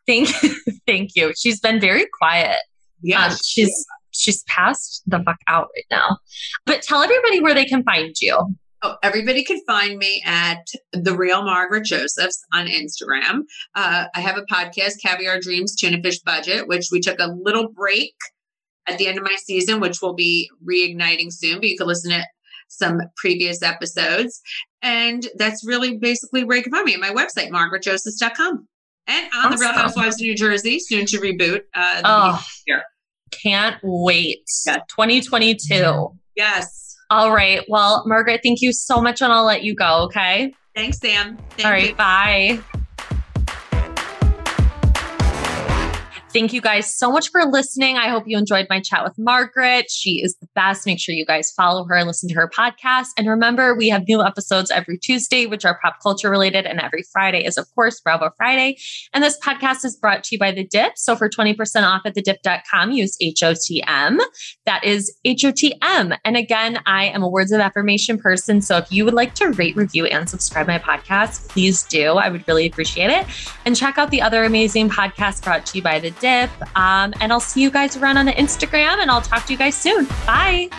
thank 0.05 0.43
you, 0.43 0.55
thank 0.88 1.15
you. 1.15 1.34
She's 1.38 1.60
been 1.60 1.80
very 1.80 2.05
quiet. 2.19 2.60
Yeah, 3.01 3.27
um, 3.27 3.35
she's 3.43 3.85
she's 4.11 4.43
passed 4.43 5.03
the 5.07 5.19
fuck 5.23 5.39
out 5.47 5.69
right 5.76 5.85
now. 5.89 6.18
But 6.65 6.81
tell 6.81 7.01
everybody 7.01 7.39
where 7.39 7.53
they 7.53 7.65
can 7.65 7.84
find 7.84 8.14
you. 8.22 8.55
Oh, 8.85 8.97
everybody 9.01 9.45
can 9.45 9.61
find 9.65 9.97
me 9.97 10.22
at 10.26 10.68
the 10.91 11.15
real 11.15 11.41
Margaret 11.41 11.85
Josephs 11.85 12.43
on 12.51 12.68
Instagram. 12.68 13.43
Uh, 13.76 14.05
I 14.14 14.19
have 14.19 14.38
a 14.38 14.43
podcast, 14.53 15.01
Caviar 15.01 15.39
Dreams 15.39 15.73
Tuna 15.73 16.01
Fish 16.03 16.19
Budget, 16.19 16.68
which 16.68 16.88
we 16.91 16.99
took 16.99 17.18
a 17.19 17.27
little 17.27 17.69
break 17.69 18.14
at 18.88 18.97
the 18.97 19.07
end 19.07 19.18
of 19.18 19.23
my 19.23 19.35
season, 19.38 19.80
which 19.80 20.01
will 20.01 20.14
be 20.14 20.49
reigniting 20.68 21.31
soon, 21.31 21.60
but 21.60 21.68
you 21.68 21.77
can 21.77 21.88
listen 21.88 22.11
to 22.11 22.23
some 22.68 23.01
previous 23.18 23.61
episodes. 23.61 24.41
And 24.81 25.27
that's 25.38 25.65
really 25.65 25.97
basically 25.97 26.43
where 26.43 26.57
you 26.57 26.64
can 26.64 26.72
find 26.72 26.85
me 26.85 26.93
at 26.93 26.99
my 26.99 27.11
website, 27.11 27.49
margaretjosephs.com. 27.49 28.68
And 29.07 29.26
on 29.34 29.45
awesome. 29.45 29.51
the 29.51 29.65
Real 29.65 29.73
Housewives 29.73 30.15
of 30.15 30.22
New 30.22 30.35
Jersey, 30.35 30.80
soon 30.80 31.05
to 31.07 31.18
reboot. 31.18 31.61
Uh, 31.73 32.01
oh, 32.03 32.45
year. 32.68 32.84
can't 33.31 33.77
wait. 33.84 34.43
Yes. 34.65 34.80
2022. 34.89 36.18
Yes. 36.35 36.95
All 37.10 37.34
right. 37.34 37.64
Well, 37.68 38.03
Margaret, 38.07 38.41
thank 38.43 38.61
you 38.61 38.72
so 38.72 39.01
much. 39.01 39.22
And 39.22 39.31
I'll 39.31 39.45
let 39.45 39.64
you 39.64 39.76
go. 39.76 40.03
Okay. 40.05 40.53
Thanks, 40.73 40.99
Sam. 40.99 41.38
Thank 41.51 41.65
All 41.65 41.72
right. 41.72 41.89
You. 41.89 41.95
Bye. 41.95 42.80
Thank 46.34 46.51
you 46.51 46.61
guys 46.61 46.91
so 46.91 47.11
much 47.11 47.30
for 47.30 47.45
listening. 47.45 47.95
I 47.97 48.10
hope 48.10 48.23
you 48.26 48.39
enjoyed 48.39 48.65
my 48.68 48.80
chat 48.80 49.03
with 49.03 49.14
Margaret. 49.19 49.91
She 49.91 50.19
is 50.23 50.35
the 50.38 50.47
best. 50.55 50.84
Make 50.88 50.99
sure 50.99 51.14
you 51.14 51.27
guys 51.27 51.51
follow 51.51 51.85
her 51.85 51.95
and 51.95 52.07
listen 52.07 52.27
to 52.30 52.34
her 52.34 52.49
podcast. 52.49 53.10
And 53.19 53.27
remember, 53.30 53.76
we 53.76 53.88
have 53.89 54.07
new 54.07 54.23
episodes 54.23 54.72
every 54.72 54.97
Tuesday, 54.97 55.45
which 55.45 55.64
are 55.64 55.80
pop 55.80 55.97
culture 56.01 56.31
related, 56.31 56.65
and 56.65 56.80
every 56.80 57.03
Friday 57.03 57.45
is, 57.45 57.55
of 57.55 57.68
course, 57.76 57.99
Bravo 57.99 58.31
Friday. 58.35 58.77
And 59.14 59.23
this 59.23 59.38
podcast 59.45 59.85
is 59.85 59.95
brought 59.95 60.23
to 60.23 60.30
you 60.35 60.39
by 60.39 60.51
The 60.51 60.64
Dip. 60.65 60.93
So 60.95 61.15
for 61.15 61.30
20% 61.30 61.84
off 61.84 62.01
at 62.03 62.15
thedip.com, 62.15 62.91
use 62.91 63.15
HOTM. 63.22 64.18
That 64.65 64.84
is 64.84 65.15
HOTM. 65.27 66.18
And 66.26 66.35
again, 66.35 66.80
I 66.88 67.05
am 67.05 67.22
a 67.22 67.30
words 67.30 67.51
of 67.51 67.61
affirmation 67.61 68.18
person. 68.18 68.60
So 68.60 68.77
if 68.77 68.91
you 68.91 69.05
would 69.05 69.14
like 69.14 69.35
to 69.35 69.49
rate, 69.51 69.76
review, 69.76 70.07
and 70.07 70.27
subscribe 70.27 70.65
my 70.65 70.80
podcast, 70.80 71.47
please 71.49 71.84
do. 71.84 72.14
I 72.14 72.30
would 72.30 72.47
really 72.47 72.65
appreciate 72.65 73.11
it. 73.11 73.27
And 73.65 73.76
check 73.76 73.99
out 73.99 74.10
the 74.10 74.23
other 74.23 74.45
amazing 74.45 74.89
podcasts 74.89 75.43
brought 75.43 75.68
to 75.68 75.77
you 75.77 75.84
by 75.84 75.99
The 75.99 76.22
Um, 76.23 77.13
and 77.19 77.31
I'll 77.31 77.39
see 77.39 77.61
you 77.61 77.69
guys 77.69 77.97
around 77.97 78.17
on 78.17 78.25
the 78.25 78.33
Instagram 78.33 78.99
and 78.99 79.11
I'll 79.11 79.21
talk 79.21 79.45
to 79.45 79.53
you 79.53 79.59
guys 79.59 79.75
soon. 79.75 80.05
Bye. 80.25 80.69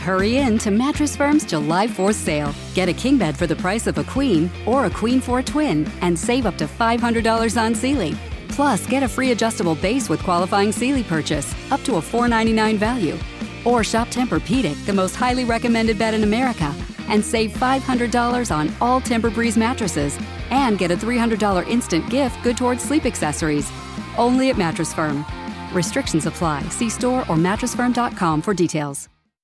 Hurry 0.00 0.38
in 0.38 0.58
to 0.58 0.70
Mattress 0.70 1.14
Firm's 1.14 1.44
July 1.44 1.86
4th 1.86 2.14
sale. 2.14 2.54
Get 2.74 2.88
a 2.88 2.92
king 2.92 3.18
bed 3.18 3.36
for 3.36 3.46
the 3.46 3.54
price 3.54 3.86
of 3.86 3.98
a 3.98 4.04
queen 4.04 4.50
or 4.66 4.86
a 4.86 4.90
queen 4.90 5.20
for 5.20 5.38
a 5.38 5.42
twin 5.42 5.86
and 6.00 6.18
save 6.18 6.46
up 6.46 6.56
to 6.56 6.66
$500 6.66 7.60
on 7.60 7.74
Sealy. 7.74 8.16
Plus, 8.48 8.86
get 8.86 9.02
a 9.02 9.08
free 9.08 9.30
adjustable 9.30 9.74
base 9.76 10.08
with 10.08 10.22
qualifying 10.22 10.72
Sealy 10.72 11.04
purchase, 11.04 11.54
up 11.70 11.82
to 11.82 11.96
a 11.96 12.02
499 12.02 12.76
value. 12.78 13.18
Or 13.64 13.84
shop 13.84 14.08
Tempur-Pedic, 14.08 14.86
the 14.86 14.92
most 14.92 15.14
highly 15.14 15.44
recommended 15.44 15.98
bed 15.98 16.14
in 16.14 16.24
America, 16.24 16.74
and 17.08 17.24
save 17.24 17.52
$500 17.52 18.54
on 18.54 18.72
all 18.80 19.00
Tempur-Breeze 19.00 19.56
mattresses, 19.56 20.18
and 20.50 20.78
get 20.78 20.90
a 20.90 20.96
$300 20.96 21.66
instant 21.68 22.08
gift 22.10 22.42
good 22.42 22.56
towards 22.56 22.82
sleep 22.82 23.06
accessories. 23.06 23.70
Only 24.18 24.50
at 24.50 24.58
Mattress 24.58 24.92
Firm. 24.92 25.24
Restrictions 25.72 26.26
apply. 26.26 26.62
See 26.70 26.90
store 26.90 27.20
or 27.20 27.36
mattressfirm.com 27.36 28.42
for 28.42 28.54
details. 28.54 29.08